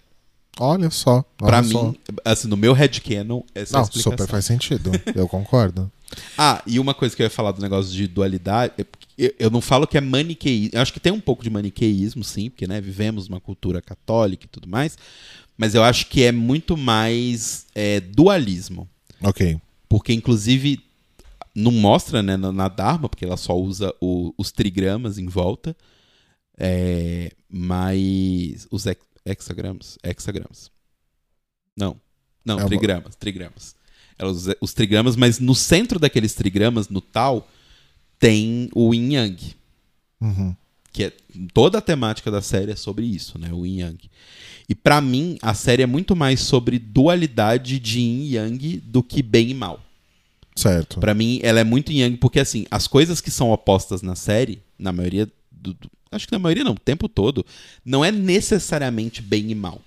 Olha 0.59 0.90
só. 0.90 1.16
Olha 1.16 1.24
Pra 1.36 1.62
só. 1.64 1.85
mim, 1.89 1.97
assim, 2.24 2.48
no 2.48 2.56
meu 2.56 2.72
headcanon, 2.72 3.43
essa 3.55 3.76
é 3.76 3.76
a 3.76 3.81
Não, 3.81 3.85
explicação. 3.85 4.12
super 4.12 4.26
faz 4.28 4.44
sentido. 4.44 4.90
Eu 5.14 5.28
concordo. 5.28 5.90
Ah, 6.39 6.62
e 6.64 6.78
uma 6.78 6.94
coisa 6.94 7.16
que 7.16 7.22
eu 7.22 7.24
ia 7.24 7.31
falar 7.31 7.51
do 7.51 7.60
negócio 7.60 7.90
de 7.93 8.06
dualidade, 8.06 8.72
é 8.78 8.86
eu, 9.18 9.35
eu 9.36 9.51
não 9.51 9.60
falo 9.60 9.85
que 9.85 9.98
é 9.98 10.01
maniqueísmo, 10.01 10.70
eu 10.74 10.81
acho 10.81 10.93
que 10.93 11.01
tem 11.01 11.10
um 11.12 11.18
pouco 11.18 11.43
de 11.43 11.51
maniqueísmo, 11.51 12.22
sim, 12.22 12.51
porque 12.51 12.68
né, 12.68 12.81
vivemos 12.81 13.26
uma 13.26 13.40
cultura 13.40 13.82
católica 13.82 14.44
e 14.44 14.48
tudo 14.48 14.68
mais, 14.68 14.97
mas 15.59 15.74
eu 15.74 15.82
acho 15.82 16.06
que 16.06 16.22
é 16.22 16.31
muito 16.31 16.76
mais 16.76 17.66
é, 17.74 17.98
dualismo, 17.98 18.89
Ok. 19.24 19.59
porque 19.89 20.12
inclusive 20.12 20.78
não 21.52 21.72
mostra 21.72 22.22
né, 22.22 22.36
na, 22.36 22.68
Dharma, 22.68 23.09
porque 23.09 23.24
ela 23.24 23.36
só 23.36 23.59
usa 23.59 23.93
o- 24.01 24.32
os 24.39 24.52
trigramas 24.52 25.18
em 25.18 25.26
volta, 25.26 25.74
é, 26.56 27.32
mas 27.51 28.68
os 28.70 28.86
hexagramas, 29.24 29.98
hexagramas. 30.02 30.70
Não, 31.76 32.01
não, 32.44 32.59
É 32.59 32.62
uma- 32.62 32.68
trigramas, 32.68 33.14
trigramas. 33.16 33.74
Ela 34.18 34.30
usa 34.30 34.56
os 34.60 34.72
trigramas, 34.72 35.16
mas 35.16 35.38
no 35.40 35.55
centro 35.55 35.98
daqueles 35.98 36.34
trigramas, 36.34 36.88
no 36.88 37.01
tal, 37.01 37.48
tem 38.18 38.68
o 38.74 38.94
yin 38.94 39.14
yang, 39.14 39.55
Uhum. 40.20 40.55
que 40.92 41.05
é 41.05 41.12
toda 41.52 41.78
a 41.78 41.80
temática 41.82 42.30
da 42.30 42.40
série 42.40 42.70
é 42.72 42.76
sobre 42.76 43.05
isso, 43.06 43.38
né, 43.38 43.52
o 43.52 43.66
yin 43.66 43.80
yang. 43.80 44.10
E 44.68 44.74
pra 44.74 45.01
mim, 45.01 45.36
a 45.42 45.52
série 45.52 45.82
é 45.82 45.86
muito 45.86 46.14
mais 46.14 46.40
sobre 46.40 46.78
dualidade 46.78 47.78
de 47.80 47.98
yin 48.01 48.30
yang 48.34 48.76
do 48.78 49.02
que 49.02 49.22
bem 49.22 49.51
e 49.51 49.55
mal. 49.55 49.80
Certo. 50.55 51.01
Pra 51.01 51.12
mim, 51.14 51.40
ela 51.42 51.59
é 51.59 51.64
muito 51.64 51.90
yang 51.92 52.16
porque, 52.16 52.38
assim, 52.38 52.64
as 52.70 52.86
coisas 52.86 53.20
que 53.20 53.30
são 53.32 53.51
opostas 53.51 54.01
na 54.02 54.14
série, 54.14 54.62
na 54.78 54.92
maioria 54.92 55.26
do- 55.51 55.74
do- 55.74 55.90
acho 56.15 56.27
que 56.27 56.32
na 56.32 56.39
maioria 56.39 56.65
não, 56.65 56.73
o 56.73 56.78
tempo 56.78 57.09
todo, 57.09 57.45
não 57.85 58.05
é 58.05 58.11
necessariamente 58.11 59.20
bem 59.20 59.51
e 59.51 59.55
mal. 59.55 59.81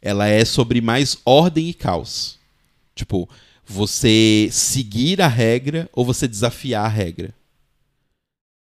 Ela 0.00 0.28
é 0.28 0.44
sobre 0.44 0.80
mais 0.80 1.18
ordem 1.24 1.68
e 1.68 1.74
caos. 1.74 2.38
Tipo, 2.94 3.28
você 3.64 4.48
seguir 4.52 5.20
a 5.20 5.28
regra 5.28 5.90
ou 5.92 6.04
você 6.04 6.28
desafiar 6.28 6.84
a 6.84 6.88
regra. 6.88 7.34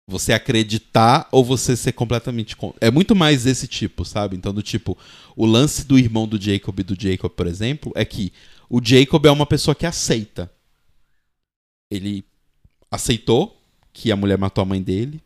Você 0.06 0.32
acreditar 0.32 1.28
ou 1.30 1.44
você 1.44 1.76
ser 1.76 1.92
completamente. 1.92 2.56
É 2.80 2.90
muito 2.90 3.14
mais 3.14 3.44
desse 3.44 3.66
tipo, 3.66 4.04
sabe? 4.04 4.36
Então, 4.36 4.52
do 4.52 4.62
tipo, 4.62 4.98
o 5.34 5.46
lance 5.46 5.84
do 5.86 5.98
irmão 5.98 6.28
do 6.28 6.40
Jacob 6.40 6.78
e 6.78 6.82
do 6.82 7.00
Jacob, 7.00 7.30
por 7.30 7.46
exemplo, 7.46 7.92
é 7.94 8.04
que 8.04 8.32
o 8.68 8.80
Jacob 8.82 9.24
é 9.24 9.30
uma 9.30 9.46
pessoa 9.46 9.74
que 9.74 9.86
aceita. 9.86 10.50
Ele 11.90 12.24
aceitou 12.90 13.60
que 13.92 14.10
a 14.10 14.16
mulher 14.16 14.36
matou 14.36 14.62
a 14.62 14.66
mãe 14.66 14.82
dele. 14.82 15.22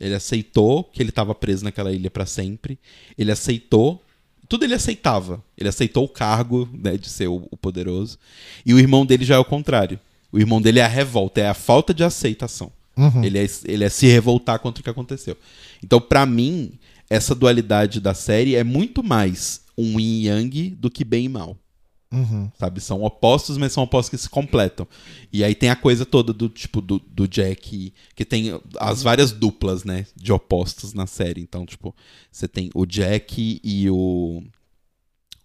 Ele 0.00 0.14
aceitou 0.14 0.82
que 0.84 1.02
ele 1.02 1.10
estava 1.10 1.34
preso 1.34 1.64
naquela 1.64 1.92
ilha 1.92 2.10
para 2.10 2.24
sempre. 2.24 2.78
Ele 3.18 3.30
aceitou. 3.30 4.02
Tudo 4.48 4.64
ele 4.64 4.74
aceitava. 4.74 5.44
Ele 5.56 5.68
aceitou 5.68 6.04
o 6.04 6.08
cargo 6.08 6.68
né, 6.72 6.96
de 6.96 7.08
ser 7.08 7.28
o, 7.28 7.46
o 7.50 7.56
poderoso. 7.56 8.18
E 8.64 8.72
o 8.72 8.78
irmão 8.78 9.04
dele 9.04 9.24
já 9.24 9.34
é 9.34 9.38
o 9.38 9.44
contrário. 9.44 10.00
O 10.32 10.38
irmão 10.38 10.60
dele 10.60 10.78
é 10.78 10.84
a 10.84 10.88
revolta, 10.88 11.40
é 11.40 11.48
a 11.48 11.54
falta 11.54 11.92
de 11.92 12.02
aceitação. 12.02 12.72
Uhum. 12.96 13.22
Ele, 13.22 13.38
é, 13.38 13.46
ele 13.64 13.84
é 13.84 13.88
se 13.88 14.06
revoltar 14.06 14.58
contra 14.58 14.80
o 14.80 14.84
que 14.84 14.90
aconteceu. 14.90 15.36
Então, 15.82 16.00
pra 16.00 16.24
mim, 16.24 16.72
essa 17.08 17.34
dualidade 17.34 18.00
da 18.00 18.14
série 18.14 18.54
é 18.54 18.62
muito 18.62 19.02
mais 19.02 19.62
um 19.76 19.98
yin 19.98 20.22
e 20.22 20.26
yang 20.26 20.70
do 20.70 20.90
que 20.90 21.04
bem 21.04 21.24
e 21.24 21.28
mal. 21.28 21.56
Uhum. 22.12 22.50
Sabe? 22.58 22.80
São 22.80 23.02
opostos, 23.02 23.56
mas 23.56 23.72
são 23.72 23.84
opostos 23.84 24.10
que 24.10 24.18
se 24.18 24.28
completam. 24.28 24.86
E 25.32 25.44
aí 25.44 25.54
tem 25.54 25.70
a 25.70 25.76
coisa 25.76 26.04
toda 26.04 26.32
do 26.32 26.48
tipo 26.48 26.80
do, 26.80 26.98
do 26.98 27.28
Jack, 27.28 27.94
que 28.16 28.24
tem 28.24 28.60
as 28.78 29.02
várias 29.02 29.30
duplas, 29.30 29.84
né? 29.84 30.06
De 30.16 30.32
opostos 30.32 30.92
na 30.92 31.06
série. 31.06 31.40
Então, 31.40 31.64
tipo, 31.64 31.94
você 32.30 32.48
tem 32.48 32.70
o 32.74 32.84
Jack 32.84 33.60
e 33.62 33.88
o. 33.88 34.42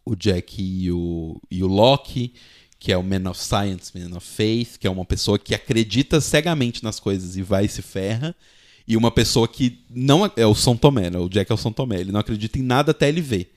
O 0.08 0.16
Jack 0.16 0.62
e 0.62 0.92
o, 0.92 1.42
e 1.50 1.64
o 1.64 1.68
Loki, 1.68 2.36
que 2.78 2.92
é 2.92 2.98
o 2.98 3.02
Man 3.02 3.28
of 3.28 3.42
Science, 3.42 3.92
Man 3.98 4.16
of 4.16 4.28
Faith, 4.28 4.78
que 4.78 4.86
é 4.86 4.90
uma 4.90 5.04
pessoa 5.04 5.40
que 5.40 5.56
acredita 5.56 6.22
cegamente 6.22 6.84
nas 6.84 7.00
coisas 7.00 7.36
e 7.36 7.42
vai 7.42 7.66
e 7.66 7.70
se 7.70 7.82
ferra. 7.82 8.36
E 8.88 8.96
uma 8.96 9.10
pessoa 9.10 9.48
que 9.48 9.84
não. 9.90 10.32
É 10.36 10.46
o 10.46 10.54
São 10.54 10.78
Tomé, 10.78 11.10
né? 11.10 11.18
O 11.18 11.30
Jack 11.30 11.52
é 11.52 11.56
o 11.56 11.58
São 11.58 11.72
Tomé. 11.72 12.00
Ele 12.00 12.12
não 12.12 12.20
acredita 12.20 12.60
em 12.60 12.64
nada 12.64 12.92
até 12.92 13.10
ele 13.10 13.22
ver. 13.22 13.55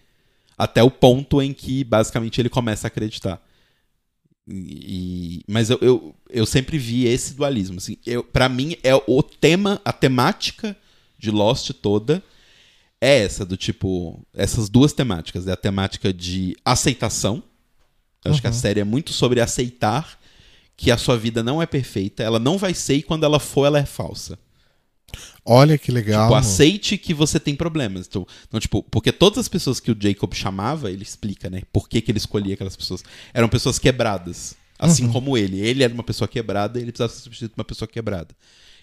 Até 0.58 0.82
o 0.82 0.90
ponto 0.90 1.40
em 1.40 1.52
que, 1.54 1.84
basicamente, 1.84 2.40
ele 2.40 2.48
começa 2.48 2.86
a 2.86 2.88
acreditar. 2.88 3.40
E- 4.48 5.42
mas 5.46 5.70
eu, 5.70 5.78
eu, 5.80 6.14
eu 6.28 6.46
sempre 6.46 6.78
vi 6.78 7.06
esse 7.06 7.34
dualismo. 7.34 7.76
Assim, 7.78 7.96
eu, 8.04 8.24
para 8.24 8.48
mim, 8.48 8.76
é 8.82 8.94
o 8.94 9.22
tema, 9.22 9.80
a 9.84 9.92
temática 9.92 10.76
de 11.18 11.30
Lost 11.30 11.70
toda 11.70 12.22
é 13.00 13.18
essa, 13.22 13.44
do 13.44 13.56
tipo. 13.56 14.20
Essas 14.34 14.68
duas 14.68 14.92
temáticas. 14.92 15.46
É 15.46 15.52
a 15.52 15.56
temática 15.56 16.12
de 16.12 16.56
aceitação. 16.64 17.42
Eu 18.24 18.32
acho 18.32 18.40
que 18.40 18.46
a 18.48 18.52
série 18.52 18.80
é 18.80 18.84
muito 18.84 19.12
sobre 19.12 19.40
aceitar 19.40 20.18
que 20.76 20.90
a 20.90 20.96
sua 20.96 21.16
vida 21.16 21.42
não 21.42 21.60
é 21.60 21.66
perfeita, 21.66 22.22
ela 22.22 22.38
não 22.38 22.56
vai 22.56 22.72
ser 22.72 22.94
e 22.94 23.02
quando 23.02 23.24
ela 23.24 23.40
for, 23.40 23.64
ela 23.66 23.78
é 23.80 23.84
falsa. 23.86 24.38
Olha 25.44 25.78
que 25.78 25.90
legal. 25.90 26.26
Tipo, 26.26 26.34
aceite 26.34 26.98
que 26.98 27.14
você 27.14 27.40
tem 27.40 27.54
problemas. 27.54 28.06
Então, 28.06 28.26
então, 28.46 28.60
tipo, 28.60 28.82
porque 28.82 29.10
todas 29.12 29.38
as 29.38 29.48
pessoas 29.48 29.80
que 29.80 29.90
o 29.90 29.96
Jacob 29.98 30.34
chamava, 30.34 30.90
ele 30.90 31.02
explica, 31.02 31.48
né? 31.48 31.62
Por 31.72 31.88
que, 31.88 32.00
que 32.00 32.10
ele 32.10 32.18
escolhia 32.18 32.54
aquelas 32.54 32.76
pessoas. 32.76 33.02
Eram 33.32 33.48
pessoas 33.48 33.78
quebradas. 33.78 34.56
Assim 34.78 35.08
como 35.10 35.36
ele. 35.36 35.58
Ele 35.58 35.82
era 35.82 35.92
uma 35.92 36.04
pessoa 36.04 36.28
quebrada 36.28 36.78
e 36.78 36.82
ele 36.82 36.92
precisava 36.92 37.12
ser 37.12 37.22
substituído 37.22 37.54
por 37.54 37.60
uma 37.60 37.64
pessoa 37.64 37.88
quebrada. 37.88 38.34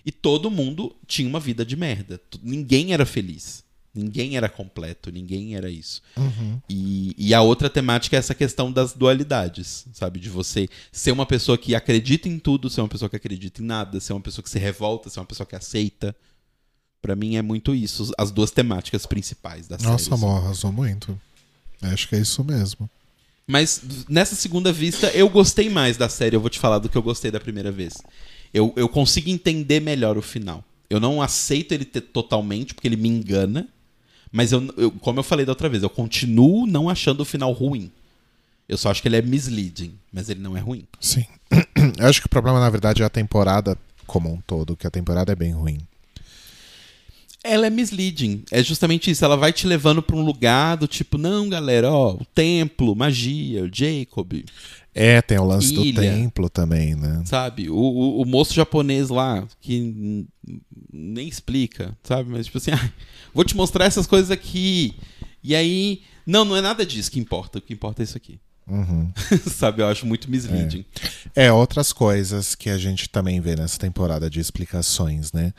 E 0.06 0.12
todo 0.12 0.52
mundo 0.52 0.96
tinha 1.08 1.28
uma 1.28 1.40
vida 1.40 1.66
de 1.66 1.76
merda. 1.76 2.22
Ninguém 2.44 2.94
era 2.94 3.06
feliz. 3.06 3.65
Ninguém 3.96 4.36
era 4.36 4.50
completo. 4.50 5.12
Ninguém 5.12 5.56
era 5.56 5.70
isso. 5.70 6.02
Uhum. 6.18 6.60
E, 6.70 7.16
e 7.18 7.34
a 7.34 7.42
outra 7.42 7.70
temática 7.70 8.16
é 8.16 8.20
essa 8.20 8.36
questão 8.36 8.72
das 8.72 8.94
dualidades, 8.94 9.86
sabe? 9.94 10.20
De 10.20 10.30
você 10.30 10.68
ser 10.92 11.12
uma 11.12 11.26
pessoa 11.26 11.58
que 11.58 11.74
acredita 11.74 12.28
em 12.28 12.38
tudo, 12.38 12.70
ser 12.70 12.82
uma 12.82 12.90
pessoa 12.90 13.10
que 13.10 13.16
acredita 13.16 13.62
em 13.62 13.66
nada, 13.66 14.00
ser 14.00 14.14
uma 14.14 14.22
pessoa 14.22 14.44
que 14.44 14.50
se 14.50 14.60
revolta, 14.60 15.10
ser 15.10 15.20
uma 15.20 15.26
pessoa 15.26 15.48
que 15.48 15.56
aceita. 15.56 16.16
Pra 17.02 17.16
mim 17.16 17.38
é 17.38 17.42
muito 17.42 17.74
isso, 17.74 18.12
as 18.18 18.32
duas 18.32 18.52
temáticas 18.52 19.06
principais 19.06 19.68
da 19.68 19.78
série. 19.78 19.92
Nossa, 19.92 20.14
assim. 20.14 20.26
amor, 20.26 20.44
arrasou 20.44 20.72
muito. 20.72 21.20
Acho 21.82 22.10
que 22.10 22.16
é 22.16 22.20
isso 22.20 22.44
mesmo. 22.44 22.90
Mas 23.48 23.82
nessa 24.10 24.36
segunda 24.36 24.74
vista, 24.74 25.08
eu 25.12 25.30
gostei 25.30 25.70
mais 25.70 25.98
da 25.98 26.10
série, 26.10 26.36
eu 26.36 26.42
vou 26.42 26.50
te 26.50 26.60
falar 26.60 26.80
do 26.80 26.90
que 26.90 26.98
eu 26.98 27.04
gostei 27.04 27.30
da 27.30 27.40
primeira 27.40 27.72
vez. 27.72 27.94
Eu, 28.54 28.74
eu 28.76 28.90
consigo 28.90 29.30
entender 29.30 29.80
melhor 29.80 30.18
o 30.18 30.22
final. 30.22 30.64
Eu 30.90 31.00
não 31.00 31.22
aceito 31.22 31.74
ele 31.74 31.86
ter 31.86 32.02
totalmente, 32.02 32.74
porque 32.74 32.88
ele 32.88 32.96
me 32.96 33.10
engana. 33.10 33.68
Mas 34.36 34.52
eu, 34.52 34.62
eu- 34.76 34.92
como 34.92 35.18
eu 35.20 35.24
falei 35.24 35.46
da 35.46 35.54
outra 35.54 35.70
vez, 35.70 35.82
eu 35.82 35.90
continuo 35.90 36.68
não 36.68 36.90
achando 36.90 37.22
o 37.22 37.26
final 37.26 37.54
ruim. 37.54 37.90
Eu 38.68 38.78
só 38.78 38.92
acho 38.92 39.02
que 39.02 39.08
ele 39.08 39.16
é 39.16 39.22
misleading, 39.22 39.94
mas 40.12 40.30
ele 40.30 40.42
não 40.42 40.58
é 40.58 40.60
ruim. 40.60 40.84
Sim. 41.00 41.24
Eu 41.98 42.08
acho 42.08 42.20
que 42.20 42.26
o 42.28 42.30
problema, 42.30 42.60
na 42.60 42.70
verdade, 42.70 43.02
é 43.02 43.06
a 43.06 43.10
temporada 43.10 43.78
como 44.06 44.30
um 44.34 44.42
todo, 44.46 44.76
que 44.76 44.86
a 44.88 44.92
temporada 44.92 45.32
é 45.32 45.36
bem 45.36 45.54
ruim. 45.54 45.80
Ela 47.48 47.68
é 47.68 47.70
misleading. 47.70 48.44
É 48.52 48.64
justamente 48.64 49.12
isso. 49.12 49.24
Ela 49.24 49.38
vai 49.38 49.54
te 49.54 49.68
levando 49.68 50.02
pra 50.02 50.16
um 50.16 50.22
lugar 50.26 50.76
do 50.78 50.88
tipo, 50.88 51.18
não, 51.18 51.48
galera, 51.48 51.92
ó, 51.92 52.14
o 52.16 52.26
templo, 52.26 52.96
magia, 52.96 53.64
o 53.64 53.70
Jacob, 53.72 54.44
É, 54.94 55.22
tem 55.22 55.38
o 55.38 55.46
lance 55.46 55.74
do 55.74 55.84
Ilha. 55.86 56.02
templo 56.02 56.50
também, 56.50 56.96
né? 56.96 57.22
sabe? 57.26 57.70
O, 57.70 57.76
o, 57.76 58.22
o 58.22 58.26
moço 58.26 58.54
japonês 58.54 59.10
lá, 59.10 59.48
que 59.62 60.26
nem 60.92 61.28
explica, 61.28 61.96
sabe? 62.04 62.30
Mas 62.30 62.46
tipo 62.46 62.58
assim, 62.58 62.72
ah, 62.74 62.92
vou 63.34 63.44
te 63.44 63.56
mostrar 63.56 63.86
essas 63.86 64.08
coisas 64.08 64.32
aqui. 64.32 64.96
E 65.44 65.56
aí, 65.56 66.02
não, 66.26 66.44
não 66.44 66.56
é 66.56 66.62
nada 66.62 66.86
disso 66.86 67.12
que 67.12 67.20
importa. 67.20 67.60
O 67.60 67.62
que 67.62 67.74
importa 67.74 68.02
é 68.02 68.06
isso 68.06 68.18
aqui. 68.18 68.40
Uhum. 68.68 69.12
sabe? 69.52 69.84
Eu 69.84 69.88
acho 69.88 70.08
muito 70.08 70.30
misleading. 70.32 70.84
É, 71.36 71.52
outras 71.52 71.94
coisas 71.94 72.56
que 72.56 72.70
a 72.70 72.78
gente 72.80 73.08
também 73.10 73.40
vê 73.40 73.56
nessa 73.56 73.78
temporada 73.78 74.28
de 74.30 74.40
explicações, 74.40 75.32
né? 75.32 75.54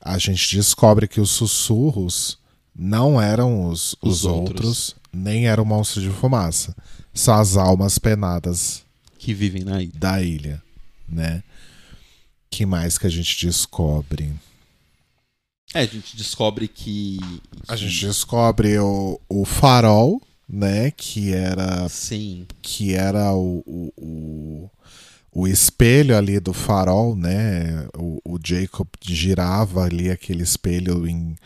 A 0.00 0.16
gente 0.18 0.54
descobre 0.56 1.06
que 1.08 1.20
os 1.20 1.30
sussurros 1.30 2.38
não 2.74 3.20
eram 3.20 3.66
os, 3.66 3.94
os, 4.00 4.18
Os 4.20 4.24
outros. 4.24 4.66
outros. 4.66 4.96
nem 5.12 5.46
eram 5.48 5.64
monstros 5.64 6.04
de 6.04 6.10
fumaça. 6.10 6.74
São 7.12 7.34
as 7.34 7.56
almas 7.56 7.98
penadas 7.98 8.84
Que 9.18 9.34
vivem 9.34 9.64
na 9.64 9.82
ilha. 9.82 9.92
da 9.96 10.22
ilha, 10.22 10.62
né? 11.08 11.42
Que 12.50 12.64
mais 12.64 12.96
que 12.96 13.06
a 13.06 13.10
gente 13.10 13.44
descobre? 13.44 14.32
É, 15.74 15.80
a 15.80 15.86
gente 15.86 16.16
descobre 16.16 16.66
que. 16.68 17.18
A 17.66 17.76
gente 17.76 18.06
descobre 18.06 18.78
o, 18.78 19.20
o 19.28 19.44
farol, 19.44 20.22
né? 20.48 20.90
Que 20.92 21.34
era 21.34 21.88
Sim. 21.90 22.46
que 22.62 22.94
era 22.94 23.34
o, 23.34 23.62
o, 23.66 23.92
o, 23.98 24.70
o 25.32 25.46
espelho 25.46 26.16
ali 26.16 26.40
do 26.40 26.52
farol, 26.52 27.14
né? 27.14 27.86
O, 27.96 28.20
o 28.24 28.38
Jacob 28.44 28.88
girava 29.02 29.84
ali 29.84 30.10
aquele 30.10 30.42
espelho 30.42 31.06
em, 31.06 31.36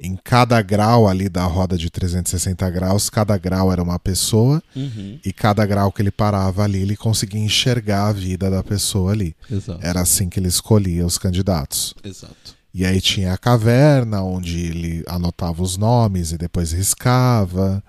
em 0.00 0.16
cada 0.16 0.60
grau 0.62 1.06
ali 1.08 1.28
da 1.28 1.44
roda 1.44 1.76
de 1.76 1.90
360 1.90 2.68
graus, 2.70 3.10
cada 3.10 3.36
grau 3.36 3.70
era 3.72 3.82
uma 3.82 3.98
pessoa, 3.98 4.62
Uhum. 4.74 5.18
e 5.24 5.32
cada 5.32 5.64
grau 5.66 5.92
que 5.92 6.00
ele 6.02 6.10
parava 6.10 6.62
ali, 6.64 6.80
ele 6.80 6.96
conseguia 6.96 7.40
enxergar 7.40 8.08
a 8.08 8.12
vida 8.12 8.50
da 8.50 8.62
pessoa 8.62 9.12
ali. 9.12 9.36
Exato. 9.50 9.80
Era 9.82 10.00
assim 10.00 10.28
que 10.28 10.40
ele 10.40 10.48
escolhia 10.48 11.04
os 11.06 11.18
candidatos. 11.18 11.94
Exato. 12.02 12.56
E 12.72 12.84
aí 12.84 13.00
tinha 13.00 13.32
a 13.32 13.38
caverna, 13.38 14.22
onde 14.22 14.58
ele 14.58 15.02
anotava 15.08 15.62
os 15.62 15.76
nomes 15.76 16.32
e 16.32 16.38
depois 16.38 16.70
riscava. 16.72 17.82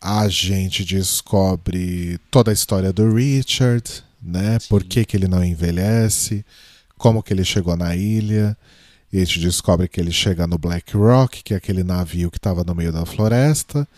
A 0.00 0.28
gente 0.28 0.84
descobre 0.84 2.18
toda 2.30 2.50
a 2.50 2.54
história 2.54 2.92
do 2.92 3.12
Richard, 3.14 4.04
né? 4.22 4.58
Por 4.68 4.84
que, 4.84 5.04
que 5.04 5.16
ele 5.16 5.28
não 5.28 5.44
envelhece, 5.44 6.44
como 6.96 7.22
que 7.22 7.32
ele 7.32 7.44
chegou 7.44 7.76
na 7.76 7.94
ilha. 7.94 8.56
E 9.12 9.16
a 9.20 9.24
gente 9.24 9.40
descobre 9.40 9.88
que 9.88 9.98
ele 10.00 10.12
chega 10.12 10.46
no 10.46 10.58
Black 10.58 10.94
Rock, 10.96 11.42
que 11.42 11.54
é 11.54 11.56
aquele 11.56 11.82
navio 11.82 12.30
que 12.30 12.36
estava 12.36 12.62
no 12.62 12.74
meio 12.74 12.92
da 12.92 13.06
floresta, 13.06 13.88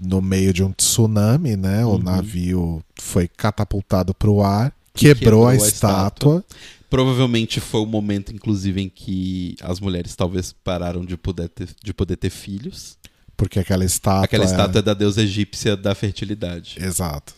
no 0.00 0.22
meio 0.22 0.54
de 0.54 0.62
um 0.64 0.72
tsunami, 0.72 1.54
né? 1.56 1.84
O 1.84 1.90
Uhum. 1.90 1.98
navio 2.02 2.82
foi 2.98 3.28
catapultado 3.28 4.14
para 4.14 4.30
o 4.30 4.42
ar, 4.42 4.72
quebrou, 4.94 5.46
a, 5.46 5.54
estátua. 5.54 6.42
Provavelmente 6.88 7.60
foi 7.60 7.80
o 7.82 7.86
momento, 7.86 8.32
inclusive, 8.34 8.80
em 8.80 8.88
que 8.88 9.54
as 9.60 9.78
mulheres 9.80 10.16
talvez 10.16 10.54
pararam 10.64 11.04
de 11.04 11.16
poder 11.18 11.48
ter, 11.50 11.68
de 11.84 11.92
poder 11.92 12.16
ter 12.16 12.30
filhos. 12.30 12.96
Porque 13.36 13.58
aquela 13.60 13.84
estátua. 13.84 14.24
Aquela 14.24 14.44
é- 14.44 14.46
estátua 14.46 14.78
é 14.78 14.82
da 14.82 14.94
deusa 14.94 15.22
egípcia 15.22 15.76
da 15.76 15.94
fertilidade. 15.94 16.76
Exato. 16.80 17.34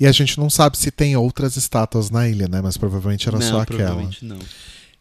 E 0.00 0.06
a 0.06 0.12
gente 0.12 0.38
não 0.40 0.48
sabe 0.48 0.78
se 0.78 0.90
tem 0.90 1.14
outras 1.14 1.56
estátuas 1.56 2.08
na 2.08 2.26
ilha, 2.26 2.48
né? 2.48 2.62
Mas 2.62 2.78
provavelmente 2.78 3.28
era 3.28 3.38
não, 3.38 3.46
só 3.46 3.60
aquela. 3.60 3.78
provavelmente 3.80 4.24
não. 4.24 4.38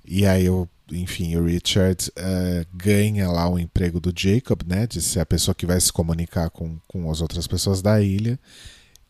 E 0.05 0.25
aí, 0.25 0.49
o, 0.49 0.67
enfim, 0.91 1.37
o 1.37 1.45
Richard 1.45 2.11
eh, 2.17 2.65
ganha 2.73 3.29
lá 3.31 3.49
o 3.49 3.57
emprego 3.57 4.01
do 4.01 4.11
Jacob, 4.13 4.61
né? 4.67 4.85
De 4.85 5.01
ser 5.01 5.21
a 5.21 5.25
pessoa 5.25 5.55
que 5.55 5.65
vai 5.65 5.79
se 5.79 5.93
comunicar 5.93 6.49
com, 6.49 6.77
com 6.85 7.09
as 7.09 7.21
outras 7.21 7.47
pessoas 7.47 7.81
da 7.81 8.01
ilha. 8.01 8.37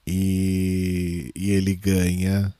E, 0.05 1.31
e 1.35 1.49
ele 1.51 1.75
ganha 1.75 2.53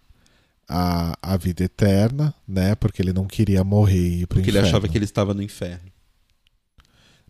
a, 0.67 1.15
a 1.21 1.37
vida 1.37 1.63
eterna, 1.63 2.33
né? 2.47 2.73
Porque 2.73 2.99
ele 3.01 3.13
não 3.13 3.25
queria 3.27 3.63
morrer 3.63 3.97
e 3.97 4.21
ir 4.21 4.27
pro 4.27 4.37
Porque 4.37 4.49
ele 4.49 4.57
inferno. 4.57 4.67
achava 4.69 4.87
que 4.87 4.97
ele 4.97 5.05
estava 5.05 5.33
no 5.35 5.43
inferno. 5.43 5.91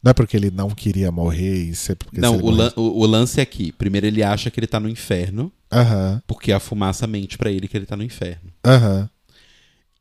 Não 0.01 0.11
é 0.11 0.13
porque 0.13 0.37
ele 0.37 0.49
não 0.49 0.69
queria 0.69 1.11
morrer 1.11 1.55
e 1.69 1.75
ser 1.75 1.95
porque 1.95 2.19
Não, 2.21 2.37
o, 2.37 2.49
lan- 2.49 2.73
o, 2.75 3.01
o 3.01 3.05
lance 3.05 3.39
é 3.39 3.43
aqui. 3.43 3.71
Primeiro 3.71 4.07
ele 4.07 4.23
acha 4.23 4.49
que 4.49 4.59
ele 4.59 4.67
tá 4.67 4.79
no 4.79 4.89
inferno, 4.89 5.51
Aham, 5.71 6.21
porque 6.25 6.51
a 6.51 6.59
fumaça 6.59 7.05
mente 7.05 7.37
pra 7.37 7.51
ele 7.51 7.67
que 7.67 7.75
ele 7.77 7.85
tá 7.85 7.95
no 7.97 8.03
inferno. 8.03 8.51
aham. 8.65 9.09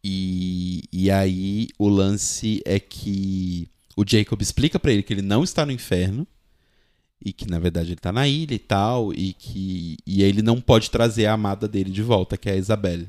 E, 0.04 0.84
e 0.92 1.10
aí 1.10 1.68
o 1.78 1.88
lance 1.88 2.62
é 2.64 2.78
que 2.78 3.68
o 3.96 4.04
Jacob 4.06 4.40
explica 4.40 4.78
pra 4.78 4.92
ele 4.92 5.02
que 5.02 5.12
ele 5.12 5.22
não 5.22 5.42
está 5.42 5.66
no 5.66 5.72
inferno 5.72 6.26
e 7.24 7.32
que 7.32 7.48
na 7.50 7.58
verdade 7.58 7.88
ele 7.90 7.96
tá 8.00 8.12
na 8.12 8.28
ilha 8.28 8.54
e 8.54 8.58
tal 8.60 9.12
e 9.12 9.32
que 9.32 9.96
e 10.06 10.22
ele 10.22 10.40
não 10.40 10.60
pode 10.60 10.88
trazer 10.90 11.26
a 11.26 11.32
amada 11.32 11.66
dele 11.66 11.90
de 11.90 12.00
volta, 12.02 12.36
que 12.36 12.48
é 12.48 12.52
a 12.52 12.56
Isabelle. 12.56 13.08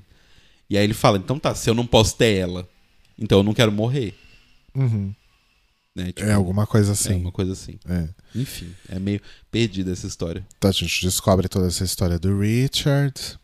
E 0.70 0.78
aí 0.78 0.84
ele 0.84 0.95
fala: 0.95 1.18
"Então 1.20 1.38
tá, 1.40 1.53
se 1.53 1.70
eu 1.70 1.76
não 1.76 1.86
posso 1.86 2.18
ter 2.18 2.36
ela, 2.38 2.68
então 3.18 3.38
eu 3.40 3.44
não 3.44 3.53
quero 3.53 3.72
morrer", 3.72 4.16
Uhum. 4.76 5.14
Né? 6.00 6.12
Tipo, 6.12 6.28
É 6.30 6.34
alguma 6.34 6.66
coisa 6.66 6.92
é 6.92 6.94
assim. 6.94 7.22
uma 7.22 7.32
coisa 7.32 7.54
assim. 7.54 7.80
É. 7.88 8.08
Enfim, 8.36 8.74
é 8.90 8.98
meio 9.00 9.22
perdida 9.52 9.92
essa 9.92 10.08
história. 10.08 10.46
Então 10.58 10.70
a 10.70 10.74
gente 10.74 11.02
descobre 11.06 11.48
toda 11.48 11.68
essa 11.68 11.84
história 11.84 12.18
do 12.18 12.40
Richard. 12.40 13.38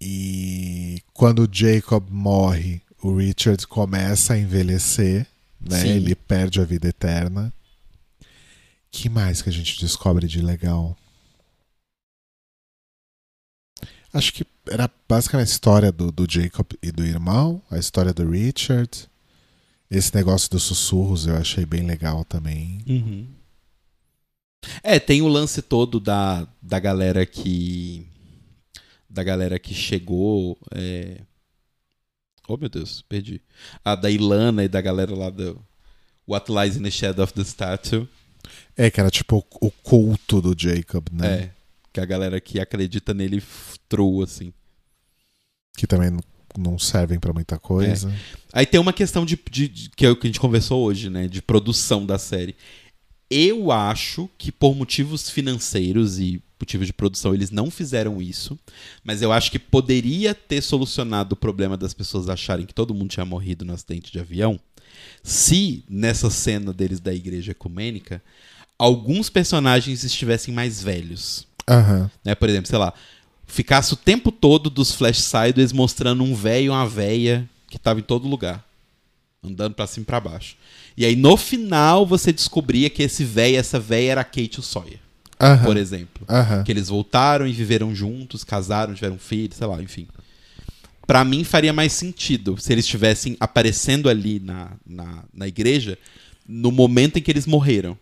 E 0.00 1.00
quando 1.14 1.44
o 1.44 1.48
Jacob 1.50 2.08
morre, 2.10 2.82
o 3.02 3.16
Richard 3.16 3.66
começa 3.66 4.34
a 4.34 4.38
envelhecer, 4.38 5.26
né? 5.60 5.80
Sim. 5.80 5.88
Ele 5.88 6.14
perde 6.14 6.60
a 6.60 6.64
vida 6.64 6.88
eterna. 6.88 7.52
que 8.90 9.08
mais 9.08 9.42
que 9.42 9.48
a 9.48 9.52
gente 9.52 9.78
descobre 9.80 10.26
de 10.26 10.40
legal? 10.40 10.96
Acho 14.12 14.32
que 14.32 14.46
era 14.68 14.90
basicamente 15.08 15.48
a 15.48 15.52
história 15.52 15.92
do, 15.92 16.10
do 16.10 16.26
Jacob 16.30 16.66
e 16.82 16.90
do 16.90 17.04
irmão, 17.04 17.60
a 17.70 17.78
história 17.78 18.12
do 18.14 18.28
Richard. 18.30 18.90
Esse 19.90 20.14
negócio 20.14 20.50
dos 20.50 20.64
sussurros 20.64 21.26
eu 21.26 21.36
achei 21.36 21.64
bem 21.64 21.82
legal 21.82 22.24
também. 22.24 22.82
Uhum. 22.88 23.26
É, 24.82 24.98
tem 24.98 25.22
o 25.22 25.28
lance 25.28 25.62
todo 25.62 26.00
da, 26.00 26.46
da 26.60 26.78
galera 26.78 27.24
que. 27.24 28.06
Da 29.08 29.22
galera 29.22 29.58
que 29.58 29.72
chegou. 29.72 30.58
É... 30.72 31.20
Oh 32.48 32.56
meu 32.56 32.68
Deus, 32.68 33.02
perdi. 33.02 33.40
A 33.84 33.94
da 33.94 34.10
Ilana 34.10 34.64
e 34.64 34.68
da 34.68 34.80
galera 34.80 35.14
lá 35.14 35.30
do. 35.30 35.64
What 36.26 36.50
Lies 36.50 36.76
in 36.76 36.82
the 36.82 36.90
Shadow 36.90 37.22
of 37.22 37.32
the 37.32 37.44
Statue. 37.44 38.08
É, 38.76 38.90
que 38.90 39.00
era 39.00 39.10
tipo 39.10 39.44
o, 39.60 39.70
culto 39.70 40.40
do 40.40 40.54
Jacob, 40.56 41.08
né? 41.12 41.34
É. 41.34 41.50
Que 41.92 42.00
a 42.00 42.04
galera 42.04 42.40
que 42.40 42.60
acredita 42.60 43.14
nele 43.14 43.42
true, 43.88 44.22
assim. 44.24 44.52
Que 45.76 45.86
também 45.86 46.18
não 46.60 46.78
servem 46.78 47.18
pra 47.18 47.32
muita 47.32 47.58
coisa. 47.58 48.12
Aí 48.52 48.64
tem 48.66 48.80
uma 48.80 48.92
questão 48.92 49.24
de, 49.26 49.38
de- 49.50 49.68
de- 49.68 49.90
que 49.90 50.06
é 50.06 50.10
o 50.10 50.16
que 50.16 50.26
a 50.26 50.30
gente 50.30 50.40
conversou 50.40 50.82
hoje, 50.84 51.10
né? 51.10 51.28
De 51.28 51.40
produção 51.42 52.04
da 52.06 52.18
série. 52.18 52.54
Eu 53.30 53.72
acho 53.72 54.28
que 54.38 54.52
por 54.52 54.74
motivos 54.76 55.28
financeiros 55.28 56.18
e 56.18 56.40
motivos 56.60 56.86
de 56.86 56.92
produção 56.92 57.34
eles 57.34 57.50
não 57.50 57.70
fizeram 57.70 58.22
isso, 58.22 58.58
mas 59.04 59.20
eu 59.20 59.32
acho 59.32 59.50
que 59.50 59.58
poderia 59.58 60.32
ter 60.34 60.62
solucionado 60.62 61.34
o 61.34 61.36
problema 61.36 61.76
das 61.76 61.92
pessoas 61.92 62.28
acharem 62.28 62.64
que 62.64 62.72
todo 62.72 62.94
mundo 62.94 63.10
tinha 63.10 63.26
morrido 63.26 63.64
no 63.64 63.74
acidente 63.74 64.10
de 64.12 64.18
avião 64.18 64.58
se 65.22 65.84
nessa 65.88 66.30
cena 66.30 66.72
deles 66.72 67.00
da 67.00 67.12
igreja 67.12 67.50
ecumênica 67.50 68.22
alguns 68.78 69.28
personagens 69.28 70.04
estivessem 70.04 70.54
mais 70.54 70.82
velhos 70.82 71.46
Aham. 71.68 72.10
né? 72.24 72.34
Por 72.34 72.48
exemplo, 72.48 72.68
sei 72.68 72.78
lá, 72.78 72.94
ficasse 73.46 73.94
o 73.94 73.96
tempo 73.96 74.32
todo 74.32 74.68
dos 74.68 74.92
flash 74.92 75.20
sideways 75.20 75.72
mostrando 75.72 76.22
um 76.22 76.34
velho 76.34 76.66
e 76.66 76.70
uma 76.70 76.86
véia 76.86 77.48
que 77.68 77.78
tava 77.78 78.00
em 78.00 78.02
todo 78.02 78.28
lugar, 78.28 78.64
andando 79.42 79.74
pra 79.74 79.86
cima 79.86 80.02
e 80.02 80.06
pra 80.06 80.20
baixo. 80.20 80.56
E 80.96 81.04
aí 81.04 81.14
no 81.14 81.36
final 81.36 82.06
você 82.06 82.32
descobria 82.32 82.88
que 82.90 83.02
esse 83.02 83.24
velho 83.24 83.56
essa 83.56 83.78
véia 83.78 84.12
era 84.12 84.20
a 84.22 84.24
Kate 84.24 84.60
o 84.60 84.62
Sawyer, 84.62 84.98
por 85.64 85.76
exemplo. 85.76 86.24
Que 86.64 86.72
eles 86.72 86.88
voltaram 86.88 87.46
e 87.46 87.52
viveram 87.52 87.94
juntos, 87.94 88.42
casaram, 88.44 88.94
tiveram 88.94 89.18
filhos, 89.18 89.56
sei 89.56 89.66
lá, 89.66 89.80
enfim. 89.82 90.06
Pra 91.06 91.24
mim 91.24 91.44
faria 91.44 91.72
mais 91.72 91.92
sentido 91.92 92.56
se 92.58 92.72
eles 92.72 92.84
estivessem 92.84 93.36
aparecendo 93.38 94.08
ali 94.08 94.40
na, 94.40 94.72
na, 94.84 95.22
na 95.32 95.46
igreja 95.46 95.96
no 96.48 96.70
momento 96.72 97.18
em 97.18 97.22
que 97.22 97.30
eles 97.30 97.46
morreram. 97.46 97.96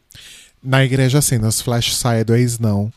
Na 0.63 0.85
igreja, 0.85 1.21
sim, 1.21 1.39
nos 1.39 1.61
Flash 1.61 1.95
Sideways, 1.95 2.59
não. 2.59 2.91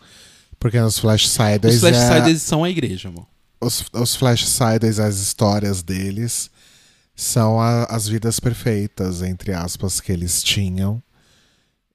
Porque 0.60 0.80
nos 0.80 0.98
Flash 1.00 1.28
Sideways. 1.30 1.76
Os 1.76 1.80
flash 1.82 1.96
é- 1.98 2.08
sideways 2.14 2.42
são 2.42 2.64
a 2.64 2.70
igreja, 2.70 3.10
amor. 3.10 3.28
os, 3.62 3.84
os 3.94 4.16
Flash 4.16 4.48
Sideways, 4.48 5.00
as 5.00 5.18
histórias 5.18 5.82
deles, 5.84 6.50
são 7.16 7.60
a- 7.60 7.86
as 7.86 8.08
vidas 8.08 8.40
perfeitas, 8.40 9.22
entre 9.22 9.54
aspas, 9.54 10.00
que 10.00 10.12
eles 10.12 10.42
tinham. 10.44 11.02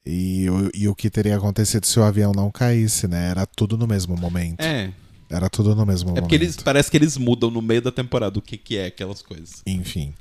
E, 0.04 0.48
o- 0.50 0.70
e 0.74 0.88
o 0.88 0.94
que 0.96 1.08
teria 1.08 1.36
acontecido 1.36 1.86
se 1.86 1.98
o 2.00 2.02
avião 2.02 2.32
não 2.34 2.50
caísse, 2.50 3.06
né? 3.06 3.30
Era 3.30 3.46
tudo 3.46 3.76
no 3.78 3.86
mesmo 3.86 4.16
momento. 4.16 4.60
É, 4.60 4.92
Era 5.30 5.48
tudo 5.48 5.74
no 5.74 5.86
mesmo 5.86 6.08
É 6.08 6.10
momento. 6.10 6.22
porque 6.24 6.34
eles 6.34 6.56
parece 6.56 6.90
que 6.90 6.96
eles 6.96 7.16
mudam 7.16 7.50
no 7.50 7.62
meio 7.62 7.80
da 7.80 7.90
temporada 7.92 8.38
o 8.38 8.42
que, 8.42 8.58
que 8.58 8.76
é 8.76 8.86
aquelas 8.86 9.22
coisas. 9.22 9.62
Enfim. 9.66 10.12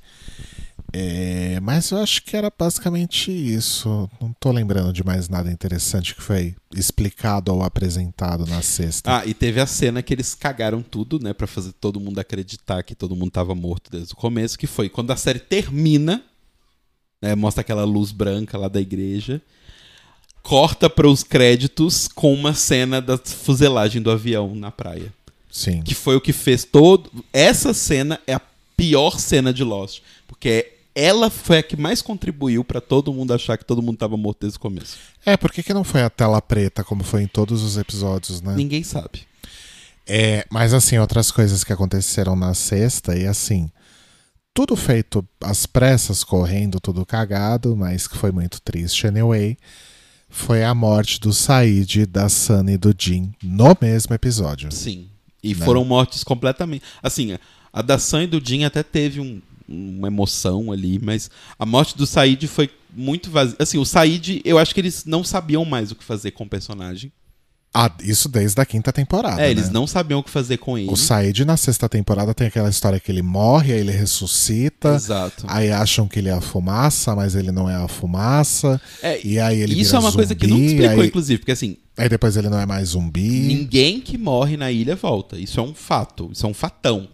É, 0.93 1.57
mas 1.61 1.89
eu 1.91 1.99
acho 1.99 2.21
que 2.23 2.35
era 2.35 2.51
basicamente 2.55 3.31
isso. 3.31 4.09
Não 4.19 4.33
tô 4.39 4.51
lembrando 4.51 4.91
de 4.91 5.03
mais 5.03 5.29
nada 5.29 5.49
interessante 5.49 6.13
que 6.13 6.21
foi 6.21 6.53
explicado 6.75 7.53
ou 7.53 7.63
apresentado 7.63 8.45
na 8.45 8.61
sexta. 8.61 9.19
Ah, 9.19 9.25
e 9.25 9.33
teve 9.33 9.61
a 9.61 9.65
cena 9.65 10.01
que 10.01 10.13
eles 10.13 10.35
cagaram 10.35 10.81
tudo, 10.81 11.17
né, 11.19 11.33
Pra 11.33 11.47
fazer 11.47 11.71
todo 11.73 11.99
mundo 11.99 12.19
acreditar 12.19 12.83
que 12.83 12.93
todo 12.93 13.15
mundo 13.15 13.31
tava 13.31 13.55
morto 13.55 13.89
desde 13.89 14.13
o 14.13 14.17
começo, 14.17 14.59
que 14.59 14.67
foi 14.67 14.89
quando 14.89 15.11
a 15.11 15.15
série 15.15 15.39
termina, 15.39 16.23
né, 17.21 17.35
mostra 17.35 17.61
aquela 17.61 17.85
luz 17.85 18.11
branca 18.11 18.57
lá 18.57 18.67
da 18.67 18.81
igreja, 18.81 19.41
corta 20.43 20.89
para 20.89 21.07
os 21.07 21.23
créditos 21.23 22.07
com 22.07 22.33
uma 22.33 22.53
cena 22.53 23.01
da 23.01 23.17
fuselagem 23.17 24.01
do 24.01 24.11
avião 24.11 24.53
na 24.55 24.71
praia, 24.71 25.13
Sim. 25.49 25.81
que 25.83 25.95
foi 25.95 26.15
o 26.17 26.21
que 26.21 26.33
fez 26.33 26.65
todo. 26.65 27.09
Essa 27.31 27.73
cena 27.73 28.19
é 28.27 28.33
a 28.33 28.41
pior 28.75 29.19
cena 29.19 29.53
de 29.53 29.63
Lost, 29.63 30.01
porque 30.27 30.80
ela 30.93 31.29
foi 31.29 31.59
a 31.59 31.63
que 31.63 31.77
mais 31.77 32.01
contribuiu 32.01 32.63
pra 32.63 32.81
todo 32.81 33.13
mundo 33.13 33.33
achar 33.33 33.57
que 33.57 33.65
todo 33.65 33.81
mundo 33.81 33.97
tava 33.97 34.17
morto 34.17 34.41
desde 34.41 34.57
o 34.57 34.61
começo. 34.61 34.97
É, 35.25 35.37
por 35.37 35.51
que, 35.51 35.63
que 35.63 35.73
não 35.73 35.83
foi 35.83 36.01
a 36.01 36.09
tela 36.09 36.41
preta 36.41 36.83
como 36.83 37.03
foi 37.03 37.23
em 37.23 37.27
todos 37.27 37.63
os 37.63 37.77
episódios, 37.77 38.41
né? 38.41 38.53
Ninguém 38.55 38.83
sabe. 38.83 39.21
É, 40.05 40.45
mas 40.49 40.73
assim, 40.73 40.97
outras 40.97 41.31
coisas 41.31 41.63
que 41.63 41.71
aconteceram 41.71 42.35
na 42.35 42.53
sexta, 42.53 43.15
e 43.15 43.25
assim, 43.25 43.71
tudo 44.53 44.75
feito 44.75 45.25
às 45.41 45.65
pressas, 45.65 46.23
correndo, 46.23 46.79
tudo 46.79 47.05
cagado, 47.05 47.75
mas 47.77 48.07
que 48.07 48.17
foi 48.17 48.31
muito 48.31 48.59
triste 48.61 49.07
anyway, 49.07 49.57
foi 50.27 50.63
a 50.63 50.73
morte 50.73 51.19
do 51.19 51.31
Said, 51.31 52.05
da 52.05 52.27
Sunny 52.27 52.73
e 52.73 52.77
do 52.77 52.93
Jim 52.97 53.31
no 53.43 53.77
mesmo 53.81 54.13
episódio. 54.13 54.71
Sim. 54.71 55.07
E 55.43 55.55
Né? 55.55 55.65
foram 55.65 55.83
mortes 55.85 56.23
completamente. 56.23 56.83
Assim, 57.01 57.37
a 57.71 57.81
da 57.81 57.97
Sam 57.97 58.23
e 58.23 58.27
do 58.27 58.41
Jim 58.45 58.63
até 58.63 58.83
teve 58.83 59.19
um- 59.19 59.41
uma 59.71 60.07
emoção 60.07 60.71
ali, 60.71 60.99
mas 61.01 61.29
a 61.57 61.65
morte 61.65 61.97
do 61.97 62.05
Said 62.05 62.47
foi 62.47 62.69
muito 62.95 63.29
vazia. 63.31 63.55
Assim, 63.59 63.77
o 63.77 63.85
Said, 63.85 64.41
eu 64.43 64.57
acho 64.57 64.73
que 64.73 64.81
eles 64.81 65.05
não 65.05 65.23
sabiam 65.23 65.63
mais 65.65 65.91
o 65.91 65.95
que 65.95 66.03
fazer 66.03 66.31
com 66.31 66.43
o 66.43 66.49
personagem. 66.49 67.11
Ah, 67.73 67.89
isso 68.03 68.27
desde 68.27 68.59
a 68.59 68.65
quinta 68.65 68.91
temporada. 68.91 69.41
é, 69.41 69.49
eles 69.49 69.67
né? 69.67 69.73
não 69.73 69.87
sabiam 69.87 70.19
o 70.19 70.23
que 70.23 70.29
fazer 70.29 70.57
com 70.57 70.77
ele. 70.77 70.91
O 70.91 70.97
Said 70.97 71.45
na 71.45 71.55
sexta 71.55 71.87
temporada 71.87 72.33
tem 72.33 72.47
aquela 72.47 72.69
história 72.69 72.99
que 72.99 73.09
ele 73.09 73.21
morre, 73.21 73.71
aí 73.71 73.79
ele 73.79 73.93
ressuscita. 73.93 74.93
Exato. 74.93 75.45
Aí 75.47 75.71
acham 75.71 76.05
que 76.05 76.19
ele 76.19 76.27
é 76.27 76.33
a 76.33 76.41
fumaça, 76.41 77.15
mas 77.15 77.33
ele 77.33 77.49
não 77.49 77.69
é 77.69 77.75
a 77.75 77.87
fumaça. 77.87 78.79
É, 79.01 79.25
E 79.25 79.39
aí 79.39 79.61
ele 79.61 79.79
isso 79.79 79.95
é 79.95 79.99
uma 79.99 80.11
coisa 80.11 80.35
que 80.35 80.45
zumbi, 80.45 80.59
nunca 80.59 80.73
explicou, 80.73 81.01
aí- 81.01 81.07
inclusive, 81.07 81.39
porque 81.39 81.51
assim, 81.53 81.77
Aí 81.95 82.09
depois 82.09 82.35
ele 82.35 82.49
não 82.49 82.59
é 82.59 82.65
mais 82.65 82.89
zumbi. 82.89 83.29
ninguém 83.39 84.01
que 84.01 84.17
morre 84.17 84.57
na 84.57 84.69
ilha 84.69 84.95
volta. 84.97 85.39
Isso 85.39 85.57
é 85.57 85.63
um 85.63 85.73
fato, 85.73 86.29
isso 86.33 86.45
é 86.45 86.49
um 86.49 86.53
fatão. 86.53 87.07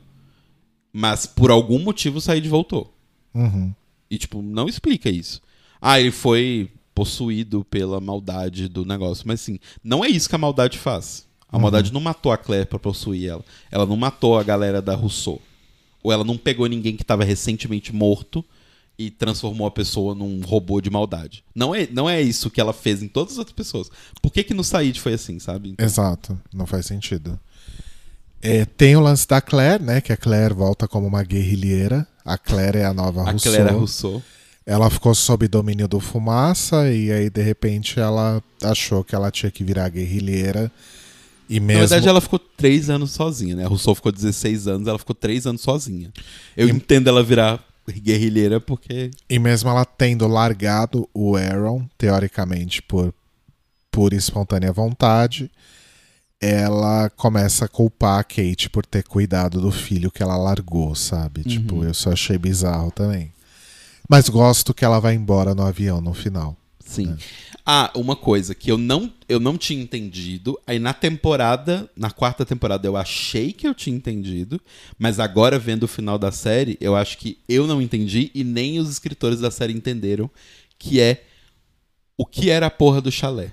Mas 1.00 1.28
por 1.28 1.52
algum 1.52 1.78
motivo 1.78 2.18
o 2.18 2.22
Said 2.22 2.50
voltou. 2.50 2.92
Uhum. 3.32 3.72
E, 4.10 4.18
tipo, 4.18 4.42
não 4.42 4.68
explica 4.68 5.12
isso. 5.12 5.40
Ah, 5.80 6.00
ele 6.00 6.10
foi 6.10 6.72
possuído 6.96 7.64
pela 7.66 8.02
maldade 8.02 8.68
do 8.68 8.84
negócio. 8.84 9.24
Mas, 9.28 9.42
assim, 9.42 9.60
não 9.84 10.04
é 10.04 10.10
isso 10.10 10.28
que 10.28 10.34
a 10.34 10.40
maldade 10.40 10.80
faz. 10.80 11.28
A 11.52 11.60
maldade 11.60 11.94
não 11.94 12.02
matou 12.02 12.32
a 12.32 12.38
Claire 12.38 12.66
pra 12.66 12.80
possuir 12.80 13.30
ela. 13.30 13.46
Ela 13.70 13.86
não 13.86 13.96
matou 13.96 14.40
a 14.40 14.44
galera 14.44 14.82
da 14.82 14.96
Rousseau. 14.96 15.40
Ou 16.02 16.12
ela 16.12 16.24
não 16.24 16.36
pegou 16.36 16.66
ninguém 16.66 16.96
que 16.96 17.04
tava 17.04 17.24
recentemente 17.24 17.94
morto 17.94 18.44
e 18.98 19.12
transformou 19.12 19.68
a 19.68 19.72
pessoa 19.72 20.16
num 20.16 20.42
robô 20.42 20.82
de 20.82 20.90
maldade. 20.90 21.44
Não 21.54 21.76
é, 21.76 21.86
não 21.92 22.10
é 22.10 22.20
isso 22.20 22.50
que 22.50 22.60
ela 22.60 22.74
fez 22.74 23.04
em 23.04 23.08
todas 23.08 23.34
as 23.34 23.38
outras 23.38 23.56
pessoas. 23.56 23.92
Por 24.20 24.34
que 24.34 24.44
que 24.44 24.56
no 24.56 24.64
Said 24.64 25.00
foi 25.00 25.14
assim, 25.14 25.38
sabe? 25.38 25.76
Exato, 25.78 26.40
não 26.52 26.66
faz 26.66 26.88
sentido. 26.88 27.40
É, 28.42 28.66
tem 28.66 28.96
o 28.96 29.00
lance 29.00 29.28
da 29.28 29.42
Claire, 29.42 29.84
né? 29.84 30.00
Que 30.02 30.14
a 30.14 30.18
Claire 30.18 30.54
volta 30.54 30.88
como 30.88 31.08
uma 31.08 31.24
guerrilheira. 31.24 32.08
A 32.24 32.38
Claire 32.38 32.80
é 32.80 32.86
a 32.86 32.94
nova 32.94 33.22
A 33.22 33.32
Rousseau. 33.32 33.54
Claire 33.54 33.74
Rousseau. 33.74 34.24
Ela 34.66 34.90
ficou 34.90 35.16
sob 35.16 35.48
domínio 35.48 35.88
do 35.88 36.00
Fumaça 36.00 36.92
e 36.92 37.12
aí, 37.12 37.30
de 37.30 37.42
repente, 37.42 38.00
ela 38.00 38.44
achou 38.64 39.04
que 39.04 39.16
ela 39.16 39.32
tinha 39.32 39.50
que 39.50 39.64
virar 39.64 39.88
guerrilheira. 39.90 40.70
E 41.50 41.60
Na 41.60 41.66
mesmo... 41.68 41.80
verdade, 41.80 42.08
ela 42.10 42.20
ficou 42.20 42.38
três 42.38 42.90
anos 42.90 43.12
sozinha, 43.12 43.56
né? 43.56 43.64
A 43.66 43.68
Rousseau 43.70 43.96
ficou 43.96 44.12
16 44.12 44.68
anos, 44.68 44.88
ela 44.88 45.00
ficou 45.00 45.16
três 45.16 45.48
anos 45.48 45.62
sozinha. 45.62 46.12
Eu 46.56 46.68
E- 46.68 46.72
entendo 46.72 47.08
ela 47.08 47.24
virar 47.24 47.64
guerrilheira 47.90 48.60
porque. 48.60 49.10
E 49.30 49.40
mesmo 49.40 49.70
ela 49.70 49.86
tendo 49.86 50.28
largado 50.28 51.08
o 51.14 51.38
Aaron, 51.38 51.88
teoricamente 51.98 52.82
por 52.82 53.14
por 53.90 54.14
espontânea 54.14 54.72
vontade, 54.72 55.50
ela 56.40 57.10
começa 57.10 57.66
a 57.66 57.68
culpar 57.68 58.20
a 58.20 58.24
Kate 58.24 58.70
por 58.70 58.86
ter 58.86 59.04
cuidado 59.04 59.60
do 59.60 59.72
filho 59.72 60.12
que 60.12 60.22
ela 60.22 60.38
largou, 60.38 60.94
sabe? 60.96 61.42
Uhum. 61.42 61.48
Tipo, 61.48 61.84
eu 61.84 61.94
só 61.94 62.12
achei 62.12 62.38
bizarro 62.38 62.92
também. 62.92 63.32
Mas 64.08 64.30
gosto 64.30 64.74
que 64.74 64.86
ela 64.86 65.00
vai 65.00 65.16
embora 65.16 65.54
no 65.54 65.64
avião 65.64 66.00
no 66.00 66.14
final. 66.14 66.56
Sim. 66.80 67.18
Ah, 67.66 67.92
uma 67.96 68.16
coisa 68.16 68.56
que 68.56 68.72
eu 68.72 68.78
não, 68.78 69.12
eu 69.28 69.42
não 69.42 69.58
tinha 69.58 69.82
entendido. 69.82 70.58
Aí 70.66 70.80
na 70.80 70.94
temporada, 70.94 71.90
na 71.98 72.10
quarta 72.10 72.46
temporada, 72.46 72.88
eu 72.88 72.96
achei 72.96 73.52
que 73.52 73.68
eu 73.68 73.76
tinha 73.76 73.96
entendido. 73.96 74.62
Mas 74.98 75.20
agora, 75.20 75.60
vendo 75.60 75.84
o 75.84 75.88
final 75.88 76.18
da 76.18 76.32
série, 76.32 76.78
eu 76.80 76.96
acho 76.96 77.18
que 77.18 77.40
eu 77.50 77.68
não 77.68 77.82
entendi 77.82 78.32
e 78.34 78.44
nem 78.44 78.80
os 78.80 78.90
escritores 78.90 79.42
da 79.42 79.52
série 79.52 79.74
entenderam. 79.74 80.32
Que 80.80 81.02
é 81.02 81.26
o 82.18 82.26
que 82.26 82.50
era 82.50 82.68
a 82.68 82.72
porra 82.72 83.02
do 83.02 83.12
chalé. 83.12 83.52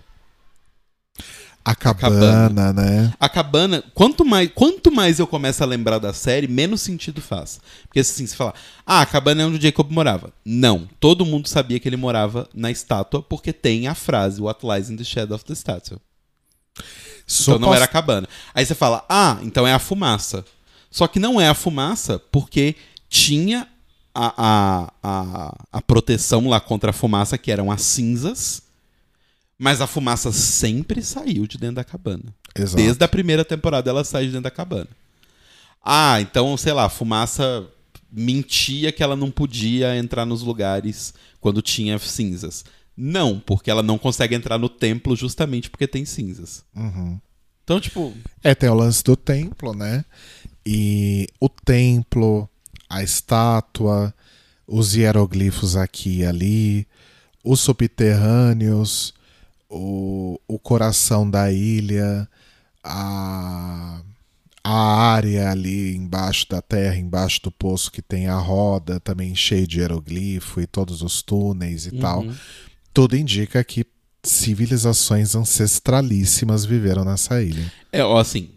A 1.65 1.75
cabana, 1.75 2.49
cabana. 2.49 2.73
né? 2.75 3.15
A 3.19 3.27
cabana, 3.27 3.83
quanto 3.95 4.23
mais, 4.23 4.51
quanto 4.55 4.93
mais 4.93 5.19
eu 5.19 5.27
começo 5.27 5.63
a 5.63 5.67
lembrar 5.67 5.99
da 5.99 6.13
série, 6.13 6.47
menos 6.47 6.83
sentido 6.83 7.23
faz. 7.23 7.59
Porque 7.85 8.01
assim, 8.01 8.27
se 8.27 8.37
falar, 8.37 8.55
ah, 8.85 9.01
a 9.01 9.07
cabana 9.07 9.43
é 9.43 9.47
onde 9.47 9.57
o 9.57 9.63
Jacob 9.63 9.91
morava. 9.91 10.31
Não, 10.45 10.87
todo 11.01 11.25
mundo 11.25 11.49
sabia 11.49 11.81
que 11.81 11.89
ele 11.89 11.97
morava 11.97 12.47
na 12.53 12.71
estátua, 12.71 13.23
porque 13.23 13.51
tem 13.51 13.89
a 13.89 13.95
frase 13.95 14.43
What 14.43 14.61
lies 14.67 14.91
in 14.91 14.97
the 14.97 15.05
shadow 15.05 15.35
of 15.35 15.45
the 15.47 15.55
statue. 15.55 15.99
Então 17.41 17.59
não 17.59 17.75
era 17.75 17.87
a 17.87 17.89
cabana. 17.89 18.29
Aí 18.55 18.67
você 18.67 18.75
fala, 18.75 19.05
ah, 19.09 19.39
então 19.43 19.67
é 19.67 19.73
a 19.73 19.79
fumaça. 19.79 20.45
Só 20.91 21.07
que 21.09 21.19
não 21.19 21.41
é 21.41 21.49
a 21.49 21.55
fumaça, 21.55 22.19
porque 22.31 22.77
tinha 23.09 23.67
a, 24.15 24.35
a, 24.37 24.93
a, 25.03 25.57
a 25.73 25.83
proteção 25.83 26.49
lá 26.49 26.61
contra 26.61 26.91
a 26.91 26.93
fumaça, 26.93 27.39
que 27.39 27.51
eram 27.51 27.71
as 27.71 27.83
cinzas. 27.83 28.63
Mas 29.65 29.81
a 29.81 29.87
fumaça 29.87 30.31
sempre 30.31 31.03
saiu 31.03 31.47
de 31.47 31.57
dentro 31.57 31.77
da 31.77 31.85
cabana. 31.85 32.35
Exato. 32.55 32.77
Desde 32.77 33.03
a 33.03 33.09
primeira 33.09 33.47
temporada 33.47 33.89
ela 33.89 34.05
sai 34.05 34.27
de 34.27 34.33
dentro 34.33 34.43
da 34.43 34.51
cabana. 34.51 34.91
Ah, 35.83 36.21
então, 36.21 36.55
sei 36.59 36.75
lá, 36.75 36.85
a 36.85 36.91
fumaça 36.91 37.67
mentia 38.13 38.93
que 38.93 39.03
ela 39.03 39.17
não 39.17 39.31
podia 39.31 39.97
entrar 39.97 40.27
nos 40.27 40.43
lugares 40.43 41.15
quando 41.41 41.63
tinha 41.63 41.99
cinzas. 41.99 42.63
Não, 42.95 43.41
porque 43.41 43.71
ela 43.71 43.83
não 43.83 43.97
consegue 43.97 44.35
entrar 44.35 44.59
no 44.59 44.69
templo 44.69 45.17
justamente 45.17 45.71
porque 45.71 45.89
tem 45.89 46.05
cinzas. 46.05 46.63
Uhum. 46.77 47.19
Então, 47.65 47.81
tipo, 47.81 48.13
É, 48.43 48.55
tem 48.55 48.69
o 48.69 48.75
lance 48.75 49.03
do 49.03 49.17
templo, 49.17 49.73
né? 49.73 50.05
E 50.67 51.27
o 51.41 51.49
templo, 51.49 52.47
a 52.87 53.03
estátua, 53.03 54.13
os 54.67 54.95
hieroglifos 54.95 55.75
aqui 55.75 56.19
e 56.19 56.27
ali, 56.27 56.87
os 57.43 57.61
subterrâneos, 57.61 59.14
o, 59.75 60.41
o 60.47 60.59
coração 60.59 61.29
da 61.29 61.51
ilha, 61.51 62.29
a, 62.83 64.01
a 64.63 64.73
área 65.13 65.51
ali 65.51 65.97
embaixo 65.97 66.49
da 66.49 66.63
terra, 66.63 66.97
embaixo 66.97 67.43
do 67.43 67.51
poço 67.51 67.91
que 67.91 68.01
tem 68.01 68.29
a 68.29 68.39
roda, 68.39 69.01
também 69.01 69.35
cheio 69.35 69.67
de 69.67 69.81
hieroglifo 69.81 70.61
e 70.61 70.67
todos 70.67 71.03
os 71.03 71.23
túneis 71.23 71.87
e 71.87 71.93
tal. 71.99 72.21
Uhum. 72.21 72.35
Tudo 72.93 73.17
indica 73.17 73.63
que 73.65 73.85
civilizações 74.23 75.35
ancestralíssimas 75.35 76.65
viveram 76.65 77.05
nessa 77.05 77.43
ilha. 77.43 77.71
É, 77.93 78.01
assim, 78.01 78.51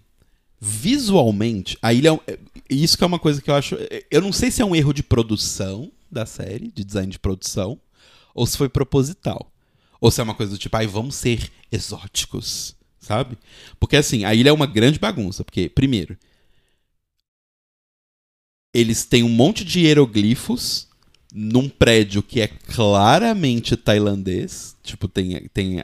visualmente, 0.62 1.78
a 1.82 1.94
ilha. 1.94 2.10
é 2.28 2.34
é- 2.34 2.40
Isso 2.70 2.98
que 2.98 3.04
é 3.04 3.08
uma 3.08 3.20
coisa 3.20 3.42
que 3.42 3.50
eu 3.50 3.56
acho. 3.56 3.76
Eu 4.12 4.22
não 4.22 4.32
sei 4.32 4.52
se 4.52 4.62
é 4.62 4.66
um 4.66 4.76
erro 4.76 4.94
de 4.94 5.02
produção 5.02 5.92
da 6.12 6.26
série, 6.26 6.72
de 6.74 6.84
design 6.84 7.12
de 7.12 7.18
produção, 7.20 7.80
ou 8.36 8.46
se 8.46 8.58
foi 8.58 8.70
proposital. 8.70 9.52
Ou 10.00 10.12
se 10.12 10.22
é 10.22 10.24
uma 10.24 10.36
coisa 10.36 10.52
do 10.52 10.58
tipo, 10.58 10.76
ai, 10.78 10.88
vamos 10.88 11.16
ser 11.16 11.52
exóticos, 11.72 12.76
sabe? 13.00 13.38
Porque 13.80 13.96
assim, 13.98 14.24
a 14.26 14.34
ilha 14.34 14.50
é 14.50 14.54
uma 14.54 14.66
grande 14.68 15.00
bagunça. 15.00 15.44
Porque, 15.44 15.70
primeiro, 15.70 16.18
eles 18.74 19.06
têm 19.06 19.24
um 19.24 19.30
monte 19.30 19.64
de 19.64 19.80
hieroglifos 19.82 20.88
num 21.34 21.68
prédio 21.68 22.24
que 22.24 22.42
é 22.42 22.48
claramente 22.48 23.76
tailandês. 23.76 24.76
Tipo, 24.84 25.08
tem, 25.08 25.48
tem 25.54 25.84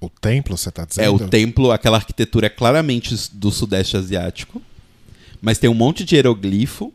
O 0.00 0.08
templo, 0.08 0.56
você 0.56 0.70
tá 0.70 0.84
dizendo? 0.84 1.04
é, 1.04 1.10
o 1.10 1.28
templo, 1.28 1.72
aquela 1.72 1.96
arquitetura 1.96 2.46
é 2.46 2.50
claramente 2.50 3.14
do 3.32 3.50
Sudeste 3.50 3.96
Asiático. 3.96 4.62
Mas 5.40 5.58
tem 5.58 5.70
um 5.70 5.74
monte 5.74 6.04
de 6.04 6.16
hieroglifo. 6.16 6.92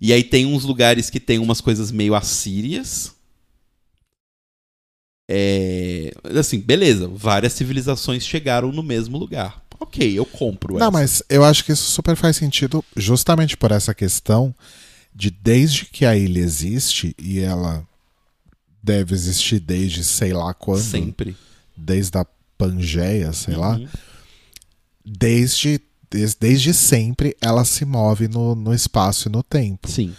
E 0.00 0.12
aí 0.12 0.22
tem 0.22 0.46
uns 0.46 0.64
lugares 0.64 1.10
que 1.10 1.18
tem 1.18 1.38
umas 1.38 1.60
coisas 1.60 1.90
meio 1.90 2.14
assírias. 2.14 3.14
É, 5.28 6.10
assim, 6.38 6.58
beleza. 6.58 7.06
Várias 7.08 7.52
civilizações 7.52 8.24
chegaram 8.26 8.72
no 8.72 8.82
mesmo 8.82 9.18
lugar. 9.18 9.62
Ok, 9.80 10.18
eu 10.18 10.24
compro 10.24 10.74
Não, 10.78 10.86
essa. 10.86 10.90
mas 10.90 11.22
eu 11.28 11.44
acho 11.44 11.64
que 11.64 11.70
isso 11.72 11.90
super 11.90 12.16
faz 12.16 12.36
sentido 12.36 12.84
justamente 12.96 13.56
por 13.56 13.70
essa 13.70 13.94
questão 13.94 14.54
de 15.14 15.30
desde 15.30 15.84
que 15.84 16.04
a 16.04 16.16
ilha 16.16 16.40
existe, 16.40 17.14
e 17.18 17.38
ela 17.40 17.86
deve 18.82 19.14
existir 19.14 19.60
desde 19.60 20.02
sei 20.04 20.32
lá 20.32 20.52
quando, 20.54 20.82
Sempre. 20.82 21.36
desde 21.76 22.16
a 22.18 22.26
Pangeia, 22.56 23.32
sei 23.32 23.54
lá, 23.54 23.76
Uhum. 23.76 23.86
desde, 25.04 25.80
des- 26.10 26.34
desde 26.34 26.72
sempre 26.74 27.36
ela 27.40 27.64
se 27.64 27.84
move 27.84 28.28
no, 28.28 28.54
no 28.54 28.74
espaço 28.74 29.28
e 29.28 29.32
no 29.32 29.42
tempo. 29.42 29.88
Sim, 29.88 30.14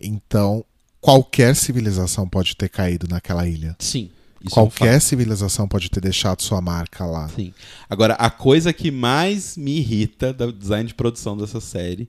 Então, 0.00 0.64
qualquer 1.00 1.54
civilização 1.56 2.28
pode 2.28 2.56
ter 2.56 2.68
caído 2.68 3.06
naquela 3.08 3.48
ilha. 3.48 3.74
sim. 3.78 4.10
Isso 4.40 4.58
é 4.58 4.62
um. 4.62 4.66
Qualquer 4.66 5.00
civilização 5.00 5.66
pode 5.66 5.90
ter 5.90 6.00
deixado 6.00 6.42
sua 6.42 6.60
marca 6.60 7.04
lá. 7.04 7.28
Sim. 7.28 7.52
Agora, 7.88 8.14
a 8.14 8.30
coisa 8.30 8.72
que 8.72 8.90
mais 8.90 9.56
me 9.56 9.78
irrita 9.78 10.32
do 10.32 10.52
design 10.52 10.86
de 10.86 10.94
produção 10.94 11.36
dessa 11.36 11.60
série, 11.60 12.08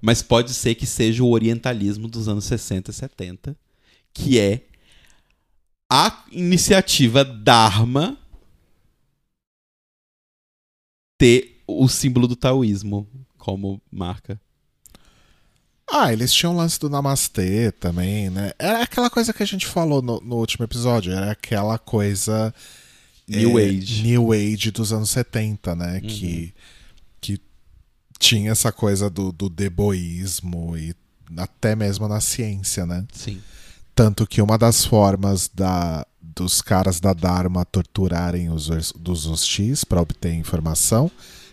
mas 0.00 0.22
pode 0.22 0.52
ser 0.54 0.74
que 0.74 0.86
seja 0.86 1.22
o 1.22 1.30
orientalismo 1.30 2.08
dos 2.08 2.28
anos 2.28 2.44
60 2.44 2.90
e 2.90 2.94
70, 2.94 3.56
que 4.12 4.38
é 4.38 4.62
a 5.90 6.24
iniciativa 6.30 7.24
Dharma 7.24 8.16
ter 11.18 11.62
o 11.66 11.88
símbolo 11.88 12.26
do 12.26 12.36
taoísmo 12.36 13.06
como 13.36 13.80
marca. 13.90 14.40
Ah, 15.92 16.12
eles 16.12 16.32
tinham 16.32 16.54
o 16.54 16.56
lance 16.56 16.78
do 16.78 16.88
Namastê 16.88 17.72
também, 17.72 18.30
né? 18.30 18.52
Era 18.58 18.82
aquela 18.82 19.10
coisa 19.10 19.32
que 19.32 19.42
a 19.42 19.46
gente 19.46 19.66
falou 19.66 20.00
no, 20.00 20.20
no 20.20 20.36
último 20.36 20.64
episódio, 20.64 21.12
era 21.12 21.32
aquela 21.32 21.78
coisa. 21.78 22.54
New 23.26 23.58
é, 23.58 23.64
Age. 23.64 24.02
New 24.02 24.32
Age 24.32 24.70
dos 24.70 24.92
anos 24.92 25.10
70, 25.10 25.74
né? 25.74 25.94
Uhum. 25.94 26.08
Que, 26.08 26.54
que 27.20 27.40
tinha 28.18 28.52
essa 28.52 28.70
coisa 28.70 29.10
do, 29.10 29.32
do 29.32 29.48
deboísmo 29.48 30.76
e 30.76 30.94
até 31.36 31.74
mesmo 31.74 32.06
na 32.08 32.20
ciência, 32.20 32.86
né? 32.86 33.04
Sim. 33.12 33.40
Tanto 33.94 34.26
que 34.26 34.40
uma 34.40 34.56
das 34.56 34.84
formas 34.84 35.50
da, 35.52 36.06
dos 36.20 36.62
caras 36.62 37.00
da 37.00 37.12
Dharma 37.12 37.64
torturarem 37.64 38.48
os 38.50 38.92
dos 38.92 39.26
hostis 39.26 39.84
para 39.84 40.00
obter 40.00 40.32
informação 40.32 41.10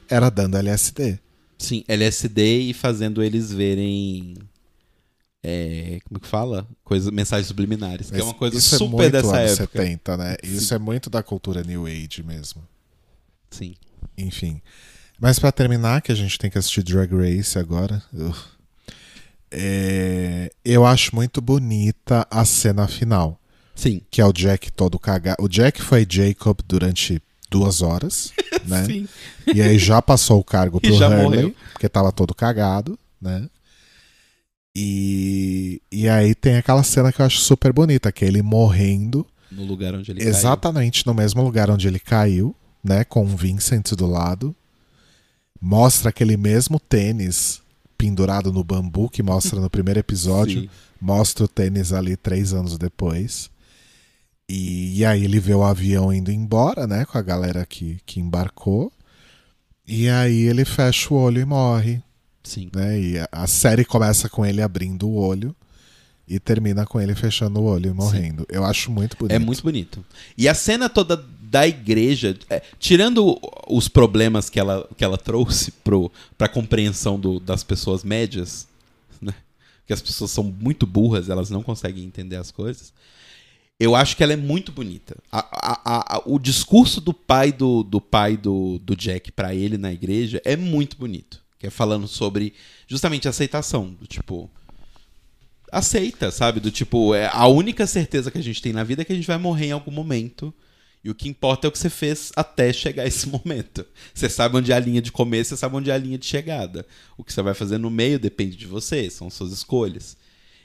era 0.10 0.30
dando 0.30 0.58
LSD. 0.58 1.20
Sim, 1.58 1.84
LSD 1.88 2.60
e 2.60 2.74
fazendo 2.74 3.24
eles 3.24 3.52
verem. 3.52 4.36
é, 5.44 6.00
como 6.08 6.20
que 6.20 6.28
fala? 6.28 6.68
Coisa, 6.84 7.10
mensagens 7.12 7.48
subliminares. 7.48 8.12
Que 8.12 8.20
é 8.20 8.24
uma 8.24 8.34
coisa 8.34 8.58
Isso 8.58 8.76
é 8.76 8.78
super 8.78 8.96
muito 8.98 9.12
dessa 9.12 9.38
anos 9.38 9.60
época. 9.60 9.82
70, 9.82 10.18
né? 10.18 10.36
Isso 10.44 10.74
é 10.74 10.78
muito 10.80 11.10
da 11.10 11.24
cultura 11.24 11.64
New 11.64 11.86
Age 11.88 12.24
mesmo. 12.24 12.64
Sim. 13.50 13.76
Enfim. 14.18 14.62
Mas 15.20 15.40
pra 15.40 15.52
terminar, 15.52 16.02
que 16.02 16.12
a 16.12 16.16
gente 16.16 16.38
tem 16.38 16.50
que 16.50 16.58
assistir 16.58 16.84
Drag 16.84 17.12
Race 17.12 17.58
agora. 17.58 18.04
é, 19.50 20.52
eu 20.64 20.86
acho 20.86 21.16
muito 21.16 21.42
bonita 21.42 22.28
a 22.30 22.46
cena 22.46 22.88
final. 22.88 23.40
Sim. 23.74 24.02
Que 24.12 24.22
é 24.22 24.26
o 24.26 24.34
Jack 24.34 24.72
todo 24.72 25.00
cagado. 25.00 25.44
O 25.44 25.48
Jack 25.48 25.82
foi 25.82 26.06
Jacob 26.08 26.60
durante 26.68 27.22
duas 27.50 27.82
horas, 27.82 28.32
né? 28.66 28.86
Sim. 28.86 29.08
E 29.54 29.62
aí 29.62 29.78
já 29.80 30.02
passou 30.02 30.40
o 30.40 30.44
cargo 30.44 30.80
pro 30.82 30.94
Hurley, 30.94 31.24
morreu. 31.24 31.56
porque 31.74 31.88
tava 31.90 32.12
todo 32.12 32.34
cagado, 32.36 32.98
né? 33.22 33.48
E, 34.76 35.82
e 35.92 36.08
aí 36.08 36.36
tem 36.36 36.58
aquela 36.58 36.84
cena 36.84 37.12
que 37.12 37.22
eu 37.22 37.26
acho 37.26 37.40
super 37.40 37.74
bonita, 37.74 38.12
que 38.12 38.24
é 38.24 38.28
ele 38.28 38.44
morrendo 38.44 39.26
No 39.52 39.64
lugar 39.66 39.96
onde 39.96 40.12
ele 40.12 40.20
caiu. 40.20 40.30
exatamente 40.30 41.06
no 41.08 41.14
mesmo 41.16 41.42
lugar 41.44 41.70
onde 41.72 41.88
ele 41.88 42.00
caiu, 42.00 42.56
né? 42.84 43.04
Com 43.04 43.24
o 43.24 43.36
Vincent 43.36 43.94
do 43.94 44.06
lado. 44.06 44.56
Mostra 45.60 46.10
aquele 46.10 46.38
mesmo 46.38 46.80
tênis 46.80 47.60
pendurado 47.98 48.54
no 48.54 48.64
bambu 48.64 49.10
que 49.10 49.24
mostra 49.24 49.60
no 49.60 49.70
primeiro 49.70 50.00
episódio. 50.00 50.62
Sim. 50.62 50.70
Mostra 51.02 51.46
o 51.46 51.48
tênis 51.48 51.92
ali 51.92 52.16
três 52.16 52.54
anos 52.54 52.78
depois. 52.78 53.50
E, 54.50 55.00
e 55.00 55.06
aí 55.06 55.26
ele 55.26 55.40
vê 55.40 55.54
o 55.54 55.64
avião 55.64 56.14
indo 56.14 56.32
embora, 56.32 56.88
né? 56.88 57.06
Com 57.06 57.18
a 57.18 57.22
galera 57.22 57.66
que, 57.66 58.00
que 58.06 58.20
embarcou. 58.20 58.92
E 59.86 60.10
aí 60.10 60.44
ele 60.44 60.66
fecha 60.66 61.14
o 61.14 61.18
olho 61.18 61.42
e 61.42 61.46
morre, 61.46 62.02
Sim. 62.44 62.70
né? 62.74 63.00
E 63.00 63.20
a, 63.20 63.28
a 63.32 63.48
série 63.48 63.86
começa 63.86 64.30
com 64.30 64.46
ele 64.46 64.62
abrindo 64.62 65.08
o 65.08 65.16
olho 65.16 65.56
e 66.28 66.40
termina 66.40 66.86
com 66.86 67.00
ele 67.00 67.16
fechando 67.16 67.62
o 67.62 67.64
olho 67.64 67.90
e 67.90 67.94
morrendo. 67.94 68.46
Eu 68.50 68.66
acho 68.66 68.92
muito 68.92 69.16
bonito. 69.18 69.34
É 69.34 69.40
muito 69.40 69.64
bonito. 69.64 70.06
E 70.38 70.48
a 70.48 70.54
cena 70.54 70.90
toda 70.90 71.24
da 71.50 71.66
igreja, 71.66 72.38
é, 72.50 72.62
tirando 72.78 73.40
os 73.68 73.88
problemas 73.88 74.50
que 74.50 74.60
ela, 74.60 74.88
que 74.98 75.04
ela 75.04 75.18
trouxe 75.18 75.72
pro, 75.72 76.12
pra 76.38 76.50
compreensão 76.50 77.18
do, 77.18 77.40
das 77.40 77.64
pessoas 77.64 78.04
médias, 78.04 78.68
né? 79.22 79.34
Que 79.86 79.94
as 79.94 80.02
pessoas 80.02 80.32
são 80.32 80.44
muito 80.44 80.86
burras, 80.86 81.30
elas 81.30 81.50
não 81.50 81.64
conseguem 81.64 82.04
entender 82.04 82.36
as 82.36 82.52
coisas. 82.52 82.92
Eu 83.80 83.96
acho 83.96 84.18
que 84.18 84.24
ela 84.24 84.34
é 84.34 84.38
muito 84.38 84.72
bonita. 84.72 85.16
A, 85.32 85.40
a, 85.40 86.16
a, 86.16 86.22
o 86.26 86.40
discurso 86.40 87.00
do 87.00 87.14
pai 87.14 87.52
do, 87.52 87.84
do 87.84 88.02
pai 88.02 88.36
do, 88.36 88.80
do 88.80 88.96
Jack 88.96 89.32
para 89.32 89.54
ele 89.54 89.78
na 89.78 89.94
igreja 89.94 90.42
é 90.44 90.56
muito 90.56 90.98
bonito. 90.98 91.44
Que 91.60 91.68
é 91.68 91.70
falando 91.70 92.08
sobre 92.08 92.54
justamente 92.88 93.28
aceitação. 93.28 93.94
Do 93.94 94.08
tipo. 94.08 94.50
Aceita, 95.72 96.32
sabe? 96.32 96.60
Do 96.60 96.72
tipo, 96.72 97.14
é 97.14 97.30
a 97.32 97.46
única 97.48 97.86
certeza 97.86 98.32
que 98.32 98.38
a 98.40 98.44
gente 98.44 98.62
tem 98.62 98.74
na 98.74 98.84
vida 98.84 99.04
é 99.04 99.06
que 99.06 99.14
a 99.14 99.16
gente 99.16 99.28
vai 99.28 99.38
morrer 99.38 99.68
em 99.68 99.72
algum 99.72 99.92
momento. 99.92 100.52
E 101.04 101.12
o 101.12 101.16
que 101.16 101.30
importa 101.30 101.68
é 101.68 101.70
o 101.70 101.72
que 101.72 101.78
você 101.78 101.90
fez 101.90 102.32
até 102.36 102.74
chegar 102.74 103.06
esse 103.06 103.30
momento. 103.30 103.86
Você 104.12 104.28
sabe 104.28 104.58
onde 104.58 104.72
é 104.72 104.76
a 104.76 104.80
linha 104.80 105.02
de 105.02 105.12
começo, 105.12 105.50
você 105.50 105.58
sabe 105.58 105.76
onde 105.76 105.92
é 105.92 105.94
a 105.94 105.98
linha 106.00 106.18
de 106.18 106.26
chegada. 106.26 106.84
O 107.16 107.24
que 107.24 107.32
você 107.32 107.44
vai 107.44 107.54
fazer 107.54 107.78
no 107.78 107.92
meio 107.92 108.18
depende 108.18 108.56
de 108.58 108.66
você, 108.66 109.08
são 109.10 109.30
suas 109.30 109.52
escolhas. 109.52 110.18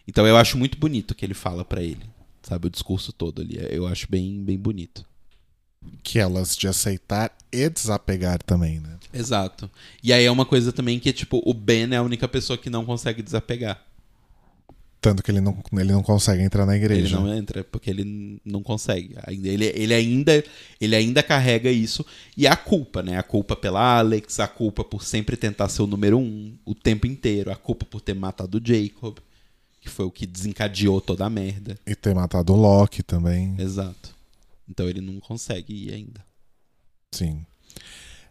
Então 0.09 0.27
eu 0.27 0.37
acho 0.37 0.57
muito 0.57 0.79
bonito 0.79 1.11
o 1.11 1.15
que 1.15 1.27
ele 1.27 1.35
fala 1.35 1.63
para 1.63 1.83
ele 1.83 2.12
sabe? 2.43 2.67
O 2.67 2.71
discurso 2.71 3.13
todo 3.13 3.43
ali. 3.43 3.59
Eu 3.71 3.87
acho 3.87 4.07
bem, 4.11 4.43
bem 4.43 4.59
bonito. 4.59 5.05
Que 6.03 6.19
elas 6.19 6.57
de 6.57 6.69
aceitar 6.69 7.37
e 7.51 7.69
desapegar 7.69 8.43
também, 8.43 8.79
né? 8.81 8.99
Exato. 9.13 9.71
E 10.03 10.13
aí 10.13 10.25
é 10.25 10.31
uma 10.31 10.47
coisa 10.47 10.73
também 10.73 10.99
que, 10.99 11.13
tipo, 11.13 11.43
o 11.45 11.53
Ben 11.53 11.93
é 11.93 11.97
a 11.97 12.03
única 12.03 12.29
pessoa 12.29 12.57
que 12.57 12.71
não 12.71 12.85
consegue 12.85 13.23
desapegar. 13.23 13.83
Tanto 15.01 15.21
que 15.21 15.33
ele 15.33 15.41
não, 15.41 15.61
ele 15.73 15.93
não 15.93 16.03
consegue 16.03 16.45
entrar 16.45 16.65
na 16.65 16.77
igreja. 16.77 17.17
Ele 17.17 17.25
não 17.25 17.35
entra, 17.35 17.65
porque 17.65 17.91
ele 17.91 18.41
não 18.45 18.63
consegue. 18.63 19.17
Ele, 19.27 19.65
ele, 19.75 19.93
ainda, 19.93 20.45
ele 20.81 20.95
ainda 20.95 21.25
carrega 21.25 21.69
isso. 21.69 22.07
E 22.37 22.47
a 22.47 22.55
culpa, 22.55 23.03
né? 23.03 23.19
A 23.19 23.23
culpa 23.25 23.57
pela 23.57 23.99
Alex, 23.99 24.39
a 24.39 24.47
culpa 24.47 24.85
por 24.85 25.03
sempre 25.03 25.37
tentar 25.37 25.69
ser 25.69 25.83
o 25.83 25.89
número 25.89 26.19
um 26.19 26.55
o 26.65 26.73
tempo 26.73 27.09
inteiro, 27.09 27.51
a 27.51 27.57
culpa 27.57 27.85
por 27.85 28.01
ter 28.01 28.15
matado 28.15 28.59
o 28.59 28.63
Jacob 28.65 29.19
que 29.83 29.91
foi 29.91 30.07
o 30.07 30.11
que 30.11 30.27
desencadeou 30.27 31.01
toda 31.01 31.27
a 31.27 31.31
merda. 31.31 31.77
E 31.85 31.95
ter 31.97 32.15
matado 32.15 32.53
o 32.53 32.57
Loki 32.57 33.03
também. 33.03 33.57
Exato. 33.59 34.15
Então 34.69 34.89
ele 34.89 35.01
não 35.01 35.19
consegue 35.19 35.75
ir 35.75 35.93
ainda. 35.93 36.25
Sim. 37.11 37.45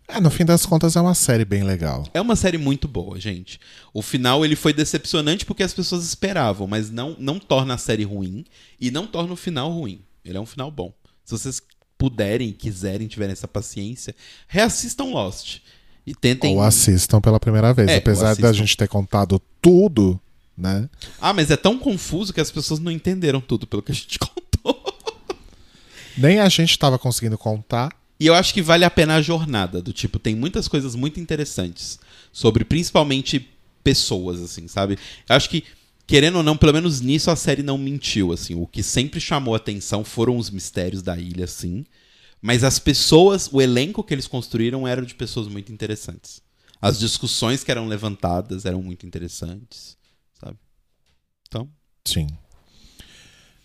É, 0.07 0.19
no 0.19 0.31
fim 0.31 0.45
das 0.45 0.65
contas 0.65 0.95
é 0.95 1.01
uma 1.01 1.13
série 1.13 1.43
bem 1.43 1.63
legal. 1.63 2.07
É 2.13 2.21
uma 2.21 2.37
série 2.37 2.57
muito 2.57 2.87
boa, 2.87 3.19
gente. 3.19 3.59
O 3.93 4.01
final 4.01 4.45
ele 4.45 4.55
foi 4.55 4.73
decepcionante 4.73 5.45
porque 5.45 5.61
as 5.61 5.73
pessoas 5.73 6.05
esperavam, 6.05 6.67
mas 6.67 6.89
não, 6.89 7.15
não 7.19 7.37
torna 7.37 7.73
a 7.73 7.77
série 7.77 8.05
ruim 8.05 8.45
e 8.79 8.89
não 8.89 9.05
torna 9.05 9.33
o 9.33 9.37
final 9.37 9.69
ruim. 9.71 10.01
Ele 10.23 10.37
é 10.37 10.41
um 10.41 10.45
final 10.45 10.71
bom. 10.71 10.93
Se 11.25 11.37
vocês 11.37 11.61
puderem, 11.97 12.51
quiserem, 12.53 13.07
tiverem 13.07 13.33
essa 13.33 13.47
paciência, 13.47 14.15
reassistam 14.47 15.11
Lost. 15.11 15.59
E 16.07 16.15
tentem. 16.15 16.55
Ou 16.55 16.61
assistam 16.63 17.21
pela 17.21 17.39
primeira 17.39 17.73
vez. 17.73 17.89
É, 17.89 17.97
Apesar 17.97 18.35
da 18.35 18.51
gente 18.51 18.75
ter 18.75 18.87
contado 18.87 19.39
tudo 19.61 20.19
né? 20.57 20.89
Ah, 21.19 21.33
mas 21.33 21.49
é 21.51 21.57
tão 21.57 21.77
confuso 21.77 22.33
que 22.33 22.41
as 22.41 22.51
pessoas 22.51 22.79
não 22.79 22.91
entenderam 22.91 23.41
tudo 23.41 23.65
pelo 23.65 23.81
que 23.81 23.91
a 23.91 23.95
gente 23.95 24.17
contou. 24.19 24.41
Nem 26.17 26.39
a 26.39 26.49
gente 26.49 26.71
estava 26.71 26.99
conseguindo 26.99 27.37
contar. 27.37 27.95
E 28.19 28.27
eu 28.27 28.35
acho 28.35 28.53
que 28.53 28.61
vale 28.61 28.85
a 28.85 28.89
pena 28.89 29.15
a 29.15 29.21
jornada, 29.21 29.81
do 29.81 29.91
tipo, 29.91 30.19
tem 30.19 30.35
muitas 30.35 30.67
coisas 30.67 30.93
muito 30.93 31.19
interessantes 31.19 31.99
sobre 32.31 32.63
principalmente 32.63 33.49
pessoas, 33.83 34.39
assim, 34.39 34.67
sabe? 34.67 34.97
Eu 35.27 35.35
acho 35.35 35.49
que, 35.49 35.63
querendo 36.05 36.35
ou 36.37 36.43
não, 36.43 36.55
pelo 36.55 36.73
menos 36.73 37.01
nisso 37.01 37.31
a 37.31 37.35
série 37.35 37.63
não 37.63 37.79
mentiu, 37.79 38.31
assim. 38.31 38.53
O 38.53 38.67
que 38.67 38.83
sempre 38.83 39.19
chamou 39.19 39.55
atenção 39.55 40.03
foram 40.03 40.37
os 40.37 40.51
mistérios 40.51 41.01
da 41.01 41.17
ilha, 41.17 41.45
assim. 41.45 41.83
Mas 42.39 42.63
as 42.63 42.77
pessoas, 42.77 43.49
o 43.51 43.61
elenco 43.61 44.03
que 44.03 44.13
eles 44.13 44.27
construíram 44.27 44.87
era 44.87 45.03
de 45.03 45.15
pessoas 45.15 45.47
muito 45.47 45.71
interessantes. 45.71 46.41
As 46.81 46.99
discussões 46.99 47.63
que 47.63 47.71
eram 47.71 47.87
levantadas 47.87 48.65
eram 48.65 48.81
muito 48.81 49.05
interessantes. 49.05 49.97
Então. 51.51 51.67
Sim. 52.05 52.27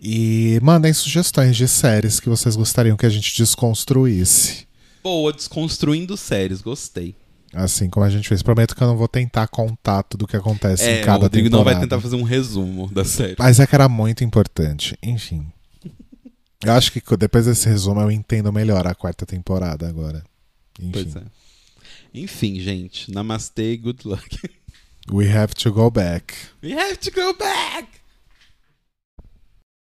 E 0.00 0.58
mandem 0.62 0.92
sugestões 0.92 1.56
de 1.56 1.68
séries 1.68 2.20
que 2.20 2.28
vocês 2.28 2.56
gostariam 2.56 2.96
que 2.96 3.06
a 3.06 3.10
gente 3.10 3.36
desconstruísse. 3.36 4.66
Boa, 5.02 5.32
desconstruindo 5.32 6.16
séries, 6.16 6.60
gostei. 6.60 7.14
Assim 7.52 7.88
como 7.88 8.04
a 8.04 8.10
gente 8.10 8.28
fez. 8.28 8.42
Prometo 8.42 8.76
que 8.76 8.82
eu 8.82 8.86
não 8.86 8.96
vou 8.96 9.08
tentar 9.08 9.48
contar 9.48 10.02
tudo 10.02 10.24
o 10.24 10.28
que 10.28 10.36
acontece 10.36 10.84
é, 10.84 11.00
em 11.00 11.04
cada 11.04 11.20
o 11.20 11.22
Rodrigo 11.22 11.48
temporada. 11.48 11.70
não 11.70 11.80
vai 11.80 11.80
tentar 11.80 12.00
fazer 12.00 12.16
um 12.16 12.22
resumo 12.22 12.90
da 12.92 13.04
série. 13.04 13.36
Mas 13.38 13.58
é 13.58 13.66
que 13.66 13.74
era 13.74 13.88
muito 13.88 14.22
importante. 14.22 14.98
Enfim. 15.02 15.46
Eu 16.64 16.72
acho 16.72 16.92
que 16.92 17.00
depois 17.16 17.46
desse 17.46 17.68
resumo 17.68 18.00
eu 18.00 18.10
entendo 18.10 18.52
melhor 18.52 18.86
a 18.86 18.94
quarta 18.94 19.24
temporada 19.24 19.88
agora. 19.88 20.22
Enfim. 20.78 20.90
Pois 20.92 21.16
é. 21.16 21.22
Enfim, 22.12 22.60
gente. 22.60 23.10
Namastê, 23.12 23.76
good 23.76 24.06
luck. 24.06 24.38
We 25.10 25.28
have 25.28 25.54
to 25.54 25.70
go 25.70 25.90
back. 25.90 26.34
We 26.60 26.72
have 26.72 27.00
to 27.00 27.10
go 27.10 27.32
back! 27.32 28.00